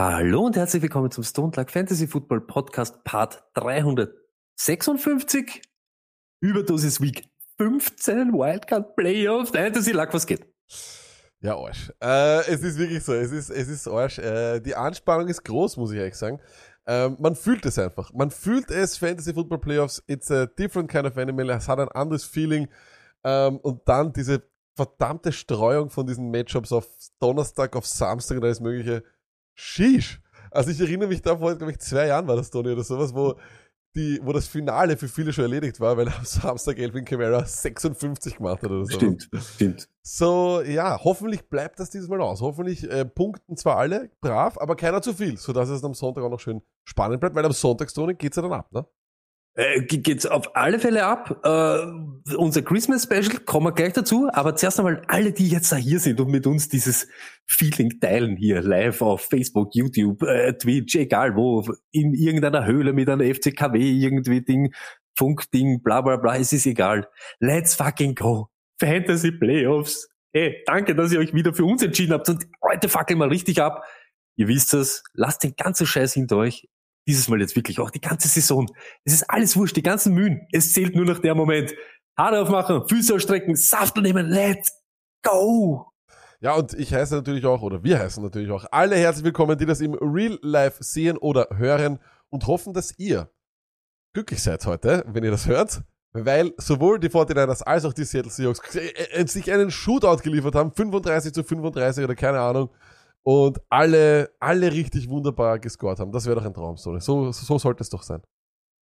Hallo 0.00 0.46
und 0.46 0.54
herzlich 0.54 0.80
willkommen 0.80 1.10
zum 1.10 1.24
Stone 1.24 1.50
Luck 1.56 1.72
Fantasy 1.72 2.06
Football 2.06 2.42
Podcast 2.42 3.02
Part 3.02 3.42
356. 3.54 5.60
Überdosis 6.40 7.00
Week 7.00 7.28
15 7.56 8.32
Wildcard 8.32 8.94
Playoffs. 8.94 9.50
Fantasy 9.50 9.90
Luck, 9.90 10.14
was 10.14 10.24
geht? 10.24 10.46
Ja, 11.40 11.56
Arsch. 11.56 11.92
Äh, 12.00 12.48
es 12.48 12.62
ist 12.62 12.78
wirklich 12.78 13.02
so, 13.02 13.12
es 13.12 13.32
ist, 13.32 13.50
es 13.50 13.66
ist 13.66 13.88
Arsch. 13.88 14.20
Äh, 14.20 14.60
die 14.60 14.76
Anspannung 14.76 15.26
ist 15.26 15.42
groß, 15.42 15.76
muss 15.78 15.90
ich 15.90 15.98
ehrlich 15.98 16.14
sagen. 16.14 16.38
Ähm, 16.86 17.16
man 17.18 17.34
fühlt 17.34 17.66
es 17.66 17.76
einfach. 17.76 18.12
Man 18.12 18.30
fühlt 18.30 18.70
es, 18.70 18.98
Fantasy 18.98 19.34
Football 19.34 19.58
Playoffs, 19.58 20.00
it's 20.06 20.30
a 20.30 20.46
different 20.46 20.88
kind 20.88 21.06
of 21.06 21.18
animal, 21.18 21.50
es 21.50 21.66
hat 21.66 21.80
ein 21.80 21.88
anderes 21.88 22.24
Feeling. 22.24 22.68
Ähm, 23.24 23.56
und 23.56 23.88
dann 23.88 24.12
diese 24.12 24.44
verdammte 24.76 25.32
Streuung 25.32 25.90
von 25.90 26.06
diesen 26.06 26.30
Matchups 26.30 26.70
auf 26.70 26.86
Donnerstag, 27.18 27.74
auf 27.74 27.84
Samstag 27.84 28.36
und 28.36 28.44
alles 28.44 28.60
mögliche. 28.60 29.02
Sheesh. 29.58 30.20
Also 30.50 30.70
ich 30.70 30.80
erinnere 30.80 31.08
mich 31.08 31.20
da 31.20 31.36
vor, 31.36 31.54
glaube 31.56 31.72
ich, 31.72 31.80
zwei 31.80 32.06
Jahren 32.06 32.26
war 32.28 32.36
das, 32.36 32.50
Tony, 32.50 32.70
oder 32.70 32.84
sowas, 32.84 33.12
wo 33.14 33.34
die, 33.96 34.20
wo 34.22 34.32
das 34.32 34.46
Finale 34.46 34.96
für 34.96 35.08
viele 35.08 35.32
schon 35.32 35.44
erledigt 35.44 35.80
war, 35.80 35.96
weil 35.96 36.08
am 36.08 36.14
Samstag 36.24 36.78
Elvin 36.78 37.04
Kamara 37.04 37.44
56 37.44 38.36
gemacht 38.36 38.62
hat 38.62 38.70
oder 38.70 38.84
so. 38.84 38.92
Stimmt, 38.92 39.28
stimmt. 39.34 39.88
So, 40.02 40.62
ja, 40.62 41.02
hoffentlich 41.02 41.48
bleibt 41.48 41.80
das 41.80 41.90
dieses 41.90 42.08
Mal 42.08 42.20
aus. 42.20 42.40
Hoffentlich 42.40 42.88
äh, 42.88 43.04
punkten 43.04 43.56
zwar 43.56 43.76
alle 43.78 44.10
brav, 44.20 44.58
aber 44.58 44.76
keiner 44.76 45.02
zu 45.02 45.12
viel, 45.12 45.36
sodass 45.36 45.68
es 45.68 45.82
am 45.82 45.94
Sonntag 45.94 46.22
auch 46.22 46.30
noch 46.30 46.40
schön 46.40 46.62
spannend 46.84 47.20
bleibt, 47.20 47.34
weil 47.34 47.44
am 47.44 47.52
Sonntagstone 47.52 48.14
geht's 48.14 48.36
ja 48.36 48.42
dann 48.42 48.52
ab, 48.52 48.72
ne? 48.72 48.86
Äh, 49.58 49.82
ge- 49.82 49.98
geht's 49.98 50.24
auf 50.24 50.54
alle 50.54 50.78
Fälle 50.78 51.04
ab. 51.04 51.40
Äh, 51.44 52.34
unser 52.36 52.62
Christmas 52.62 53.02
Special 53.02 53.40
kommen 53.44 53.66
wir 53.66 53.72
gleich 53.72 53.92
dazu, 53.92 54.28
aber 54.32 54.54
zuerst 54.54 54.78
einmal 54.78 55.02
alle, 55.08 55.32
die 55.32 55.48
jetzt 55.48 55.72
da 55.72 55.76
hier 55.76 55.98
sind 55.98 56.20
und 56.20 56.30
mit 56.30 56.46
uns 56.46 56.68
dieses 56.68 57.08
Feeling 57.46 57.98
teilen 58.00 58.36
hier 58.36 58.62
live 58.62 59.02
auf 59.02 59.22
Facebook, 59.22 59.74
YouTube, 59.74 60.22
äh, 60.22 60.52
Twitch, 60.52 60.94
egal 60.94 61.34
wo, 61.34 61.64
in 61.90 62.14
irgendeiner 62.14 62.66
Höhle 62.66 62.92
mit 62.92 63.08
einem 63.08 63.34
FCKW 63.34 63.80
irgendwie 63.80 64.42
Ding, 64.42 64.72
Funkding, 65.16 65.82
bla 65.82 66.02
bla 66.02 66.18
bla, 66.18 66.36
es 66.36 66.52
ist 66.52 66.66
egal. 66.66 67.08
Let's 67.40 67.74
fucking 67.74 68.14
go. 68.14 68.50
Fantasy 68.78 69.32
Playoffs. 69.32 70.08
Hey, 70.32 70.62
danke, 70.66 70.94
dass 70.94 71.10
ihr 71.10 71.18
euch 71.18 71.34
wieder 71.34 71.52
für 71.52 71.64
uns 71.64 71.82
entschieden 71.82 72.12
habt 72.12 72.28
und 72.28 72.46
heute 72.62 72.88
fackeln 72.88 73.18
wir 73.18 73.28
richtig 73.28 73.60
ab. 73.60 73.82
Ihr 74.36 74.46
wisst 74.46 74.72
es, 74.74 75.02
lasst 75.14 75.42
den 75.42 75.54
ganzen 75.56 75.84
Scheiß 75.84 76.14
hinter 76.14 76.36
euch. 76.36 76.68
Dieses 77.08 77.26
Mal 77.28 77.40
jetzt 77.40 77.56
wirklich 77.56 77.80
auch 77.80 77.90
die 77.90 78.00
ganze 78.00 78.28
Saison. 78.28 78.70
Es 79.04 79.14
ist 79.14 79.28
alles 79.30 79.56
wurscht, 79.56 79.76
die 79.76 79.82
ganzen 79.82 80.12
Mühen. 80.14 80.46
Es 80.52 80.74
zählt 80.74 80.94
nur 80.94 81.06
noch 81.06 81.18
der 81.18 81.34
Moment. 81.34 81.74
Haare 82.18 82.42
aufmachen, 82.42 82.86
Füße 82.86 83.14
ausstrecken, 83.14 83.56
Saft 83.56 83.96
nehmen, 83.96 84.28
let's 84.28 84.72
go! 85.22 85.86
Ja, 86.40 86.54
und 86.54 86.74
ich 86.74 86.92
heiße 86.92 87.14
natürlich 87.14 87.46
auch, 87.46 87.62
oder 87.62 87.82
wir 87.82 87.98
heißen 87.98 88.22
natürlich 88.22 88.50
auch 88.50 88.66
alle 88.70 88.96
herzlich 88.96 89.24
willkommen, 89.24 89.56
die 89.56 89.66
das 89.66 89.80
im 89.80 89.94
Real 89.94 90.38
Life 90.42 90.84
sehen 90.84 91.16
oder 91.16 91.48
hören 91.56 91.98
und 92.28 92.46
hoffen, 92.46 92.74
dass 92.74 92.98
ihr 92.98 93.30
glücklich 94.12 94.42
seid 94.42 94.66
heute, 94.66 95.04
wenn 95.06 95.24
ihr 95.24 95.30
das 95.30 95.46
hört, 95.46 95.82
weil 96.12 96.52
sowohl 96.58 97.00
die 97.00 97.08
49ers 97.08 97.62
als 97.62 97.84
auch 97.84 97.92
die 97.92 98.04
Seattle 98.04 98.30
Seahawks 98.30 98.74
äh, 98.74 98.88
äh, 99.12 99.26
sich 99.26 99.50
einen 99.50 99.70
Shootout 99.70 100.22
geliefert 100.22 100.54
haben, 100.54 100.72
35 100.72 101.32
zu 101.32 101.42
35 101.42 102.04
oder 102.04 102.14
keine 102.14 102.40
Ahnung, 102.40 102.70
und 103.24 103.58
alle, 103.68 104.30
alle 104.40 104.72
richtig 104.72 105.08
wunderbar 105.08 105.58
gescored 105.58 105.98
haben. 106.00 106.12
Das 106.12 106.26
wäre 106.26 106.36
doch 106.36 106.44
ein 106.46 106.54
Traum, 106.54 106.76
so, 106.76 106.98
so, 106.98 107.30
so 107.32 107.58
sollte 107.58 107.82
es 107.82 107.90
doch 107.90 108.02
sein. 108.02 108.22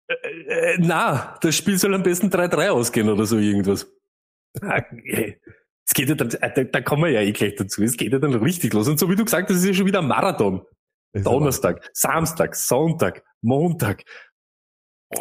Äh, 0.09 0.77
na, 0.79 1.37
das 1.41 1.57
Spiel 1.57 1.79
soll 1.79 1.95
am 1.95 2.03
besten 2.03 2.29
3-3 2.29 2.69
ausgehen 2.71 3.09
oder 3.09 3.27
so 3.27 3.39
irgendwas. 3.39 3.87
Ah, 4.63 4.79
äh, 5.05 5.35
Es 5.89 5.95
geht 5.95 6.09
ja 6.09 6.15
dann, 6.15 6.31
äh, 6.31 6.53
da, 6.55 6.65
da 6.65 6.81
kommen 6.81 7.05
wir 7.05 7.11
ja 7.11 7.21
eh 7.21 7.33
gleich 7.33 7.57
dazu. 7.57 7.83
Es 7.83 7.97
geht 7.97 8.13
ja 8.13 8.19
dann 8.19 8.35
richtig 8.35 8.73
los. 8.73 8.89
Und 8.89 8.99
so 8.99 9.11
wie 9.11 9.17
du 9.17 9.25
gesagt 9.25 9.49
hast, 9.49 9.57
es 9.57 9.63
ist 9.63 9.69
ja 9.69 9.75
schon 9.75 9.87
wieder 9.87 10.01
ein 10.01 10.09
Marathon. 10.09 10.63
Donnerstag, 11.13 11.89
Samstag, 11.95 12.55
Sonntag, 12.57 13.23
Montag. 13.43 14.03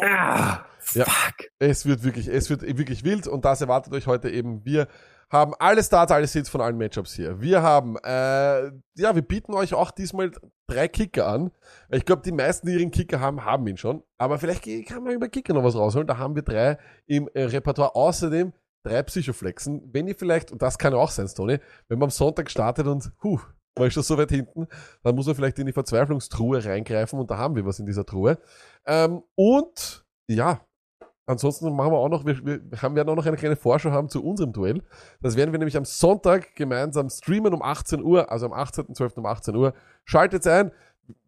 Ah, 0.00 0.64
Ja. 0.94 1.04
fuck. 1.04 1.34
Es 1.58 1.86
wird 1.86 2.02
wirklich, 2.04 2.28
es 2.28 2.50
wird 2.50 2.62
wirklich 2.62 3.02
wild 3.04 3.26
und 3.26 3.44
das 3.44 3.60
erwartet 3.60 3.92
euch 3.92 4.06
heute 4.06 4.30
eben. 4.30 4.64
Wir 4.64 4.88
haben 5.30 5.54
alle 5.58 5.82
Starts, 5.82 6.12
alle 6.12 6.26
Sets 6.26 6.48
von 6.48 6.60
allen 6.60 6.78
Matchups 6.78 7.14
hier. 7.14 7.40
Wir 7.40 7.62
haben, 7.62 7.96
äh, 8.04 8.66
ja, 8.94 9.14
wir 9.14 9.22
bieten 9.22 9.54
euch 9.54 9.74
auch 9.74 9.90
diesmal 9.90 10.30
drei 10.68 10.88
Kicker 10.88 11.26
an. 11.26 11.50
Ich 11.90 12.04
glaube, 12.04 12.22
die 12.22 12.32
meisten, 12.32 12.66
die 12.66 12.74
ihren 12.74 12.90
Kicker 12.90 13.20
haben, 13.20 13.44
haben 13.44 13.66
ihn 13.66 13.76
schon. 13.76 14.02
Aber 14.18 14.38
vielleicht 14.38 14.64
kann 14.86 15.02
man 15.02 15.14
über 15.14 15.28
Kicker 15.28 15.54
noch 15.54 15.64
was 15.64 15.74
rausholen. 15.74 16.06
Da 16.06 16.18
haben 16.18 16.34
wir 16.34 16.42
drei 16.42 16.78
im 17.06 17.28
äh, 17.34 17.44
Repertoire. 17.44 17.94
Außerdem 17.94 18.52
drei 18.84 19.02
Psychoflexen. 19.02 19.90
Wenn 19.92 20.06
ihr 20.06 20.14
vielleicht, 20.14 20.52
und 20.52 20.62
das 20.62 20.78
kann 20.78 20.94
auch 20.94 21.10
sein, 21.10 21.28
Tony, 21.34 21.58
wenn 21.88 21.98
man 21.98 22.06
am 22.06 22.10
Sonntag 22.10 22.50
startet 22.50 22.86
und, 22.86 23.10
huh, 23.22 23.40
war 23.74 23.86
ich 23.86 23.92
schon 23.92 24.02
so 24.02 24.16
weit 24.16 24.30
hinten, 24.30 24.68
dann 25.02 25.14
muss 25.14 25.26
man 25.26 25.34
vielleicht 25.34 25.58
in 25.58 25.66
die 25.66 25.72
Verzweiflungstruhe 25.72 26.64
reingreifen 26.64 27.18
und 27.18 27.30
da 27.30 27.36
haben 27.36 27.56
wir 27.56 27.66
was 27.66 27.78
in 27.78 27.86
dieser 27.86 28.06
Truhe. 28.06 28.38
Ähm, 28.86 29.22
und, 29.34 30.06
ja, 30.28 30.60
Ansonsten 31.26 31.74
machen 31.74 31.90
wir 31.92 31.98
auch 31.98 32.08
noch, 32.08 32.24
wir, 32.24 32.44
wir 32.44 32.60
haben, 32.80 32.94
werden 32.94 33.08
auch 33.08 33.16
noch 33.16 33.26
eine 33.26 33.36
kleine 33.36 33.56
Vorschau 33.56 33.90
haben 33.90 34.08
zu 34.08 34.24
unserem 34.24 34.52
Duell. 34.52 34.82
Das 35.20 35.36
werden 35.36 35.50
wir 35.50 35.58
nämlich 35.58 35.76
am 35.76 35.84
Sonntag 35.84 36.54
gemeinsam 36.54 37.10
streamen 37.10 37.52
um 37.52 37.62
18 37.62 38.02
Uhr, 38.02 38.30
also 38.30 38.46
am 38.46 38.52
18.12. 38.52 39.16
um 39.16 39.26
18 39.26 39.56
Uhr. 39.56 39.74
Schaltet 40.04 40.46
ein. 40.46 40.70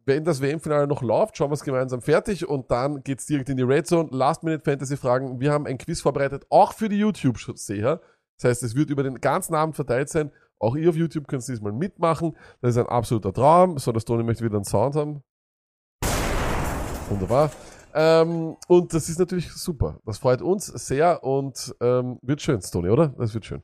Wenn 0.07 0.25
das 0.25 0.41
WM-Finale 0.41 0.87
noch 0.87 1.03
läuft, 1.03 1.37
schauen 1.37 1.51
wir 1.51 1.55
es 1.55 1.65
gemeinsam 1.65 2.01
fertig 2.01 2.49
und 2.49 2.71
dann 2.71 3.03
geht's 3.03 3.27
direkt 3.27 3.51
in 3.51 3.57
die 3.57 3.63
Red 3.63 3.87
Zone. 3.87 4.09
Last-Minute-Fantasy-Fragen. 4.11 5.41
Wir 5.41 5.53
haben 5.53 5.67
ein 5.67 5.79
Quiz 5.79 6.01
vorbereitet, 6.01 6.47
auch 6.49 6.73
für 6.73 6.89
die 6.89 6.99
YouTube-Seher. 6.99 8.01
Das 8.39 8.51
heißt, 8.51 8.63
es 8.63 8.77
wird 8.77 8.91
über 8.91 9.03
den 9.03 9.21
ganzen 9.21 9.55
Abend 9.55 9.75
verteilt 9.75 10.09
sein. 10.09 10.31
Auch 10.61 10.77
ihr 10.77 10.89
auf 10.89 10.97
YouTube 10.97 11.29
könnt 11.29 11.47
diesmal 11.47 11.73
mitmachen. 11.73 12.37
Das 12.61 12.71
ist 12.71 12.79
ein 12.79 12.87
absoluter 12.87 13.33
Traum. 13.33 13.79
So, 13.79 13.93
das 13.93 14.05
Tony 14.05 14.23
möchte 14.23 14.45
wieder 14.45 14.57
einen 14.57 14.65
Sound 14.65 14.97
haben. 14.97 15.23
Wunderbar. 17.11 17.51
Ähm, 17.95 18.57
und 18.69 18.95
das 18.95 19.09
ist 19.09 19.19
natürlich 19.19 19.51
super. 19.53 19.99
Das 20.05 20.19
freut 20.19 20.43
uns 20.43 20.67
sehr 20.67 21.25
und 21.25 21.75
ähm, 21.81 22.19
wird 22.23 22.43
schön, 22.43 22.61
Tony, 22.61 22.91
oder? 22.91 23.15
Das 23.19 23.35
wird 23.35 23.47
schön. 23.47 23.63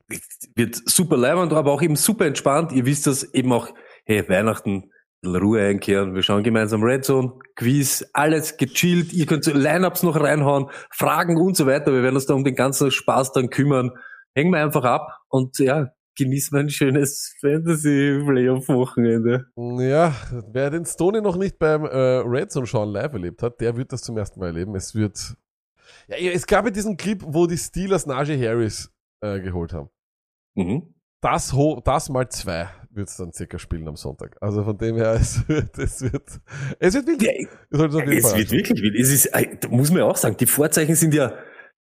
Wird 0.54 0.80
super 0.86 1.16
leibend, 1.16 1.52
aber 1.52 1.72
auch 1.72 1.82
eben 1.82 1.96
super 1.96 2.26
entspannt. 2.26 2.72
Ihr 2.72 2.86
wisst 2.86 3.06
das 3.06 3.22
eben 3.34 3.52
auch, 3.52 3.68
hey, 4.04 4.28
Weihnachten, 4.28 4.90
Ruhe 5.26 5.62
einkehren. 5.62 6.14
Wir 6.14 6.22
schauen 6.22 6.42
gemeinsam 6.42 6.82
Red 6.82 7.04
Zone, 7.04 7.32
Quiz, 7.56 8.04
alles 8.12 8.56
gechillt. 8.56 9.12
Ihr 9.12 9.26
könnt 9.26 9.44
so 9.44 9.52
Lineups 9.52 10.02
noch 10.02 10.20
reinhauen, 10.20 10.66
Fragen 10.90 11.36
und 11.36 11.56
so 11.56 11.66
weiter. 11.66 11.92
Wir 11.92 12.02
werden 12.02 12.16
uns 12.16 12.26
da 12.26 12.34
um 12.34 12.44
den 12.44 12.54
ganzen 12.54 12.90
Spaß 12.90 13.32
dann 13.32 13.50
kümmern. 13.50 13.92
Hängen 14.34 14.52
wir 14.52 14.62
einfach 14.62 14.84
ab 14.84 15.20
und 15.28 15.58
ja, 15.58 15.88
genießen 16.16 16.56
wir 16.56 16.60
ein 16.60 16.70
schönes 16.70 17.34
Fantasy-Playoff-Wochenende. 17.40 19.46
Ja, 19.56 20.14
wer 20.52 20.70
den 20.70 20.84
Stoney 20.84 21.20
noch 21.20 21.36
nicht 21.36 21.58
beim 21.58 21.84
äh, 21.84 22.22
Red 22.24 22.52
Zone 22.52 22.66
schauen 22.66 22.90
live 22.90 23.12
erlebt 23.12 23.42
hat, 23.42 23.60
der 23.60 23.76
wird 23.76 23.92
das 23.92 24.02
zum 24.02 24.16
ersten 24.16 24.40
Mal 24.40 24.46
erleben. 24.46 24.74
Es 24.74 24.94
wird. 24.94 25.36
Ja, 26.08 26.16
es 26.16 26.46
gab 26.46 26.64
ja 26.64 26.70
diesen 26.70 26.96
Clip, 26.96 27.22
wo 27.24 27.46
die 27.46 27.58
Steelers 27.58 28.06
Najee 28.06 28.38
Harris 28.38 28.90
äh, 29.20 29.40
geholt 29.40 29.72
haben. 29.72 29.90
Mhm. 30.54 30.94
Das, 31.20 31.52
ho 31.52 31.80
das 31.84 32.08
mal 32.10 32.28
zwei 32.28 32.68
wird 32.94 33.08
es 33.08 33.16
dann 33.16 33.32
circa 33.32 33.58
spielen 33.58 33.86
am 33.88 33.96
Sonntag. 33.96 34.36
Also 34.40 34.62
von 34.62 34.78
dem 34.78 34.96
her, 34.96 35.12
es 35.20 35.46
wird, 35.48 35.76
es 35.78 36.02
wird, 36.02 36.40
es 36.78 36.94
wird 36.94 37.06
solltet 37.70 37.96
auf 37.96 38.08
jeden 38.08 38.18
es 38.18 38.36
wird 38.36 38.50
wirklich 38.50 38.82
wild. 38.82 38.96
Es 38.96 39.10
ist, 39.10 39.26
äh, 39.26 39.56
da 39.60 39.68
muss 39.68 39.90
man 39.90 40.00
ja 40.00 40.04
auch 40.04 40.16
sagen, 40.16 40.36
die 40.36 40.46
Vorzeichen 40.46 40.94
sind 40.94 41.14
ja, 41.14 41.34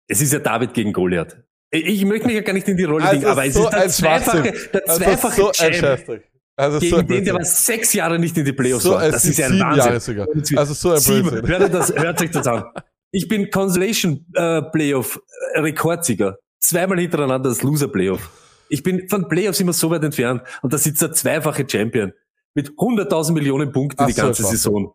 es 0.07 0.21
ist 0.21 0.33
ja 0.33 0.39
David 0.39 0.73
gegen 0.73 0.93
Goliath. 0.93 1.37
Ich 1.71 2.05
möchte 2.05 2.27
mich 2.27 2.35
ja 2.35 2.41
gar 2.41 2.53
nicht 2.53 2.67
in 2.67 2.77
die 2.77 2.85
Rolle 2.85 3.03
Also 3.03 3.19
dingen, 3.19 3.31
aber 3.31 3.45
es 3.45 3.53
so 3.53 3.65
ist 3.65 3.73
der 3.73 3.81
ein 3.81 3.89
zweifache, 3.89 4.53
der 4.73 4.89
Also 4.89 5.03
zweifache 5.03 5.35
so 5.35 5.47
ein 5.47 5.53
Champ 5.53 5.75
Scheißdreck. 5.75 6.31
Also 6.55 6.79
so 6.79 6.85
gegen 6.85 6.97
ein 6.97 7.07
den, 7.07 7.25
der 7.25 7.33
war 7.35 7.43
sechs 7.43 7.93
Jahre 7.93 8.17
nicht 8.17 8.37
in 8.37 8.45
die 8.45 8.53
Playoffs 8.53 8.83
So, 8.83 8.91
war. 8.91 9.11
Das 9.11 9.25
ist 9.25 9.37
ja 9.37 9.47
ein 9.47 9.59
Wahnsinn. 9.59 10.57
Also 10.57 10.73
so 10.73 10.91
ein 10.91 10.99
Sieben. 10.99 11.29
Blödsinn. 11.29 11.47
Hört, 11.47 11.73
das, 11.73 11.93
hört 11.93 12.19
sich 12.19 12.31
das 12.31 12.47
an. 12.47 12.63
Ich 13.11 13.27
bin 13.27 13.51
Consolation 13.51 14.25
äh, 14.33 14.61
Playoff 14.63 15.21
äh, 15.53 15.59
Rekordsieger. 15.59 16.37
Zweimal 16.59 16.99
hintereinander 16.99 17.49
das 17.49 17.61
Loser 17.61 17.87
Playoff. 17.89 18.29
Ich 18.69 18.83
bin 18.83 19.07
von 19.07 19.27
Playoffs 19.27 19.59
immer 19.59 19.73
so 19.73 19.89
weit 19.91 20.03
entfernt 20.03 20.41
und 20.61 20.73
da 20.73 20.77
sitzt 20.77 21.01
der 21.01 21.11
zweifache 21.11 21.65
Champion 21.69 22.11
mit 22.53 22.71
100.000 22.71 23.33
Millionen 23.33 23.71
Punkten 23.71 24.01
Ach 24.01 24.07
die 24.07 24.13
so, 24.13 24.23
ganze. 24.23 24.43
Saison. 24.43 24.93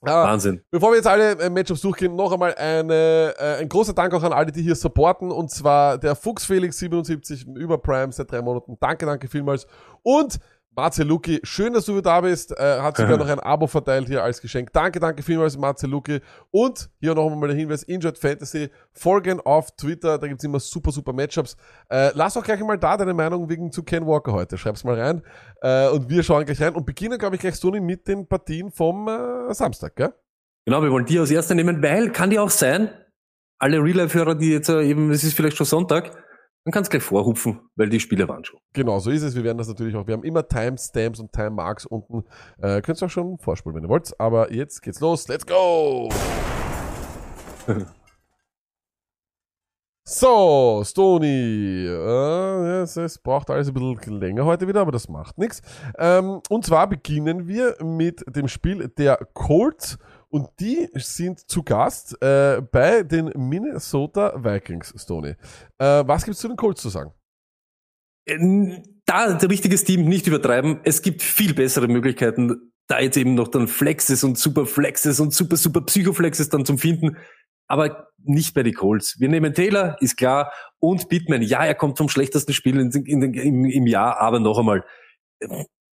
Wahnsinn. 0.00 0.62
Bevor 0.70 0.90
wir 0.90 0.96
jetzt 0.96 1.06
alle 1.06 1.32
äh, 1.38 1.50
Matchups 1.50 1.82
durchgehen, 1.82 2.16
noch 2.16 2.32
einmal 2.32 2.54
eine, 2.54 3.34
äh, 3.38 3.60
ein 3.60 3.68
großer 3.68 3.92
Dank 3.92 4.14
auch 4.14 4.22
an 4.22 4.32
alle, 4.32 4.50
die 4.50 4.62
hier 4.62 4.74
supporten. 4.74 5.30
Und 5.30 5.50
zwar 5.50 5.98
der 5.98 6.14
Fuchs 6.14 6.44
Felix 6.44 6.78
77 6.78 7.46
über 7.46 7.78
Prime 7.78 8.12
seit 8.12 8.30
drei 8.32 8.40
Monaten. 8.40 8.76
Danke, 8.80 9.06
danke 9.06 9.28
vielmals. 9.28 9.66
Und 10.02 10.38
Marcel 10.76 11.06
Luki, 11.06 11.40
schön, 11.42 11.72
dass 11.72 11.84
du 11.86 11.92
wieder 11.92 12.02
da 12.02 12.20
bist. 12.20 12.52
Äh, 12.56 12.80
hat 12.80 12.96
sogar 12.96 13.16
noch 13.18 13.28
ein 13.28 13.40
Abo 13.40 13.66
verteilt 13.66 14.06
hier 14.06 14.22
als 14.22 14.40
Geschenk. 14.40 14.72
Danke, 14.72 15.00
danke 15.00 15.22
vielmals, 15.22 15.58
Marcel 15.58 15.90
Luki. 15.90 16.20
Und 16.50 16.88
hier 17.00 17.14
noch 17.14 17.30
einmal 17.30 17.48
der 17.48 17.56
Hinweis, 17.56 17.82
Injured 17.82 18.16
Fantasy, 18.16 18.70
folgen 18.92 19.40
auf 19.40 19.74
Twitter, 19.76 20.18
da 20.18 20.28
gibt's 20.28 20.44
immer 20.44 20.60
super, 20.60 20.92
super 20.92 21.12
Matchups. 21.12 21.56
Äh, 21.88 22.10
lass 22.14 22.36
auch 22.36 22.44
gleich 22.44 22.60
mal 22.60 22.78
da 22.78 22.96
deine 22.96 23.14
Meinung 23.14 23.48
wegen 23.48 23.72
zu 23.72 23.82
Ken 23.82 24.06
Walker 24.06 24.32
heute. 24.32 24.56
Schreib's 24.56 24.84
mal 24.84 24.98
rein. 24.98 25.22
Äh, 25.60 25.88
und 25.88 26.08
wir 26.08 26.22
schauen 26.22 26.44
gleich 26.44 26.60
rein 26.62 26.74
und 26.74 26.86
beginnen, 26.86 27.18
glaube 27.18 27.34
ich, 27.34 27.40
gleich 27.40 27.56
Sony 27.56 27.80
mit 27.80 28.06
den 28.06 28.28
Partien 28.28 28.70
vom 28.70 29.08
äh, 29.08 29.52
Samstag, 29.52 29.96
gell? 29.96 30.14
Genau, 30.66 30.82
wir 30.82 30.90
wollen 30.90 31.06
die 31.06 31.18
als 31.18 31.30
erste 31.30 31.54
nehmen, 31.54 31.82
weil 31.82 32.10
kann 32.12 32.30
die 32.30 32.38
auch 32.38 32.50
sein, 32.50 32.90
alle 33.58 33.82
Real-Life-Hörer, 33.82 34.36
die 34.36 34.52
jetzt 34.52 34.68
äh, 34.68 34.82
eben, 34.82 35.10
es 35.10 35.24
ist 35.24 35.34
vielleicht 35.34 35.56
schon 35.56 35.66
Sonntag, 35.66 36.12
dann 36.64 36.72
kannst 36.72 36.90
gleich 36.90 37.02
vorhupfen, 37.02 37.60
weil 37.74 37.88
die 37.88 38.00
Spiele 38.00 38.28
waren 38.28 38.44
schon. 38.44 38.60
Genau, 38.74 38.98
so 38.98 39.10
ist 39.10 39.22
es. 39.22 39.34
Wir 39.34 39.44
werden 39.44 39.56
das 39.56 39.68
natürlich 39.68 39.96
auch. 39.96 40.06
Wir 40.06 40.12
haben 40.12 40.24
immer 40.24 40.46
Timestamps 40.46 41.18
und 41.18 41.32
Timemarks 41.32 41.86
unten. 41.86 42.24
Äh, 42.60 42.82
könnt 42.82 43.00
ihr 43.02 43.06
auch 43.06 43.10
schon 43.10 43.38
vorspulen, 43.38 43.76
wenn 43.76 43.84
ihr 43.84 43.88
wollt. 43.88 44.12
Aber 44.20 44.52
jetzt 44.52 44.82
geht's 44.82 45.00
los. 45.00 45.26
Let's 45.28 45.46
go! 45.46 46.10
so, 50.04 50.82
Stony. 50.84 51.86
Äh, 51.86 52.82
es, 52.82 52.94
es 52.98 53.18
braucht 53.18 53.48
alles 53.48 53.68
ein 53.68 53.74
bisschen 53.74 54.20
länger 54.20 54.44
heute 54.44 54.68
wieder, 54.68 54.82
aber 54.82 54.92
das 54.92 55.08
macht 55.08 55.38
nichts. 55.38 55.62
Ähm, 55.98 56.42
und 56.50 56.66
zwar 56.66 56.90
beginnen 56.90 57.48
wir 57.48 57.76
mit 57.82 58.22
dem 58.28 58.48
Spiel 58.48 58.88
der 58.88 59.16
Colts. 59.32 59.96
Und 60.32 60.48
die 60.60 60.88
sind 60.94 61.40
zu 61.50 61.62
Gast 61.62 62.16
äh, 62.22 62.62
bei 62.70 63.02
den 63.02 63.32
Minnesota 63.36 64.32
Vikings, 64.36 64.94
Stony. 64.96 65.34
Äh, 65.78 66.04
was 66.06 66.24
gibt's 66.24 66.40
zu 66.40 66.48
den 66.48 66.56
Colts 66.56 66.82
zu 66.82 66.88
sagen? 66.88 67.12
Ähm, 68.26 68.82
Da 69.06 69.26
ein 69.26 69.36
richtiges 69.38 69.82
Team 69.84 70.04
nicht 70.08 70.28
übertreiben. 70.28 70.80
Es 70.84 71.02
gibt 71.02 71.22
viel 71.22 71.52
bessere 71.52 71.88
Möglichkeiten, 71.88 72.72
da 72.86 73.00
jetzt 73.00 73.16
eben 73.16 73.34
noch 73.34 73.48
dann 73.48 73.66
Flexes 73.66 74.22
und 74.22 74.38
Super 74.38 74.66
Flexes 74.66 75.18
und 75.18 75.34
Super 75.34 75.56
Super 75.56 75.80
Psychoflexes 75.80 76.48
dann 76.48 76.64
zum 76.64 76.78
Finden. 76.78 77.16
Aber 77.66 78.08
nicht 78.18 78.54
bei 78.54 78.62
die 78.62 78.72
Colts. 78.72 79.18
Wir 79.18 79.28
nehmen 79.28 79.54
Taylor, 79.54 79.96
ist 80.00 80.16
klar, 80.16 80.52
und 80.78 81.08
Pittman. 81.08 81.42
Ja, 81.42 81.64
er 81.64 81.74
kommt 81.74 81.98
vom 81.98 82.08
schlechtesten 82.08 82.52
Spiel 82.52 82.78
in, 82.78 82.90
in, 82.90 83.22
in, 83.22 83.34
im, 83.34 83.64
im 83.64 83.86
Jahr, 83.86 84.18
aber 84.20 84.38
noch 84.38 84.58
einmal. 84.58 84.84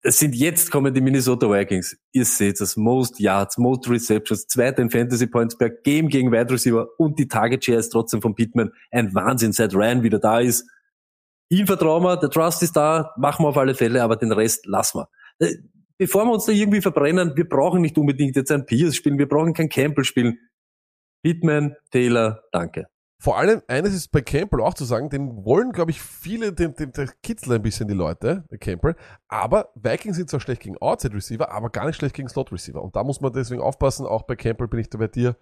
Es 0.03 0.19
sind 0.19 0.35
jetzt 0.35 0.71
kommen 0.71 0.93
die 0.93 1.01
Minnesota 1.01 1.49
Vikings. 1.49 1.97
Ihr 2.11 2.25
seht 2.25 2.61
das. 2.61 2.77
Most 2.77 3.19
Yards, 3.19 3.57
Most 3.57 3.89
Receptions, 3.89 4.47
zweiter 4.47 4.81
in 4.81 4.89
Fantasy 4.89 5.27
Points 5.27 5.57
per 5.57 5.69
Game 5.69 6.07
gegen 6.07 6.31
Wide 6.31 6.51
Receiver 6.51 6.87
und 6.97 7.17
die 7.19 7.27
Target 7.27 7.65
Share 7.65 7.79
ist 7.79 7.89
trotzdem 7.89 8.21
von 8.21 8.35
Pittman 8.35 8.71
ein 8.91 9.13
Wahnsinn, 9.13 9.53
seit 9.53 9.73
Ryan 9.73 10.03
wieder 10.03 10.19
da 10.19 10.39
ist. 10.39 10.69
Ihn 11.49 11.65
vertrauen 11.65 12.03
wir, 12.03 12.17
der 12.17 12.29
Trust 12.29 12.61
ist 12.61 12.75
da, 12.75 13.13
machen 13.17 13.43
wir 13.43 13.49
auf 13.49 13.57
alle 13.57 13.73
Fälle, 13.73 14.03
aber 14.03 14.17
den 14.17 14.31
Rest 14.31 14.65
lassen 14.65 14.99
wir. 14.99 15.09
Äh, 15.39 15.55
Bevor 15.97 16.25
wir 16.25 16.33
uns 16.33 16.45
da 16.45 16.51
irgendwie 16.51 16.81
verbrennen, 16.81 17.35
wir 17.35 17.49
brauchen 17.49 17.81
nicht 17.81 17.97
unbedingt 17.97 18.35
jetzt 18.35 18.51
ein 18.51 18.67
Pierce 18.67 18.95
spielen, 18.95 19.17
wir 19.17 19.27
brauchen 19.27 19.53
kein 19.53 19.69
Campbell 19.69 20.03
spielen. 20.03 20.37
Pittman, 21.23 21.75
Taylor, 21.91 22.43
danke. 22.51 22.87
Vor 23.19 23.37
allem, 23.37 23.63
eines 23.67 23.95
ist 23.95 24.11
bei 24.11 24.21
Campbell 24.21 24.61
auch 24.61 24.75
zu 24.75 24.85
sagen, 24.85 25.09
den 25.09 25.43
wollen, 25.43 25.71
glaube 25.71 25.89
ich, 25.89 26.01
viele, 26.01 26.53
den, 26.53 26.75
den, 26.75 26.91
der 26.91 27.07
kitzelt 27.23 27.51
ein 27.55 27.63
bisschen 27.63 27.87
die 27.87 27.95
Leute, 27.95 28.45
der 28.51 28.59
Campbell. 28.59 28.95
Aber 29.27 29.71
Vikings 29.73 30.17
sind 30.17 30.29
zwar 30.29 30.39
schlecht 30.39 30.61
gegen 30.61 30.77
Outside 30.77 31.15
Receiver, 31.15 31.51
aber 31.51 31.71
gar 31.71 31.87
nicht 31.87 31.95
schlecht 31.95 32.15
gegen 32.15 32.29
Slot 32.29 32.51
Receiver. 32.51 32.81
Und 32.81 32.95
da 32.95 33.03
muss 33.03 33.19
man 33.19 33.33
deswegen 33.33 33.61
aufpassen, 33.61 34.05
auch 34.05 34.23
bei 34.23 34.35
Campbell 34.35 34.67
bin 34.67 34.81
ich 34.81 34.89
da 34.89 34.99
bei 34.99 35.07
dir. 35.07 35.35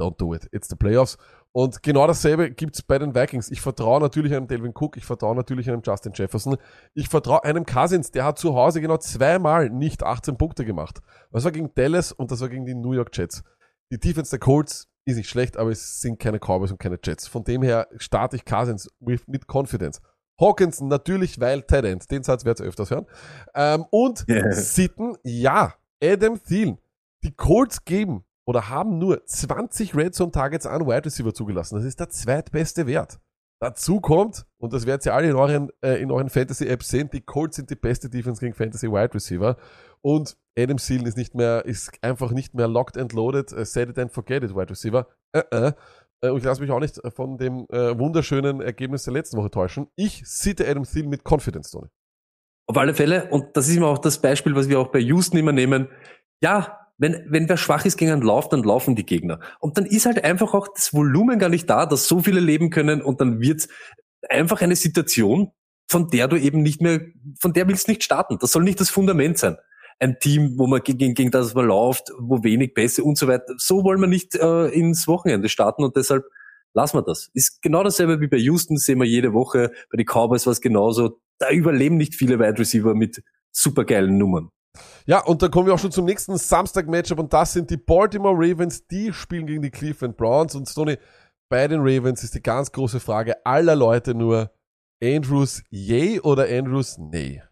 Don't 0.00 0.16
do 0.16 0.32
it. 0.32 0.48
It's 0.52 0.68
the 0.68 0.76
playoffs. 0.76 1.18
Und 1.50 1.82
genau 1.82 2.06
dasselbe 2.06 2.52
gibt's 2.52 2.82
bei 2.82 2.98
den 3.00 3.16
Vikings. 3.16 3.50
Ich 3.50 3.60
vertraue 3.60 4.00
natürlich 4.00 4.32
einem 4.32 4.46
Delvin 4.46 4.72
Cook, 4.72 4.96
ich 4.96 5.04
vertraue 5.04 5.34
natürlich 5.34 5.68
einem 5.68 5.82
Justin 5.84 6.12
Jefferson. 6.14 6.56
Ich 6.94 7.08
vertraue 7.08 7.42
einem 7.42 7.66
Cousins, 7.66 8.12
der 8.12 8.24
hat 8.24 8.38
zu 8.38 8.54
Hause 8.54 8.80
genau 8.80 8.98
zweimal 8.98 9.70
nicht 9.70 10.04
18 10.04 10.36
Punkte 10.36 10.64
gemacht. 10.64 11.00
Das 11.32 11.42
war 11.42 11.50
gegen 11.50 11.74
Dallas 11.74 12.12
und 12.12 12.30
das 12.30 12.40
war 12.40 12.48
gegen 12.48 12.64
die 12.64 12.76
New 12.76 12.92
York 12.92 13.10
Jets. 13.16 13.42
Die 13.90 13.98
Defense 13.98 14.30
der 14.30 14.38
Colts 14.38 14.87
ist 15.08 15.16
nicht 15.16 15.28
schlecht, 15.28 15.56
aber 15.56 15.70
es 15.70 16.00
sind 16.00 16.18
keine 16.18 16.38
Cowboys 16.38 16.70
und 16.70 16.78
keine 16.78 16.98
Jets. 17.02 17.26
Von 17.26 17.44
dem 17.44 17.62
her 17.62 17.88
starte 17.96 18.36
ich 18.36 18.44
Cousins 18.44 18.88
with, 19.00 19.26
mit 19.26 19.46
Confidence. 19.46 20.00
Hawkinson 20.40 20.88
natürlich, 20.88 21.40
weil 21.40 21.62
Ted 21.62 21.84
End. 21.84 22.10
Den 22.10 22.22
Satz 22.22 22.44
werdet 22.44 22.60
ihr 22.60 22.68
öfters 22.68 22.90
hören. 22.90 23.06
Ähm, 23.54 23.84
und 23.90 24.24
Yeah. 24.28 24.52
Sitten, 24.52 25.16
ja. 25.24 25.74
Adam 26.02 26.40
Thielen. 26.42 26.78
Die 27.24 27.34
Colts 27.34 27.84
geben 27.84 28.24
oder 28.44 28.68
haben 28.68 28.98
nur 28.98 29.24
20 29.24 29.96
Red 29.96 30.14
Zone 30.14 30.30
Targets 30.30 30.66
an 30.66 30.86
Wide 30.86 31.04
Receiver 31.04 31.34
zugelassen. 31.34 31.74
Das 31.76 31.84
ist 31.84 31.98
der 31.98 32.08
zweitbeste 32.08 32.86
Wert. 32.86 33.18
Dazu 33.60 34.00
kommt, 34.00 34.46
und 34.58 34.72
das 34.72 34.86
werdet 34.86 35.04
ihr 35.06 35.14
alle 35.14 35.30
in 35.30 35.34
euren, 35.34 35.70
äh, 35.82 36.00
in 36.00 36.12
euren 36.12 36.30
Fantasy-Apps 36.30 36.88
sehen, 36.88 37.10
die 37.12 37.20
Colts 37.20 37.56
sind 37.56 37.70
die 37.70 37.74
beste 37.74 38.08
Defense 38.08 38.40
gegen 38.40 38.54
Fantasy 38.54 38.86
Wide 38.88 39.12
Receiver. 39.14 39.56
Und 40.00 40.36
Adam 40.58 40.78
Thielen 40.78 41.06
ist 41.06 41.16
nicht 41.16 41.34
mehr, 41.34 41.64
ist 41.64 41.92
einfach 42.02 42.32
nicht 42.32 42.54
mehr 42.54 42.68
locked 42.68 42.98
and 42.98 43.12
loaded, 43.12 43.52
äh, 43.52 43.64
set 43.64 43.90
it 43.90 43.98
and 43.98 44.12
forget 44.12 44.42
it 44.42 44.54
Wide 44.54 44.70
Receiver. 44.70 45.06
Äh. 45.32 45.72
Äh, 46.20 46.30
Und 46.30 46.38
ich 46.38 46.44
lasse 46.44 46.60
mich 46.60 46.70
auch 46.70 46.80
nicht 46.80 47.00
von 47.14 47.38
dem 47.38 47.66
äh, 47.70 47.96
wunderschönen 47.98 48.60
Ergebnis 48.60 49.04
der 49.04 49.12
letzten 49.12 49.36
Woche 49.36 49.50
täuschen. 49.50 49.86
Ich 49.94 50.22
sitte 50.24 50.68
Adam 50.68 50.84
Thielen 50.84 51.08
mit 51.08 51.22
Confidence, 51.24 51.70
Tony. 51.70 51.88
Auf 52.66 52.76
alle 52.76 52.92
Fälle, 52.94 53.28
und 53.30 53.56
das 53.56 53.68
ist 53.68 53.76
immer 53.76 53.86
auch 53.86 53.98
das 53.98 54.20
Beispiel, 54.20 54.54
was 54.54 54.68
wir 54.68 54.78
auch 54.80 54.88
bei 54.88 54.98
Houston 54.98 55.38
immer 55.38 55.52
nehmen. 55.52 55.88
Ja, 56.42 56.80
wenn, 56.98 57.24
wenn 57.28 57.48
wer 57.48 57.56
schwach 57.56 57.84
ist 57.84 57.96
gegen 57.96 58.10
einen 58.10 58.22
Lauf, 58.22 58.48
dann 58.48 58.62
laufen 58.62 58.96
die 58.96 59.06
Gegner. 59.06 59.38
Und 59.60 59.78
dann 59.78 59.86
ist 59.86 60.06
halt 60.06 60.24
einfach 60.24 60.52
auch 60.52 60.68
das 60.68 60.92
Volumen 60.92 61.38
gar 61.38 61.48
nicht 61.48 61.70
da, 61.70 61.86
dass 61.86 62.08
so 62.08 62.20
viele 62.20 62.40
leben 62.40 62.70
können 62.70 63.00
und 63.00 63.20
dann 63.20 63.40
wird 63.40 63.68
einfach 64.28 64.60
eine 64.60 64.76
Situation, 64.76 65.52
von 65.88 66.10
der 66.10 66.28
du 66.28 66.36
eben 66.36 66.62
nicht 66.62 66.82
mehr, 66.82 67.00
von 67.40 67.52
der 67.52 67.68
willst 67.68 67.86
du 67.86 67.92
nicht 67.92 68.02
starten. 68.02 68.38
Das 68.40 68.52
soll 68.52 68.64
nicht 68.64 68.80
das 68.80 68.90
Fundament 68.90 69.38
sein. 69.38 69.56
Ein 70.00 70.18
Team, 70.20 70.54
wo 70.56 70.66
man 70.66 70.80
gegen, 70.82 71.14
gegen 71.14 71.30
das 71.30 71.54
man 71.54 71.66
läuft, 71.66 72.12
wo 72.18 72.42
wenig 72.44 72.74
Pässe 72.74 73.02
und 73.02 73.18
so 73.18 73.26
weiter. 73.26 73.54
So 73.56 73.82
wollen 73.84 74.00
wir 74.00 74.06
nicht 74.06 74.34
äh, 74.36 74.68
ins 74.68 75.08
Wochenende 75.08 75.48
starten 75.48 75.82
und 75.82 75.96
deshalb 75.96 76.24
lassen 76.74 76.98
wir 76.98 77.02
das. 77.02 77.30
Ist 77.34 77.60
genau 77.62 77.82
dasselbe 77.82 78.20
wie 78.20 78.28
bei 78.28 78.36
Houston, 78.36 78.76
sehen 78.76 78.98
wir 78.98 79.06
jede 79.06 79.32
Woche. 79.32 79.72
Bei 79.90 79.96
den 79.96 80.06
Cowboys 80.06 80.46
war 80.46 80.52
es 80.52 80.60
genauso. 80.60 81.20
Da 81.38 81.50
überleben 81.50 81.96
nicht 81.96 82.14
viele 82.14 82.38
Wide 82.38 82.58
Receiver 82.58 82.94
mit 82.94 83.22
supergeilen 83.50 84.16
Nummern. 84.18 84.50
Ja, 85.06 85.24
und 85.24 85.42
dann 85.42 85.50
kommen 85.50 85.66
wir 85.66 85.74
auch 85.74 85.78
schon 85.78 85.90
zum 85.90 86.04
nächsten 86.04 86.36
Samstag-Matchup 86.36 87.18
und 87.18 87.32
das 87.32 87.52
sind 87.52 87.70
die 87.70 87.76
Baltimore 87.76 88.34
Ravens. 88.36 88.86
Die 88.86 89.12
spielen 89.12 89.46
gegen 89.46 89.62
die 89.62 89.70
Cleveland 89.70 90.16
Browns 90.16 90.54
und 90.54 90.72
Tony, 90.72 90.98
bei 91.48 91.66
den 91.66 91.80
Ravens 91.80 92.22
ist 92.22 92.34
die 92.34 92.42
ganz 92.42 92.70
große 92.72 93.00
Frage 93.00 93.44
aller 93.46 93.74
Leute 93.74 94.14
nur 94.14 94.50
Andrews 95.02 95.62
yay 95.70 96.20
oder 96.20 96.46
Andrews 96.48 96.98
nee? 96.98 97.42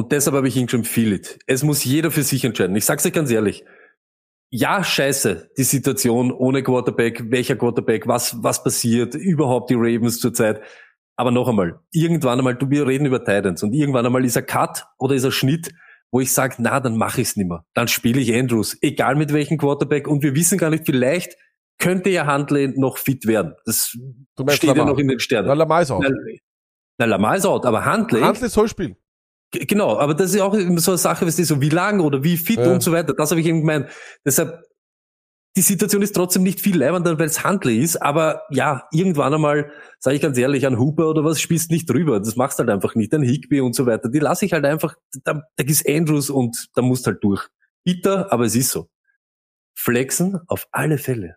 Und 0.00 0.12
deshalb 0.12 0.34
habe 0.34 0.48
ich 0.48 0.56
ihn 0.56 0.66
schon 0.66 0.84
feel 0.84 1.12
it. 1.12 1.38
Es 1.46 1.62
muss 1.62 1.84
jeder 1.84 2.10
für 2.10 2.22
sich 2.22 2.42
entscheiden. 2.42 2.74
Ich 2.74 2.86
sag's 2.86 3.04
euch 3.04 3.12
ganz 3.12 3.30
ehrlich. 3.30 3.66
Ja, 4.50 4.82
scheiße, 4.82 5.50
die 5.58 5.62
Situation 5.62 6.32
ohne 6.32 6.62
Quarterback, 6.62 7.30
welcher 7.30 7.54
Quarterback, 7.54 8.06
was, 8.06 8.42
was 8.42 8.64
passiert, 8.64 9.14
überhaupt 9.14 9.68
die 9.68 9.74
Ravens 9.74 10.18
zurzeit. 10.18 10.62
Aber 11.16 11.32
noch 11.32 11.48
einmal, 11.48 11.80
irgendwann 11.92 12.38
einmal, 12.38 12.54
du, 12.54 12.70
wir 12.70 12.86
reden 12.86 13.04
über 13.04 13.22
Titans 13.22 13.62
und 13.62 13.74
irgendwann 13.74 14.06
einmal 14.06 14.24
ist 14.24 14.36
er 14.36 14.42
Cut 14.42 14.86
oder 14.96 15.14
ist 15.14 15.24
er 15.24 15.32
Schnitt, 15.32 15.70
wo 16.10 16.20
ich 16.20 16.32
sage, 16.32 16.54
na, 16.60 16.80
dann 16.80 16.96
mache 16.96 17.20
ich's 17.20 17.36
nimmer. 17.36 17.66
Dann 17.74 17.86
spiele 17.86 18.22
ich 18.22 18.34
Andrews, 18.34 18.78
egal 18.80 19.16
mit 19.16 19.34
welchem 19.34 19.58
Quarterback 19.58 20.08
und 20.08 20.22
wir 20.22 20.34
wissen 20.34 20.56
gar 20.56 20.70
nicht, 20.70 20.86
vielleicht 20.86 21.36
könnte 21.78 22.08
ja 22.08 22.26
Huntley 22.26 22.68
noch 22.68 22.96
fit 22.96 23.26
werden. 23.26 23.54
Das 23.66 23.94
steht 24.48 24.62
ja 24.62 24.72
Lamar. 24.72 24.92
noch 24.92 24.98
in 24.98 25.08
den 25.08 25.20
Sternen. 25.20 25.48
Na, 25.48 25.52
Lamar 25.52 25.82
ist 25.82 25.90
auch. 25.90 26.00
Na, 26.00 26.08
na, 26.96 27.04
Lamar 27.04 27.36
ist 27.36 27.44
out, 27.44 27.66
aber 27.66 27.84
Huntley, 27.84 28.22
Huntley 28.22 28.48
soll 28.48 28.66
spielen. 28.66 28.96
Genau, 29.52 29.98
aber 29.98 30.14
das 30.14 30.32
ist 30.34 30.40
auch 30.40 30.54
immer 30.54 30.80
so 30.80 30.92
eine 30.92 30.98
Sache, 30.98 31.26
was 31.26 31.38
ist 31.38 31.48
so, 31.48 31.60
wie 31.60 31.70
lang 31.70 32.00
oder 32.00 32.22
wie 32.22 32.36
fit 32.36 32.58
Ja. 32.58 32.72
und 32.72 32.82
so 32.82 32.92
weiter. 32.92 33.14
Das 33.14 33.30
habe 33.30 33.40
ich 33.40 33.46
eben 33.46 33.60
gemeint. 33.60 33.88
Deshalb, 34.24 34.62
die 35.56 35.62
Situation 35.62 36.02
ist 36.02 36.14
trotzdem 36.14 36.44
nicht 36.44 36.60
viel 36.60 36.76
leibender, 36.78 37.18
weil 37.18 37.26
es 37.26 37.44
Huntley 37.44 37.78
ist, 37.82 38.00
aber 38.00 38.42
ja, 38.50 38.84
irgendwann 38.92 39.34
einmal, 39.34 39.72
sage 39.98 40.14
ich 40.16 40.22
ganz 40.22 40.38
ehrlich, 40.38 40.66
an 40.66 40.78
Hooper 40.78 41.08
oder 41.08 41.24
was 41.24 41.40
spielst 41.40 41.72
nicht 41.72 41.90
drüber. 41.90 42.20
Das 42.20 42.36
machst 42.36 42.60
halt 42.60 42.70
einfach 42.70 42.94
nicht. 42.94 43.12
Ein 43.12 43.22
Higby 43.22 43.60
und 43.60 43.74
so 43.74 43.86
weiter. 43.86 44.08
Die 44.08 44.20
lasse 44.20 44.44
ich 44.46 44.52
halt 44.52 44.64
einfach, 44.64 44.94
da, 45.24 45.42
da 45.56 45.64
ist 45.64 45.88
Andrews 45.88 46.30
und 46.30 46.68
da 46.74 46.82
musst 46.82 47.06
halt 47.08 47.24
durch. 47.24 47.48
Bitter, 47.82 48.32
aber 48.32 48.44
es 48.44 48.54
ist 48.54 48.70
so. 48.70 48.88
Flexen 49.74 50.38
auf 50.46 50.68
alle 50.70 50.98
Fälle. 50.98 51.36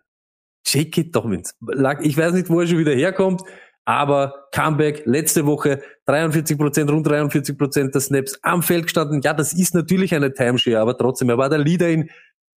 J.K. 0.66 1.04
Dobbins. 1.10 1.54
Ich 2.02 2.16
weiß 2.16 2.32
nicht, 2.34 2.48
wo 2.48 2.60
er 2.60 2.66
schon 2.66 2.78
wieder 2.78 2.92
herkommt, 2.94 3.42
aber 3.84 4.46
Comeback 4.52 5.02
letzte 5.04 5.46
Woche 5.46 5.82
43 6.06 6.56
Prozent, 6.56 6.90
rund 6.90 7.06
43 7.06 7.56
Prozent 7.56 7.94
der 7.94 8.00
Snaps 8.00 8.38
am 8.42 8.62
Feld 8.62 8.84
gestanden. 8.84 9.20
Ja, 9.22 9.34
das 9.34 9.52
ist 9.52 9.74
natürlich 9.74 10.14
eine 10.14 10.32
Timeshare, 10.32 10.80
aber 10.80 10.96
trotzdem, 10.96 11.28
er 11.28 11.38
war 11.38 11.48
der 11.50 11.58
Leader 11.58 11.88
in 11.88 12.10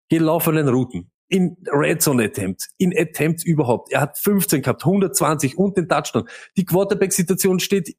gelaufenen 0.08 0.68
Routen, 0.68 1.10
in 1.28 1.56
Red 1.70 2.02
Zone 2.02 2.24
Attempts, 2.24 2.70
in 2.78 2.92
Attempts 2.96 3.44
überhaupt. 3.44 3.92
Er 3.92 4.00
hat 4.00 4.18
15 4.18 4.62
gehabt, 4.62 4.84
120 4.84 5.58
und 5.58 5.76
den 5.76 5.88
Touchdown. 5.88 6.28
Die 6.56 6.64
Quarterback-Situation 6.64 7.60
steht, 7.60 7.94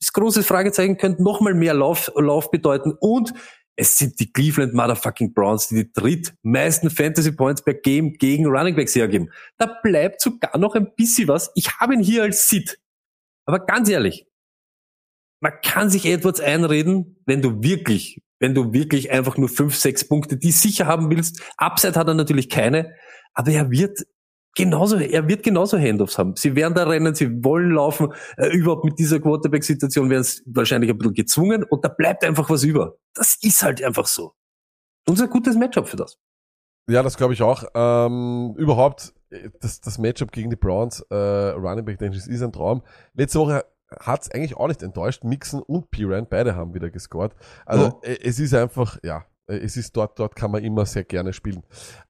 das 0.00 0.12
große 0.14 0.42
Fragezeichen 0.42 0.96
könnte 0.96 1.22
noch 1.22 1.42
mal 1.42 1.52
mehr 1.52 1.74
Lauf, 1.74 2.10
Lauf 2.16 2.50
bedeuten 2.50 2.94
und 2.98 3.34
es 3.76 3.96
sind 3.96 4.20
die 4.20 4.32
Cleveland 4.32 4.74
Motherfucking 4.74 5.32
Browns, 5.32 5.68
die 5.68 5.84
die 5.84 5.92
drittmeisten 5.92 6.90
Fantasy 6.90 7.32
Points 7.32 7.62
per 7.62 7.74
Game 7.74 8.14
gegen 8.14 8.46
Running 8.46 8.76
Backs 8.76 8.94
hergeben. 8.94 9.30
Da 9.58 9.78
bleibt 9.82 10.20
sogar 10.20 10.58
noch 10.58 10.74
ein 10.74 10.94
bisschen 10.94 11.28
was. 11.28 11.50
Ich 11.54 11.78
habe 11.78 11.94
ihn 11.94 12.00
hier 12.00 12.22
als 12.22 12.48
Sit. 12.48 12.78
Aber 13.46 13.60
ganz 13.60 13.88
ehrlich, 13.88 14.26
man 15.40 15.52
kann 15.62 15.88
sich 15.90 16.04
Edwards 16.04 16.40
einreden, 16.40 17.22
wenn 17.26 17.40
du 17.40 17.62
wirklich, 17.62 18.22
wenn 18.38 18.54
du 18.54 18.72
wirklich 18.72 19.10
einfach 19.10 19.38
nur 19.38 19.48
fünf, 19.48 19.74
sechs 19.74 20.06
Punkte, 20.06 20.36
die 20.36 20.52
sicher 20.52 20.86
haben 20.86 21.10
willst. 21.10 21.42
Upside 21.56 21.98
hat 21.98 22.08
er 22.08 22.14
natürlich 22.14 22.50
keine, 22.50 22.94
aber 23.32 23.50
er 23.50 23.70
wird 23.70 24.04
genauso, 24.54 24.96
er 24.96 25.28
wird 25.28 25.42
genauso 25.42 25.78
Handoffs 25.78 26.18
haben. 26.18 26.34
Sie 26.36 26.54
werden 26.54 26.74
da 26.74 26.84
rennen, 26.84 27.14
sie 27.14 27.44
wollen 27.44 27.72
laufen. 27.72 28.12
Äh, 28.36 28.48
überhaupt 28.56 28.84
mit 28.84 28.98
dieser 28.98 29.20
Quarterback-Situation 29.20 30.10
werden 30.10 30.24
sie 30.24 30.42
wahrscheinlich 30.46 30.90
ein 30.90 30.98
bisschen 30.98 31.14
gezwungen 31.14 31.64
und 31.64 31.84
da 31.84 31.88
bleibt 31.88 32.24
einfach 32.24 32.48
was 32.50 32.62
über. 32.64 32.96
Das 33.14 33.36
ist 33.42 33.62
halt 33.62 33.82
einfach 33.82 34.06
so. 34.06 34.34
Unser 35.08 35.28
gutes 35.28 35.56
Matchup 35.56 35.88
für 35.88 35.96
das. 35.96 36.18
Ja, 36.88 37.02
das 37.02 37.16
glaube 37.16 37.34
ich 37.34 37.42
auch. 37.42 37.64
Ähm, 37.74 38.54
überhaupt, 38.56 39.14
das, 39.60 39.80
das 39.80 39.98
Matchup 39.98 40.32
gegen 40.32 40.50
die 40.50 40.56
Browns, 40.56 41.00
äh, 41.10 41.14
Running 41.14 41.84
Back 41.84 41.98
Dangerous 41.98 42.26
ist 42.26 42.42
ein 42.42 42.52
Traum. 42.52 42.82
Letzte 43.14 43.38
Woche 43.38 43.64
hat 43.98 44.22
es 44.22 44.30
eigentlich 44.30 44.56
auch 44.56 44.68
nicht 44.68 44.82
enttäuscht. 44.82 45.24
Mixon 45.24 45.62
und 45.62 45.90
Piran, 45.90 46.26
beide 46.28 46.54
haben 46.54 46.74
wieder 46.74 46.90
gescored. 46.90 47.34
Also 47.66 48.00
ja. 48.04 48.14
es 48.22 48.38
ist 48.38 48.54
einfach, 48.54 48.98
ja, 49.02 49.24
es 49.56 49.76
ist 49.76 49.96
dort, 49.96 50.18
dort 50.18 50.36
kann 50.36 50.50
man 50.50 50.62
immer 50.62 50.86
sehr 50.86 51.04
gerne 51.04 51.32
spielen. 51.32 51.62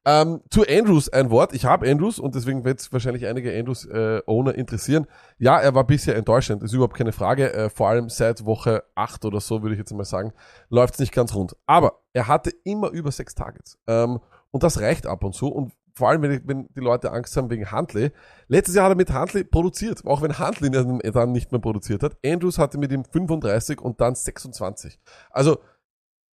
Ähm, 0.04 0.40
zu 0.50 0.66
Andrews 0.66 1.09
ein 1.09 1.30
Wort. 1.30 1.52
Ich 1.54 1.64
habe 1.64 1.90
Andrews 1.90 2.18
und 2.18 2.35
deswegen 2.35 2.64
wird 2.64 2.80
es 2.80 2.92
wahrscheinlich 2.92 3.26
einige 3.26 3.56
Andrews-Owner 3.56 4.54
äh, 4.54 4.61
interessieren. 4.61 5.06
Ja, 5.38 5.59
er 5.59 5.75
war 5.75 5.85
bisher 5.85 6.16
enttäuschend, 6.16 6.62
ist 6.62 6.73
überhaupt 6.73 6.97
keine 6.97 7.12
Frage. 7.12 7.52
Äh, 7.52 7.70
vor 7.70 7.88
allem 7.88 8.09
seit 8.09 8.44
Woche 8.44 8.85
8 8.94 9.25
oder 9.25 9.40
so, 9.40 9.62
würde 9.62 9.75
ich 9.75 9.78
jetzt 9.78 9.92
mal 9.92 10.04
sagen, 10.04 10.32
läuft 10.68 10.94
es 10.94 11.00
nicht 11.00 11.12
ganz 11.12 11.35
rund. 11.35 11.56
Aber 11.66 12.00
er 12.12 12.28
hatte 12.28 12.52
immer 12.64 12.90
über 12.90 13.11
sechs 13.11 13.35
Targets. 13.35 13.78
Ähm, 13.87 14.20
und 14.50 14.62
das 14.62 14.80
reicht 14.80 15.06
ab 15.06 15.23
und 15.25 15.35
zu. 15.35 15.49
Und 15.49 15.73
vor 15.94 16.09
allem, 16.09 16.23
wenn, 16.23 16.40
wenn 16.47 16.68
die 16.75 16.80
Leute 16.80 17.12
Angst 17.12 17.37
haben 17.37 17.50
wegen 17.50 17.70
Huntley. 17.70 18.11
Letztes 18.49 18.75
Jahr 18.75 18.87
hat 18.87 18.92
er 18.92 18.97
mit 18.97 19.12
Huntley 19.12 19.44
produziert, 19.44 20.04
auch 20.06 20.23
wenn 20.23 20.38
Huntley 20.38 20.70
dann 20.70 21.32
nicht 21.32 21.52
mehr 21.52 21.61
produziert 21.61 22.02
hat. 22.02 22.16
Andrews 22.25 22.59
hatte 22.59 22.78
mit 22.78 22.92
ihm 22.92 23.04
35 23.04 23.80
und 23.80 24.00
dann 24.00 24.14
26. 24.14 24.99
Also 25.30 25.59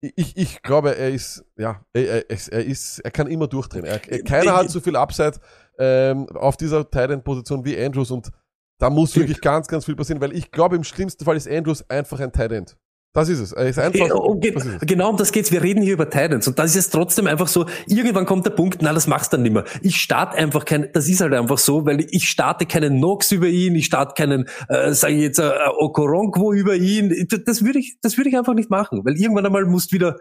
ich, 0.02 0.38
ich 0.38 0.62
glaube, 0.62 0.96
er 0.96 1.10
ist, 1.10 1.44
ja, 1.58 1.84
er, 1.94 2.30
er, 2.30 2.38
er 2.52 2.66
ist, 2.66 3.00
er 3.00 3.12
kann 3.12 3.28
immer 3.28 3.48
durchdrehen. 3.48 3.86
Er, 3.86 4.00
keiner 4.00 4.56
hat 4.56 4.70
so 4.70 4.80
viel 4.80 4.96
Upside 4.96 5.40
ähm, 5.80 6.28
auf 6.30 6.58
dieser 6.58 6.90
Tight-End-Position 6.90 7.66
wie 7.66 7.80
Andrews 7.80 8.12
und 8.12 8.32
da 8.80 8.90
muss 8.90 9.16
wirklich 9.16 9.42
ganz, 9.42 9.68
ganz 9.68 9.86
viel 9.86 9.96
passieren, 9.96 10.22
weil 10.22 10.36
ich 10.36 10.52
glaube, 10.52 10.76
im 10.76 10.84
schlimmsten 10.84 11.26
Fall 11.26 11.36
ist 11.36 11.48
Andrews 11.48 11.88
einfach 11.90 12.20
ein 12.20 12.32
Tight 12.32 12.52
End. 12.52 12.78
Das 13.18 13.30
ist 13.30 13.40
es. 13.40 13.52
Er 13.52 13.68
ist 13.68 13.80
einfach, 13.80 14.12
okay, 14.12 14.54
ist 14.56 14.64
es. 14.64 14.80
Genau 14.82 15.10
um 15.10 15.18
das 15.18 15.32
geht's. 15.32 15.52
Wir 15.52 15.64
reden 15.64 15.82
hier 15.82 15.94
über 15.94 16.08
Titans 16.08 16.48
und 16.48 16.60
das 16.60 16.70
ist 16.70 16.76
jetzt 16.76 16.90
trotzdem 16.92 17.26
einfach 17.26 17.48
so, 17.48 17.66
irgendwann 17.88 18.28
kommt 18.28 18.46
der 18.46 18.52
Punkt, 18.52 18.84
na, 18.84 18.94
das 18.94 19.08
machst 19.08 19.34
du 19.34 19.38
dann 19.38 19.42
nicht 19.42 19.54
mehr. 19.54 19.64
Ich 19.82 19.96
starte 19.96 20.38
einfach 20.38 20.66
kein, 20.66 20.90
das 20.94 21.10
ist 21.10 21.20
halt 21.20 21.34
einfach 21.34 21.58
so, 21.58 21.84
weil 21.88 22.06
ich 22.12 22.30
starte 22.30 22.68
keinen 22.68 23.00
Nox 23.00 23.32
über 23.32 23.48
ihn, 23.48 23.74
ich 23.74 23.88
starte 23.88 24.14
keinen, 24.14 24.48
äh, 24.70 24.94
sage 24.94 25.16
ich 25.16 25.22
jetzt, 25.22 25.40
äh, 25.40 25.50
Okoronkwo 25.80 26.54
über 26.54 26.76
ihn. 26.76 27.28
Das 27.44 27.66
würde 27.66 27.80
ich, 27.80 27.98
das 28.04 28.18
würde 28.18 28.30
ich 28.30 28.38
einfach 28.38 28.54
nicht 28.54 28.70
machen, 28.70 29.02
weil 29.04 29.16
irgendwann 29.16 29.48
einmal 29.48 29.66
musst 29.66 29.94
wieder, 29.94 30.18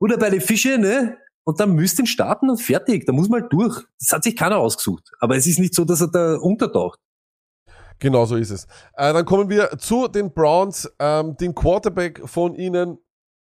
oder 0.00 0.18
bei 0.18 0.30
den 0.30 0.40
Fische, 0.40 0.76
ne? 0.76 1.18
Und 1.44 1.60
dann 1.60 1.72
müsst 1.76 2.00
ihn 2.00 2.06
starten 2.06 2.50
und 2.50 2.60
fertig. 2.60 3.06
Da 3.06 3.12
muss 3.12 3.28
man 3.28 3.42
halt 3.42 3.52
durch. 3.52 3.80
Das 4.00 4.10
hat 4.10 4.24
sich 4.24 4.34
keiner 4.34 4.58
ausgesucht. 4.58 5.12
Aber 5.20 5.36
es 5.36 5.46
ist 5.46 5.60
nicht 5.60 5.74
so, 5.74 5.84
dass 5.84 6.00
er 6.00 6.08
da 6.08 6.34
untertaucht. 6.34 6.98
Genau 8.00 8.24
so 8.24 8.36
ist 8.36 8.50
es. 8.50 8.64
Äh, 8.94 9.12
dann 9.12 9.24
kommen 9.24 9.48
wir 9.48 9.78
zu 9.78 10.08
den 10.08 10.32
Browns. 10.32 10.90
Ähm, 10.98 11.36
den 11.36 11.54
Quarterback 11.54 12.22
von 12.24 12.54
ihnen 12.54 12.98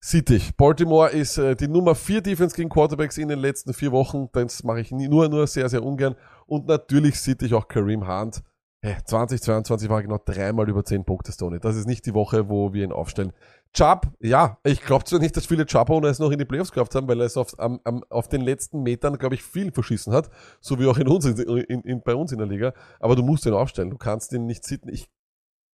sieht 0.00 0.30
ich. 0.30 0.56
Baltimore 0.56 1.10
ist 1.10 1.36
äh, 1.36 1.54
die 1.54 1.68
Nummer 1.68 1.94
4 1.94 2.22
Defense 2.22 2.56
gegen 2.56 2.70
Quarterbacks 2.70 3.18
in 3.18 3.28
den 3.28 3.38
letzten 3.38 3.74
vier 3.74 3.92
Wochen. 3.92 4.28
Das 4.32 4.64
mache 4.64 4.80
ich 4.80 4.90
nie, 4.90 5.08
nur, 5.08 5.28
nur 5.28 5.46
sehr, 5.46 5.68
sehr 5.68 5.84
ungern. 5.84 6.16
Und 6.46 6.66
natürlich 6.66 7.20
sieht 7.20 7.42
ich 7.42 7.54
auch 7.54 7.68
Kareem 7.68 8.08
Hunt. 8.08 8.42
Hey, 8.82 8.96
2022 9.04 9.90
war 9.90 10.00
genau 10.00 10.18
dreimal 10.24 10.66
über 10.70 10.82
10 10.82 11.04
Punkte, 11.04 11.32
Stoney. 11.32 11.60
Das 11.60 11.76
ist 11.76 11.86
nicht 11.86 12.06
die 12.06 12.14
Woche, 12.14 12.48
wo 12.48 12.72
wir 12.72 12.82
ihn 12.82 12.92
aufstellen. 12.92 13.34
Chubb, 13.72 14.12
ja, 14.18 14.58
ich 14.64 14.80
glaube 14.80 15.04
zwar 15.04 15.20
nicht, 15.20 15.36
dass 15.36 15.46
viele 15.46 15.64
Chubb-Owner 15.64 16.08
es 16.08 16.18
noch 16.18 16.32
in 16.32 16.38
die 16.38 16.44
Playoffs 16.44 16.72
geschafft 16.72 16.94
haben, 16.96 17.06
weil 17.06 17.20
er 17.20 17.26
es 17.26 17.36
auf, 17.36 17.56
am, 17.58 17.80
am, 17.84 18.02
auf 18.10 18.28
den 18.28 18.40
letzten 18.40 18.82
Metern, 18.82 19.16
glaube 19.16 19.36
ich, 19.36 19.44
viel 19.44 19.70
verschissen 19.70 20.12
hat, 20.12 20.28
so 20.60 20.78
wie 20.80 20.86
auch 20.86 20.98
in 20.98 21.06
uns, 21.06 21.24
in, 21.24 21.38
in, 21.38 21.80
in, 21.82 22.02
bei 22.02 22.14
uns 22.14 22.32
in 22.32 22.38
der 22.38 22.48
Liga. 22.48 22.74
Aber 22.98 23.14
du 23.14 23.22
musst 23.22 23.46
ihn 23.46 23.52
aufstellen, 23.52 23.90
du 23.90 23.98
kannst 23.98 24.32
ihn 24.32 24.46
nicht 24.46 24.64
sitten. 24.64 24.88
Ich 24.88 25.08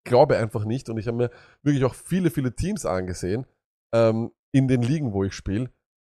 glaube 0.04 0.36
einfach 0.36 0.64
nicht 0.64 0.90
und 0.90 0.98
ich 0.98 1.06
habe 1.06 1.16
mir 1.16 1.30
wirklich 1.62 1.84
auch 1.84 1.94
viele, 1.94 2.30
viele 2.30 2.54
Teams 2.54 2.84
angesehen 2.84 3.46
ähm, 3.92 4.30
in 4.52 4.68
den 4.68 4.82
Ligen, 4.82 5.12
wo 5.12 5.24
ich 5.24 5.32
spiele. 5.32 5.70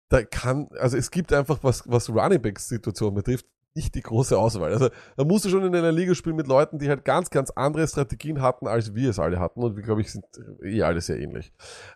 Da 0.09 0.23
kann, 0.23 0.69
also 0.77 0.97
es 0.97 1.09
gibt 1.09 1.33
einfach 1.33 1.59
was, 1.63 1.83
was 1.87 2.09
Running 2.09 2.41
Backs 2.41 2.67
Situation 2.67 3.13
betrifft, 3.13 3.47
nicht 3.75 3.95
die 3.95 4.01
große 4.01 4.37
Auswahl. 4.37 4.71
Also 4.73 4.89
da 5.15 5.23
musst 5.23 5.45
du 5.45 5.49
schon 5.49 5.65
in 5.65 5.75
einer 5.75 5.91
Liga 5.91 6.13
spielen 6.15 6.35
mit 6.35 6.47
Leuten, 6.47 6.79
die 6.79 6.89
halt 6.89 7.05
ganz, 7.05 7.29
ganz 7.29 7.51
andere 7.51 7.87
Strategien 7.87 8.41
hatten, 8.41 8.67
als 8.67 8.93
wir 8.93 9.09
es 9.09 9.19
alle 9.19 9.39
hatten. 9.39 9.61
Und 9.61 9.75
wir, 9.75 9.83
glaube 9.83 10.01
ich, 10.01 10.11
sind 10.11 10.25
eh 10.63 10.81
alle 10.83 11.01
sehr 11.01 11.19
ähnlich. 11.19 11.53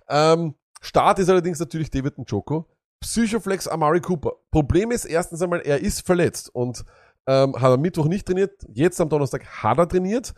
Ähm, 0.09 0.55
Start 0.81 1.19
ist 1.19 1.29
allerdings 1.29 1.59
natürlich 1.59 1.89
David 1.89 2.17
Njoko. 2.17 2.67
Psychoflex 3.01 3.67
Amari 3.67 4.01
Cooper. 4.01 4.33
Problem 4.51 4.91
ist 4.91 5.05
erstens 5.05 5.41
einmal, 5.41 5.61
er 5.61 5.81
ist 5.81 6.05
verletzt 6.05 6.53
und 6.53 6.85
ähm, 7.27 7.55
hat 7.55 7.71
am 7.71 7.81
Mittwoch 7.81 8.07
nicht 8.07 8.25
trainiert. 8.25 8.51
Jetzt 8.73 9.01
am 9.01 9.09
Donnerstag 9.09 9.45
hat 9.45 9.77
er 9.77 9.87
trainiert. 9.87 10.33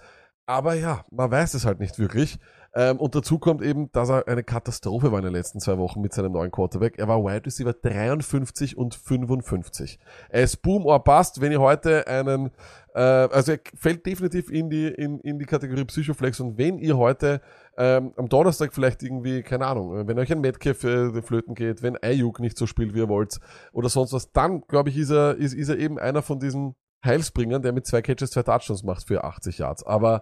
Aber 0.45 0.73
ja, 0.73 1.05
man 1.11 1.29
weiß 1.29 1.53
es 1.53 1.65
halt 1.65 1.79
nicht 1.79 1.99
wirklich. 1.99 2.39
Ähm, 2.77 2.97
und 2.97 3.15
dazu 3.15 3.39
kommt 3.39 3.63
eben, 3.63 3.91
dass 3.91 4.09
er 4.09 4.27
eine 4.27 4.43
Katastrophe 4.43 5.11
war 5.11 5.17
in 5.17 5.25
den 5.25 5.33
letzten 5.33 5.59
zwei 5.59 5.79
Wochen 5.79 5.99
mit 5.99 6.13
seinem 6.13 6.33
neuen 6.33 6.51
Quarterback. 6.51 6.99
Er 6.99 7.07
war 7.07 7.23
Wide 7.23 7.47
Receiver 7.47 7.73
53 7.73 8.77
und 8.77 8.93
55. 8.93 9.97
Er 10.29 10.43
ist 10.43 10.57
Boom 10.57 10.85
or 10.85 11.03
Bust, 11.03 11.41
wenn 11.41 11.51
ihr 11.51 11.59
heute 11.59 12.05
einen, 12.05 12.51
äh, 12.93 12.99
also 12.99 13.53
er 13.53 13.59
fällt 13.73 14.05
definitiv 14.05 14.51
in 14.51 14.69
die, 14.69 14.89
in, 14.89 15.19
in 15.21 15.39
die 15.39 15.45
Kategorie 15.45 15.85
Psychoflex 15.85 16.39
und 16.39 16.59
wenn 16.59 16.77
ihr 16.77 16.95
heute 16.95 17.41
ähm, 17.79 18.13
am 18.15 18.29
Donnerstag 18.29 18.71
vielleicht 18.75 19.01
irgendwie, 19.01 19.41
keine 19.41 19.65
Ahnung, 19.65 20.07
wenn 20.07 20.19
euch 20.19 20.31
ein 20.31 20.41
Metcalf 20.41 20.83
äh, 20.83 21.19
flöten 21.23 21.55
geht, 21.55 21.81
wenn 21.81 21.97
Ayuk 22.03 22.39
nicht 22.39 22.59
so 22.59 22.67
spielt, 22.67 22.93
wie 22.93 22.99
ihr 22.99 23.09
wollt, 23.09 23.39
oder 23.73 23.89
sonst 23.89 24.13
was, 24.13 24.31
dann 24.33 24.61
glaube 24.67 24.89
ich, 24.89 24.97
ist 24.97 25.09
er, 25.09 25.35
ist, 25.35 25.55
ist 25.55 25.69
er 25.69 25.79
eben 25.79 25.97
einer 25.97 26.21
von 26.21 26.39
diesen 26.39 26.75
Heilsbringern, 27.03 27.63
der 27.63 27.73
mit 27.73 27.87
zwei 27.87 28.03
Catches 28.03 28.29
zwei 28.29 28.43
Touchdowns 28.43 28.83
macht 28.83 29.07
für 29.07 29.23
80 29.23 29.57
Yards. 29.57 29.83
Aber 29.83 30.21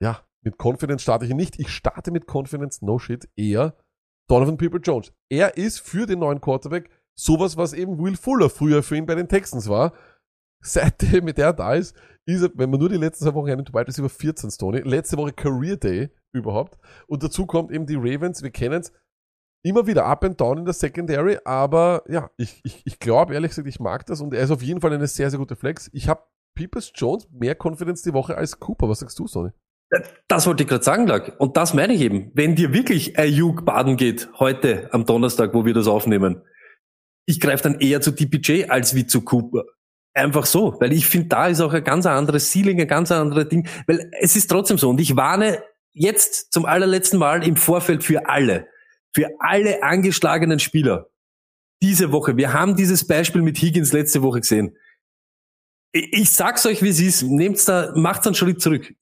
ja, 0.00 0.20
mit 0.44 0.58
Confidence 0.62 1.02
starte 1.02 1.24
ich 1.26 1.34
nicht. 1.34 1.58
Ich 1.58 1.70
starte 1.70 2.10
mit 2.10 2.26
Confidence, 2.32 2.82
no 2.82 2.98
shit, 2.98 3.28
eher 3.36 3.76
Donovan 4.28 4.56
People 4.56 4.80
Jones. 4.80 5.12
Er 5.28 5.56
ist 5.56 5.80
für 5.80 6.06
den 6.06 6.20
neuen 6.20 6.40
Quarterback 6.40 6.90
sowas, 7.14 7.56
was 7.56 7.72
eben 7.72 7.98
Will 7.98 8.16
Fuller 8.16 8.50
früher 8.50 8.82
für 8.82 8.96
ihn 8.96 9.06
bei 9.06 9.14
den 9.14 9.28
Texans 9.28 9.68
war. 9.68 9.92
Seitdem 10.62 11.24
mit 11.24 11.38
der 11.38 11.52
da 11.52 11.74
ist, 11.74 11.94
ist 12.26 12.42
er, 12.42 12.50
wenn 12.54 12.70
man 12.70 12.80
nur 12.80 12.88
die 12.88 12.96
letzten 12.96 13.24
zwei 13.24 13.34
Wochen 13.34 13.50
einen 13.50 13.66
Wide 13.66 13.92
über 13.98 14.08
14 14.08 14.50
Stoney, 14.50 14.80
letzte 14.80 15.16
Woche 15.16 15.32
Career 15.32 15.76
Day 15.76 16.10
überhaupt. 16.32 16.78
Und 17.06 17.22
dazu 17.22 17.46
kommt 17.46 17.70
eben 17.70 17.86
die 17.86 17.96
Ravens, 17.96 18.42
wir 18.42 18.50
kennen 18.50 18.80
es, 18.80 18.92
immer 19.62 19.86
wieder 19.86 20.06
up 20.06 20.24
and 20.24 20.40
down 20.40 20.58
in 20.58 20.64
der 20.64 20.74
Secondary, 20.74 21.38
aber 21.44 22.02
ja, 22.08 22.30
ich, 22.36 22.60
ich, 22.64 22.82
ich 22.86 22.98
glaube 22.98 23.34
ehrlich 23.34 23.50
gesagt, 23.50 23.68
ich 23.68 23.80
mag 23.80 24.04
das 24.06 24.20
und 24.20 24.34
er 24.34 24.42
ist 24.42 24.50
auf 24.50 24.62
jeden 24.62 24.80
Fall 24.80 24.92
eine 24.92 25.06
sehr, 25.06 25.30
sehr 25.30 25.38
gute 25.38 25.56
Flex. 25.56 25.90
Ich 25.92 26.08
habe 26.08 26.22
Peoples 26.54 26.92
Jones 26.94 27.28
mehr 27.30 27.56
Confidence 27.60 28.02
die 28.02 28.12
Woche 28.12 28.36
als 28.36 28.58
Cooper. 28.58 28.88
Was 28.88 29.00
sagst 29.00 29.18
du, 29.18 29.26
Sonny? 29.26 29.50
Das 30.28 30.46
wollte 30.46 30.62
ich 30.62 30.68
gerade 30.68 30.84
sagen, 30.84 31.06
Lag. 31.06 31.38
Und 31.38 31.56
das 31.56 31.74
meine 31.74 31.94
ich 31.94 32.00
eben. 32.00 32.30
Wenn 32.34 32.54
dir 32.54 32.72
wirklich 32.72 33.18
Ayuk 33.18 33.64
baden 33.64 33.96
geht, 33.96 34.28
heute 34.38 34.88
am 34.92 35.04
Donnerstag, 35.04 35.54
wo 35.54 35.64
wir 35.64 35.74
das 35.74 35.86
aufnehmen, 35.86 36.42
ich 37.26 37.40
greife 37.40 37.64
dann 37.64 37.80
eher 37.80 38.00
zu 38.00 38.10
DPJ 38.10 38.66
als 38.68 38.94
wie 38.94 39.06
zu 39.06 39.22
Cooper. 39.22 39.64
Einfach 40.14 40.46
so, 40.46 40.76
weil 40.80 40.92
ich 40.92 41.06
finde, 41.06 41.28
da 41.28 41.48
ist 41.48 41.60
auch 41.60 41.72
ein 41.72 41.82
ganz 41.82 42.06
anderes 42.06 42.52
Ceiling, 42.52 42.80
ein 42.80 42.86
ganz 42.86 43.10
anderes 43.10 43.48
Ding, 43.48 43.66
weil 43.86 44.10
es 44.20 44.36
ist 44.36 44.48
trotzdem 44.48 44.78
so. 44.78 44.90
Und 44.90 45.00
ich 45.00 45.16
warne 45.16 45.62
jetzt 45.92 46.52
zum 46.52 46.66
allerletzten 46.66 47.18
Mal 47.18 47.46
im 47.46 47.56
Vorfeld 47.56 48.04
für 48.04 48.28
alle, 48.28 48.68
für 49.12 49.28
alle 49.40 49.82
angeschlagenen 49.82 50.60
Spieler. 50.60 51.08
Diese 51.82 52.12
Woche, 52.12 52.36
wir 52.36 52.52
haben 52.52 52.76
dieses 52.76 53.06
Beispiel 53.06 53.42
mit 53.42 53.58
Higgins 53.58 53.92
letzte 53.92 54.22
Woche 54.22 54.40
gesehen. 54.40 54.76
Ich 55.92 56.30
sag's 56.30 56.66
euch, 56.66 56.82
wie 56.82 56.88
es 56.88 57.00
ist. 57.00 57.22
Nehmt's 57.22 57.64
da, 57.64 57.92
macht's 57.94 58.26
einen 58.26 58.34
Schritt 58.34 58.60
zurück 58.60 58.94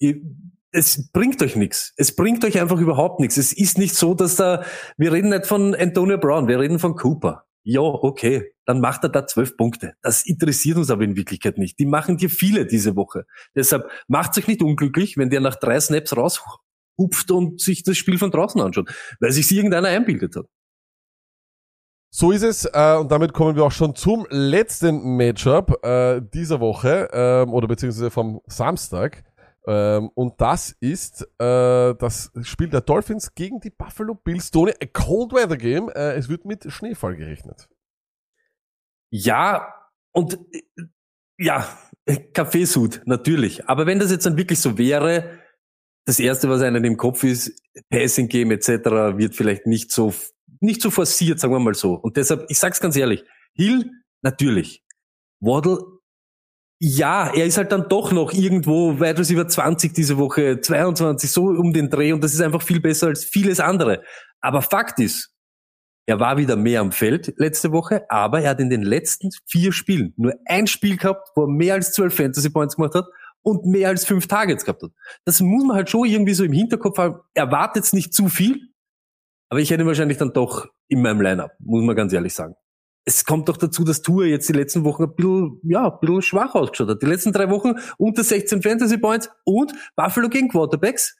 es 0.72 1.10
bringt 1.12 1.42
euch 1.42 1.54
nichts. 1.54 1.92
Es 1.96 2.16
bringt 2.16 2.44
euch 2.44 2.60
einfach 2.60 2.78
überhaupt 2.78 3.20
nichts. 3.20 3.36
Es 3.36 3.52
ist 3.52 3.78
nicht 3.78 3.94
so, 3.94 4.14
dass 4.14 4.36
da, 4.36 4.64
wir 4.96 5.12
reden 5.12 5.28
nicht 5.28 5.46
von 5.46 5.74
Antonio 5.74 6.18
Brown, 6.18 6.48
wir 6.48 6.58
reden 6.58 6.78
von 6.78 6.96
Cooper. 6.96 7.44
Ja, 7.64 7.82
okay, 7.82 8.54
dann 8.64 8.80
macht 8.80 9.04
er 9.04 9.10
da 9.10 9.26
zwölf 9.26 9.56
Punkte. 9.56 9.94
Das 10.02 10.26
interessiert 10.26 10.78
uns 10.78 10.90
aber 10.90 11.04
in 11.04 11.14
Wirklichkeit 11.14 11.58
nicht. 11.58 11.78
Die 11.78 11.86
machen 11.86 12.16
dir 12.16 12.28
viele 12.28 12.66
diese 12.66 12.96
Woche. 12.96 13.24
Deshalb 13.54 13.88
macht 14.08 14.36
euch 14.36 14.48
nicht 14.48 14.62
unglücklich, 14.62 15.16
wenn 15.16 15.30
der 15.30 15.40
nach 15.40 15.54
drei 15.54 15.78
Snaps 15.78 16.16
raushupft 16.16 17.30
und 17.30 17.60
sich 17.60 17.84
das 17.84 17.96
Spiel 17.96 18.18
von 18.18 18.30
draußen 18.32 18.60
anschaut, 18.60 18.90
weil 19.20 19.30
sich 19.30 19.50
irgendeiner 19.52 19.88
einbildet 19.88 20.34
hat. 20.34 20.46
So 22.14 22.30
ist 22.30 22.42
es 22.42 22.64
äh, 22.66 22.96
und 22.98 23.10
damit 23.10 23.32
kommen 23.32 23.56
wir 23.56 23.64
auch 23.64 23.72
schon 23.72 23.94
zum 23.94 24.26
letzten 24.28 25.16
Matchup 25.16 25.82
äh, 25.82 26.20
dieser 26.20 26.60
Woche 26.60 27.08
äh, 27.10 27.50
oder 27.50 27.68
beziehungsweise 27.68 28.10
vom 28.10 28.40
Samstag. 28.46 29.24
Ähm, 29.66 30.10
und 30.14 30.40
das 30.40 30.76
ist 30.80 31.22
äh, 31.38 31.94
das 31.94 32.32
Spiel 32.42 32.68
der 32.68 32.80
Dolphins 32.80 33.34
gegen 33.34 33.60
die 33.60 33.70
Buffalo 33.70 34.14
Bills. 34.14 34.50
Tony, 34.50 34.72
a 34.72 34.86
Cold 34.86 35.32
Weather 35.32 35.56
Game. 35.56 35.88
Äh, 35.90 36.14
es 36.14 36.28
wird 36.28 36.44
mit 36.44 36.70
Schneefall 36.72 37.16
gerechnet. 37.16 37.68
Ja, 39.10 39.72
und 40.12 40.34
äh, 40.52 40.62
ja, 41.38 41.66
Kaffeesud, 42.34 43.02
natürlich. 43.04 43.68
Aber 43.68 43.86
wenn 43.86 43.98
das 43.98 44.10
jetzt 44.10 44.26
dann 44.26 44.36
wirklich 44.36 44.60
so 44.60 44.78
wäre, 44.78 45.38
das 46.04 46.18
erste, 46.18 46.48
was 46.48 46.62
einem 46.62 46.84
im 46.84 46.96
Kopf 46.96 47.22
ist, 47.22 47.60
Passing 47.88 48.28
Game 48.28 48.50
etc. 48.50 48.68
wird 49.16 49.36
vielleicht 49.36 49.66
nicht 49.66 49.92
so 49.92 50.12
nicht 50.62 50.80
so 50.80 50.90
forciert, 50.90 51.40
sagen 51.40 51.52
wir 51.52 51.58
mal 51.58 51.74
so. 51.74 51.94
Und 51.94 52.16
deshalb, 52.16 52.46
ich 52.48 52.58
sag's 52.58 52.80
ganz 52.80 52.96
ehrlich, 52.96 53.24
Hill 53.52 53.90
natürlich, 54.22 54.84
Waddle 55.40 55.91
ja, 56.84 57.32
er 57.32 57.46
ist 57.46 57.58
halt 57.58 57.70
dann 57.70 57.88
doch 57.88 58.10
noch 58.10 58.32
irgendwo 58.32 58.98
weit 58.98 59.16
über 59.30 59.46
20 59.46 59.94
diese 59.94 60.18
Woche, 60.18 60.60
22, 60.60 61.30
so 61.30 61.44
um 61.44 61.72
den 61.72 61.88
Dreh 61.90 62.12
und 62.12 62.24
das 62.24 62.34
ist 62.34 62.40
einfach 62.40 62.60
viel 62.60 62.80
besser 62.80 63.06
als 63.06 63.24
vieles 63.24 63.60
andere. 63.60 64.02
Aber 64.40 64.62
Fakt 64.62 64.98
ist, 64.98 65.32
er 66.06 66.18
war 66.18 66.38
wieder 66.38 66.56
mehr 66.56 66.80
am 66.80 66.90
Feld 66.90 67.34
letzte 67.36 67.70
Woche, 67.70 68.04
aber 68.10 68.40
er 68.40 68.50
hat 68.50 68.60
in 68.60 68.68
den 68.68 68.82
letzten 68.82 69.30
vier 69.46 69.70
Spielen 69.70 70.12
nur 70.16 70.34
ein 70.46 70.66
Spiel 70.66 70.96
gehabt, 70.96 71.28
wo 71.36 71.42
er 71.42 71.48
mehr 71.48 71.74
als 71.74 71.92
zwölf 71.92 72.16
Fantasy 72.16 72.50
Points 72.50 72.74
gemacht 72.74 72.96
hat 72.96 73.06
und 73.42 73.64
mehr 73.64 73.88
als 73.88 74.04
fünf 74.04 74.26
Targets 74.26 74.64
gehabt 74.64 74.82
hat. 74.82 74.90
Das 75.24 75.40
muss 75.40 75.62
man 75.62 75.76
halt 75.76 75.88
schon 75.88 76.08
irgendwie 76.08 76.34
so 76.34 76.42
im 76.42 76.52
Hinterkopf 76.52 76.98
haben. 76.98 77.20
Erwartet 77.34 77.92
nicht 77.92 78.12
zu 78.12 78.26
viel, 78.26 78.58
aber 79.50 79.60
ich 79.60 79.70
hätte 79.70 79.84
ihn 79.84 79.86
wahrscheinlich 79.86 80.18
dann 80.18 80.32
doch 80.32 80.66
in 80.88 81.00
meinem 81.00 81.20
Lineup, 81.20 81.52
muss 81.60 81.84
man 81.84 81.94
ganz 81.94 82.12
ehrlich 82.12 82.34
sagen 82.34 82.56
es 83.04 83.24
kommt 83.24 83.48
doch 83.48 83.56
dazu, 83.56 83.84
dass 83.84 84.02
Tour 84.02 84.26
jetzt 84.26 84.48
die 84.48 84.52
letzten 84.52 84.84
Wochen 84.84 85.04
ein 85.04 85.14
bisschen, 85.14 85.60
ja, 85.64 85.90
ein 85.90 85.98
bisschen 86.00 86.22
schwach 86.22 86.54
ausgeschaut 86.54 86.88
hat. 86.88 87.02
Die 87.02 87.06
letzten 87.06 87.32
drei 87.32 87.50
Wochen 87.50 87.74
unter 87.98 88.22
16 88.22 88.62
Fantasy 88.62 88.98
Points 88.98 89.28
und 89.44 89.72
Buffalo 89.96 90.28
gegen 90.28 90.48
Quarterbacks. 90.48 91.16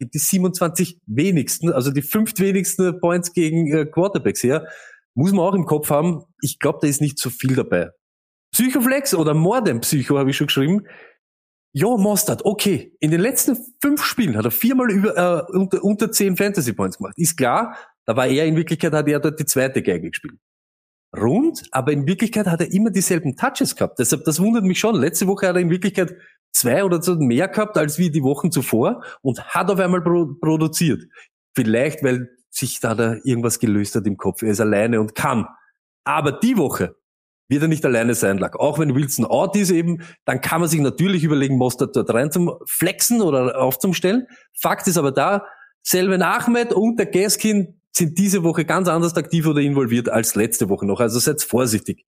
Die 0.00 0.18
27 0.18 1.00
wenigsten, 1.06 1.72
also 1.72 1.90
die 1.90 2.02
fünf 2.02 2.38
wenigsten 2.38 3.00
Points 3.00 3.32
gegen 3.32 3.72
äh, 3.72 3.84
Quarterbacks 3.86 4.42
her. 4.42 4.68
Muss 5.14 5.32
man 5.32 5.40
auch 5.40 5.54
im 5.54 5.66
Kopf 5.66 5.90
haben. 5.90 6.24
Ich 6.40 6.58
glaube, 6.58 6.78
da 6.82 6.88
ist 6.88 7.00
nicht 7.00 7.18
so 7.18 7.30
viel 7.30 7.56
dabei. 7.56 7.90
Psychoflex 8.52 9.14
oder 9.14 9.34
Morden 9.34 9.80
Psycho 9.80 10.18
habe 10.18 10.30
ich 10.30 10.36
schon 10.36 10.46
geschrieben. 10.46 10.86
Ja, 11.72 11.96
Mostert, 11.96 12.44
okay. 12.44 12.96
In 13.00 13.10
den 13.10 13.20
letzten 13.20 13.56
fünf 13.82 14.02
Spielen 14.02 14.36
hat 14.36 14.44
er 14.44 14.50
viermal 14.50 14.90
über, 14.90 15.16
äh, 15.16 15.52
unter, 15.52 15.84
unter 15.84 16.10
zehn 16.10 16.36
Fantasy 16.36 16.72
Points 16.72 16.98
gemacht. 16.98 17.14
Ist 17.16 17.36
klar, 17.36 17.76
da 18.04 18.16
war 18.16 18.26
er 18.26 18.46
in 18.46 18.56
Wirklichkeit, 18.56 18.92
hat 18.92 19.08
er 19.08 19.20
dort 19.20 19.38
die 19.38 19.46
zweite 19.46 19.82
Geige 19.82 20.10
gespielt 20.10 20.38
rund, 21.16 21.62
aber 21.72 21.92
in 21.92 22.06
Wirklichkeit 22.06 22.46
hat 22.46 22.60
er 22.60 22.72
immer 22.72 22.90
dieselben 22.90 23.36
Touches 23.36 23.76
gehabt. 23.76 23.98
Deshalb, 23.98 24.24
das 24.24 24.40
wundert 24.40 24.64
mich 24.64 24.78
schon. 24.78 24.94
Letzte 24.94 25.26
Woche 25.26 25.48
hat 25.48 25.56
er 25.56 25.62
in 25.62 25.70
Wirklichkeit 25.70 26.14
zwei 26.52 26.84
oder 26.84 27.02
so 27.02 27.16
mehr 27.16 27.48
gehabt 27.48 27.76
als 27.76 27.98
wie 27.98 28.10
die 28.10 28.22
Wochen 28.22 28.50
zuvor 28.50 29.02
und 29.22 29.42
hat 29.44 29.70
auf 29.70 29.78
einmal 29.78 30.02
pro 30.02 30.34
produziert. 30.40 31.04
Vielleicht, 31.54 32.02
weil 32.02 32.28
sich 32.50 32.80
da, 32.80 32.94
da 32.94 33.16
irgendwas 33.24 33.58
gelöst 33.58 33.94
hat 33.94 34.06
im 34.06 34.16
Kopf. 34.16 34.42
Er 34.42 34.50
ist 34.50 34.60
alleine 34.60 35.00
und 35.00 35.14
kann. 35.14 35.46
Aber 36.04 36.32
die 36.32 36.56
Woche 36.56 36.96
wird 37.48 37.62
er 37.62 37.68
nicht 37.68 37.84
alleine 37.84 38.14
sein, 38.14 38.38
lag. 38.38 38.54
Auch 38.56 38.78
wenn 38.78 38.94
Wilson 38.94 39.24
out 39.24 39.56
ist 39.56 39.70
eben, 39.70 40.02
dann 40.24 40.40
kann 40.40 40.60
man 40.60 40.68
sich 40.68 40.80
natürlich 40.80 41.24
überlegen, 41.24 41.56
Mostert 41.56 41.96
dort 41.96 42.12
rein 42.12 42.30
zum 42.30 42.52
Flexen 42.66 43.22
oder 43.22 43.60
aufzumstellen. 43.60 44.26
Fakt 44.58 44.86
ist 44.86 44.98
aber 44.98 45.12
da, 45.12 45.46
Selven 45.82 46.22
Ahmed 46.22 46.72
und 46.72 46.98
der 46.98 47.06
Gaskin 47.06 47.80
sind 47.98 48.16
diese 48.18 48.42
Woche 48.44 48.64
ganz 48.64 48.88
anders 48.88 49.16
aktiv 49.16 49.46
oder 49.46 49.60
involviert 49.60 50.08
als 50.08 50.34
letzte 50.34 50.68
Woche 50.68 50.86
noch. 50.86 51.00
Also 51.00 51.18
seid 51.18 51.42
vorsichtig. 51.42 52.06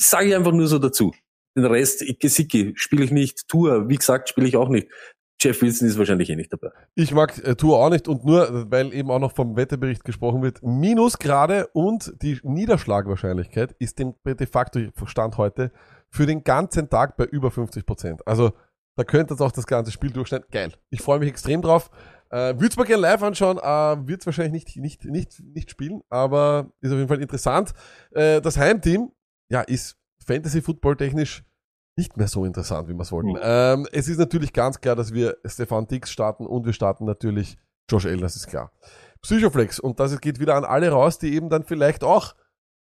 Sage 0.00 0.28
ich 0.28 0.34
einfach 0.34 0.52
nur 0.52 0.66
so 0.66 0.78
dazu. 0.78 1.12
Den 1.56 1.66
Rest, 1.66 2.04
Gesicki, 2.18 2.72
spiele 2.76 3.04
ich 3.04 3.10
nicht. 3.10 3.46
Tour, 3.46 3.88
wie 3.88 3.96
gesagt, 3.96 4.30
spiele 4.30 4.48
ich 4.48 4.56
auch 4.56 4.68
nicht. 4.68 4.88
Jeff 5.40 5.60
Wilson 5.60 5.88
ist 5.88 5.98
wahrscheinlich 5.98 6.30
eh 6.30 6.36
nicht 6.36 6.52
dabei. 6.52 6.70
Ich 6.94 7.12
mag 7.12 7.36
äh, 7.44 7.56
Tour 7.56 7.78
auch 7.78 7.90
nicht 7.90 8.06
und 8.06 8.24
nur, 8.24 8.70
weil 8.70 8.94
eben 8.94 9.10
auch 9.10 9.18
noch 9.18 9.34
vom 9.34 9.56
Wetterbericht 9.56 10.04
gesprochen 10.04 10.42
wird, 10.42 10.62
Minusgrade 10.62 11.66
und 11.72 12.14
die 12.22 12.38
Niederschlagwahrscheinlichkeit 12.42 13.74
ist 13.78 13.98
de 13.98 14.46
facto 14.46 14.80
Stand 15.04 15.36
heute 15.38 15.72
für 16.10 16.26
den 16.26 16.44
ganzen 16.44 16.88
Tag 16.88 17.16
bei 17.16 17.24
über 17.24 17.50
50 17.50 17.84
Prozent. 17.84 18.26
Also 18.26 18.52
da 18.96 19.04
könnte 19.04 19.34
jetzt 19.34 19.40
auch 19.40 19.52
das 19.52 19.66
ganze 19.66 19.90
Spiel 19.90 20.10
durchschneiden. 20.10 20.46
Geil. 20.50 20.72
Ich 20.90 21.02
freue 21.02 21.18
mich 21.18 21.28
extrem 21.28 21.60
drauf. 21.60 21.90
Äh, 22.32 22.54
Würde 22.54 22.68
es 22.68 22.76
mal 22.78 22.84
gerne 22.84 23.02
live 23.02 23.22
anschauen, 23.22 23.58
äh, 23.58 24.08
wird 24.08 24.24
wahrscheinlich 24.24 24.64
nicht, 24.64 24.76
nicht, 24.78 25.04
nicht, 25.04 25.40
nicht 25.40 25.70
spielen, 25.70 26.00
aber 26.08 26.72
ist 26.80 26.90
auf 26.90 26.96
jeden 26.96 27.08
Fall 27.08 27.20
interessant. 27.20 27.74
Äh, 28.10 28.40
das 28.40 28.56
Heimteam, 28.56 29.12
ja, 29.50 29.60
ist 29.60 29.98
Fantasy 30.26 30.62
Football 30.62 30.96
technisch 30.96 31.44
nicht 31.94 32.16
mehr 32.16 32.28
so 32.28 32.46
interessant, 32.46 32.88
wie 32.88 32.94
wir 32.94 33.02
es 33.02 33.12
wollten. 33.12 33.32
Mhm. 33.32 33.38
Ähm, 33.42 33.86
es 33.92 34.08
ist 34.08 34.16
natürlich 34.16 34.54
ganz 34.54 34.80
klar, 34.80 34.96
dass 34.96 35.12
wir 35.12 35.36
Stefan 35.44 35.86
Dix 35.86 36.10
starten 36.10 36.46
und 36.46 36.64
wir 36.64 36.72
starten 36.72 37.04
natürlich 37.04 37.58
Josh 37.90 38.06
Allen, 38.06 38.22
das 38.22 38.34
ist 38.34 38.46
klar. 38.46 38.72
Psychoflex, 39.20 39.78
und 39.78 40.00
das 40.00 40.18
geht 40.18 40.40
wieder 40.40 40.54
an 40.54 40.64
alle 40.64 40.88
raus, 40.88 41.18
die 41.18 41.34
eben 41.34 41.50
dann 41.50 41.64
vielleicht 41.64 42.02
auch 42.02 42.34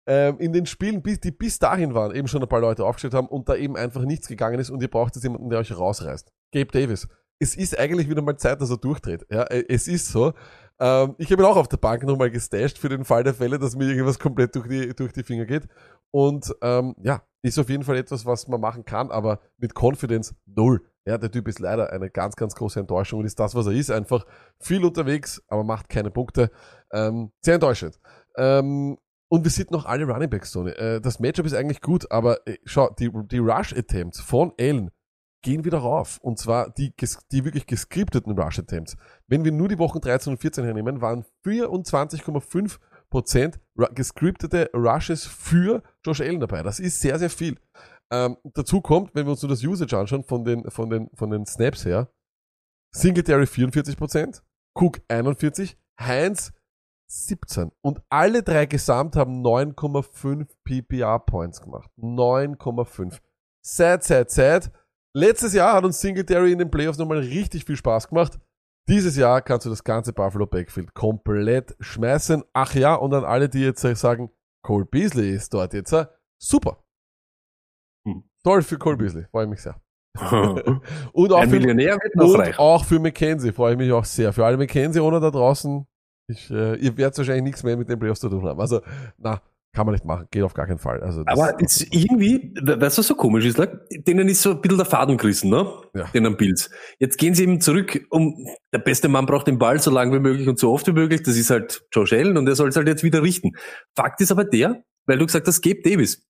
ähm, 0.06 0.38
in 0.38 0.52
den 0.52 0.66
Spielen, 0.66 1.02
die 1.02 1.30
bis 1.32 1.58
dahin 1.58 1.92
waren, 1.94 2.14
eben 2.14 2.28
schon 2.28 2.40
ein 2.40 2.48
paar 2.48 2.60
Leute 2.60 2.84
aufgestellt 2.84 3.14
haben 3.14 3.26
und 3.26 3.48
da 3.48 3.56
eben 3.56 3.76
einfach 3.76 4.02
nichts 4.04 4.28
gegangen 4.28 4.60
ist 4.60 4.70
und 4.70 4.80
ihr 4.80 4.88
braucht 4.88 5.16
jetzt 5.16 5.24
jemanden, 5.24 5.50
der 5.50 5.58
euch 5.58 5.76
rausreißt. 5.76 6.32
Gabe 6.52 6.70
Davis 6.70 7.08
es 7.40 7.56
ist 7.56 7.78
eigentlich 7.78 8.08
wieder 8.08 8.22
mal 8.22 8.36
Zeit, 8.36 8.60
dass 8.60 8.70
er 8.70 8.76
durchdreht. 8.76 9.26
Ja, 9.30 9.42
äh, 9.44 9.64
es 9.68 9.88
ist 9.88 10.08
so. 10.08 10.34
Ähm, 10.78 11.14
ich 11.18 11.32
habe 11.32 11.42
ihn 11.42 11.46
auch 11.46 11.56
auf 11.56 11.68
der 11.68 11.78
Bank 11.78 12.04
nochmal 12.04 12.30
gestasht 12.30 12.78
für 12.78 12.88
den 12.88 13.04
Fall 13.04 13.24
der 13.24 13.34
Fälle, 13.34 13.58
dass 13.58 13.76
mir 13.76 13.88
irgendwas 13.88 14.18
komplett 14.18 14.54
durch 14.54 14.68
die, 14.68 14.94
durch 14.94 15.12
die 15.12 15.22
Finger 15.22 15.46
geht. 15.46 15.66
Und 16.10 16.54
ähm, 16.62 16.94
ja, 17.02 17.22
ist 17.42 17.58
auf 17.58 17.70
jeden 17.70 17.82
Fall 17.82 17.96
etwas, 17.96 18.26
was 18.26 18.46
man 18.46 18.60
machen 18.60 18.84
kann, 18.84 19.10
aber 19.10 19.40
mit 19.56 19.74
Confidence 19.74 20.34
null. 20.46 20.82
Ja, 21.06 21.16
der 21.16 21.30
Typ 21.30 21.48
ist 21.48 21.58
leider 21.58 21.90
eine 21.92 22.10
ganz, 22.10 22.36
ganz 22.36 22.54
große 22.54 22.78
Enttäuschung 22.78 23.20
und 23.20 23.24
ist 23.24 23.40
das, 23.40 23.54
was 23.54 23.66
er 23.66 23.72
ist. 23.72 23.90
Einfach 23.90 24.26
viel 24.58 24.84
unterwegs, 24.84 25.42
aber 25.48 25.64
macht 25.64 25.88
keine 25.88 26.10
Punkte. 26.10 26.50
Ähm, 26.92 27.32
sehr 27.40 27.54
enttäuschend. 27.54 27.98
Ähm, 28.36 28.98
und 29.28 29.44
wir 29.44 29.50
sind 29.50 29.70
noch 29.70 29.86
alle 29.86 30.04
Running 30.06 30.28
Backs, 30.28 30.52
Tony. 30.52 30.70
Äh, 30.72 31.00
das 31.00 31.20
Matchup 31.20 31.46
ist 31.46 31.54
eigentlich 31.54 31.80
gut, 31.80 32.10
aber 32.10 32.46
äh, 32.46 32.58
schau, 32.64 32.90
die, 32.98 33.10
die 33.30 33.38
Rush-Attempts 33.38 34.20
von 34.20 34.52
Allen 34.60 34.90
gehen 35.42 35.64
wieder 35.64 35.78
rauf. 35.78 36.18
Und 36.22 36.38
zwar 36.38 36.70
die, 36.70 36.94
die 37.32 37.44
wirklich 37.44 37.66
gescripteten 37.66 38.38
Rush 38.38 38.58
Attempts. 38.58 38.96
Wenn 39.26 39.44
wir 39.44 39.52
nur 39.52 39.68
die 39.68 39.78
Wochen 39.78 40.00
13 40.00 40.32
und 40.32 40.38
14 40.38 40.64
hernehmen, 40.64 41.00
waren 41.00 41.24
24,5% 41.44 43.58
gescriptete 43.94 44.70
Rushes 44.74 45.26
für 45.26 45.82
Josh 46.04 46.20
Allen 46.20 46.40
dabei. 46.40 46.62
Das 46.62 46.80
ist 46.80 47.00
sehr, 47.00 47.18
sehr 47.18 47.30
viel. 47.30 47.56
Ähm, 48.12 48.36
dazu 48.44 48.80
kommt, 48.80 49.14
wenn 49.14 49.26
wir 49.26 49.32
uns 49.32 49.42
nur 49.42 49.50
das 49.50 49.64
Usage 49.64 49.96
anschauen 49.96 50.24
von 50.24 50.44
den, 50.44 50.68
von 50.70 50.90
den, 50.90 51.10
von 51.14 51.30
den 51.30 51.46
Snaps 51.46 51.84
her, 51.84 52.08
Singletary 52.92 53.44
44%, 53.44 54.42
Cook 54.74 55.00
41, 55.08 55.76
Heinz 56.00 56.52
17. 57.08 57.70
Und 57.82 58.02
alle 58.08 58.42
drei 58.42 58.66
gesamt 58.66 59.16
haben 59.16 59.44
9,5 59.44 60.46
PPR 60.64 61.18
Points 61.18 61.60
gemacht. 61.60 61.90
9,5. 61.98 63.18
Sad, 63.62 64.04
sad, 64.04 64.30
sad. 64.30 64.70
Letztes 65.12 65.54
Jahr 65.54 65.74
hat 65.74 65.84
uns 65.84 66.00
Singletary 66.00 66.52
in 66.52 66.58
den 66.58 66.70
Playoffs 66.70 66.98
nochmal 66.98 67.18
richtig 67.18 67.64
viel 67.64 67.76
Spaß 67.76 68.08
gemacht. 68.08 68.38
Dieses 68.88 69.16
Jahr 69.16 69.42
kannst 69.42 69.66
du 69.66 69.70
das 69.70 69.84
ganze 69.84 70.12
Buffalo 70.12 70.46
Backfield 70.46 70.94
komplett 70.94 71.76
schmeißen. 71.80 72.44
Ach 72.52 72.74
ja, 72.74 72.94
und 72.94 73.14
an 73.14 73.24
alle, 73.24 73.48
die 73.48 73.60
jetzt 73.60 73.80
sagen, 73.80 74.30
Cole 74.62 74.84
Beasley 74.84 75.30
ist 75.30 75.52
dort 75.54 75.74
jetzt, 75.74 75.92
äh, 75.92 76.06
super. 76.40 76.84
Hm. 78.06 78.24
Toll 78.42 78.62
für 78.62 78.78
Cole 78.78 78.96
Beasley, 78.96 79.26
freue 79.30 79.46
mich 79.46 79.62
sehr. 79.62 79.80
und 81.12 81.32
auch 81.32 81.38
Ein 81.38 81.50
für, 81.50 81.56
Millionär 81.60 81.94
wird 82.02 82.16
noch 82.16 82.34
und 82.34 82.40
reich. 82.40 82.58
auch 82.58 82.84
für 82.84 82.98
McKenzie 82.98 83.52
freue 83.52 83.72
ich 83.72 83.78
mich 83.78 83.92
auch 83.92 84.04
sehr. 84.04 84.32
Für 84.32 84.44
alle 84.44 84.56
McKenzie-Owner 84.56 85.20
da 85.20 85.30
draußen, 85.30 85.86
ich, 86.28 86.50
äh, 86.50 86.74
ihr 86.76 86.96
werdet 86.96 87.16
wahrscheinlich 87.16 87.44
nichts 87.44 87.62
mehr 87.62 87.76
mit 87.76 87.88
den 87.88 87.98
Playoffs 87.98 88.20
zu 88.20 88.28
tun 88.28 88.44
haben. 88.44 88.60
Also, 88.60 88.80
na, 89.18 89.40
kann 89.72 89.86
man 89.86 89.94
nicht 89.94 90.04
machen, 90.04 90.26
geht 90.30 90.42
auf 90.42 90.54
gar 90.54 90.66
keinen 90.66 90.78
Fall. 90.78 91.00
Also 91.00 91.22
Aber 91.26 91.60
ist 91.60 91.86
irgendwie, 91.94 92.52
weißt 92.60 92.96
du, 92.96 93.00
was 93.00 93.06
so 93.06 93.14
komisch 93.14 93.44
ist, 93.44 93.56
like? 93.56 93.72
denen 94.06 94.28
ist 94.28 94.42
so 94.42 94.50
ein 94.50 94.60
bisschen 94.60 94.78
der 94.78 94.86
Faden 94.86 95.16
gerissen, 95.16 95.50
ne? 95.50 95.72
Ja. 95.94 96.04
Den 96.12 96.36
Bills. 96.36 96.70
Jetzt 96.98 97.18
gehen 97.18 97.34
sie 97.34 97.44
eben 97.44 97.60
zurück, 97.60 98.04
um, 98.10 98.34
der 98.72 98.80
beste 98.80 99.08
Mann 99.08 99.26
braucht 99.26 99.46
den 99.46 99.58
Ball 99.58 99.80
so 99.80 99.90
lange 99.90 100.12
wie 100.16 100.20
möglich 100.20 100.48
und 100.48 100.58
so 100.58 100.72
oft 100.72 100.86
wie 100.88 100.92
möglich. 100.92 101.22
Das 101.22 101.36
ist 101.36 101.50
halt 101.50 101.84
Josh 101.92 102.12
Allen 102.12 102.36
und 102.36 102.48
er 102.48 102.56
soll 102.56 102.68
es 102.68 102.76
halt 102.76 102.88
jetzt 102.88 103.04
wieder 103.04 103.22
richten. 103.22 103.52
Fakt 103.96 104.20
ist 104.20 104.32
aber 104.32 104.44
der, 104.44 104.82
weil 105.06 105.18
du 105.18 105.26
gesagt 105.26 105.46
hast, 105.46 105.62
Gabe 105.62 105.82
Davis. 105.82 106.26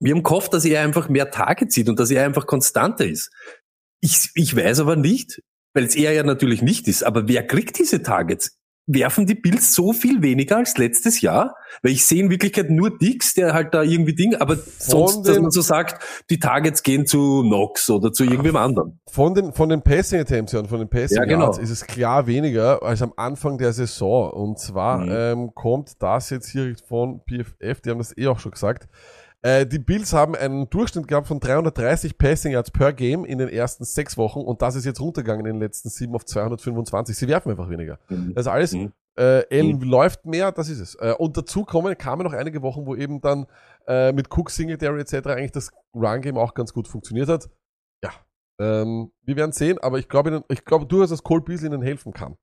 Wir 0.00 0.14
haben 0.14 0.22
gehofft, 0.22 0.52
dass 0.52 0.64
er 0.64 0.82
einfach 0.82 1.08
mehr 1.08 1.30
Tage 1.30 1.68
zieht 1.68 1.88
und 1.88 1.98
dass 1.98 2.10
er 2.10 2.26
einfach 2.26 2.46
konstanter 2.46 3.06
ist. 3.06 3.30
Ich, 4.00 4.30
ich 4.34 4.54
weiß 4.54 4.80
aber 4.80 4.96
nicht, 4.96 5.40
weil 5.74 5.84
es 5.84 5.94
er 5.94 6.12
ja 6.12 6.24
natürlich 6.24 6.60
nicht 6.60 6.88
ist, 6.88 7.04
aber 7.04 7.28
wer 7.28 7.46
kriegt 7.46 7.78
diese 7.78 8.02
Targets? 8.02 8.58
Werfen 8.86 9.26
die 9.26 9.34
Bills 9.34 9.74
so 9.74 9.92
viel 9.92 10.22
weniger 10.22 10.56
als 10.56 10.76
letztes 10.76 11.20
Jahr? 11.20 11.54
Weil 11.82 11.92
ich 11.92 12.04
sehe 12.04 12.22
in 12.22 12.30
Wirklichkeit 12.30 12.68
nur 12.70 12.98
Dix, 12.98 13.34
der 13.34 13.54
halt 13.54 13.72
da 13.74 13.82
irgendwie 13.82 14.14
Ding, 14.14 14.34
aber 14.34 14.56
sonst, 14.56 15.22
dass 15.26 15.38
man 15.38 15.50
so 15.50 15.60
sagt, 15.60 16.02
die 16.30 16.38
Targets 16.38 16.82
gehen 16.82 17.06
zu 17.06 17.42
Knox 17.42 17.88
oder 17.90 18.12
zu 18.12 18.24
irgendwem 18.24 18.56
anderen. 18.56 19.00
Von 19.08 19.34
den, 19.34 19.52
von 19.52 19.68
den 19.68 19.82
Passing 19.82 20.20
Attempts 20.20 20.52
und 20.54 20.68
von 20.68 20.78
den 20.80 20.88
Passing 20.88 21.18
Ja, 21.18 21.24
genau. 21.24 21.44
Yards 21.44 21.58
ist 21.58 21.70
es 21.70 21.86
klar 21.86 22.26
weniger 22.26 22.82
als 22.82 23.02
am 23.02 23.12
Anfang 23.16 23.56
der 23.58 23.72
Saison. 23.72 24.30
Und 24.30 24.58
zwar 24.58 24.98
Mhm. 24.98 25.08
ähm, 25.10 25.54
kommt 25.54 26.02
das 26.02 26.30
jetzt 26.30 26.48
hier 26.50 26.74
von 26.88 27.20
PFF, 27.26 27.80
die 27.80 27.90
haben 27.90 27.98
das 27.98 28.16
eh 28.16 28.26
auch 28.26 28.38
schon 28.38 28.52
gesagt. 28.52 28.88
Äh, 29.44 29.66
die 29.66 29.78
Bills 29.80 30.12
haben 30.12 30.36
einen 30.36 30.70
Durchschnitt 30.70 31.08
gehabt 31.08 31.26
von 31.26 31.40
330 31.40 32.16
Passing 32.16 32.52
Yards 32.52 32.70
per 32.70 32.92
Game 32.92 33.24
in 33.24 33.38
den 33.38 33.48
ersten 33.48 33.84
sechs 33.84 34.16
Wochen 34.16 34.40
und 34.40 34.62
das 34.62 34.76
ist 34.76 34.84
jetzt 34.84 35.00
runtergegangen 35.00 35.44
in 35.46 35.54
den 35.54 35.60
letzten 35.60 35.88
sieben 35.88 36.14
auf 36.14 36.24
225. 36.24 37.16
Sie 37.16 37.26
werfen 37.28 37.50
einfach 37.50 37.68
weniger. 37.68 37.98
Also 38.36 38.50
alles, 38.50 38.72
Mhm. 38.72 38.92
äh, 39.16 39.42
Allen 39.50 39.80
läuft 39.80 40.24
mehr, 40.26 40.52
das 40.52 40.68
ist 40.68 40.78
es. 40.78 40.94
Äh, 40.94 41.14
und 41.18 41.36
dazu 41.36 41.64
kommen, 41.64 41.96
kamen 41.98 42.22
noch 42.24 42.32
einige 42.34 42.62
Wochen, 42.62 42.86
wo 42.86 42.94
eben 42.94 43.20
dann 43.20 43.46
äh, 43.88 44.12
mit 44.12 44.28
Cook, 44.30 44.48
Singletary 44.50 45.00
etc. 45.00 45.26
eigentlich 45.26 45.50
das 45.52 45.70
Run-Game 45.92 46.38
auch 46.38 46.54
ganz 46.54 46.72
gut 46.72 46.86
funktioniert 46.86 47.28
hat. 47.28 47.50
Ja, 48.04 48.10
Ähm, 48.60 49.10
wir 49.24 49.34
werden 49.34 49.50
sehen, 49.52 49.78
aber 49.78 49.98
ich 49.98 50.08
glaube, 50.08 50.44
ich 50.48 50.64
glaube 50.64 50.86
durchaus, 50.86 51.10
dass 51.10 51.24
Cole 51.24 51.40
Beasley 51.42 51.66
ihnen 51.68 51.82
helfen 51.82 52.12
kann. 52.12 52.36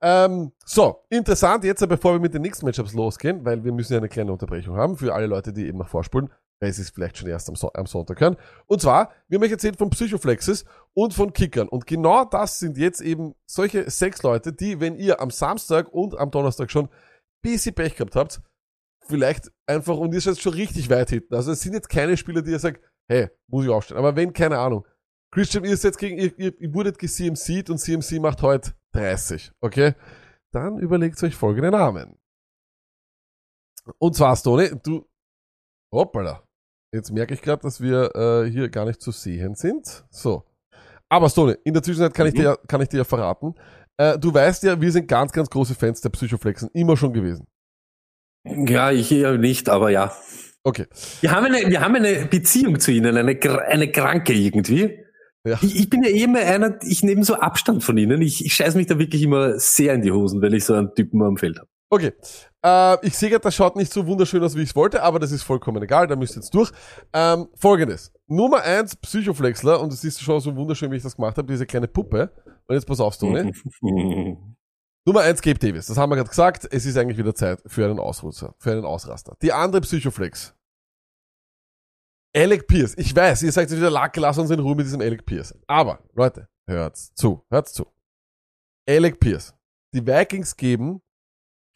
Ähm, 0.00 0.52
so, 0.64 1.04
interessant, 1.10 1.64
jetzt 1.64 1.86
bevor 1.88 2.12
wir 2.12 2.20
mit 2.20 2.32
den 2.34 2.42
nächsten 2.42 2.64
Matchups 2.66 2.92
losgehen, 2.92 3.44
weil 3.44 3.64
wir 3.64 3.72
müssen 3.72 3.92
ja 3.92 3.98
eine 3.98 4.08
kleine 4.08 4.32
Unterbrechung 4.32 4.76
haben 4.76 4.96
für 4.96 5.12
alle 5.14 5.26
Leute, 5.26 5.52
die 5.52 5.66
eben 5.66 5.78
nach 5.78 5.88
vorspulen, 5.88 6.30
weil 6.60 6.72
sie 6.72 6.82
es 6.82 6.90
vielleicht 6.90 7.18
schon 7.18 7.28
erst 7.28 7.48
am, 7.48 7.56
so 7.56 7.72
am 7.72 7.86
Sonntag 7.86 8.20
hören. 8.20 8.36
Und 8.66 8.80
zwar, 8.80 9.10
wir 9.28 9.38
haben 9.38 9.44
euch 9.44 9.50
erzählt 9.50 9.76
von 9.76 9.90
Psychoflexes 9.90 10.64
und 10.94 11.14
von 11.14 11.32
Kickern. 11.32 11.68
Und 11.68 11.86
genau 11.86 12.24
das 12.24 12.58
sind 12.60 12.78
jetzt 12.78 13.00
eben 13.00 13.34
solche 13.46 13.90
sechs 13.90 14.22
Leute, 14.22 14.52
die, 14.52 14.80
wenn 14.80 14.96
ihr 14.96 15.20
am 15.20 15.30
Samstag 15.30 15.92
und 15.92 16.16
am 16.16 16.30
Donnerstag 16.30 16.70
schon 16.70 16.88
bisschen 17.42 17.74
Pech 17.74 17.96
gehabt 17.96 18.16
habt, 18.16 18.40
vielleicht 19.06 19.50
einfach, 19.66 19.96
und 19.96 20.12
ihr 20.14 20.20
seid 20.20 20.38
schon 20.38 20.54
richtig 20.54 20.90
weit 20.90 21.10
hinten. 21.10 21.34
Also 21.34 21.52
es 21.52 21.60
sind 21.60 21.72
jetzt 21.72 21.88
keine 21.88 22.16
Spieler, 22.16 22.42
die 22.42 22.50
ihr 22.50 22.58
sagt, 22.58 22.80
hey, 23.08 23.28
muss 23.48 23.64
ich 23.64 23.70
aufstellen. 23.70 23.98
Aber 23.98 24.14
wenn, 24.16 24.32
keine 24.32 24.58
Ahnung, 24.58 24.86
Christian, 25.30 25.64
ihr 25.64 25.76
seid 25.76 25.98
gegen, 25.98 26.18
ihr, 26.18 26.38
ihr, 26.38 26.60
ihr 26.60 26.74
wurdet 26.74 26.98
ge-CMC'd 26.98 27.70
und 27.70 27.78
CMC 27.78 28.20
macht 28.20 28.42
heute 28.42 28.72
30, 28.92 29.52
okay? 29.60 29.94
Dann 30.52 30.78
überlegt 30.78 31.22
euch 31.22 31.34
folgende 31.36 31.70
Namen. 31.70 32.16
Und 33.98 34.14
zwar, 34.16 34.36
Stone, 34.36 34.80
du, 34.82 35.06
hoppala. 35.92 36.42
Jetzt 36.94 37.10
merke 37.12 37.34
ich 37.34 37.42
gerade, 37.42 37.62
dass 37.62 37.80
wir 37.80 38.14
äh, 38.14 38.50
hier 38.50 38.68
gar 38.70 38.86
nicht 38.86 39.02
zu 39.02 39.10
sehen 39.10 39.54
sind. 39.54 40.06
So. 40.10 40.44
Aber 41.10 41.28
Stone, 41.28 41.52
in 41.64 41.74
der 41.74 41.82
Zwischenzeit 41.82 42.14
kann, 42.14 42.26
ich 42.26 42.34
Mhm. 42.34 42.38
dir, 42.38 42.58
kann 42.66 42.80
ich 42.80 42.88
dir 42.88 42.98
ja 42.98 43.04
verraten. 43.04 43.54
Äh, 43.98 44.18
du 44.18 44.32
weißt 44.32 44.62
ja, 44.62 44.80
wir 44.80 44.92
sind 44.92 45.08
ganz, 45.08 45.32
ganz 45.32 45.50
große 45.50 45.74
Fans 45.74 46.00
der 46.00 46.10
Psychoflexen. 46.10 46.70
Immer 46.72 46.96
schon 46.96 47.12
gewesen. 47.12 47.46
Ja, 48.44 48.90
ich 48.90 49.12
eher 49.12 49.36
nicht, 49.36 49.68
aber 49.68 49.90
ja. 49.90 50.16
Okay. 50.64 50.86
Wir 51.20 51.32
haben 51.32 51.46
eine, 51.46 51.68
wir 51.70 51.80
haben 51.80 51.94
eine 51.96 52.26
Beziehung 52.26 52.80
zu 52.80 52.92
ihnen, 52.92 53.16
eine, 53.16 53.38
eine 53.66 53.92
kranke 53.92 54.32
irgendwie. 54.32 55.04
Ja. 55.44 55.58
Ich, 55.62 55.76
ich 55.76 55.90
bin 55.90 56.02
ja 56.02 56.10
eh 56.10 56.24
immer 56.24 56.40
einer, 56.40 56.78
ich 56.82 57.02
nehme 57.02 57.24
so 57.24 57.34
Abstand 57.34 57.84
von 57.84 57.96
ihnen. 57.96 58.20
Ich, 58.22 58.44
ich 58.44 58.54
scheiß 58.54 58.74
mich 58.74 58.86
da 58.86 58.98
wirklich 58.98 59.22
immer 59.22 59.58
sehr 59.58 59.94
in 59.94 60.02
die 60.02 60.12
Hosen, 60.12 60.42
wenn 60.42 60.52
ich 60.52 60.64
so 60.64 60.74
einen 60.74 60.94
Typen 60.94 61.22
am 61.22 61.36
Feld 61.36 61.58
habe. 61.58 61.68
Okay. 61.90 62.12
Äh, 62.64 63.06
ich 63.06 63.16
sehe 63.16 63.30
gerade, 63.30 63.42
das 63.42 63.54
schaut 63.54 63.76
nicht 63.76 63.92
so 63.92 64.06
wunderschön 64.06 64.42
aus, 64.42 64.56
wie 64.56 64.62
ich 64.62 64.70
es 64.70 64.76
wollte, 64.76 65.02
aber 65.02 65.18
das 65.18 65.32
ist 65.32 65.42
vollkommen 65.42 65.82
egal, 65.82 66.06
da 66.06 66.16
müsst 66.16 66.36
ihr 66.36 66.40
jetzt 66.40 66.54
durch. 66.54 66.70
Ähm, 67.12 67.48
Folgendes. 67.54 68.12
Nummer 68.26 68.62
eins 68.62 68.96
Psychoflexler, 68.96 69.80
und 69.80 69.92
das 69.92 70.04
ist 70.04 70.20
schon 70.20 70.40
so 70.40 70.54
wunderschön, 70.54 70.90
wie 70.90 70.96
ich 70.96 71.02
das 71.02 71.16
gemacht 71.16 71.38
habe, 71.38 71.50
diese 71.50 71.66
kleine 71.66 71.88
Puppe. 71.88 72.30
Und 72.66 72.74
jetzt 72.74 72.86
pass 72.86 73.00
auf, 73.00 73.14
Stone. 73.14 73.52
Nummer 75.06 75.20
eins 75.20 75.40
Gabe 75.40 75.58
Davis. 75.58 75.86
Das 75.86 75.96
haben 75.96 76.10
wir 76.10 76.16
gerade 76.16 76.28
gesagt. 76.28 76.68
Es 76.70 76.84
ist 76.84 76.98
eigentlich 76.98 77.16
wieder 77.16 77.34
Zeit 77.34 77.62
für 77.64 77.86
einen 77.86 77.98
Ausrutscher, 77.98 78.54
für 78.58 78.72
einen 78.72 78.84
Ausraster. 78.84 79.36
Die 79.40 79.52
andere 79.52 79.80
Psychoflex. 79.80 80.54
Alec 82.34 82.66
Pierce. 82.66 82.94
Ich 82.96 83.14
weiß, 83.14 83.42
ihr 83.42 83.52
sagt 83.52 83.70
wieder, 83.70 83.90
Lacke, 83.90 84.20
lass 84.20 84.38
uns 84.38 84.50
in 84.50 84.60
Ruhe 84.60 84.76
mit 84.76 84.86
diesem 84.86 85.00
Alec 85.00 85.24
Pierce. 85.24 85.54
Aber, 85.66 86.02
Leute, 86.14 86.48
hört's 86.68 87.14
zu, 87.14 87.44
hört's 87.50 87.72
zu. 87.72 87.86
Alec 88.88 89.18
Pierce. 89.18 89.54
Die 89.94 90.06
Vikings 90.06 90.56
geben 90.56 91.00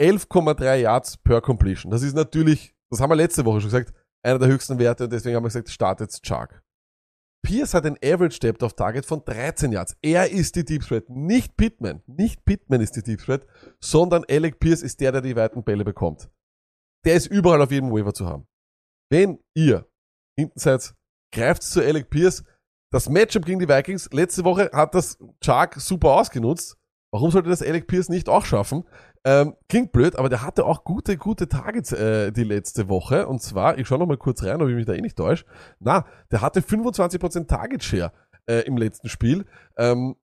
11,3 0.01 0.77
Yards 0.77 1.17
per 1.19 1.41
Completion. 1.41 1.91
Das 1.91 2.03
ist 2.03 2.15
natürlich, 2.15 2.75
das 2.91 3.01
haben 3.01 3.11
wir 3.11 3.17
letzte 3.17 3.45
Woche 3.45 3.61
schon 3.61 3.71
gesagt, 3.71 3.93
einer 4.25 4.39
der 4.39 4.49
höchsten 4.49 4.79
Werte 4.79 5.05
und 5.05 5.13
deswegen 5.13 5.37
haben 5.37 5.45
wir 5.45 5.49
gesagt, 5.49 5.71
startet 5.71 6.21
Chark. 6.23 6.63
Pierce 7.45 7.75
hat 7.75 7.87
ein 7.87 7.97
Average 8.05 8.39
Depth 8.39 8.63
of 8.63 8.75
Target 8.75 9.05
von 9.05 9.25
13 9.25 9.73
Yards. 9.73 9.97
Er 10.01 10.31
ist 10.31 10.55
die 10.55 10.65
Deep 10.65 10.83
Threat, 10.83 11.09
nicht 11.11 11.57
Pittman. 11.57 12.03
Nicht 12.07 12.45
Pittman 12.45 12.81
ist 12.81 12.95
die 12.95 13.03
Deep 13.03 13.21
Threat, 13.21 13.47
sondern 13.81 14.25
Alec 14.29 14.61
Pierce 14.61 14.83
ist 14.83 15.01
der, 15.01 15.11
der 15.13 15.23
die 15.23 15.35
weiten 15.35 15.65
Bälle 15.65 15.85
bekommt. 15.85 16.31
Der 17.05 17.15
ist 17.15 17.27
überall 17.27 17.61
auf 17.61 17.73
jedem 17.73 17.91
Waiver 17.91 18.15
zu 18.15 18.27
haben. 18.27 18.47
Wenn 19.11 19.41
ihr 19.55 19.92
hinten 20.43 20.59
seid, 20.59 20.95
greift 21.33 21.63
zu 21.63 21.81
Alec 21.81 22.11
Pierce. 22.11 22.45
Das 22.91 23.09
Matchup 23.09 23.47
gegen 23.47 23.59
die 23.59 23.69
Vikings 23.69 24.11
letzte 24.13 24.45
Woche 24.45 24.71
hat 24.73 24.95
das 24.95 25.19
Chark 25.43 25.81
super 25.81 26.13
ausgenutzt. 26.13 26.77
Warum 27.11 27.31
sollte 27.31 27.51
das 27.51 27.63
Alec 27.63 27.87
Pierce 27.87 28.09
nicht 28.09 28.29
auch 28.29 28.45
schaffen? 28.45 28.85
Ähm, 29.25 29.55
klingt 29.69 29.93
blöd, 29.93 30.17
aber 30.17 30.29
der 30.29 30.43
hatte 30.43 30.65
auch 30.65 30.83
gute, 30.83 31.17
gute 31.17 31.49
Targets 31.49 31.93
äh, 31.93 32.33
die 32.33 32.45
letzte 32.45 32.89
Woche. 32.89 33.29
Und 33.29 33.41
zwar, 33.41 33.79
ich 33.79 33.87
schaue 33.87 33.99
noch 33.99 34.07
mal 34.07 34.17
kurz 34.17 34.43
rein, 34.43 34.61
ob 34.61 34.69
ich 34.69 34.75
mich 34.75 34.87
da 34.87 34.95
eh 34.95 35.01
nicht 35.01 35.17
täusche. 35.17 35.45
Na, 35.79 36.07
der 36.31 36.41
hatte 36.41 36.61
25% 36.61 37.47
Target 37.47 37.85
Share 37.85 38.13
äh, 38.47 38.61
im 38.61 38.77
letzten 38.77 39.09
Spiel. 39.09 39.45
Ähm, 39.77 40.17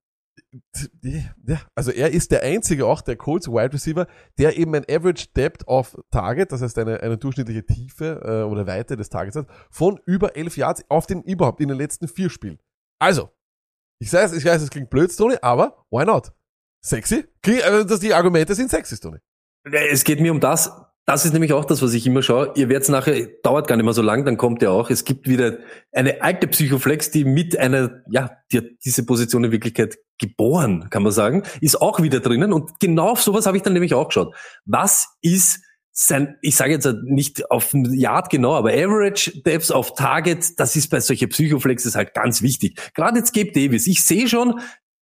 also 1.74 1.90
er 1.90 2.10
ist 2.10 2.30
der 2.32 2.42
einzige 2.42 2.86
auch 2.86 3.02
der 3.02 3.16
Colts 3.16 3.48
Wide 3.48 3.72
Receiver, 3.72 4.06
der 4.38 4.56
eben 4.58 4.74
ein 4.74 4.84
Average 4.90 5.28
Depth 5.36 5.66
of 5.68 5.96
Target, 6.10 6.52
das 6.52 6.62
heißt 6.62 6.78
eine, 6.78 7.00
eine 7.00 7.18
durchschnittliche 7.18 7.64
Tiefe 7.64 8.20
äh, 8.24 8.50
oder 8.50 8.66
Weite 8.66 8.96
des 8.96 9.08
Targets 9.10 9.36
hat, 9.36 9.46
von 9.70 10.00
über 10.06 10.36
11 10.36 10.56
Yards 10.56 10.84
auf 10.88 11.06
den 11.06 11.22
überhaupt 11.22 11.60
in 11.60 11.68
den 11.68 11.76
letzten 11.76 12.08
vier 12.08 12.30
Spielen. 12.30 12.58
Also, 12.98 13.30
ich 14.00 14.12
weiß, 14.12 14.32
ich 14.32 14.44
weiß, 14.44 14.62
es 14.62 14.70
klingt 14.70 14.90
blöd, 14.90 15.14
Tony, 15.16 15.36
aber 15.40 15.84
why 15.90 16.04
not? 16.04 16.32
Sexy? 16.82 17.26
Kling, 17.42 17.62
also, 17.62 17.84
dass 17.84 18.00
die 18.00 18.14
Argumente 18.14 18.54
sind 18.54 18.70
sexy, 18.70 18.98
Tony. 18.98 19.18
Es 19.64 20.04
geht 20.04 20.20
mir 20.20 20.32
um 20.32 20.40
das. 20.40 20.72
Das 21.10 21.24
ist 21.24 21.32
nämlich 21.32 21.52
auch 21.52 21.64
das, 21.64 21.82
was 21.82 21.92
ich 21.92 22.06
immer 22.06 22.22
schaue. 22.22 22.52
Ihr 22.54 22.68
werdet 22.68 22.88
nachher, 22.88 23.26
dauert 23.42 23.66
gar 23.66 23.74
nicht 23.74 23.84
mehr 23.84 23.94
so 23.94 24.00
lang, 24.00 24.24
dann 24.24 24.36
kommt 24.36 24.62
ja 24.62 24.70
auch. 24.70 24.90
Es 24.90 25.04
gibt 25.04 25.26
wieder 25.26 25.58
eine 25.90 26.22
alte 26.22 26.46
Psychoflex, 26.46 27.10
die 27.10 27.24
mit 27.24 27.58
einer, 27.58 28.04
ja, 28.12 28.30
die 28.52 28.58
hat 28.58 28.66
diese 28.84 29.04
Position 29.04 29.42
in 29.42 29.50
Wirklichkeit 29.50 29.98
geboren, 30.20 30.86
kann 30.88 31.02
man 31.02 31.10
sagen, 31.10 31.42
ist 31.60 31.82
auch 31.82 32.00
wieder 32.00 32.20
drinnen. 32.20 32.52
Und 32.52 32.78
genau 32.78 33.08
auf 33.08 33.22
sowas 33.22 33.46
habe 33.46 33.56
ich 33.56 33.64
dann 33.64 33.72
nämlich 33.72 33.92
auch 33.92 34.06
geschaut. 34.06 34.36
Was 34.66 35.08
ist 35.20 35.64
sein, 35.90 36.36
ich 36.42 36.54
sage 36.54 36.74
jetzt 36.74 36.88
nicht 37.02 37.50
auf 37.50 37.74
ein 37.74 37.92
Yard 37.92 38.30
genau, 38.30 38.54
aber 38.54 38.70
Average 38.70 39.42
Depths 39.42 39.72
auf 39.72 39.94
Target, 39.94 40.60
das 40.60 40.76
ist 40.76 40.90
bei 40.90 41.00
solchen 41.00 41.28
Psychoflexes 41.28 41.96
halt 41.96 42.14
ganz 42.14 42.40
wichtig. 42.40 42.78
Gerade 42.94 43.18
jetzt 43.18 43.34
Gabe 43.34 43.50
Davis. 43.50 43.88
Ich 43.88 44.04
sehe 44.04 44.28
schon, 44.28 44.60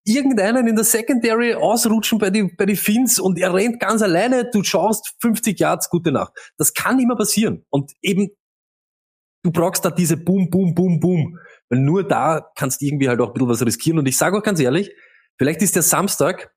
irgendeinen 0.07 0.69
in 0.69 0.77
der 0.77 0.85
Secondary 0.85 1.55
ausrutschen 1.55 2.19
bei 2.19 2.31
die, 2.31 2.45
bei 2.45 2.64
die 2.64 2.77
Fins 2.77 3.19
und 3.19 3.38
er 3.38 3.53
rennt 3.53 3.81
ganz 3.81 4.03
alleine, 4.03 4.49
du 4.51 4.62
schaust 4.62 5.14
50 5.21 5.59
Yards, 5.59 5.90
gute 5.90 6.12
Nacht. 6.12 6.33
Das 6.57 6.73
kann 6.73 6.99
immer 6.99 7.16
passieren. 7.16 7.66
Und 7.71 7.92
eben, 8.01 8.29
du 9.42 9.51
brauchst 9.51 9.85
da 9.85 9.90
diese 9.90 10.16
Boom, 10.16 10.49
Boom, 10.49 10.75
Boom, 10.75 11.01
Boom. 11.01 11.38
Weil 11.69 11.81
nur 11.81 12.07
da 12.07 12.49
kannst 12.57 12.81
du 12.81 12.87
irgendwie 12.87 13.09
halt 13.09 13.21
auch 13.21 13.29
ein 13.29 13.33
bisschen 13.35 13.49
was 13.49 13.66
riskieren. 13.66 13.99
Und 13.99 14.07
ich 14.07 14.16
sage 14.16 14.38
auch 14.38 14.42
ganz 14.42 14.61
ehrlich, 14.61 14.92
vielleicht 15.38 15.61
ist 15.62 15.75
der 15.75 15.83
Samstag 15.83 16.53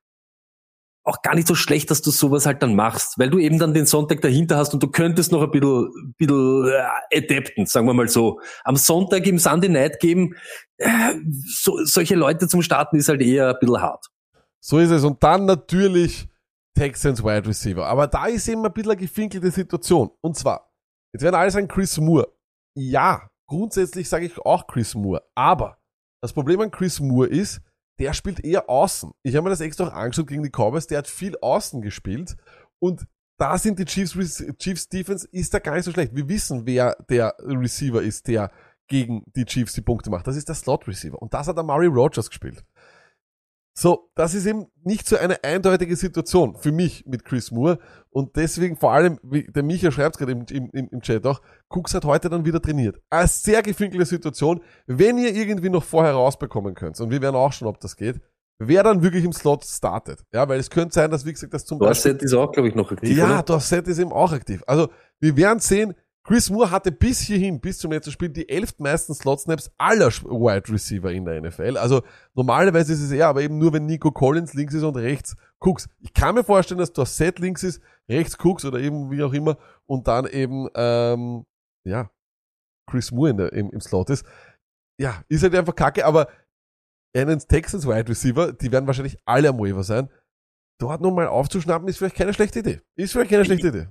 auch 1.04 1.22
gar 1.22 1.34
nicht 1.34 1.48
so 1.48 1.54
schlecht, 1.54 1.90
dass 1.90 2.02
du 2.02 2.10
sowas 2.10 2.46
halt 2.46 2.62
dann 2.62 2.76
machst, 2.76 3.18
weil 3.18 3.30
du 3.30 3.38
eben 3.38 3.58
dann 3.58 3.72
den 3.72 3.86
Sonntag 3.86 4.20
dahinter 4.20 4.56
hast 4.56 4.74
und 4.74 4.82
du 4.82 4.88
könntest 4.88 5.32
noch 5.32 5.42
ein 5.42 5.50
bisschen, 5.50 6.14
bisschen 6.18 6.68
äh, 6.68 7.18
adapten, 7.18 7.66
sagen 7.66 7.86
wir 7.86 7.94
mal 7.94 8.08
so. 8.08 8.40
Am 8.64 8.76
Sonntag 8.76 9.26
im 9.26 9.38
Sunday 9.38 9.70
Night 9.70 9.98
geben, 10.00 10.34
äh, 10.76 11.14
so, 11.46 11.82
solche 11.84 12.14
Leute 12.14 12.48
zum 12.48 12.62
Starten 12.62 12.96
ist 12.96 13.08
halt 13.08 13.22
eher 13.22 13.48
ein 13.48 13.56
bisschen 13.60 13.80
hart. 13.80 14.06
So 14.62 14.78
ist 14.78 14.90
es. 14.90 15.04
Und 15.04 15.22
dann 15.22 15.46
natürlich 15.46 16.28
Texans 16.76 17.24
Wide 17.24 17.48
Receiver. 17.48 17.86
Aber 17.86 18.06
da 18.06 18.26
ist 18.26 18.46
eben 18.48 18.64
ein 18.64 18.72
bisschen 18.72 18.92
eine 18.92 19.00
gefinkelte 19.00 19.50
Situation. 19.50 20.10
Und 20.20 20.36
zwar, 20.36 20.70
jetzt 21.12 21.22
werden 21.22 21.34
alle 21.34 21.50
sagen 21.50 21.68
Chris 21.68 21.98
Moore. 21.98 22.28
Ja, 22.76 23.28
grundsätzlich 23.48 24.08
sage 24.08 24.26
ich 24.26 24.38
auch 24.38 24.66
Chris 24.66 24.94
Moore. 24.94 25.22
Aber 25.34 25.78
das 26.22 26.32
Problem 26.32 26.60
an 26.60 26.70
Chris 26.70 27.00
Moore 27.00 27.28
ist, 27.28 27.60
der 28.00 28.14
spielt 28.14 28.42
eher 28.42 28.68
außen. 28.68 29.12
Ich 29.22 29.36
habe 29.36 29.44
mir 29.44 29.50
das 29.50 29.60
extra 29.60 29.86
auch 29.86 29.92
angeschaut 29.92 30.26
gegen 30.26 30.42
die 30.42 30.50
Cowboys. 30.50 30.86
Der 30.86 30.98
hat 30.98 31.06
viel 31.06 31.36
außen 31.40 31.82
gespielt. 31.82 32.36
Und 32.78 33.06
da 33.36 33.58
sind 33.58 33.78
die 33.78 33.84
Chiefs, 33.84 34.42
Chiefs 34.58 34.88
Defense 34.88 35.28
ist 35.30 35.52
da 35.52 35.58
gar 35.58 35.74
nicht 35.74 35.84
so 35.84 35.92
schlecht. 35.92 36.16
Wir 36.16 36.28
wissen, 36.28 36.66
wer 36.66 36.96
der 37.08 37.36
Receiver 37.38 38.02
ist, 38.02 38.26
der 38.26 38.50
gegen 38.88 39.22
die 39.36 39.44
Chiefs 39.44 39.74
die 39.74 39.82
Punkte 39.82 40.10
macht. 40.10 40.26
Das 40.26 40.36
ist 40.36 40.48
der 40.48 40.54
Slot 40.54 40.88
Receiver. 40.88 41.20
Und 41.20 41.34
das 41.34 41.46
hat 41.46 41.56
der 41.56 41.62
Murray 41.62 41.86
Rogers 41.86 42.28
gespielt. 42.28 42.64
So, 43.72 44.10
das 44.14 44.34
ist 44.34 44.46
eben 44.46 44.66
nicht 44.82 45.06
so 45.06 45.16
eine 45.16 45.42
eindeutige 45.44 45.96
Situation 45.96 46.56
für 46.56 46.72
mich 46.72 47.04
mit 47.06 47.24
Chris 47.24 47.50
Moore. 47.50 47.78
Und 48.10 48.36
deswegen 48.36 48.76
vor 48.76 48.92
allem, 48.92 49.18
wie 49.22 49.44
der 49.44 49.62
Micha 49.62 49.90
schreibt 49.90 50.18
gerade 50.18 50.32
im, 50.32 50.44
im, 50.50 50.88
im 50.90 51.00
Chat 51.00 51.24
auch, 51.26 51.40
Cooks 51.68 51.94
hat 51.94 52.04
heute 52.04 52.28
dann 52.28 52.44
wieder 52.44 52.60
trainiert. 52.60 53.00
Eine 53.10 53.28
sehr 53.28 53.62
gefinkelte 53.62 54.06
Situation. 54.06 54.60
Wenn 54.86 55.18
ihr 55.18 55.34
irgendwie 55.34 55.70
noch 55.70 55.84
vorher 55.84 56.12
rausbekommen 56.12 56.74
könnt, 56.74 57.00
und 57.00 57.10
wir 57.10 57.22
werden 57.22 57.36
auch 57.36 57.52
schon, 57.52 57.68
ob 57.68 57.80
das 57.80 57.96
geht, 57.96 58.20
wer 58.58 58.82
dann 58.82 59.02
wirklich 59.02 59.24
im 59.24 59.32
Slot 59.32 59.64
startet. 59.64 60.20
Ja, 60.32 60.48
weil 60.48 60.60
es 60.60 60.68
könnte 60.68 60.94
sein, 60.94 61.10
dass, 61.10 61.24
wie 61.24 61.32
gesagt, 61.32 61.54
das 61.54 61.64
zum 61.64 61.78
Beispiel... 61.78 62.12
Dorset 62.12 62.22
ist 62.22 62.34
auch, 62.34 62.52
glaube 62.52 62.68
ich, 62.68 62.74
noch 62.74 62.92
aktiv, 62.92 63.16
Ja, 63.16 63.26
oder? 63.26 63.42
Dorset 63.42 63.88
ist 63.88 63.98
eben 63.98 64.12
auch 64.12 64.32
aktiv. 64.32 64.62
Also, 64.66 64.88
wir 65.20 65.36
werden 65.36 65.60
sehen, 65.60 65.94
Chris 66.22 66.50
Moore 66.50 66.70
hatte 66.70 66.92
bis 66.92 67.20
hierhin, 67.20 67.60
bis 67.60 67.78
zum 67.78 67.92
letzten 67.92 68.12
Spiel, 68.12 68.28
die 68.28 68.48
elf 68.48 68.78
meisten 68.78 69.14
Slot-Snaps 69.14 69.70
aller 69.78 70.08
Wide 70.08 70.70
Receiver 70.70 71.10
in 71.10 71.24
der 71.24 71.40
NFL. 71.40 71.78
Also 71.78 72.02
normalerweise 72.34 72.92
ist 72.92 73.00
es 73.00 73.10
eher, 73.10 73.28
aber 73.28 73.42
eben 73.42 73.58
nur, 73.58 73.72
wenn 73.72 73.86
Nico 73.86 74.12
Collins 74.12 74.52
links 74.54 74.74
ist 74.74 74.82
und 74.82 74.96
rechts 74.96 75.36
Cooks. 75.60 75.88
Ich 76.00 76.12
kann 76.12 76.34
mir 76.34 76.44
vorstellen, 76.44 76.78
dass 76.78 76.92
Dorset 76.92 77.38
links 77.38 77.62
ist, 77.62 77.82
rechts 78.08 78.36
Cooks 78.44 78.64
oder 78.64 78.78
eben 78.80 79.10
wie 79.10 79.22
auch 79.22 79.32
immer 79.32 79.56
und 79.86 80.08
dann 80.08 80.26
eben, 80.26 80.68
ähm, 80.74 81.46
ja, 81.84 82.10
Chris 82.86 83.12
Moore 83.12 83.30
in 83.30 83.36
der, 83.38 83.52
im, 83.52 83.70
im 83.70 83.80
Slot 83.80 84.10
ist. 84.10 84.26
Ja, 84.98 85.24
ist 85.28 85.42
halt 85.42 85.54
einfach 85.54 85.74
kacke, 85.74 86.04
aber 86.04 86.28
einen 87.16 87.38
Texans 87.38 87.86
Wide 87.86 88.08
Receiver, 88.08 88.52
die 88.52 88.70
werden 88.70 88.86
wahrscheinlich 88.86 89.18
alle 89.24 89.48
am 89.48 89.58
Waiver 89.58 89.84
sein. 89.84 90.10
Dort 90.78 91.00
nochmal 91.00 91.28
aufzuschnappen, 91.28 91.88
ist 91.88 91.98
vielleicht 91.98 92.16
keine 92.16 92.34
schlechte 92.34 92.60
Idee. 92.60 92.80
Ist 92.94 93.12
vielleicht 93.12 93.30
keine 93.30 93.44
schlechte 93.44 93.68
Idee. 93.68 93.88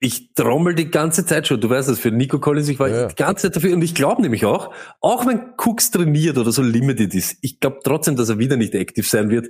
Ich 0.00 0.32
trommel 0.34 0.74
die 0.76 0.90
ganze 0.90 1.26
Zeit 1.26 1.48
schon, 1.48 1.60
du 1.60 1.68
weißt 1.70 1.88
das, 1.88 1.98
für 1.98 2.12
Nico 2.12 2.38
Collins, 2.38 2.68
ich 2.68 2.78
war 2.78 2.88
Ja. 2.88 3.06
die 3.08 3.14
ganze 3.16 3.46
Zeit 3.48 3.56
dafür 3.56 3.74
und 3.74 3.82
ich 3.82 3.94
glaube 3.96 4.22
nämlich 4.22 4.44
auch, 4.44 4.72
auch 5.00 5.26
wenn 5.26 5.54
Cooks 5.56 5.90
trainiert 5.90 6.38
oder 6.38 6.52
so 6.52 6.62
limited 6.62 7.14
ist, 7.14 7.36
ich 7.42 7.58
glaube 7.58 7.80
trotzdem, 7.82 8.14
dass 8.14 8.28
er 8.28 8.38
wieder 8.38 8.56
nicht 8.56 8.74
aktiv 8.76 9.08
sein 9.08 9.28
wird. 9.30 9.48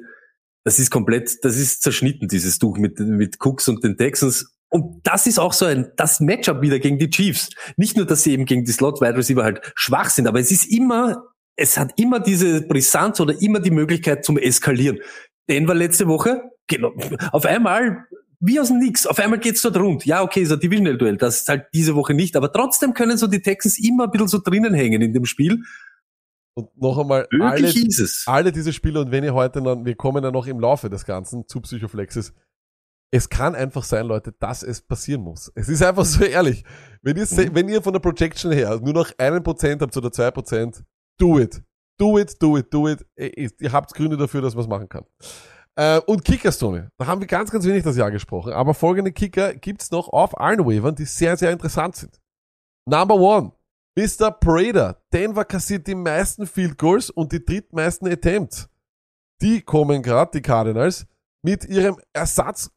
Das 0.64 0.78
ist 0.78 0.90
komplett, 0.90 1.36
das 1.44 1.56
ist 1.58 1.82
zerschnitten, 1.82 2.28
dieses 2.28 2.58
Tuch 2.58 2.78
mit, 2.78 2.98
mit 2.98 3.36
Cooks 3.44 3.68
und 3.68 3.84
den 3.84 3.96
Texans. 3.96 4.54
Und 4.70 5.00
das 5.06 5.26
ist 5.26 5.38
auch 5.38 5.52
so 5.52 5.64
ein, 5.66 5.92
das 5.96 6.20
Matchup 6.20 6.60
wieder 6.62 6.78
gegen 6.78 6.98
die 6.98 7.08
Chiefs. 7.10 7.50
Nicht 7.76 7.96
nur, 7.96 8.04
dass 8.06 8.22
sie 8.22 8.32
eben 8.32 8.44
gegen 8.44 8.64
die 8.64 8.72
Slot-Wide 8.72 9.16
Receiver 9.16 9.42
halt 9.44 9.60
schwach 9.74 10.10
sind, 10.10 10.26
aber 10.26 10.40
es 10.40 10.50
ist 10.50 10.64
immer, 10.70 11.24
es 11.56 11.78
hat 11.78 11.92
immer 11.96 12.20
diese 12.20 12.62
Brisanz 12.66 13.20
oder 13.20 13.40
immer 13.40 13.60
die 13.60 13.70
Möglichkeit 13.70 14.24
zum 14.24 14.36
Eskalieren. 14.38 14.98
Denver 15.48 15.74
letzte 15.74 16.06
Woche, 16.06 16.42
genau, 16.66 16.92
auf 17.32 17.46
einmal, 17.46 18.04
wie 18.40 18.60
aus 18.60 18.68
dem 18.68 18.78
Nix, 18.78 19.06
auf 19.06 19.18
einmal 19.18 19.38
geht's 19.38 19.62
dort 19.62 19.76
rund. 19.76 20.04
Ja, 20.06 20.22
okay, 20.22 20.42
ist 20.42 20.52
ein 20.52 20.60
Divisional-Duell, 20.60 21.16
das 21.16 21.40
ist 21.40 21.48
halt 21.48 21.66
diese 21.74 21.94
Woche 21.96 22.14
nicht, 22.14 22.36
aber 22.36 22.52
trotzdem 22.52 22.94
können 22.94 23.16
so 23.18 23.26
die 23.26 23.42
Texans 23.42 23.78
immer 23.78 24.04
ein 24.04 24.10
bisschen 24.10 24.28
so 24.28 24.38
drinnen 24.38 24.74
hängen 24.74 25.02
in 25.02 25.12
dem 25.12 25.24
Spiel. 25.24 25.62
Und 26.54 26.76
noch 26.76 26.98
einmal, 26.98 27.28
alle, 27.50 27.68
alle 28.26 28.50
diese 28.52 28.72
Spiele 28.72 29.00
und 29.00 29.10
wenn 29.12 29.22
ihr 29.24 29.34
heute 29.34 29.60
noch, 29.60 29.84
wir 29.84 29.94
kommen 29.94 30.24
ja 30.24 30.30
noch 30.32 30.46
im 30.46 30.58
Laufe 30.58 30.90
des 30.90 31.04
Ganzen 31.04 31.46
zu 31.46 31.60
Psychoflexes, 31.60 32.32
es 33.10 33.28
kann 33.28 33.54
einfach 33.54 33.84
sein, 33.84 34.06
Leute, 34.06 34.32
dass 34.38 34.62
es 34.62 34.82
passieren 34.82 35.22
muss. 35.22 35.50
Es 35.54 35.68
ist 35.68 35.82
einfach 35.82 36.04
so 36.04 36.24
ehrlich. 36.24 36.64
Wenn 37.00 37.16
ihr, 37.16 37.26
se- 37.26 37.54
wenn 37.54 37.68
ihr 37.68 37.80
von 37.80 37.92
der 37.92 38.00
Projection 38.00 38.52
her 38.52 38.78
nur 38.82 38.92
noch 38.92 39.10
einen 39.18 39.42
Prozent 39.42 39.80
habt 39.82 39.96
oder 39.96 40.12
zwei 40.12 40.30
Prozent, 40.30 40.82
do 41.18 41.38
it. 41.38 41.62
Do 41.96 42.18
it, 42.18 42.36
do 42.40 42.58
it, 42.58 42.66
do 42.72 42.88
it. 42.88 43.06
Ihr 43.16 43.72
habt 43.72 43.94
Gründe 43.94 44.16
dafür, 44.16 44.42
dass 44.42 44.54
man 44.54 44.62
es 44.64 44.68
machen 44.68 44.88
kann. 44.88 45.04
Äh, 45.78 46.00
und 46.06 46.24
Kickers, 46.24 46.58
Tony. 46.58 46.82
Da 46.98 47.06
haben 47.06 47.20
wir 47.20 47.28
ganz, 47.28 47.52
ganz 47.52 47.64
wenig 47.64 47.84
das 47.84 47.96
Jahr 47.96 48.10
gesprochen. 48.10 48.52
Aber 48.52 48.74
folgende 48.74 49.12
Kicker 49.12 49.54
gibt's 49.54 49.92
noch 49.92 50.08
auf 50.08 50.36
allen 50.38 50.66
Wavern, 50.66 50.96
die 50.96 51.04
sehr, 51.04 51.36
sehr 51.36 51.52
interessant 51.52 51.94
sind. 51.94 52.20
Number 52.84 53.14
one. 53.14 53.52
Mr. 53.96 54.32
Prater. 54.32 55.00
Denver 55.12 55.44
kassiert 55.44 55.86
die 55.86 55.94
meisten 55.94 56.48
Field 56.48 56.78
Goals 56.78 57.10
und 57.10 57.30
die 57.30 57.44
drittmeisten 57.44 58.08
Attempts. 58.08 58.68
Die 59.40 59.60
kommen 59.60 60.02
gerade, 60.02 60.32
die 60.34 60.42
Cardinals, 60.42 61.06
mit 61.42 61.64
ihrem 61.64 61.96
Ersatz 62.12 62.70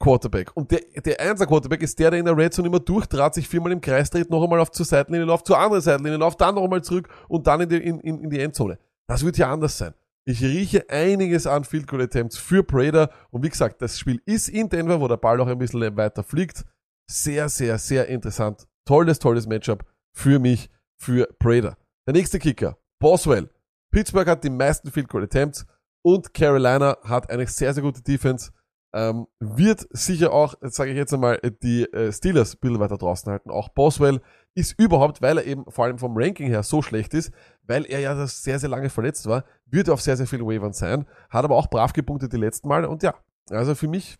Quarterback. 0.00 0.50
Und 0.56 0.72
der, 0.72 0.80
der 1.04 1.20
Einser 1.20 1.46
Quarterback 1.46 1.82
ist 1.82 1.98
der, 2.00 2.10
der 2.10 2.18
in 2.18 2.24
der 2.24 2.36
Red 2.36 2.54
Zone 2.54 2.66
immer 2.66 2.80
durchtrat, 2.80 3.34
sich 3.34 3.48
viermal 3.48 3.70
im 3.70 3.80
Kreis 3.80 4.10
dreht, 4.10 4.28
noch 4.28 4.42
einmal 4.42 4.58
auf 4.58 4.72
zur 4.72 4.86
Seitenlinie 4.86 5.26
läuft, 5.26 5.46
zur 5.46 5.58
anderen 5.58 5.82
Seitenlinie 5.82 6.18
läuft, 6.18 6.40
dann 6.40 6.56
noch 6.56 6.64
einmal 6.64 6.82
zurück 6.82 7.08
und 7.28 7.46
dann 7.46 7.60
in 7.60 7.68
die, 7.68 7.76
in, 7.76 8.00
in 8.00 8.30
die 8.30 8.40
Endzone. 8.40 8.78
Das 9.06 9.24
wird 9.24 9.38
ja 9.38 9.52
anders 9.52 9.78
sein. 9.78 9.94
Ich 10.30 10.44
rieche 10.44 10.88
einiges 10.88 11.48
an 11.48 11.64
Field 11.64 11.88
Goal 11.88 12.02
Attempts 12.02 12.38
für 12.38 12.62
Prater. 12.62 13.10
Und 13.30 13.42
wie 13.42 13.48
gesagt, 13.48 13.82
das 13.82 13.98
Spiel 13.98 14.22
ist 14.26 14.48
in 14.48 14.68
Denver, 14.68 15.00
wo 15.00 15.08
der 15.08 15.16
Ball 15.16 15.40
auch 15.40 15.48
ein 15.48 15.58
bisschen 15.58 15.96
weiter 15.96 16.22
fliegt. 16.22 16.64
Sehr, 17.10 17.48
sehr, 17.48 17.78
sehr 17.78 18.06
interessant. 18.06 18.68
Tolles, 18.84 19.18
tolles 19.18 19.48
Matchup 19.48 19.84
für 20.12 20.38
mich, 20.38 20.70
für 20.96 21.26
Prater. 21.40 21.76
Der 22.06 22.14
nächste 22.14 22.38
Kicker, 22.38 22.78
Boswell. 23.00 23.50
Pittsburgh 23.90 24.28
hat 24.28 24.44
die 24.44 24.50
meisten 24.50 24.92
Field 24.92 25.08
Goal 25.08 25.24
Attempts 25.24 25.66
und 26.02 26.32
Carolina 26.32 26.96
hat 27.02 27.28
eine 27.28 27.48
sehr, 27.48 27.74
sehr 27.74 27.82
gute 27.82 28.00
Defense. 28.00 28.52
Ähm, 28.94 29.26
wird 29.40 29.88
sicher 29.90 30.32
auch, 30.32 30.54
sage 30.60 30.92
ich 30.92 30.96
jetzt 30.96 31.12
einmal, 31.12 31.40
die 31.60 31.92
äh, 31.92 32.12
Steelers 32.12 32.54
ein 32.54 32.58
bisschen 32.60 32.78
weiter 32.78 32.98
draußen 32.98 33.32
halten. 33.32 33.50
Auch 33.50 33.68
Boswell 33.70 34.20
ist 34.54 34.78
überhaupt, 34.78 35.22
weil 35.22 35.38
er 35.38 35.44
eben 35.44 35.64
vor 35.70 35.84
allem 35.84 35.98
vom 35.98 36.16
Ranking 36.16 36.48
her 36.48 36.62
so 36.62 36.82
schlecht 36.82 37.14
ist, 37.14 37.32
weil 37.62 37.84
er 37.86 38.00
ja 38.00 38.26
sehr, 38.26 38.58
sehr 38.58 38.68
lange 38.68 38.90
verletzt 38.90 39.26
war, 39.26 39.44
wird 39.66 39.88
er 39.88 39.94
auf 39.94 40.00
sehr, 40.02 40.16
sehr 40.16 40.26
vielen 40.26 40.46
Wavern 40.46 40.72
sein, 40.72 41.06
hat 41.30 41.44
aber 41.44 41.56
auch 41.56 41.68
brav 41.68 41.92
gepunktet 41.92 42.32
die 42.32 42.36
letzten 42.36 42.68
Male 42.68 42.88
und 42.88 43.02
ja, 43.02 43.14
also 43.50 43.74
für 43.74 43.88
mich, 43.88 44.18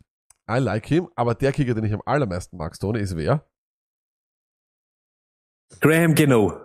I 0.50 0.58
like 0.58 0.86
him, 0.86 1.08
aber 1.14 1.34
der 1.34 1.52
Kicker, 1.52 1.74
den 1.74 1.84
ich 1.84 1.92
am 1.92 2.02
allermeisten 2.06 2.56
mag, 2.56 2.74
Stone, 2.74 2.98
ist 2.98 3.16
wer? 3.16 3.44
Graham 5.80 6.14
Geno. 6.14 6.60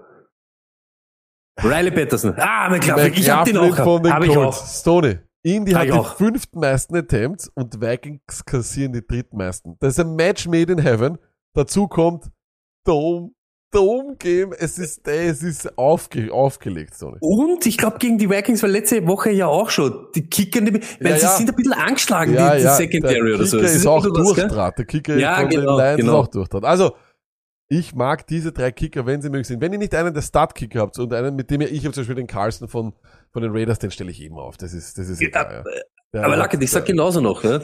Riley 1.62 1.92
Patterson. 1.92 2.34
Ah, 2.38 2.70
McLaughlin. 2.70 3.14
Ich 3.14 3.30
hab 3.30 3.46
den 3.46 3.58
auch. 3.58 3.76
von 3.76 4.04
den 4.04 4.12
Hab 4.14 4.24
ich 4.24 4.34
Colts. 4.34 4.60
auch. 4.60 4.68
Stoney. 4.68 5.20
Indy 5.44 5.72
hat 5.74 5.86
ich 5.86 5.92
die 5.92 5.98
auch. 5.98 6.16
fünftmeisten 6.16 6.98
Attempts 6.98 7.48
und 7.50 7.80
Vikings 7.80 8.44
kassieren 8.46 8.94
die 8.94 9.06
drittmeisten. 9.06 9.78
Das 9.80 9.94
ist 9.94 10.00
ein 10.00 10.16
Match 10.16 10.48
made 10.48 10.72
in 10.74 10.80
heaven. 10.80 11.18
Dazu 11.54 11.88
kommt 11.88 12.32
Dome, 12.84 13.32
Dome 13.76 14.16
Game. 14.18 14.54
Es 14.58 14.80
ist, 14.80 15.08
ey, 15.08 15.28
es 15.28 15.44
ist 15.44 15.78
aufge, 15.78 16.32
aufgelegt, 16.34 16.96
Stoney. 16.96 17.18
Und 17.22 17.66
ich 17.66 17.78
glaube, 17.78 17.98
gegen 18.00 18.18
die 18.18 18.30
Vikings 18.30 18.62
war 18.64 18.70
letzte 18.70 19.06
Woche 19.08 19.32
ja 19.32 19.48
auch 19.48 19.70
schon. 19.70 20.08
Die 20.16 20.28
Kicker, 20.30 20.62
weil 20.62 20.82
Ja, 21.00 21.18
sie 21.18 21.24
ja. 21.26 21.30
sind 21.38 21.50
ein 21.50 21.56
bisschen 21.56 21.74
angeschlagen, 21.74 22.34
Ja, 22.34 22.56
die, 22.56 22.62
die 22.64 22.68
Secondary 22.70 23.14
der 23.26 23.36
oder 23.36 23.46
so. 23.46 23.58
Kicker 23.58 23.70
Es 23.70 23.76
ist 23.76 23.86
auch? 23.88 24.04
Durchdraht. 24.06 24.78
Der 24.78 24.86
Kicker 24.86 25.18
Ja, 25.18 25.36
von 25.42 25.50
genau, 25.50 25.78
den 25.78 25.86
Lions 25.86 25.98
genau. 26.02 26.12
ist 26.14 26.18
auch 26.20 26.28
Durchdraht. 26.28 26.64
Also, 26.66 26.96
ich 27.68 27.96
mag 27.96 28.28
diese 28.28 28.52
drei 28.52 28.72
Kicker, 28.72 29.06
wenn 29.06 29.22
sie 29.22 29.30
möglich 29.30 29.48
sind. 29.48 29.60
Wenn 29.60 29.74
ihr 29.74 29.80
nicht 29.80 29.96
einen 29.96 30.14
der 30.14 30.22
Start-Kicker 30.22 30.80
habt 30.82 31.00
und 31.00 31.12
einen, 31.14 31.36
mit 31.36 31.50
dem 31.50 31.62
ihr, 31.62 31.72
ich 31.72 31.84
habe 31.84 31.94
zum 31.94 32.02
Beispiel 32.02 32.16
den 32.16 32.28
Carlson 32.28 32.68
von, 32.68 32.94
von 33.34 33.42
den 33.42 33.52
Raiders, 33.52 33.80
den 33.80 33.90
stelle 33.92 34.12
ich 34.12 34.22
eben 34.22 34.38
auf. 34.38 34.58
Das 34.58 34.74
ist, 34.74 34.98
das 34.98 35.10
ist 35.10 35.20
egal, 35.22 35.64
ja. 35.66 35.72
Der 36.14 36.24
Aber 36.26 36.36
Lackett, 36.38 36.62
ich 36.64 36.70
sag 36.72 36.86
der- 36.86 36.94
genauso 36.94 37.22
noch, 37.22 37.44
ja. 37.44 37.60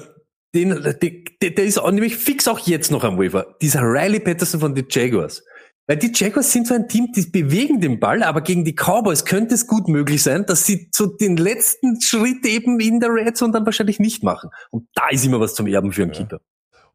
Den, 0.54 0.70
der, 0.82 0.94
der, 0.96 1.52
der 1.52 1.64
ist 1.64 1.78
auch 1.78 1.92
nämlich 1.92 2.18
fix 2.18 2.48
auch 2.50 2.60
jetzt 2.60 2.92
noch 2.92 3.06
am 3.06 3.18
Waiver. 3.18 3.56
Dieser 3.62 3.84
Riley 3.84 4.20
Patterson 4.20 4.60
von 4.60 4.76
den 4.76 4.86
Jaguars. 4.90 5.44
Weil 5.92 5.98
die 5.98 6.14
Jaguars 6.16 6.50
sind 6.50 6.68
so 6.68 6.74
ein 6.74 6.88
Team, 6.88 7.12
die 7.14 7.26
bewegen 7.26 7.82
den 7.82 8.00
Ball, 8.00 8.24
aber 8.24 8.40
gegen 8.40 8.64
die 8.64 8.74
Cowboys 8.74 9.26
könnte 9.26 9.56
es 9.56 9.68
gut 9.68 9.90
möglich 9.90 10.24
sein, 10.24 10.46
dass 10.46 10.66
sie 10.66 10.88
so 10.94 11.06
den 11.06 11.36
letzten 11.36 12.00
Schritt 12.00 12.46
eben 12.46 12.80
in 12.80 13.02
der 13.02 13.10
Red 13.10 13.36
Zone 13.36 13.52
dann 13.52 13.66
wahrscheinlich 13.66 14.00
nicht 14.00 14.24
machen. 14.24 14.52
Und 14.70 14.88
da 14.94 15.10
ist 15.10 15.26
immer 15.26 15.42
was 15.42 15.54
zum 15.54 15.68
Erben 15.68 15.92
für 15.92 16.04
einen 16.04 16.14
Ja. 16.14 16.20
Kicker. 16.20 16.40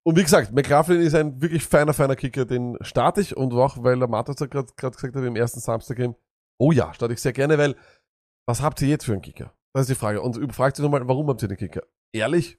Und 0.02 0.16
wie 0.16 0.22
gesagt, 0.22 0.54
McLaughlin 0.54 1.02
ist 1.02 1.14
ein 1.14 1.42
wirklich 1.42 1.62
feiner, 1.62 1.92
feiner 1.92 2.16
Kicker, 2.16 2.46
den 2.46 2.78
starte 2.80 3.20
ich 3.20 3.36
und 3.36 3.52
auch, 3.52 3.76
weil 3.84 3.98
der 3.98 4.08
Matos 4.08 4.36
ja 4.40 4.46
gerade 4.46 4.72
gesagt 4.74 5.14
hat 5.14 5.22
im 5.22 5.36
ersten 5.36 5.60
Samstag-Game, 5.60 6.14
oh 6.58 6.72
ja, 6.72 6.94
starte 6.94 7.12
ich 7.12 7.20
sehr 7.20 7.34
gerne, 7.34 7.58
weil 7.58 7.76
was 8.48 8.62
habt 8.62 8.80
ihr 8.80 8.88
jetzt 8.88 9.04
für 9.04 9.12
einen 9.12 9.20
Kicker? 9.20 9.52
Das 9.74 9.82
ist 9.82 9.90
die 9.90 9.94
Frage. 9.94 10.22
Und 10.22 10.38
fragt 10.54 10.76
sich 10.76 10.82
nochmal, 10.82 11.06
warum 11.06 11.28
habt 11.28 11.42
ihr 11.42 11.48
den 11.48 11.58
Kicker? 11.58 11.82
Ehrlich, 12.14 12.58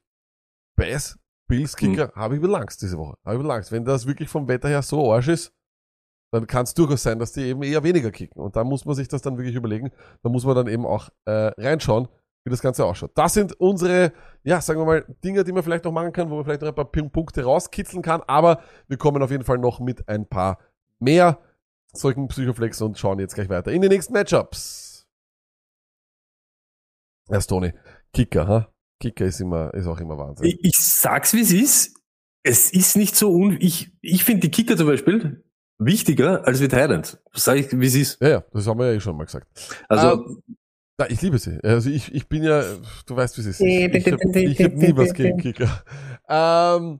Bass, 0.76 1.17
Bills 1.50 1.76
Kicker, 1.76 2.12
habe 2.13 2.36
ich 2.36 2.41
ein 2.41 2.41
bisschen 2.43 2.62
Angst 2.62 2.84
diese 2.84 3.00
Woche. 3.00 3.17
Habe 3.26 3.38
ich 3.38 3.39
ein 3.39 3.41
bisschen 3.41 3.52
Angst. 3.56 3.71
Wenn 3.71 3.86
das 3.86 4.06
wirklich 4.06 4.30
vom 4.30 4.47
Wetter 4.47 4.69
her 4.69 4.84
so 4.84 5.12
arsch 5.12 5.30
ist, 5.30 5.57
dann 6.31 6.47
kann 6.47 6.63
es 6.63 6.73
durchaus 6.73 7.03
sein, 7.03 7.19
dass 7.19 7.31
die 7.31 7.41
eben 7.41 7.63
eher 7.63 7.83
weniger 7.83 8.11
kicken. 8.11 8.41
Und 8.41 8.55
da 8.55 8.63
muss 8.63 8.85
man 8.85 8.95
sich 8.95 9.07
das 9.07 9.21
dann 9.21 9.37
wirklich 9.37 9.55
überlegen. 9.55 9.91
Da 10.23 10.29
muss 10.29 10.45
man 10.45 10.55
dann 10.55 10.67
eben 10.67 10.85
auch 10.85 11.09
äh, 11.25 11.51
reinschauen, 11.57 12.07
wie 12.43 12.49
das 12.49 12.61
Ganze 12.61 12.85
ausschaut. 12.85 13.11
Das 13.15 13.33
sind 13.33 13.53
unsere, 13.59 14.11
ja, 14.43 14.59
sagen 14.59 14.79
wir 14.79 14.85
mal, 14.85 15.05
Dinge, 15.23 15.43
die 15.43 15.51
man 15.51 15.63
vielleicht 15.63 15.85
noch 15.85 15.91
machen 15.91 16.11
kann, 16.11 16.29
wo 16.29 16.35
man 16.35 16.43
vielleicht 16.43 16.61
noch 16.61 16.69
ein 16.69 16.75
paar 16.75 16.91
Punkte 16.91 17.43
rauskitzeln 17.43 18.01
kann. 18.01 18.21
Aber 18.27 18.61
wir 18.87 18.97
kommen 18.97 19.21
auf 19.23 19.31
jeden 19.31 19.45
Fall 19.45 19.57
noch 19.57 19.79
mit 19.79 20.07
ein 20.09 20.27
paar 20.27 20.59
mehr 20.99 21.39
solchen 21.93 22.27
Psychoflex 22.27 22.81
und 22.81 22.97
schauen 22.97 23.19
jetzt 23.19 23.35
gleich 23.35 23.49
weiter 23.49 23.71
in 23.71 23.81
die 23.81 23.89
nächsten 23.89 24.13
Matchups. 24.13 25.07
Ja, 27.29 27.39
Tony, 27.39 27.73
Kicker, 28.13 28.47
ha? 28.47 28.73
Kicker 28.99 29.25
ist 29.25 29.39
immer, 29.39 29.73
ist 29.73 29.87
auch 29.87 29.99
immer 29.99 30.17
Wahnsinn. 30.17 30.47
Ich, 30.47 30.63
ich 30.63 30.77
sag's 30.77 31.33
wie 31.33 31.41
es 31.41 31.51
ist. 31.51 31.97
Es 32.43 32.71
ist 32.71 32.95
nicht 32.95 33.15
so 33.15 33.31
un, 33.31 33.57
ich, 33.59 33.93
ich 34.01 34.23
finde 34.23 34.41
die 34.41 34.51
Kicker 34.51 34.77
zum 34.77 34.87
Beispiel 34.87 35.43
wichtiger 35.79 36.45
als 36.45 36.61
wie 36.61 36.67
Tyrant. 36.67 37.19
Sag 37.33 37.57
ich, 37.57 37.79
wie 37.79 37.85
es 37.85 37.95
ist. 37.95 38.21
ja, 38.21 38.29
ja, 38.29 38.43
das 38.51 38.67
haben 38.67 38.79
wir 38.79 38.87
ja 38.87 38.93
eh 38.93 38.99
schon 38.99 39.15
mal 39.17 39.25
gesagt. 39.25 39.47
Also, 39.87 40.41
Ja, 40.99 41.05
ich 41.09 41.21
liebe 41.21 41.37
sie. 41.37 41.59
Also 41.63 41.89
ich, 41.91 42.13
ich 42.13 42.27
bin 42.27 42.43
ja, 42.43 42.63
du 43.05 43.15
weißt, 43.15 43.37
wie 43.37 43.41
es 43.41 43.47
ist. 43.47 43.61
Ich, 43.61 43.93
ich 43.93 44.11
habe 44.11 44.39
ich 44.39 44.63
hab 44.63 44.73
nie 44.73 44.95
was 44.95 45.13
gegen 45.13 45.37
Kicker. 45.37 45.83
Ähm, 46.27 46.99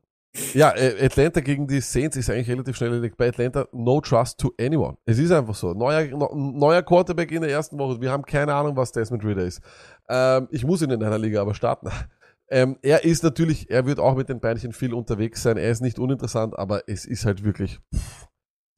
ja, 0.54 0.72
Atlanta 1.02 1.40
gegen 1.40 1.68
die 1.68 1.82
Saints 1.82 2.16
ist 2.16 2.30
eigentlich 2.30 2.50
relativ 2.50 2.76
schnell 2.78 2.92
erledigt. 2.92 3.18
Bei 3.18 3.30
Atlanta, 3.30 3.68
no 3.72 4.00
trust 4.02 4.40
to 4.40 4.54
anyone. 4.60 4.98
Es 5.06 5.18
ist 5.18 5.32
einfach 5.32 5.56
so. 5.56 5.74
Neuer, 5.74 6.06
neuer 6.36 6.84
Quarterback 6.84 7.32
in 7.32 7.42
der 7.42 7.50
ersten 7.50 7.80
Woche. 7.80 8.00
Wir 8.00 8.12
haben 8.12 8.24
keine 8.24 8.54
Ahnung, 8.54 8.76
was 8.78 8.92
Desmond 8.92 9.26
Ritter 9.26 9.42
ist. 9.42 9.62
Ähm, 10.08 10.48
ich 10.52 10.64
muss 10.64 10.84
ihn 10.84 10.92
in 10.92 11.04
einer 11.04 11.18
Liga 11.18 11.42
aber 11.42 11.54
starten. 11.56 11.90
Ähm, 12.50 12.78
er 12.82 13.04
ist 13.04 13.24
natürlich, 13.24 13.70
er 13.70 13.86
wird 13.86 14.00
auch 14.00 14.16
mit 14.16 14.30
den 14.30 14.40
Beinchen 14.40 14.72
viel 14.72 14.94
unterwegs 14.94 15.44
sein. 15.44 15.58
Er 15.58 15.70
ist 15.70 15.82
nicht 15.82 16.00
uninteressant, 16.00 16.58
aber 16.58 16.84
es 16.88 17.04
ist 17.04 17.26
halt 17.26 17.44
wirklich 17.44 17.78
pff, 17.94 18.28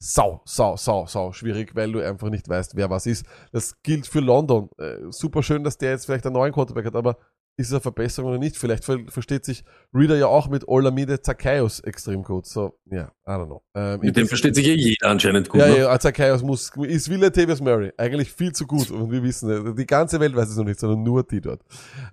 sau, 0.02 0.40
sau, 0.46 0.76
sau, 0.76 1.06
sau 1.06 1.32
schwierig, 1.32 1.74
weil 1.74 1.92
du 1.92 2.00
einfach 2.00 2.30
nicht 2.30 2.48
weißt, 2.48 2.74
wer 2.74 2.88
was 2.88 3.06
ist. 3.06 3.26
Das 3.52 3.80
gilt 3.82 4.06
für 4.06 4.20
London. 4.20 4.70
Äh, 4.78 4.96
super 5.10 5.42
schön, 5.42 5.62
dass 5.62 5.76
der 5.76 5.90
jetzt 5.90 6.06
vielleicht 6.06 6.24
einen 6.24 6.34
neuen 6.34 6.52
Quarterback 6.52 6.86
hat, 6.86 6.96
aber 6.96 7.18
ist 7.58 7.66
es 7.66 7.72
eine 7.74 7.80
Verbesserung 7.80 8.30
oder 8.30 8.38
nicht? 8.38 8.56
Vielleicht 8.56 8.84
ver 8.84 9.00
versteht 9.08 9.44
sich 9.44 9.62
Reader 9.92 10.16
ja 10.16 10.26
auch 10.26 10.48
mit 10.48 10.66
Olamide 10.66 11.20
Zakaios 11.20 11.80
extrem 11.80 12.22
gut. 12.22 12.46
So, 12.46 12.78
ja, 12.86 13.12
I 13.26 13.30
don't 13.30 13.46
know. 13.46 13.62
Ähm, 13.74 14.00
mit 14.00 14.16
dem 14.16 14.26
versteht 14.26 14.54
sich 14.54 14.66
ja 14.66 14.72
jeder 14.72 15.08
anscheinend 15.08 15.50
gut. 15.50 15.60
ja, 15.60 15.68
ne? 15.68 15.78
ja, 15.80 15.98
Zakaios 15.98 16.42
muss, 16.42 16.70
ist 16.76 17.10
wie 17.10 17.16
Latavius 17.16 17.60
Murray. 17.60 17.92
Eigentlich 17.98 18.32
viel 18.32 18.52
zu 18.52 18.66
gut. 18.66 18.90
Und 18.90 19.10
wir 19.10 19.22
wissen, 19.22 19.50
äh, 19.50 19.74
die 19.74 19.86
ganze 19.86 20.18
Welt 20.18 20.34
weiß 20.34 20.48
es 20.48 20.56
noch 20.56 20.64
nicht, 20.64 20.80
sondern 20.80 21.02
nur 21.02 21.22
die 21.22 21.42
dort. 21.42 21.60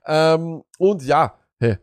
Ähm, 0.06 0.64
und 0.78 1.04
ja, 1.04 1.40
hey, 1.60 1.78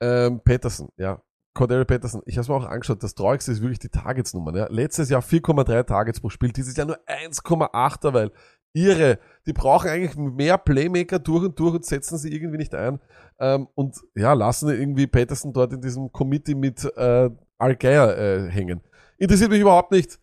ähm, 0.00 0.40
Peterson, 0.44 0.88
ja. 0.96 1.20
Cordero 1.54 1.84
Peterson, 1.84 2.22
ich 2.26 2.36
habe 2.36 2.42
es 2.42 2.48
mir 2.48 2.54
auch 2.54 2.64
angeschaut, 2.64 3.02
das 3.02 3.14
Traurigste 3.14 3.52
ist 3.52 3.60
wirklich 3.60 3.78
die 3.78 3.88
Targetsnummern. 3.88 4.54
Ja. 4.54 4.66
Letztes 4.70 5.10
Jahr 5.10 5.22
4,3 5.22 5.84
Targets 5.84 6.20
pro 6.20 6.28
Spiel, 6.28 6.52
dieses 6.52 6.76
Jahr 6.76 6.86
nur 6.86 6.98
1,8er, 7.06 8.12
weil 8.12 8.30
ihre, 8.72 9.18
die 9.46 9.52
brauchen 9.52 9.88
eigentlich 9.88 10.16
mehr 10.16 10.58
Playmaker 10.58 11.18
durch 11.18 11.44
und 11.44 11.58
durch 11.58 11.74
und 11.74 11.84
setzen 11.84 12.18
sie 12.18 12.32
irgendwie 12.32 12.58
nicht 12.58 12.74
ein. 12.74 13.00
Ähm, 13.38 13.68
und 13.74 13.96
ja, 14.14 14.32
lassen 14.34 14.68
irgendwie 14.68 15.06
Peterson 15.06 15.52
dort 15.52 15.72
in 15.72 15.80
diesem 15.80 16.12
Committee 16.12 16.54
mit 16.54 16.84
äh, 16.96 17.30
Algeier 17.58 18.16
äh, 18.16 18.50
hängen. 18.50 18.80
Interessiert 19.16 19.50
mich 19.50 19.60
überhaupt 19.60 19.90
nicht. 19.90 20.20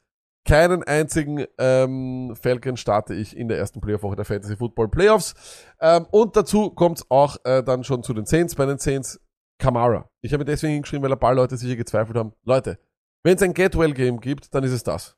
Keinen 0.47 0.83
einzigen 0.83 1.45
ähm, 1.57 2.35
Falcon 2.39 2.77
starte 2.77 3.15
ich 3.15 3.35
in 3.35 3.47
der 3.47 3.57
ersten 3.57 3.81
Playoff-Woche 3.81 4.15
der 4.15 4.25
Fantasy 4.25 4.55
Football 4.55 4.89
Playoffs. 4.89 5.33
Ähm, 5.81 6.05
und 6.11 6.35
dazu 6.35 6.69
kommt 6.69 7.03
auch 7.09 7.37
äh, 7.43 7.63
dann 7.63 7.83
schon 7.83 8.03
zu 8.03 8.13
den 8.13 8.25
Saints. 8.25 8.53
Bei 8.53 8.67
den 8.67 8.77
Saints 8.77 9.19
Kamara. 9.57 10.09
Ich 10.25 10.33
habe 10.33 10.43
deswegen 10.43 10.73
hingeschrieben, 10.73 11.03
weil 11.03 11.13
ein 11.13 11.19
paar 11.19 11.35
Leute 11.35 11.55
sicher 11.55 11.75
gezweifelt 11.75 12.17
haben. 12.17 12.33
Leute, 12.43 12.79
wenn 13.23 13.35
es 13.35 13.43
ein 13.43 13.53
Get-Well-Game 13.53 14.19
gibt, 14.19 14.53
dann 14.55 14.63
ist 14.63 14.71
es 14.71 14.83
das. 14.83 15.15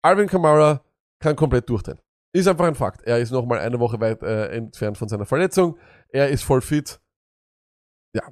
Alvin 0.00 0.28
Kamara 0.28 0.80
kann 1.18 1.34
komplett 1.34 1.68
durchdrehen. 1.68 1.98
Ist 2.32 2.46
einfach 2.46 2.66
ein 2.66 2.76
Fakt. 2.76 3.02
Er 3.02 3.18
ist 3.18 3.32
nochmal 3.32 3.58
eine 3.58 3.80
Woche 3.80 4.00
weit 4.00 4.22
äh, 4.22 4.48
entfernt 4.50 4.96
von 4.96 5.08
seiner 5.08 5.26
Verletzung. 5.26 5.76
Er 6.08 6.28
ist 6.28 6.44
voll 6.44 6.60
fit. 6.60 7.00
Ja, 8.14 8.22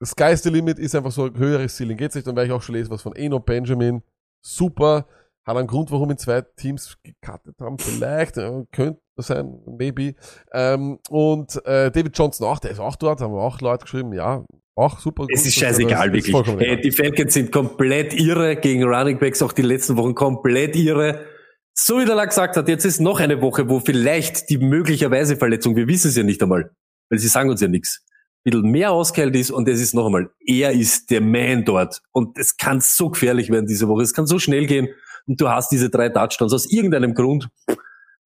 das 0.00 0.10
Sky 0.10 0.32
is 0.32 0.42
the 0.42 0.50
Limit 0.50 0.80
ist 0.80 0.96
einfach 0.96 1.12
so 1.12 1.26
ein 1.26 1.36
höheres 1.36 1.76
Ceiling. 1.76 1.96
Geht's 1.96 2.16
nicht, 2.16 2.26
dann 2.26 2.34
werde 2.34 2.48
ich 2.48 2.52
auch 2.52 2.62
schon 2.62 2.74
lesen, 2.74 2.90
was 2.90 3.02
von 3.02 3.14
Eno 3.14 3.38
Benjamin. 3.38 4.02
Super. 4.44 5.06
Hat 5.46 5.56
einen 5.56 5.68
Grund, 5.68 5.92
warum 5.92 6.10
ihn 6.10 6.18
zwei 6.18 6.42
Teams 6.42 6.98
gecuttet 7.02 7.56
haben. 7.60 7.78
Vielleicht, 7.78 8.36
äh, 8.36 8.64
könnte 8.72 9.00
sein, 9.16 9.62
maybe. 9.66 10.14
Ähm, 10.52 10.98
und 11.08 11.64
äh, 11.64 11.90
David 11.90 12.18
Johnson 12.18 12.48
auch, 12.48 12.58
der 12.58 12.72
ist 12.72 12.80
auch 12.80 12.96
dort, 12.96 13.20
haben 13.20 13.32
wir 13.32 13.40
auch 13.40 13.60
Leute 13.60 13.84
geschrieben, 13.84 14.12
ja, 14.12 14.44
auch 14.78 14.98
super. 15.00 15.26
Es 15.28 15.44
ist 15.44 15.54
scheißegal, 15.54 16.12
wirklich. 16.12 16.34
Hey, 16.58 16.80
die 16.80 16.92
Falcons 16.92 17.34
sind 17.34 17.52
komplett 17.52 18.14
irre 18.14 18.56
gegen 18.56 18.84
Running 18.84 19.18
Backs, 19.18 19.42
auch 19.42 19.52
die 19.52 19.62
letzten 19.62 19.96
Wochen 19.96 20.14
komplett 20.14 20.76
irre. 20.76 21.26
So 21.74 21.98
wie 21.98 22.04
der 22.04 22.14
Lack 22.14 22.30
gesagt 22.30 22.56
hat, 22.56 22.68
jetzt 22.68 22.84
ist 22.84 23.00
noch 23.00 23.20
eine 23.20 23.40
Woche, 23.40 23.68
wo 23.68 23.80
vielleicht 23.80 24.50
die 24.50 24.58
möglicherweise 24.58 25.36
Verletzung, 25.36 25.76
wir 25.76 25.86
wissen 25.86 26.08
es 26.08 26.16
ja 26.16 26.22
nicht 26.22 26.42
einmal, 26.42 26.70
weil 27.08 27.18
sie 27.18 27.28
sagen 27.28 27.50
uns 27.50 27.60
ja 27.60 27.68
nichts, 27.68 28.04
ein 28.44 28.50
bisschen 28.50 28.70
mehr 28.70 28.90
ausgeheilt 28.90 29.36
ist 29.36 29.50
und 29.50 29.68
es 29.68 29.80
ist 29.80 29.94
noch 29.94 30.06
einmal, 30.06 30.30
er 30.44 30.72
ist 30.72 31.10
der 31.10 31.20
Man 31.20 31.64
dort 31.64 32.00
und 32.10 32.36
es 32.36 32.56
kann 32.56 32.80
so 32.80 33.10
gefährlich 33.10 33.50
werden 33.50 33.66
diese 33.66 33.86
Woche, 33.86 34.02
es 34.02 34.12
kann 34.12 34.26
so 34.26 34.38
schnell 34.40 34.66
gehen 34.66 34.88
und 35.26 35.40
du 35.40 35.48
hast 35.48 35.70
diese 35.70 35.88
drei 35.88 36.08
Touchdowns 36.08 36.52
aus 36.52 36.70
irgendeinem 36.70 37.14
Grund. 37.14 37.48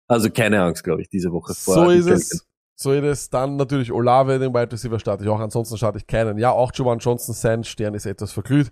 Also 0.06 0.30
keine 0.30 0.62
Angst, 0.62 0.84
glaube 0.84 1.02
ich, 1.02 1.08
diese 1.08 1.32
Woche. 1.32 1.54
So 1.54 1.88
ist 1.88 2.06
es. 2.06 2.46
So 2.82 2.92
es. 2.92 3.30
Dann 3.30 3.56
natürlich 3.56 3.92
Olave, 3.92 4.38
den 4.38 4.52
Wide 4.52 4.72
Receiver 4.72 4.98
starte 4.98 5.24
ich 5.24 5.30
auch. 5.30 5.40
Ansonsten 5.40 5.76
starte 5.76 5.98
ich 5.98 6.06
keinen. 6.06 6.38
Ja, 6.38 6.50
auch 6.50 6.72
Jovan 6.74 6.98
Johnson, 6.98 7.34
sein 7.34 7.64
Stern 7.64 7.94
ist 7.94 8.06
etwas 8.06 8.32
verglüht. 8.32 8.70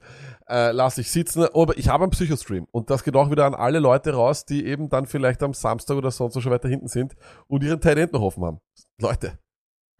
Äh, 0.48 0.72
lasse 0.72 1.00
ich 1.00 1.10
sitzen. 1.10 1.46
Aber 1.54 1.78
ich 1.78 1.88
habe 1.88 2.04
einen 2.04 2.10
Psychostream. 2.10 2.66
Und 2.70 2.90
das 2.90 3.04
geht 3.04 3.14
auch 3.16 3.30
wieder 3.30 3.46
an 3.46 3.54
alle 3.54 3.78
Leute 3.78 4.12
raus, 4.12 4.44
die 4.44 4.66
eben 4.66 4.88
dann 4.88 5.06
vielleicht 5.06 5.42
am 5.42 5.54
Samstag 5.54 5.96
oder 5.96 6.10
sonst 6.10 6.34
so 6.34 6.40
schon 6.40 6.52
weiter 6.52 6.68
hinten 6.68 6.88
sind 6.88 7.14
und 7.46 7.62
ihren 7.62 7.80
Talent 7.80 8.12
noch 8.12 8.22
offen 8.22 8.44
haben. 8.44 8.60
Leute, 9.00 9.38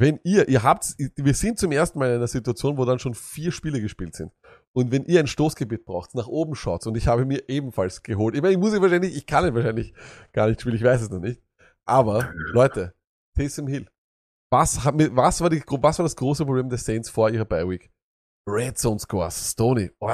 wenn 0.00 0.18
ihr, 0.24 0.48
ihr 0.48 0.62
habt, 0.62 0.94
wir 0.98 1.34
sind 1.34 1.58
zum 1.58 1.72
ersten 1.72 1.98
Mal 1.98 2.08
in 2.08 2.14
einer 2.16 2.26
Situation, 2.26 2.78
wo 2.78 2.86
dann 2.86 2.98
schon 2.98 3.12
vier 3.12 3.52
Spiele 3.52 3.80
gespielt 3.82 4.16
sind. 4.16 4.32
Und 4.72 4.92
wenn 4.92 5.04
ihr 5.04 5.20
ein 5.20 5.26
Stoßgebiet 5.26 5.84
braucht, 5.84 6.14
nach 6.14 6.26
oben 6.26 6.54
schaut, 6.54 6.86
und 6.86 6.96
ich 6.96 7.06
habe 7.06 7.26
mir 7.26 7.48
ebenfalls 7.48 8.02
geholt, 8.02 8.34
ich 8.34 8.40
meine, 8.40 8.54
ich 8.54 8.58
muss 8.58 8.72
ich 8.72 8.80
wahrscheinlich, 8.80 9.14
ich 9.14 9.26
kann 9.26 9.46
ihn 9.46 9.54
wahrscheinlich 9.54 9.92
gar 10.32 10.48
nicht 10.48 10.62
spielen, 10.62 10.76
ich 10.76 10.82
weiß 10.82 11.02
es 11.02 11.10
noch 11.10 11.20
nicht. 11.20 11.42
Aber, 11.84 12.32
Leute, 12.52 12.94
Taysom 13.36 13.66
Hill. 13.68 13.86
Was, 14.52 14.84
hat, 14.84 14.94
was, 14.96 15.40
war 15.40 15.50
die, 15.50 15.62
was 15.66 15.98
war 15.98 16.04
das 16.04 16.16
große 16.16 16.44
Problem 16.44 16.68
der 16.68 16.78
Saints 16.78 17.08
vor 17.08 17.30
ihrer 17.30 17.44
Bye 17.44 17.68
Week? 17.68 17.90
Red 18.48 18.78
Zone 18.78 18.98
Scores, 18.98 19.52
Stoney. 19.52 19.90
Oh, 20.00 20.08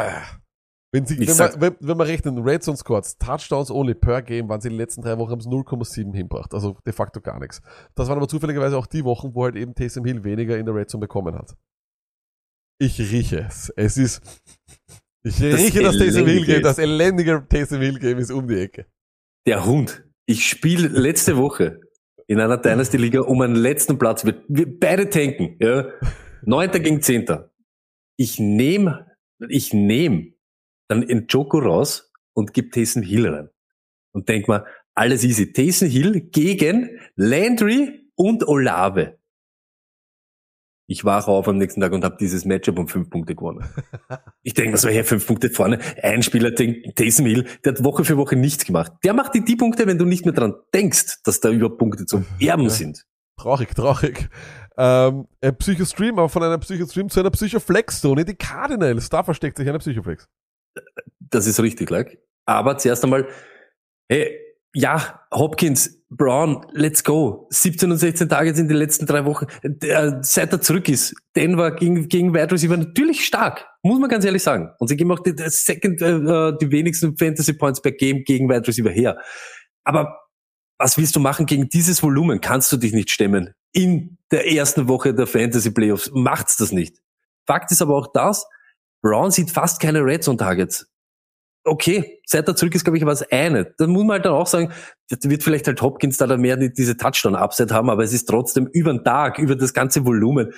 wenn, 0.93 1.07
sie, 1.07 1.19
wenn, 1.19 1.37
man, 1.37 1.61
wenn, 1.61 1.77
wenn 1.81 1.97
man 1.97 2.07
rechnet, 2.07 2.35
Red 2.45 2.63
Zone 2.63 2.77
Scores, 2.77 3.19
Touchdowns 3.19 3.71
only 3.71 3.95
per 3.95 4.23
Game, 4.23 4.49
waren 4.49 4.61
sie 4.61 4.69
in 4.69 4.75
den 4.75 4.79
letzten 4.79 5.03
drei 5.03 5.19
Wochen 5.19 5.31
haben 5.31 5.41
0,7 5.41 6.15
hinbracht. 6.15 6.55
Also 6.55 6.79
de 6.87 6.93
facto 6.93 7.21
gar 7.21 7.41
nichts. 7.41 7.61
Das 7.95 8.09
waren 8.09 8.19
aber 8.19 8.29
zufälligerweise 8.29 8.77
auch 8.77 8.87
die 8.87 9.05
Wochen, 9.05 9.35
wo 9.35 9.45
halt 9.45 9.57
eben 9.57 9.75
Taysom 9.75 10.05
Hill 10.05 10.25
weniger 10.25 10.57
in 10.59 10.67
der 10.67 10.75
Red 10.75 10.91
Zone 10.91 11.01
bekommen 11.01 11.35
hat. 11.35 11.57
Ich 12.79 12.99
rieche 12.99 13.41
es. 13.41 13.73
Es 13.77 13.97
ist, 13.97 14.23
ich 15.23 15.39
das 15.39 15.59
rieche 15.59 15.83
das 15.83 15.97
Taysom 15.97 16.27
Hill 16.27 16.45
Game, 16.45 16.63
das 16.63 16.79
elendige 16.79 17.47
Taysom 17.49 17.81
Hill 17.81 17.99
Game 17.99 18.19
ist 18.19 18.31
um 18.31 18.47
die 18.47 18.61
Ecke. 18.61 18.87
Der 19.47 19.65
Hund. 19.65 20.05
Ich 20.27 20.47
spiele 20.47 20.89
letzte 20.89 21.37
Woche 21.37 21.81
in 22.27 22.41
einer 22.41 22.59
Dynasty 22.59 22.97
Liga 22.97 23.21
um 23.21 23.41
einen 23.41 23.55
letzten 23.55 23.99
Platz. 23.99 24.25
Wir, 24.25 24.43
wir 24.49 24.79
beide 24.79 25.09
tanken, 25.09 25.57
ja. 25.61 25.89
Neunter 26.43 26.81
gegen 26.81 27.03
Zehnter. 27.03 27.53
Ich 28.17 28.39
nehme, 28.39 29.07
ich 29.49 29.73
nehme 29.73 30.33
dann 30.89 31.03
in 31.03 31.27
Joko 31.29 31.59
raus 31.59 32.13
und 32.35 32.53
gebe 32.53 32.71
Taysom 32.71 33.03
Hill 33.03 33.29
rein. 33.29 33.49
Und 34.13 34.29
denk 34.29 34.49
mal, 34.49 34.65
alles 34.95 35.25
easy. 35.25 35.53
Taysom 35.53 35.89
Hill 35.89 36.21
gegen 36.21 36.99
Landry 37.17 38.11
und 38.15 38.47
Olave. 38.47 39.19
Ich 40.89 41.05
wache 41.05 41.31
auf 41.31 41.49
am 41.49 41.59
nächsten 41.59 41.81
Tag 41.81 41.93
und 41.93 42.05
habe 42.05 42.17
dieses 42.19 42.45
Matchup 42.45 42.79
um 42.79 42.87
fünf 42.87 43.11
Punkte 43.11 43.35
gewonnen. 43.35 43.65
Ich 44.43 44.55
denke, 44.55 44.75
was 44.75 44.85
war 44.85 44.93
hier 44.93 45.05
fünf 45.05 45.27
Punkte 45.27 45.51
vorne? 45.51 45.81
Ein 46.01 46.23
Spieler 46.23 46.53
denkt, 46.53 46.97
Taysom 46.97 47.27
Hill, 47.27 47.47
der 47.65 47.73
hat 47.73 47.83
Woche 47.83 48.05
für 48.05 48.17
Woche 48.17 48.37
nichts 48.37 48.65
gemacht. 48.65 48.93
Der 49.03 49.13
macht 49.13 49.35
die, 49.35 49.45
die 49.45 49.57
Punkte, 49.57 49.87
wenn 49.89 49.99
du 49.99 50.05
nicht 50.05 50.25
mehr 50.25 50.35
dran 50.35 50.55
denkst, 50.73 51.23
dass 51.25 51.41
da 51.41 51.51
über 51.51 51.77
Punkte 51.77 52.07
zum 52.07 52.25
Erben 52.41 52.71
sind. 52.71 53.05
Traurig, 53.37 53.75
traurig. 53.75 54.29
Ähm, 54.79 55.27
ein 55.41 55.57
Psychostream, 55.59 56.19
aber 56.19 56.29
von 56.29 56.43
einer 56.43 56.59
Psychostream 56.59 57.09
zu 57.09 57.21
einer 57.21 57.31
Psychoflex-Zone. 57.31 58.25
Die 58.25 58.35
Cardinals, 58.35 59.09
da 59.09 59.25
versteckt 59.25 59.57
sich 59.57 59.69
eine 59.69 59.79
Psychoflex. 59.79 60.29
Das 61.19 61.47
ist 61.47 61.61
richtig, 61.61 61.91
like. 61.91 62.19
Aber 62.47 62.79
zuerst 62.79 63.03
einmal, 63.03 63.27
hey, 64.09 64.39
ja, 64.73 65.27
Hopkins, 65.33 65.96
Brown, 66.09 66.65
let's 66.73 67.03
go. 67.03 67.49
17 67.51 67.91
und 67.91 67.99
16 67.99 68.29
Tage 68.29 68.55
sind 68.55 68.71
die 68.71 68.75
letzten 68.75 69.07
drei 69.07 69.25
Wochen, 69.25 69.47
äh, 69.63 70.13
seit 70.21 70.53
er 70.53 70.61
zurück 70.61 70.89
ist. 70.89 71.15
Denver 71.35 71.73
gegen, 71.73 72.09
gegen 72.09 72.33
Wide 72.33 72.53
Receiver 72.53 72.77
natürlich 72.77 73.25
stark, 73.25 73.67
muss 73.83 73.99
man 73.99 74.09
ganz 74.09 74.25
ehrlich 74.25 74.43
sagen. 74.43 74.71
Und 74.79 74.89
sie 74.89 74.97
geben 74.97 75.11
auch 75.11 75.19
die, 75.19 75.35
die 75.35 75.49
Second, 75.49 76.01
äh, 76.01 76.11
äh, 76.13 76.57
die 76.61 76.71
wenigsten 76.71 77.17
Fantasy 77.17 77.55
Points 77.55 77.83
per 77.83 77.93
Game 77.93 78.23
gegen 78.25 78.49
Wide 78.49 78.67
Receiver 78.67 78.91
her. 78.91 79.19
Aber 79.85 80.21
was 80.79 80.97
willst 80.97 81.17
du 81.17 81.21
machen 81.21 81.47
gegen 81.47 81.69
dieses 81.69 82.03
Volumen? 82.03 82.41
Kannst 82.41 82.71
du 82.71 82.77
dich 82.77 82.93
nicht 82.93 83.11
stemmen. 83.11 83.55
In 83.73 84.19
der 84.31 84.51
ersten 84.53 84.89
Woche 84.89 85.13
der 85.13 85.27
Fantasy 85.27 85.71
Playoffs 85.71 86.11
macht's 86.13 86.57
das 86.57 86.71
nicht. 86.71 86.99
Fakt 87.47 87.73
ist 87.73 87.83
aber 87.83 87.97
auch 87.97 88.09
das, 88.13 88.47
Brown 89.03 89.31
sieht 89.31 89.51
fast 89.51 89.81
keine 89.81 90.05
Red 90.05 90.25
Zone 90.25 90.37
Targets. 90.37 90.87
Okay, 91.69 92.21
seit 92.25 92.47
er 92.47 92.55
zurück 92.55 92.77
ist, 92.77 92.85
glaube 92.85 92.97
ich, 92.97 93.05
war 93.05 93.13
es 93.13 93.29
eine. 93.33 93.75
Dann 93.77 93.91
muss 93.91 94.05
man 94.05 94.13
halt 94.15 94.25
dann 94.25 94.35
auch 94.35 94.47
sagen, 94.47 94.73
wird 95.11 95.43
vielleicht 95.43 95.67
halt 95.67 95.83
Hopkins 95.83 96.17
da 96.17 96.37
mehr 96.37 96.57
diese 96.57 96.97
Touchdown-Upside 96.97 97.75
haben, 97.75 97.91
aber 97.91 98.05
es 98.05 98.13
ist 98.13 98.27
trotzdem 98.27 98.69
über 98.73 98.93
den 98.93 99.03
Tag, 99.03 99.41
über 99.41 99.57
das 99.57 99.75
ganze 99.75 100.07
Volumen 100.07 100.53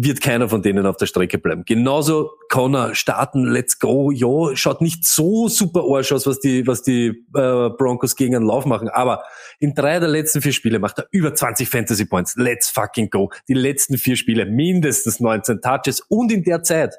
wird 0.00 0.20
keiner 0.20 0.48
von 0.48 0.62
denen 0.62 0.86
auf 0.86 0.96
der 0.96 1.06
Strecke 1.06 1.38
bleiben. 1.38 1.64
Genauso 1.64 2.30
Connor 2.50 2.94
starten, 2.94 3.44
let's 3.44 3.80
go. 3.80 4.12
Ja, 4.12 4.54
schaut 4.54 4.80
nicht 4.80 5.04
so 5.04 5.48
super 5.48 5.82
Arsch 5.88 6.12
aus, 6.12 6.24
was 6.24 6.38
die, 6.38 6.66
was 6.68 6.82
die 6.82 7.08
äh, 7.34 7.70
Broncos 7.76 8.14
gegen 8.14 8.36
einen 8.36 8.46
Lauf 8.46 8.64
machen. 8.64 8.88
Aber 8.88 9.24
in 9.58 9.74
drei 9.74 9.98
der 9.98 10.08
letzten 10.08 10.40
vier 10.40 10.52
Spiele 10.52 10.78
macht 10.78 10.98
er 10.98 11.08
über 11.10 11.34
20 11.34 11.68
Fantasy 11.68 12.04
Points. 12.04 12.36
Let's 12.36 12.68
fucking 12.68 13.10
go. 13.10 13.30
Die 13.48 13.54
letzten 13.54 13.98
vier 13.98 14.16
Spiele 14.16 14.46
mindestens 14.46 15.18
19 15.18 15.60
Touches 15.60 16.00
und 16.08 16.30
in 16.30 16.44
der 16.44 16.62
Zeit 16.62 16.94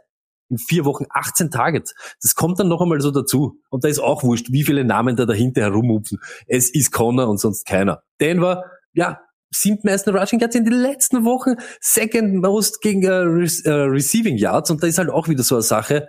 in 0.49 0.57
vier 0.57 0.85
Wochen 0.85 1.05
18 1.09 1.51
Targets. 1.51 1.93
Das 2.21 2.35
kommt 2.35 2.59
dann 2.59 2.67
noch 2.67 2.81
einmal 2.81 3.01
so 3.01 3.11
dazu. 3.11 3.59
Und 3.69 3.83
da 3.83 3.87
ist 3.87 3.99
auch 3.99 4.23
wurscht, 4.23 4.51
wie 4.51 4.63
viele 4.63 4.83
Namen 4.83 5.15
da 5.15 5.25
dahinter 5.25 5.61
herumhupfen. 5.61 6.19
Es 6.47 6.69
ist 6.69 6.91
Connor 6.91 7.29
und 7.29 7.39
sonst 7.39 7.65
keiner. 7.65 8.03
Denver, 8.19 8.65
ja, 8.93 9.19
siebtmeisten 9.51 10.15
Rushing 10.15 10.39
Yards 10.39 10.55
in 10.55 10.65
den 10.65 10.73
letzten 10.73 11.25
Wochen, 11.25 11.55
second 11.79 12.35
most 12.41 12.81
gegen 12.81 13.03
äh, 13.03 13.11
Re 13.11 13.47
äh, 13.65 13.71
Receiving 13.71 14.37
Yards. 14.37 14.71
Und 14.71 14.83
da 14.83 14.87
ist 14.87 14.97
halt 14.97 15.09
auch 15.09 15.27
wieder 15.27 15.43
so 15.43 15.55
eine 15.55 15.61
Sache. 15.61 16.07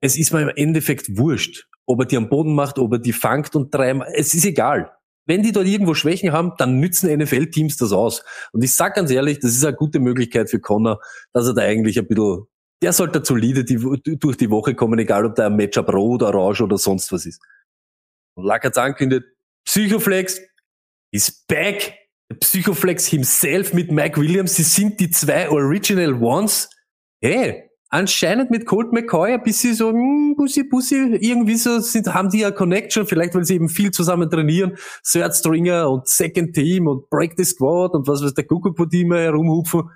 Es 0.00 0.16
ist 0.16 0.32
mir 0.32 0.42
im 0.42 0.52
Endeffekt 0.54 1.16
wurscht, 1.16 1.66
ob 1.86 2.00
er 2.00 2.06
die 2.06 2.16
am 2.16 2.28
Boden 2.28 2.54
macht, 2.54 2.78
ob 2.78 2.92
er 2.92 2.98
die 2.98 3.12
fangt 3.12 3.56
und 3.56 3.74
dreimal. 3.74 4.08
Es 4.14 4.34
ist 4.34 4.44
egal. 4.44 4.92
Wenn 5.26 5.42
die 5.42 5.52
dort 5.52 5.66
irgendwo 5.66 5.92
Schwächen 5.92 6.32
haben, 6.32 6.52
dann 6.56 6.80
nützen 6.80 7.14
NFL-Teams 7.14 7.76
das 7.76 7.92
aus. 7.92 8.24
Und 8.52 8.64
ich 8.64 8.74
sag 8.74 8.94
ganz 8.94 9.10
ehrlich, 9.10 9.40
das 9.40 9.50
ist 9.50 9.64
eine 9.64 9.76
gute 9.76 10.00
Möglichkeit 10.00 10.48
für 10.48 10.58
Connor, 10.58 11.00
dass 11.34 11.46
er 11.46 11.54
da 11.54 11.62
eigentlich 11.62 11.98
ein 11.98 12.06
bisschen, 12.06 12.44
der 12.82 12.92
sollte 12.92 13.24
solide 13.24 13.64
die, 13.64 13.76
durch 14.18 14.36
die 14.36 14.50
Woche 14.50 14.74
kommen, 14.74 14.98
egal 14.98 15.26
ob 15.26 15.34
da 15.34 15.46
ein 15.46 15.56
Matchup 15.56 15.92
rot, 15.92 16.22
orange 16.22 16.62
oder 16.62 16.78
sonst 16.78 17.10
was 17.12 17.26
ist. 17.26 17.42
Und 18.34 18.44
Lack 18.44 18.64
hat's 18.64 18.78
angekündigt, 18.78 19.24
Psychoflex 19.64 20.40
is 21.12 21.44
back. 21.46 21.94
Psychoflex 22.40 23.06
himself 23.06 23.72
mit 23.72 23.90
Mike 23.90 24.20
Williams, 24.20 24.56
sie 24.56 24.62
sind 24.62 25.00
die 25.00 25.10
zwei 25.10 25.48
Original 25.48 26.12
Ones. 26.22 26.68
Hey, 27.22 27.68
anscheinend 27.88 28.50
mit 28.50 28.66
Colt 28.66 28.92
McCoy 28.92 29.32
ein 29.32 29.42
bisschen 29.42 29.74
so, 29.74 29.90
hm, 29.90 30.34
Bussi, 30.36 30.62
Bussi, 30.64 31.16
irgendwie 31.20 31.56
so 31.56 31.80
sind, 31.80 32.12
haben 32.12 32.28
die 32.28 32.40
ja 32.40 32.50
Connection, 32.50 33.06
vielleicht 33.06 33.34
weil 33.34 33.44
sie 33.44 33.54
eben 33.54 33.68
viel 33.68 33.90
zusammen 33.90 34.30
trainieren, 34.30 34.76
Third 35.02 35.34
Stringer 35.34 35.90
und 35.90 36.06
Second 36.06 36.54
Team 36.54 36.86
und 36.86 37.08
Break 37.08 37.32
the 37.36 37.44
Squad 37.44 37.94
und 37.94 38.06
was 38.06 38.22
weiß 38.22 38.34
der 38.34 38.46
Kuckuck, 38.46 38.78
wo 38.78 38.84
die 38.84 39.00
immer 39.00 39.18
herumhupfen. 39.18 39.90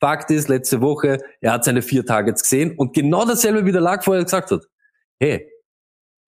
Fakt 0.00 0.30
ist, 0.30 0.48
letzte 0.48 0.80
Woche, 0.80 1.18
er 1.40 1.52
hat 1.52 1.64
seine 1.64 1.82
vier 1.82 2.04
Targets 2.04 2.42
gesehen 2.42 2.74
und 2.76 2.94
genau 2.94 3.24
dasselbe 3.24 3.66
wie 3.66 3.72
der 3.72 3.82
Lag 3.82 4.02
vorher 4.02 4.24
gesagt 4.24 4.50
hat. 4.50 4.64
Hey, 5.18 5.46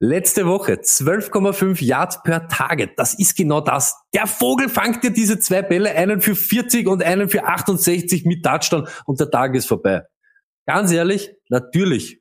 Letzte 0.05 0.47
Woche 0.49 0.73
12,5 0.73 1.81
Yards 1.85 2.25
per 2.25 2.49
Target. 2.49 2.99
Das 2.99 3.15
ist 3.15 3.37
genau 3.37 3.61
das. 3.61 3.95
Der 4.13 4.27
Vogel 4.27 4.69
fangt 4.69 5.05
dir 5.05 5.13
diese 5.13 5.39
zwei 5.39 5.63
Bälle, 5.63 5.93
einen 5.93 6.21
für 6.21 6.35
40 6.35 6.89
und 6.89 7.05
einen 7.05 7.29
für 7.29 7.45
68 7.45 8.25
mit 8.25 8.45
Touchdown 8.45 8.89
und 9.07 9.21
der 9.21 9.31
Tag 9.31 9.55
ist 9.55 9.69
vorbei. 9.69 10.03
Ganz 10.67 10.91
ehrlich, 10.91 11.31
natürlich. 11.51 12.21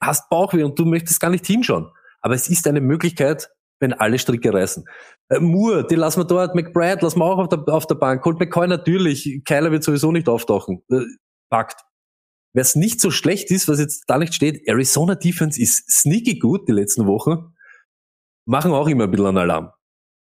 hast 0.00 0.28
Bauchweh 0.28 0.64
und 0.64 0.76
du 0.76 0.86
möchtest 0.86 1.20
gar 1.20 1.30
nicht 1.30 1.46
hinschauen. 1.46 1.88
Aber 2.20 2.34
es 2.34 2.48
ist 2.48 2.66
eine 2.66 2.80
Möglichkeit, 2.80 3.48
wenn 3.80 3.92
alle 3.92 4.18
Stricke 4.18 4.52
reißen. 4.52 4.84
Äh, 5.28 5.40
Moore, 5.40 5.86
den 5.86 5.98
lassen 5.98 6.20
wir 6.20 6.24
dort, 6.24 6.54
McBride 6.54 7.02
lassen 7.02 7.18
wir 7.18 7.24
auch 7.24 7.38
auf 7.38 7.48
der, 7.48 7.62
auf 7.68 7.86
der 7.86 7.96
Bank, 7.96 8.22
Colt 8.22 8.38
McCoy 8.38 8.68
natürlich, 8.68 9.42
Kyler 9.44 9.72
wird 9.72 9.84
sowieso 9.84 10.12
nicht 10.12 10.28
auftauchen. 10.28 10.82
Äh, 10.90 11.00
Fakt. 11.50 11.80
Wer 12.54 12.62
es 12.62 12.74
nicht 12.74 13.00
so 13.00 13.10
schlecht 13.10 13.50
ist, 13.50 13.68
was 13.68 13.78
jetzt 13.78 14.04
da 14.06 14.18
nicht 14.18 14.34
steht, 14.34 14.66
Arizona 14.66 15.14
Defense 15.14 15.60
ist 15.60 15.90
sneaky 15.90 16.38
gut 16.38 16.66
die 16.68 16.72
letzten 16.72 17.06
Wochen, 17.06 17.54
machen 18.46 18.72
auch 18.72 18.88
immer 18.88 19.04
ein 19.04 19.10
bisschen 19.10 19.26
an 19.26 19.36
Alarm. 19.36 19.70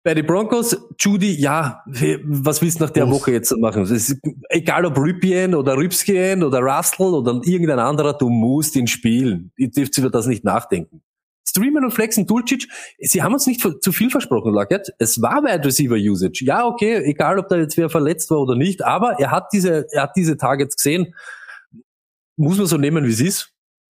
Bei 0.05 0.15
den 0.15 0.27
Broncos, 0.27 0.77
Judy, 0.99 1.33
ja, 1.33 1.83
was 2.25 2.63
willst 2.63 2.81
du 2.81 2.85
nach 2.85 2.91
der 2.91 3.07
Muss. 3.07 3.21
Woche 3.21 3.33
jetzt 3.33 3.55
machen? 3.59 3.83
Es 3.83 3.91
ist, 3.91 4.17
egal 4.49 4.87
ob 4.87 4.97
Ripien 4.99 5.55
oder 5.55 5.77
Ripskien 5.77 6.45
oder 6.45 6.61
Russell 6.61 7.15
oder 7.15 7.41
irgendein 7.45 7.79
anderer, 7.79 8.13
du 8.13 8.29
musst 8.29 8.77
ihn 8.77 8.87
spielen. 8.87 9.53
Ihr 9.57 9.71
dürft 9.71 9.99
über 9.99 10.09
das 10.09 10.27
nicht 10.27 10.45
nachdenken. 10.45 11.03
Streamen 11.49 11.85
und 11.85 11.93
Flexen, 11.93 12.27
Dulcic, 12.27 12.69
sie 12.99 13.23
haben 13.23 13.33
uns 13.33 13.47
nicht 13.47 13.61
zu 13.61 13.93
viel 13.93 14.11
versprochen, 14.11 14.53
Luckett. 14.53 14.93
Es 14.99 15.21
war 15.23 15.43
Wide 15.43 15.65
Receiver 15.65 15.97
Usage. 15.97 16.45
Ja, 16.45 16.67
okay, 16.67 16.97
egal 17.05 17.39
ob 17.39 17.49
da 17.49 17.57
jetzt 17.57 17.77
wer 17.77 17.89
verletzt 17.89 18.31
war 18.31 18.39
oder 18.41 18.55
nicht, 18.55 18.83
aber 18.85 19.19
er 19.19 19.31
hat 19.31 19.49
diese, 19.53 19.87
er 19.93 20.03
hat 20.03 20.17
diese 20.17 20.37
Targets 20.37 20.77
gesehen. 20.77 21.15
Muss 22.37 22.59
man 22.59 22.67
so 22.67 22.77
nehmen, 22.77 23.05
wie 23.05 23.11
es 23.13 23.21
ist. 23.21 23.53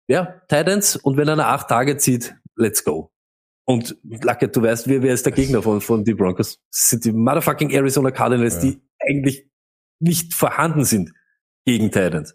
Ja, 0.07 0.41
Titans 0.47 0.95
und 0.95 1.17
wenn 1.17 1.27
er 1.27 1.33
eine 1.33 1.45
acht 1.47 1.67
Targets 1.67 2.03
sieht, 2.03 2.35
let's 2.55 2.83
go. 2.83 3.11
Und 3.65 3.95
Luckett, 4.03 4.55
du 4.55 4.63
weißt, 4.63 4.87
wer, 4.87 5.01
wer 5.03 5.13
ist 5.13 5.25
der 5.25 5.31
Gegner 5.33 5.61
von, 5.61 5.79
von 5.81 6.03
die 6.03 6.13
Broncos? 6.13 6.59
Das 6.71 6.89
sind 6.89 7.05
die 7.05 7.11
motherfucking 7.11 7.69
Arizona 7.69 8.11
Cardinals, 8.11 8.55
Ja. 8.55 8.61
die 8.61 8.81
eigentlich 8.99 9.47
nicht 9.99 10.33
vorhanden 10.33 10.83
sind 10.83 11.13
gegen 11.65 11.91
Titans. 11.91 12.33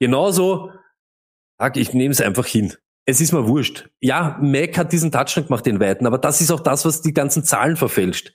Genauso, 0.00 0.70
ich 1.74 1.92
nehme 1.92 2.12
es 2.12 2.20
einfach 2.20 2.46
hin. 2.46 2.72
Es 3.10 3.20
ist 3.20 3.32
mir 3.32 3.48
wurscht. 3.48 3.90
Ja, 3.98 4.38
Mac 4.40 4.78
hat 4.78 4.92
diesen 4.92 5.10
Touchdown 5.10 5.46
gemacht, 5.46 5.66
den 5.66 5.80
weiten, 5.80 6.06
aber 6.06 6.16
das 6.16 6.40
ist 6.40 6.52
auch 6.52 6.60
das, 6.60 6.84
was 6.84 7.02
die 7.02 7.12
ganzen 7.12 7.42
Zahlen 7.42 7.74
verfälscht. 7.74 8.32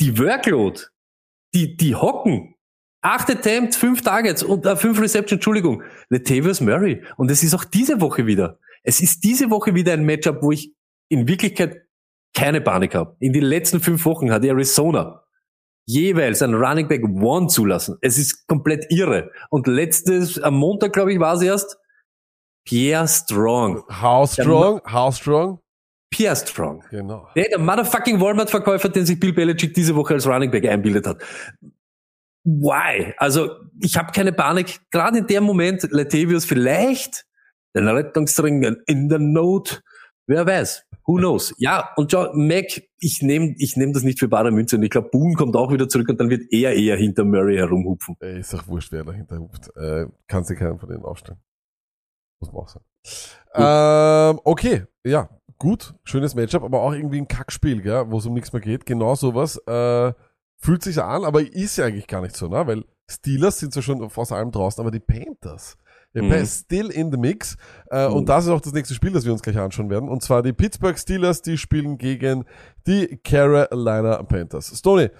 Die 0.00 0.18
Workload, 0.18 0.80
die, 1.54 1.76
die 1.76 1.94
hocken. 1.94 2.56
Acht 3.00 3.30
Attempts, 3.30 3.76
fünf 3.76 4.02
Targets 4.02 4.42
und 4.42 4.66
äh, 4.66 4.74
fünf 4.74 5.00
Reception, 5.00 5.36
Entschuldigung. 5.36 5.84
Latavius 6.08 6.60
Murray. 6.60 7.04
Und 7.16 7.30
es 7.30 7.44
ist 7.44 7.54
auch 7.54 7.62
diese 7.62 8.00
Woche 8.00 8.26
wieder. 8.26 8.58
Es 8.82 9.00
ist 9.00 9.22
diese 9.22 9.50
Woche 9.50 9.72
wieder 9.76 9.92
ein 9.92 10.04
Matchup, 10.04 10.42
wo 10.42 10.50
ich 10.50 10.74
in 11.08 11.28
Wirklichkeit 11.28 11.82
keine 12.34 12.60
Panik 12.60 12.96
habe. 12.96 13.14
In 13.20 13.32
den 13.32 13.44
letzten 13.44 13.78
fünf 13.78 14.04
Wochen 14.04 14.32
hat 14.32 14.44
Arizona 14.44 15.22
jeweils 15.86 16.42
einen 16.42 16.56
Running 16.56 16.88
Back 16.88 17.04
One 17.04 17.46
zulassen. 17.46 17.98
Es 18.00 18.18
ist 18.18 18.48
komplett 18.48 18.84
irre. 18.90 19.30
Und 19.48 19.68
letztes, 19.68 20.42
am 20.42 20.54
Montag, 20.54 20.92
glaube 20.92 21.12
ich, 21.12 21.20
war 21.20 21.34
es 21.34 21.42
erst, 21.42 21.76
Pierre 22.64 23.08
Strong. 23.08 23.82
How 23.88 24.26
strong? 24.26 24.80
How 24.84 25.14
strong? 25.14 25.58
Pierre 26.12 26.36
Strong. 26.36 26.84
Genau. 26.90 27.26
Der, 27.34 27.48
der 27.48 27.58
motherfucking 27.58 28.20
Walmart-Verkäufer, 28.20 28.90
den 28.90 29.06
sich 29.06 29.18
Bill 29.18 29.32
Belichick 29.32 29.74
diese 29.74 29.96
Woche 29.96 30.14
als 30.14 30.26
Running 30.26 30.50
Back 30.50 30.66
einbildet 30.66 31.06
hat. 31.06 31.22
Why? 32.44 33.14
Also, 33.16 33.50
ich 33.80 33.96
habe 33.96 34.12
keine 34.12 34.32
Panik. 34.32 34.80
Gerade 34.90 35.18
in 35.18 35.26
dem 35.26 35.44
Moment, 35.44 35.86
Latavius 35.90 36.44
vielleicht, 36.44 37.24
den 37.74 37.88
Rettungsring 37.88 38.76
in 38.86 39.08
der 39.08 39.20
Note, 39.20 39.80
wer 40.26 40.46
weiß. 40.46 40.84
Who 41.06 41.16
knows? 41.16 41.54
Ja, 41.58 41.90
und 41.96 42.12
schau, 42.12 42.32
Mac, 42.34 42.82
ich 42.98 43.22
nehme 43.22 43.54
ich 43.58 43.76
nehm 43.76 43.92
das 43.92 44.04
nicht 44.04 44.20
für 44.20 44.28
bare 44.28 44.52
Münze. 44.52 44.76
Und 44.76 44.82
ich 44.82 44.90
glaube, 44.90 45.08
Boone 45.10 45.34
kommt 45.34 45.56
auch 45.56 45.72
wieder 45.72 45.88
zurück 45.88 46.08
und 46.10 46.20
dann 46.20 46.30
wird 46.30 46.42
er 46.52 46.74
eher 46.74 46.96
hinter 46.96 47.24
Murray 47.24 47.56
herumhupfen. 47.56 48.16
Ey, 48.20 48.38
ist 48.38 48.52
doch 48.52 48.68
wurscht, 48.68 48.92
wer 48.92 49.02
dahinter 49.02 49.38
ruft. 49.38 49.70
Äh, 49.76 50.06
kann 50.28 50.44
sich 50.44 50.58
keinen 50.58 50.78
von 50.78 50.88
denen 50.88 51.04
aufstellen. 51.04 51.40
Muss 52.42 52.52
man 52.52 52.62
auch 52.62 52.68
sagen. 52.68 52.84
Ähm, 53.54 54.40
okay, 54.44 54.84
ja, 55.04 55.28
gut, 55.58 55.94
schönes 56.04 56.34
Matchup, 56.34 56.62
aber 56.64 56.80
auch 56.82 56.92
irgendwie 56.92 57.18
ein 57.18 57.28
Kackspiel, 57.28 57.82
gell, 57.82 58.04
wo 58.10 58.18
es 58.18 58.26
um 58.26 58.34
nichts 58.34 58.52
mehr 58.52 58.62
geht. 58.62 58.86
Genau 58.86 59.14
sowas 59.14 59.56
äh, 59.66 60.12
fühlt 60.58 60.82
sich 60.82 61.00
an, 61.02 61.24
aber 61.24 61.40
ist 61.40 61.76
ja 61.76 61.86
eigentlich 61.86 62.06
gar 62.06 62.20
nicht 62.22 62.36
so, 62.36 62.48
ne? 62.48 62.66
Weil 62.66 62.84
Steelers 63.10 63.58
sind 63.58 63.72
zwar 63.72 63.82
schon 63.82 64.08
fast 64.10 64.32
allem 64.32 64.50
draußen, 64.50 64.80
aber 64.80 64.90
die 64.90 65.00
Panthers, 65.00 65.76
der 66.14 66.22
Mhm. 66.22 66.46
still 66.46 66.90
in 66.90 67.10
the 67.10 67.18
mix. 67.18 67.56
Äh, 67.90 68.08
Mhm. 68.08 68.14
Und 68.14 68.28
das 68.28 68.44
ist 68.44 68.50
auch 68.50 68.60
das 68.60 68.72
nächste 68.72 68.94
Spiel, 68.94 69.12
das 69.12 69.24
wir 69.24 69.32
uns 69.32 69.42
gleich 69.42 69.58
anschauen 69.58 69.90
werden. 69.90 70.08
Und 70.08 70.22
zwar 70.22 70.42
die 70.42 70.52
Pittsburgh 70.52 70.98
Steelers, 70.98 71.42
die 71.42 71.58
spielen 71.58 71.98
gegen 71.98 72.44
die 72.86 73.18
Carolina 73.24 74.22
Panthers. 74.22 74.76
Stoney, 74.78 75.10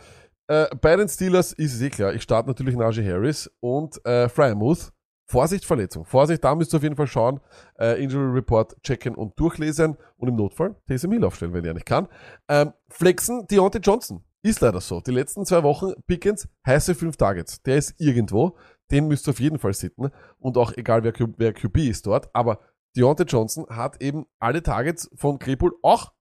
äh, 0.49 0.67
bei 0.81 0.97
den 0.97 1.09
Steelers 1.09 1.53
ist 1.53 1.75
es 1.75 1.81
eh 1.83 1.91
klar, 1.91 2.15
ich 2.15 2.23
starte 2.23 2.49
natürlich 2.49 2.77
Najee 2.77 3.07
Harris 3.09 3.51
und 3.61 4.05
äh, 4.07 4.29
Fryermuth. 4.29 4.91
Vorsicht, 5.33 5.65
Verletzung. 5.65 6.05
Vorsicht, 6.05 6.45
da 6.45 6.55
müsst 6.55 6.75
ihr 6.75 6.77
auf 6.77 6.83
jeden 6.83 6.95
Fall 6.95 7.07
schauen. 7.07 7.41
Äh, 7.79 8.03
Injury 8.05 8.35
Report 8.35 8.77
checken 8.83 9.15
und 9.15 9.41
durchlesen 9.41 9.97
und 10.19 10.29
im 10.29 10.37
Notfall 10.37 10.77
Taysom 10.87 11.11
Hill 11.11 11.25
aufstellen, 11.25 11.55
wenn 11.55 11.65
er 11.65 11.73
nicht 11.73 11.87
kann. 11.87 12.07
Ähm, 12.49 12.75
flexen 12.91 13.47
Deontay 13.47 13.79
Johnson. 13.79 14.23
Ist 14.43 14.61
leider 14.61 14.83
so. 14.83 15.01
Die 15.01 15.11
letzten 15.11 15.47
zwei 15.47 15.63
Wochen 15.63 15.95
Pickens 16.07 16.49
heiße 16.67 16.95
fünf 16.95 17.17
Targets. 17.17 17.63
Der 17.63 17.79
ist 17.79 17.99
irgendwo. 17.99 18.59
Den 18.91 19.09
müsst 19.09 19.27
ihr 19.27 19.31
auf 19.31 19.41
jeden 19.41 19.59
Fall 19.59 19.73
sitten. 19.73 20.11
Und 20.39 20.59
auch 20.59 20.75
egal 20.77 21.03
wer, 21.03 21.15
Q, 21.15 21.29
wer 21.39 21.55
QB 21.55 21.79
ist 21.79 22.07
dort. 22.07 22.29
Aber 22.35 22.59
Deontay 22.95 23.25
Johnson 23.25 23.65
hat 23.71 24.03
eben 24.03 24.27
alle 24.39 24.63
Targets 24.63 25.09
von 25.15 25.39
Krepul 25.39 25.73
auch 25.83 26.13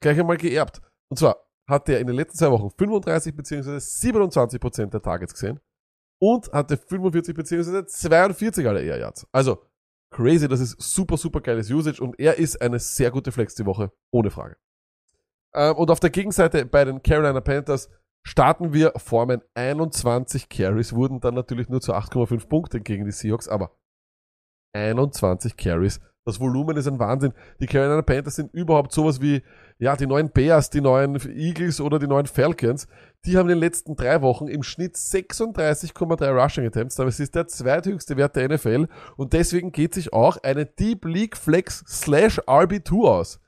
gleich 0.00 0.18
einmal 0.18 0.38
geerbt. 0.38 0.80
Und 1.10 1.18
zwar 1.18 1.36
hat 1.68 1.86
er 1.90 2.00
in 2.00 2.06
den 2.06 2.16
letzten 2.16 2.38
zwei 2.38 2.50
Wochen 2.50 2.70
35 2.78 3.36
bzw. 3.36 3.78
27 3.78 4.58
Prozent 4.58 4.94
der 4.94 5.02
Targets 5.02 5.34
gesehen 5.34 5.60
und 6.20 6.52
hatte 6.52 6.76
45 6.76 7.34
bzw. 7.34 7.86
42 7.86 8.66
aller 8.66 8.82
Air 8.82 8.98
Yards. 8.98 9.26
Also 9.32 9.62
crazy, 10.10 10.48
das 10.48 10.60
ist 10.60 10.80
super, 10.80 11.16
super 11.16 11.40
geiles 11.40 11.70
Usage 11.70 12.02
und 12.02 12.18
er 12.18 12.38
ist 12.38 12.60
eine 12.62 12.78
sehr 12.78 13.10
gute 13.10 13.32
Flex 13.32 13.54
die 13.54 13.66
Woche, 13.66 13.92
ohne 14.12 14.30
Frage. 14.30 14.56
Ähm, 15.54 15.76
und 15.76 15.90
auf 15.90 16.00
der 16.00 16.10
Gegenseite 16.10 16.66
bei 16.66 16.84
den 16.84 17.02
Carolina 17.02 17.40
Panthers 17.40 17.90
starten 18.26 18.72
wir, 18.72 18.92
formen 18.96 19.42
21 19.54 20.48
Carries, 20.48 20.94
wurden 20.94 21.20
dann 21.20 21.34
natürlich 21.34 21.68
nur 21.68 21.80
zu 21.80 21.94
8,5 21.94 22.48
Punkte 22.48 22.80
gegen 22.80 23.04
die 23.04 23.12
Seahawks, 23.12 23.48
aber 23.48 23.76
21 24.74 25.56
Carries. 25.56 26.00
Das 26.26 26.40
Volumen 26.40 26.76
ist 26.78 26.86
ein 26.86 26.98
Wahnsinn. 26.98 27.34
Die 27.60 27.66
Carolina 27.66 28.00
Panthers 28.00 28.36
sind 28.36 28.52
überhaupt 28.54 28.92
sowas 28.92 29.20
wie, 29.20 29.42
ja, 29.78 29.94
die 29.94 30.06
neuen 30.06 30.30
Bears, 30.30 30.70
die 30.70 30.80
neuen 30.80 31.20
Eagles 31.36 31.82
oder 31.82 31.98
die 31.98 32.06
neuen 32.06 32.26
Falcons. 32.26 32.88
Die 33.26 33.36
haben 33.36 33.48
in 33.48 33.56
den 33.56 33.58
letzten 33.58 33.94
drei 33.94 34.22
Wochen 34.22 34.48
im 34.48 34.62
Schnitt 34.62 34.96
36,3 34.96 36.30
Rushing 36.30 36.66
Attempts. 36.66 36.96
Das 36.96 37.20
ist 37.20 37.34
der 37.34 37.46
zweithöchste 37.46 38.16
Wert 38.16 38.36
der 38.36 38.48
NFL. 38.48 38.88
Und 39.16 39.34
deswegen 39.34 39.70
geht 39.70 39.92
sich 39.92 40.14
auch 40.14 40.38
eine 40.42 40.64
Deep 40.64 41.04
League 41.04 41.36
Flex 41.36 41.84
slash 41.86 42.38
RB2 42.40 43.06
aus. 43.06 43.40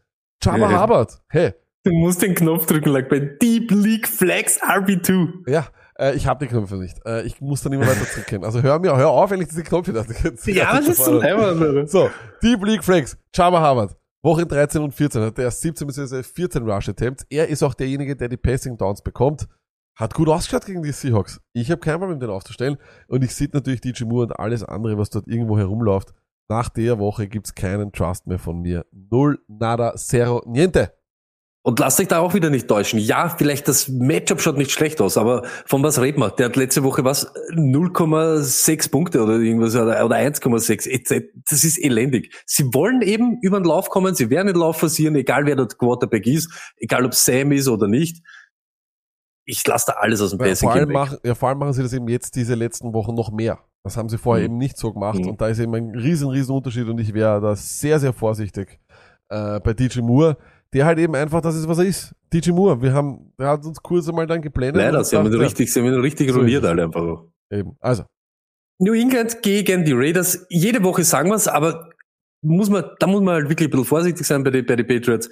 Chama. 0.44 0.82
Hubbard. 0.82 1.18
Hey. 1.28 1.54
Du 1.84 1.92
musst 1.92 2.20
den 2.20 2.34
Knopf 2.34 2.66
drücken, 2.66 2.90
like 2.90 3.08
bei 3.08 3.20
Deep 3.20 3.70
League 3.70 4.08
Flex 4.08 4.60
RB2. 4.60 5.48
Ja, 5.50 5.68
äh, 5.98 6.14
ich 6.14 6.26
habe 6.26 6.44
die 6.44 6.50
Knöpfe 6.50 6.76
nicht. 6.76 6.98
Äh, 7.06 7.22
ich 7.22 7.40
muss 7.40 7.62
dann 7.62 7.72
immer 7.72 7.86
weiter 7.86 8.04
zurückgehen. 8.06 8.44
Also 8.44 8.62
hör 8.62 8.78
mir, 8.78 8.96
hör 8.96 9.10
auf, 9.10 9.30
wenn 9.30 9.40
ich 9.40 9.48
diese 9.48 9.62
Knöpfe 9.62 9.92
da. 9.92 10.04
Ja, 10.46 10.74
was 10.74 10.88
ist 10.88 11.04
so 11.04 11.18
leibend, 11.18 11.90
So, 11.90 12.10
Deep 12.42 12.64
League 12.64 12.84
Flex, 12.84 13.16
Chama 13.34 13.60
Harvard. 13.60 13.96
Woche 14.22 14.44
13 14.44 14.82
und 14.82 14.92
14 14.92 15.22
hat 15.22 15.38
er 15.38 15.50
17 15.50 15.86
bzw. 15.86 16.22
14 16.22 16.68
Rush 16.68 16.88
Attempts. 16.88 17.24
Er 17.30 17.48
ist 17.48 17.62
auch 17.62 17.74
derjenige, 17.74 18.16
der 18.16 18.28
die 18.28 18.36
Passing 18.36 18.76
Downs 18.76 19.00
bekommt. 19.00 19.46
Hat 19.94 20.14
gut 20.14 20.28
ausgeschaut 20.28 20.66
gegen 20.66 20.82
die 20.82 20.92
Seahawks. 20.92 21.40
Ich 21.52 21.70
habe 21.70 21.80
kein 21.80 21.98
Problem, 21.98 22.18
den 22.18 22.30
aufzustellen. 22.30 22.76
Und 23.06 23.22
ich 23.22 23.34
sehe 23.34 23.48
natürlich 23.52 23.80
DJ 23.80 24.04
Moore 24.04 24.24
und 24.26 24.32
alles 24.38 24.64
andere, 24.64 24.98
was 24.98 25.10
dort 25.10 25.28
irgendwo 25.28 25.56
herumläuft. 25.56 26.12
Nach 26.48 26.68
der 26.68 26.98
Woche 26.98 27.28
gibt's 27.28 27.54
keinen 27.54 27.92
Trust 27.92 28.26
mehr 28.26 28.38
von 28.38 28.60
mir. 28.60 28.84
Null, 28.92 29.38
nada, 29.48 29.94
zero, 29.94 30.42
niente. 30.44 30.92
Und 31.66 31.80
lasst 31.80 31.98
euch 31.98 32.06
da 32.06 32.20
auch 32.20 32.32
wieder 32.32 32.48
nicht 32.48 32.68
täuschen. 32.68 33.00
Ja, 33.00 33.28
vielleicht 33.28 33.66
das 33.66 33.88
Matchup 33.88 34.40
schaut 34.40 34.56
nicht 34.56 34.70
schlecht 34.70 35.00
aus, 35.00 35.18
aber 35.18 35.42
von 35.66 35.82
was 35.82 36.00
reden 36.00 36.20
wir? 36.20 36.30
Der 36.30 36.46
hat 36.46 36.54
letzte 36.54 36.84
Woche 36.84 37.02
was 37.02 37.26
0,6 37.54 38.88
Punkte 38.88 39.20
oder 39.20 39.32
irgendwas 39.40 39.74
oder, 39.74 40.04
oder 40.04 40.14
1,6. 40.14 40.88
etc. 40.88 41.26
Das 41.50 41.64
ist 41.64 41.78
elendig. 41.78 42.32
Sie 42.46 42.72
wollen 42.72 43.02
eben 43.02 43.38
über 43.42 43.58
den 43.58 43.64
Lauf 43.64 43.90
kommen, 43.90 44.14
sie 44.14 44.30
werden 44.30 44.46
den 44.46 44.54
Lauf 44.56 44.78
forcieren, 44.78 45.16
egal 45.16 45.44
wer 45.46 45.56
der 45.56 45.66
Quarterback 45.66 46.24
ist, 46.28 46.52
egal 46.76 47.04
ob 47.04 47.14
Sam 47.14 47.50
ist 47.50 47.66
oder 47.66 47.88
nicht. 47.88 48.22
Ich 49.44 49.66
lasse 49.66 49.86
da 49.88 49.92
alles 49.94 50.20
aus 50.20 50.30
dem 50.30 50.40
Ja, 50.40 50.46
Passing 50.46 50.68
vor, 50.68 50.76
allem 50.76 50.92
machen, 50.92 51.18
ja, 51.24 51.34
vor 51.34 51.48
allem 51.48 51.58
machen 51.58 51.72
sie 51.72 51.82
das 51.82 51.92
eben 51.92 52.06
jetzt 52.06 52.36
diese 52.36 52.54
letzten 52.54 52.92
Wochen 52.94 53.14
noch 53.14 53.32
mehr. 53.32 53.58
Das 53.82 53.96
haben 53.96 54.08
sie 54.08 54.18
vorher 54.18 54.44
Mhm. 54.44 54.52
eben 54.52 54.58
nicht 54.58 54.76
so 54.76 54.92
gemacht 54.92 55.18
Mhm. 55.18 55.30
und 55.30 55.40
da 55.40 55.48
ist 55.48 55.58
eben 55.58 55.74
ein 55.74 55.90
riesen, 55.96 56.28
riesen 56.28 56.54
Unterschied 56.54 56.86
und 56.86 57.00
ich 57.00 57.12
wäre 57.12 57.40
da 57.40 57.56
sehr, 57.56 57.98
sehr 57.98 58.12
vorsichtig 58.12 58.78
äh, 59.30 59.58
bei 59.58 59.74
DJ 59.74 60.00
Moore, 60.02 60.36
der 60.76 60.84
halt 60.84 60.98
eben 60.98 61.14
einfach 61.14 61.40
das 61.40 61.56
ist, 61.56 61.66
was 61.66 61.78
er 61.78 61.86
ist. 61.86 62.14
DJ 62.30 62.50
Moore, 62.50 62.82
wir 62.82 62.92
haben, 62.92 63.32
der 63.38 63.48
hat 63.48 63.64
uns 63.64 63.80
kurz 63.80 64.06
einmal 64.10 64.26
dann 64.26 64.42
geblendet. 64.42 64.82
Leider, 64.82 65.02
sie 65.02 65.16
haben 65.16 65.32
ihn 65.32 65.40
richtig, 65.40 65.72
sie 65.72 65.80
haben 65.80 65.86
ihn 65.86 66.00
richtig 66.00 66.30
So 66.30 66.42
es. 66.42 66.64
alle 66.64 66.84
einfach. 66.84 67.00
auch. 67.00 67.24
Eben. 67.50 67.76
Also, 67.80 68.04
New 68.78 68.92
England 68.92 69.40
gegen 69.42 69.86
die 69.86 69.92
Raiders. 69.94 70.44
Jede 70.50 70.84
Woche 70.84 71.02
sagen 71.02 71.30
wir 71.30 71.36
es, 71.36 71.48
aber 71.48 71.88
muss 72.42 72.68
man, 72.68 72.84
da 72.98 73.06
muss 73.06 73.22
man 73.22 73.36
halt 73.36 73.48
wirklich 73.48 73.68
ein 73.68 73.70
bisschen 73.70 73.86
vorsichtig 73.86 74.26
sein 74.26 74.44
bei 74.44 74.50
den 74.50 74.66
bei 74.66 74.76
die 74.76 74.84
Patriots. 74.84 75.30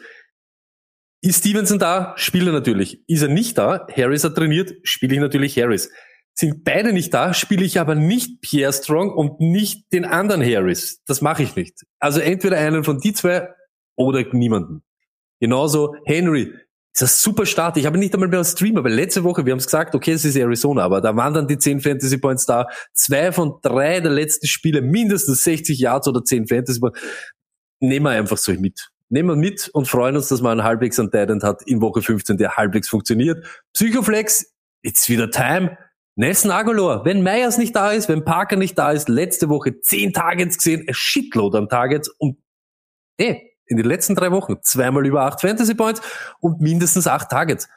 Ist 1.21 1.41
Stevenson 1.41 1.79
da? 1.79 2.15
Spielt 2.17 2.47
er 2.47 2.53
natürlich. 2.55 3.07
Ist 3.07 3.21
er 3.21 3.29
nicht 3.29 3.59
da? 3.59 3.87
Harris 3.95 4.25
hat 4.25 4.37
trainiert, 4.37 4.73
spiele 4.83 5.15
ich 5.15 5.21
natürlich 5.21 5.59
Harris. 5.59 5.91
sind 6.35 6.65
beide 6.65 6.95
nicht 6.95 7.13
da, 7.13 7.35
spiele 7.35 7.67
ich 7.67 7.79
aber 7.79 7.95
nicht 7.95 8.41
Pierre 8.41 8.73
Strong 8.73 9.11
und 9.11 9.41
nicht 9.41 9.93
den 9.93 10.07
anderen 10.07 10.43
Harris. 10.43 11.03
Das 11.07 11.21
mache 11.21 11.43
ich 11.43 11.55
nicht. 11.55 11.83
Also 11.99 12.21
entweder 12.21 12.57
einen 12.57 12.83
von 12.83 12.99
die 12.99 13.13
zwei 13.13 13.51
oder 13.95 14.25
niemanden. 14.33 14.83
Genauso 15.41 15.95
Henry. 16.05 16.53
Ist 16.95 17.03
ein 17.03 17.09
super 17.09 17.45
Start. 17.45 17.77
Ich 17.77 17.87
habe 17.87 17.99
nicht 17.99 18.15
einmal 18.15 18.29
mehr 18.29 18.39
einen 18.39 18.45
Stream, 18.45 18.77
aber 18.77 18.89
letzte 18.89 19.25
Woche, 19.25 19.45
wir 19.45 19.51
haben 19.51 19.59
es 19.59 19.67
gesagt, 19.67 19.97
okay, 19.97 20.13
es 20.13 20.25
ist 20.25 20.37
Arizona, 20.37 20.85
aber 20.85 21.01
da 21.01 21.17
waren 21.17 21.35
dann 21.35 21.49
die 21.49 21.59
10 21.59 21.81
Fantasy 21.81 22.19
Points 22.19 22.47
da. 22.47 22.69
Zwei 22.93 23.33
von 23.33 23.59
drei 23.63 23.99
der 23.99 24.13
letzten 24.13 24.47
Spiele, 24.47 24.81
mindestens 24.81 25.43
60 25.43 25.81
Yards 25.81 26.07
oder 26.07 26.23
10 26.23 26.47
Fantasy 26.47 26.79
Points. 26.79 27.01
Nehmen 27.81 28.07
wir 28.07 28.11
einfach 28.11 28.39
so 28.39 28.53
mit. 28.53 28.91
Nehmen 29.09 29.29
wir 29.29 29.37
mit 29.37 29.69
und 29.73 29.89
freuen 29.89 30.15
uns, 30.15 30.29
dass 30.29 30.41
man 30.41 30.53
einen 30.61 30.69
halbwegs 30.69 30.99
an 31.01 31.11
Titan 31.11 31.43
hat 31.43 31.63
in 31.67 31.81
Woche 31.81 32.01
15, 32.01 32.37
der 32.37 32.57
halbwegs 32.57 32.89
funktioniert. 32.89 33.45
Psychoflex, 33.73 34.55
it's 34.83 35.09
wieder 35.09 35.31
time. 35.31 35.77
Nelson 36.17 36.53
Aguilar, 36.53 37.05
wenn 37.05 37.25
Meyers 37.25 37.59
nicht 37.59 37.75
da 37.75 37.91
ist, 37.91 38.09
wenn 38.09 38.25
Parker 38.25 38.55
nicht 38.55 38.79
da 38.79 38.93
ist, 38.93 39.09
letzte 39.09 39.49
Woche 39.49 39.81
10 39.81 40.13
Targets 40.13 40.59
gesehen, 40.59 40.85
ein 40.87 40.95
Shitload 40.95 41.59
an 41.59 41.69
Targets 41.69 42.09
und 42.09 42.39
eh, 43.19 43.54
in 43.67 43.77
den 43.77 43.87
letzten 43.87 44.15
drei 44.15 44.31
Wochen 44.31 44.57
zweimal 44.63 45.07
über 45.07 45.23
acht 45.23 45.41
Fantasy 45.41 45.75
Points 45.75 46.01
und 46.41 46.61
mindestens 46.61 47.07
acht 47.07 47.31
Targets. 47.31 47.69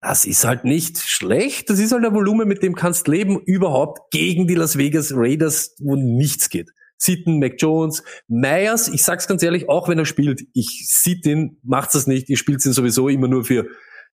Das 0.00 0.26
ist 0.26 0.44
halt 0.44 0.64
nicht 0.64 0.98
schlecht. 0.98 1.70
Das 1.70 1.78
ist 1.78 1.92
halt 1.92 2.04
ein 2.04 2.12
Volumen, 2.12 2.46
mit 2.46 2.62
dem 2.62 2.74
kannst 2.74 3.08
leben 3.08 3.40
überhaupt 3.40 4.10
gegen 4.10 4.46
die 4.46 4.54
Las 4.54 4.76
Vegas 4.76 5.12
Raiders, 5.14 5.74
wo 5.78 5.96
nichts 5.96 6.50
geht. 6.50 6.70
Sitten, 6.98 7.38
Mac 7.38 7.54
Jones, 7.58 8.02
Myers, 8.28 8.88
ich 8.88 9.02
sag's 9.02 9.26
ganz 9.26 9.42
ehrlich, 9.42 9.68
auch 9.68 9.88
wenn 9.88 9.98
er 9.98 10.04
spielt, 10.04 10.42
ich 10.52 10.86
sieht 10.88 11.26
ihn, 11.26 11.58
macht's 11.62 11.94
das 11.94 12.06
nicht, 12.06 12.28
ihr 12.28 12.36
spielt 12.36 12.64
ihn 12.64 12.72
sowieso 12.72 13.08
immer 13.08 13.28
nur 13.28 13.44
für, 13.44 13.66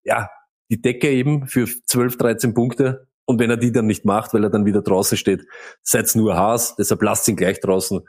ja, 0.04 0.30
die 0.70 0.82
Decke 0.82 1.10
eben, 1.10 1.48
für 1.48 1.68
12, 1.68 2.18
13 2.18 2.54
Punkte. 2.54 3.08
Und 3.26 3.40
wenn 3.40 3.50
er 3.50 3.58
die 3.58 3.72
dann 3.72 3.86
nicht 3.86 4.04
macht, 4.04 4.34
weil 4.34 4.44
er 4.44 4.50
dann 4.50 4.66
wieder 4.66 4.82
draußen 4.82 5.18
steht, 5.18 5.46
seid's 5.84 6.16
nur 6.16 6.36
Haas, 6.36 6.76
deshalb 6.76 7.02
lasst 7.02 7.28
ihn 7.28 7.36
gleich 7.36 7.60
draußen. 7.60 8.02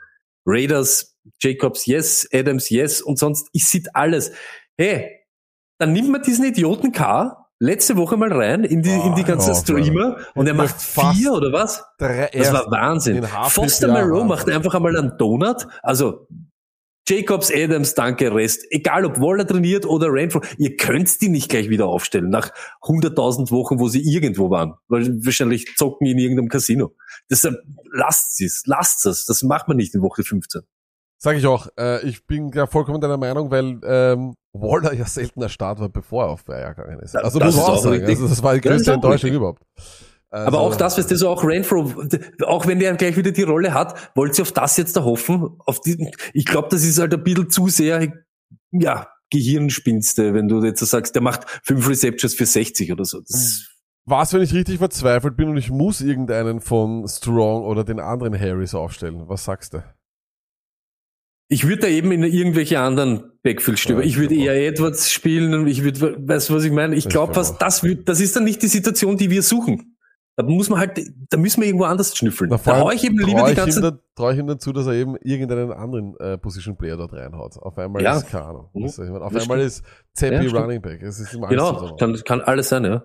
Raiders, 0.45 1.15
Jacobs, 1.41 1.85
yes, 1.85 2.27
Adams, 2.33 2.69
yes, 2.69 3.01
und 3.01 3.17
sonst, 3.17 3.47
ich 3.53 3.67
sieht 3.67 3.95
alles. 3.95 4.31
Hey, 4.77 5.19
dann 5.79 5.93
nimmt 5.93 6.09
man 6.09 6.21
diesen 6.21 6.45
Idioten 6.45 6.91
K 6.91 7.37
letzte 7.59 7.95
Woche 7.95 8.17
mal 8.17 8.31
rein 8.31 8.63
in 8.63 8.81
die, 8.81 8.89
oh, 8.89 9.07
in 9.07 9.15
die 9.15 9.23
ganzen 9.23 9.51
oh, 9.51 9.55
Streamer 9.55 10.17
und 10.35 10.47
er 10.47 10.53
macht 10.53 10.81
vier 10.81 11.31
oder 11.31 11.53
was? 11.53 11.83
Das 11.97 12.53
war 12.53 12.69
Wahnsinn. 12.69 13.23
Foster 13.23 13.87
Moreau 13.87 14.23
macht 14.25 14.49
einfach 14.49 14.75
einmal 14.75 14.97
einen 14.97 15.17
Donut. 15.17 15.65
Also 15.81 16.27
Jacobs, 17.07 17.51
Adams, 17.53 17.95
danke, 17.95 18.33
Rest. 18.33 18.65
Egal 18.69 19.05
ob 19.05 19.19
Waller 19.19 19.45
trainiert 19.45 19.85
oder 19.85 20.07
Renfro, 20.11 20.41
ihr 20.57 20.77
könnt 20.77 21.21
die 21.21 21.27
nicht 21.27 21.49
gleich 21.49 21.69
wieder 21.69 21.87
aufstellen 21.87 22.29
nach 22.29 22.51
100.000 22.81 23.51
Wochen, 23.51 23.79
wo 23.79 23.89
sie 23.89 24.01
irgendwo 24.01 24.49
waren. 24.49 24.75
Weil 24.87 25.07
wahrscheinlich 25.25 25.75
zocken 25.75 26.07
in 26.07 26.17
irgendeinem 26.17 26.47
Casino. 26.47 26.95
Deshalb 27.29 27.57
lasst 27.91 28.39
es, 28.41 28.63
lasst 28.65 29.05
es. 29.05 29.25
Das 29.25 29.43
macht 29.43 29.67
man 29.67 29.77
nicht 29.77 29.93
in 29.93 30.01
Woche 30.01 30.23
15. 30.23 30.61
Sag 31.17 31.37
ich 31.37 31.45
auch. 31.45 31.67
Äh, 31.77 32.05
ich 32.07 32.25
bin 32.25 32.51
ja 32.53 32.67
vollkommen 32.67 33.01
deiner 33.01 33.17
Meinung, 33.17 33.51
weil 33.51 33.79
ähm, 33.83 34.35
Waller 34.53 34.93
ja 34.93 35.05
seltener 35.05 35.49
Start 35.49 35.79
war, 35.79 35.89
bevor 35.89 36.25
er 36.25 36.29
auf 36.29 36.45
Bayer 36.45 36.73
gegangen 36.73 36.99
ist. 36.99 37.15
Also 37.15 37.39
das 37.39 37.55
muss 37.55 37.65
man 37.65 37.75
auch 37.75 37.81
sagen. 37.81 38.05
Also, 38.05 38.27
das 38.27 38.43
war 38.43 38.53
die 38.55 38.61
größte 38.61 38.93
Enttäuschung 38.93 39.31
überhaupt. 39.31 39.63
Also, 40.33 40.47
aber 40.47 40.59
auch 40.61 40.75
das, 40.75 40.97
was 40.97 41.05
du 41.05 41.15
so 41.15 41.29
auch 41.29 41.43
Renfro, 41.43 41.93
auch 42.47 42.65
wenn 42.65 42.79
der 42.79 42.95
gleich 42.95 43.15
wieder 43.17 43.31
die 43.31 43.43
Rolle 43.43 43.75
hat, 43.75 44.11
wollt 44.15 44.35
ihr 44.39 44.41
auf 44.41 44.51
das 44.51 44.77
jetzt 44.77 44.95
da 44.95 45.03
hoffen? 45.03 45.57
Auf 45.59 45.79
die, 45.79 46.11
ich 46.33 46.45
glaube, 46.45 46.69
das 46.71 46.83
ist 46.83 46.97
halt 46.97 47.13
ein 47.13 47.23
bisschen 47.23 47.51
zu 47.51 47.67
sehr, 47.67 48.11
ja, 48.71 49.07
Gehirnspinste, 49.29 50.33
wenn 50.33 50.47
du 50.47 50.63
jetzt 50.63 50.79
so 50.79 50.87
sagst, 50.87 51.13
der 51.13 51.21
macht 51.21 51.45
fünf 51.63 51.87
Receptions 51.87 52.33
für 52.33 52.47
60 52.47 52.91
oder 52.91 53.05
so. 53.05 53.19
Das 53.19 53.67
was, 54.05 54.33
wenn 54.33 54.41
ich 54.41 54.55
richtig 54.55 54.79
verzweifelt 54.79 55.37
bin 55.37 55.49
und 55.49 55.57
ich 55.57 55.69
muss 55.69 56.01
irgendeinen 56.01 56.61
von 56.61 57.07
Strong 57.07 57.63
oder 57.63 57.83
den 57.83 57.99
anderen 57.99 58.37
Harrys 58.37 58.73
aufstellen? 58.73 59.27
Was 59.27 59.45
sagst 59.45 59.75
du? 59.75 59.83
Ich 61.47 61.67
würde 61.67 61.83
da 61.83 61.87
eben 61.89 62.11
in 62.11 62.23
irgendwelche 62.23 62.79
anderen 62.79 63.31
Backfield 63.43 63.77
stöber. 63.79 64.01
Ja, 64.01 64.07
ich 64.07 64.17
würde 64.17 64.35
eher 64.35 64.55
Edwards 64.55 65.11
spielen 65.11 65.53
und 65.53 65.67
ich 65.67 65.83
würde, 65.83 66.27
weißt 66.27 66.49
du, 66.49 66.55
was 66.55 66.63
ich 66.63 66.71
meine? 66.71 66.95
Ich 66.95 67.07
glaube, 67.07 67.35
was 67.35 67.57
das 67.59 67.83
wird, 67.83 68.09
das 68.09 68.19
ist 68.19 68.35
dann 68.35 68.43
nicht 68.43 68.63
die 68.63 68.67
Situation, 68.67 69.17
die 69.17 69.29
wir 69.29 69.43
suchen. 69.43 69.92
Da 70.35 70.43
muss 70.43 70.67
man 70.69 70.79
halt, 70.79 70.99
da 71.29 71.37
müssen 71.37 71.61
wir 71.61 71.67
irgendwo 71.67 71.85
anders 71.85 72.17
schnüffeln. 72.17 72.49
Na, 72.49 72.57
da 72.57 72.79
hau 72.79 72.89
ich 72.89 73.03
eben 73.03 73.19
lieber 73.19 73.47
die 73.47 73.53
ganze... 73.53 73.81
Da, 73.81 73.99
traue 74.15 74.33
ich 74.33 74.39
ihm 74.39 74.47
dazu, 74.47 74.73
dass 74.73 74.87
er 74.87 74.93
eben 74.93 75.15
irgendeinen 75.17 75.71
anderen 75.71 76.17
äh, 76.17 76.37
Position 76.39 76.75
Player 76.75 76.97
dort 76.97 77.13
reinhaut. 77.13 77.57
Auf 77.57 77.77
einmal 77.77 78.01
ja. 78.01 78.17
ist, 78.17 78.29
keine 78.29 78.45
Ahnung. 78.45 78.69
Mhm. 78.73 78.85
Also, 78.85 79.03
auf 79.03 79.33
das 79.33 79.43
einmal 79.43 79.57
stimmt. 79.57 79.61
ist 79.61 79.83
Zappi 80.13 80.47
ja, 80.47 80.59
Running 80.59 80.81
Back. 80.81 81.03
Es 81.03 81.19
ist 81.19 81.31
genau, 81.31 81.95
kann, 81.97 82.15
kann 82.25 82.41
alles 82.41 82.69
sein, 82.69 82.83
ja. 82.85 83.03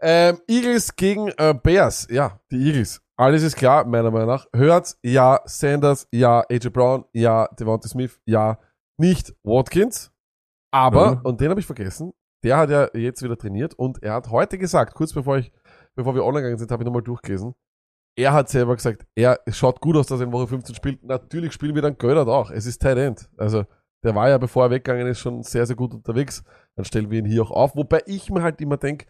Ähm, 0.00 0.38
Eagles 0.46 0.94
gegen 0.96 1.28
äh, 1.38 1.54
Bears. 1.54 2.08
Ja, 2.10 2.40
die 2.50 2.56
Eagles. 2.56 3.00
Alles 3.16 3.42
ist 3.42 3.56
klar, 3.56 3.86
meiner 3.86 4.10
Meinung 4.10 4.28
nach. 4.28 4.46
Hurts, 4.54 4.98
ja. 5.02 5.40
Sanders, 5.46 6.06
ja. 6.12 6.44
AJ 6.50 6.68
Brown, 6.70 7.04
ja. 7.14 7.48
Devonta 7.58 7.88
Smith, 7.88 8.20
ja. 8.26 8.58
Nicht 8.98 9.34
Watkins. 9.42 10.12
Aber, 10.70 11.16
mhm. 11.16 11.20
und 11.22 11.40
den 11.40 11.48
habe 11.48 11.60
ich 11.60 11.66
vergessen, 11.66 12.12
der 12.44 12.58
hat 12.58 12.70
ja 12.70 12.88
jetzt 12.94 13.22
wieder 13.22 13.38
trainiert 13.38 13.74
und 13.74 14.02
er 14.02 14.14
hat 14.14 14.30
heute 14.30 14.58
gesagt, 14.58 14.94
kurz 14.94 15.12
bevor 15.12 15.38
ich 15.38 15.52
bevor 15.96 16.14
wir 16.14 16.24
online 16.24 16.42
gegangen 16.42 16.58
sind, 16.58 16.70
habe 16.70 16.82
ich 16.82 16.86
nochmal 16.86 17.02
durchgelesen. 17.02 17.54
Er 18.18 18.32
hat 18.32 18.48
selber 18.48 18.76
gesagt, 18.76 19.06
er 19.14 19.40
schaut 19.48 19.80
gut 19.80 19.96
aus, 19.96 20.06
dass 20.06 20.20
er 20.20 20.26
in 20.26 20.32
Woche 20.32 20.46
15 20.46 20.74
spielt. 20.74 21.02
Natürlich 21.02 21.52
spielen 21.52 21.74
wir 21.74 21.82
dann 21.82 21.98
Göllert 21.98 22.28
auch. 22.28 22.50
Es 22.50 22.64
ist 22.64 22.80
Tight 22.80 22.96
End. 22.96 23.28
Also 23.36 23.64
der 24.04 24.14
war 24.14 24.28
ja, 24.28 24.38
bevor 24.38 24.64
er 24.64 24.70
weggegangen 24.70 25.06
ist, 25.06 25.18
schon 25.18 25.42
sehr, 25.42 25.66
sehr 25.66 25.76
gut 25.76 25.92
unterwegs. 25.92 26.44
Dann 26.76 26.84
stellen 26.84 27.10
wir 27.10 27.18
ihn 27.18 27.26
hier 27.26 27.42
auch 27.42 27.50
auf. 27.50 27.76
Wobei 27.76 28.02
ich 28.06 28.30
mir 28.30 28.42
halt 28.42 28.60
immer 28.60 28.76
denke, 28.76 29.06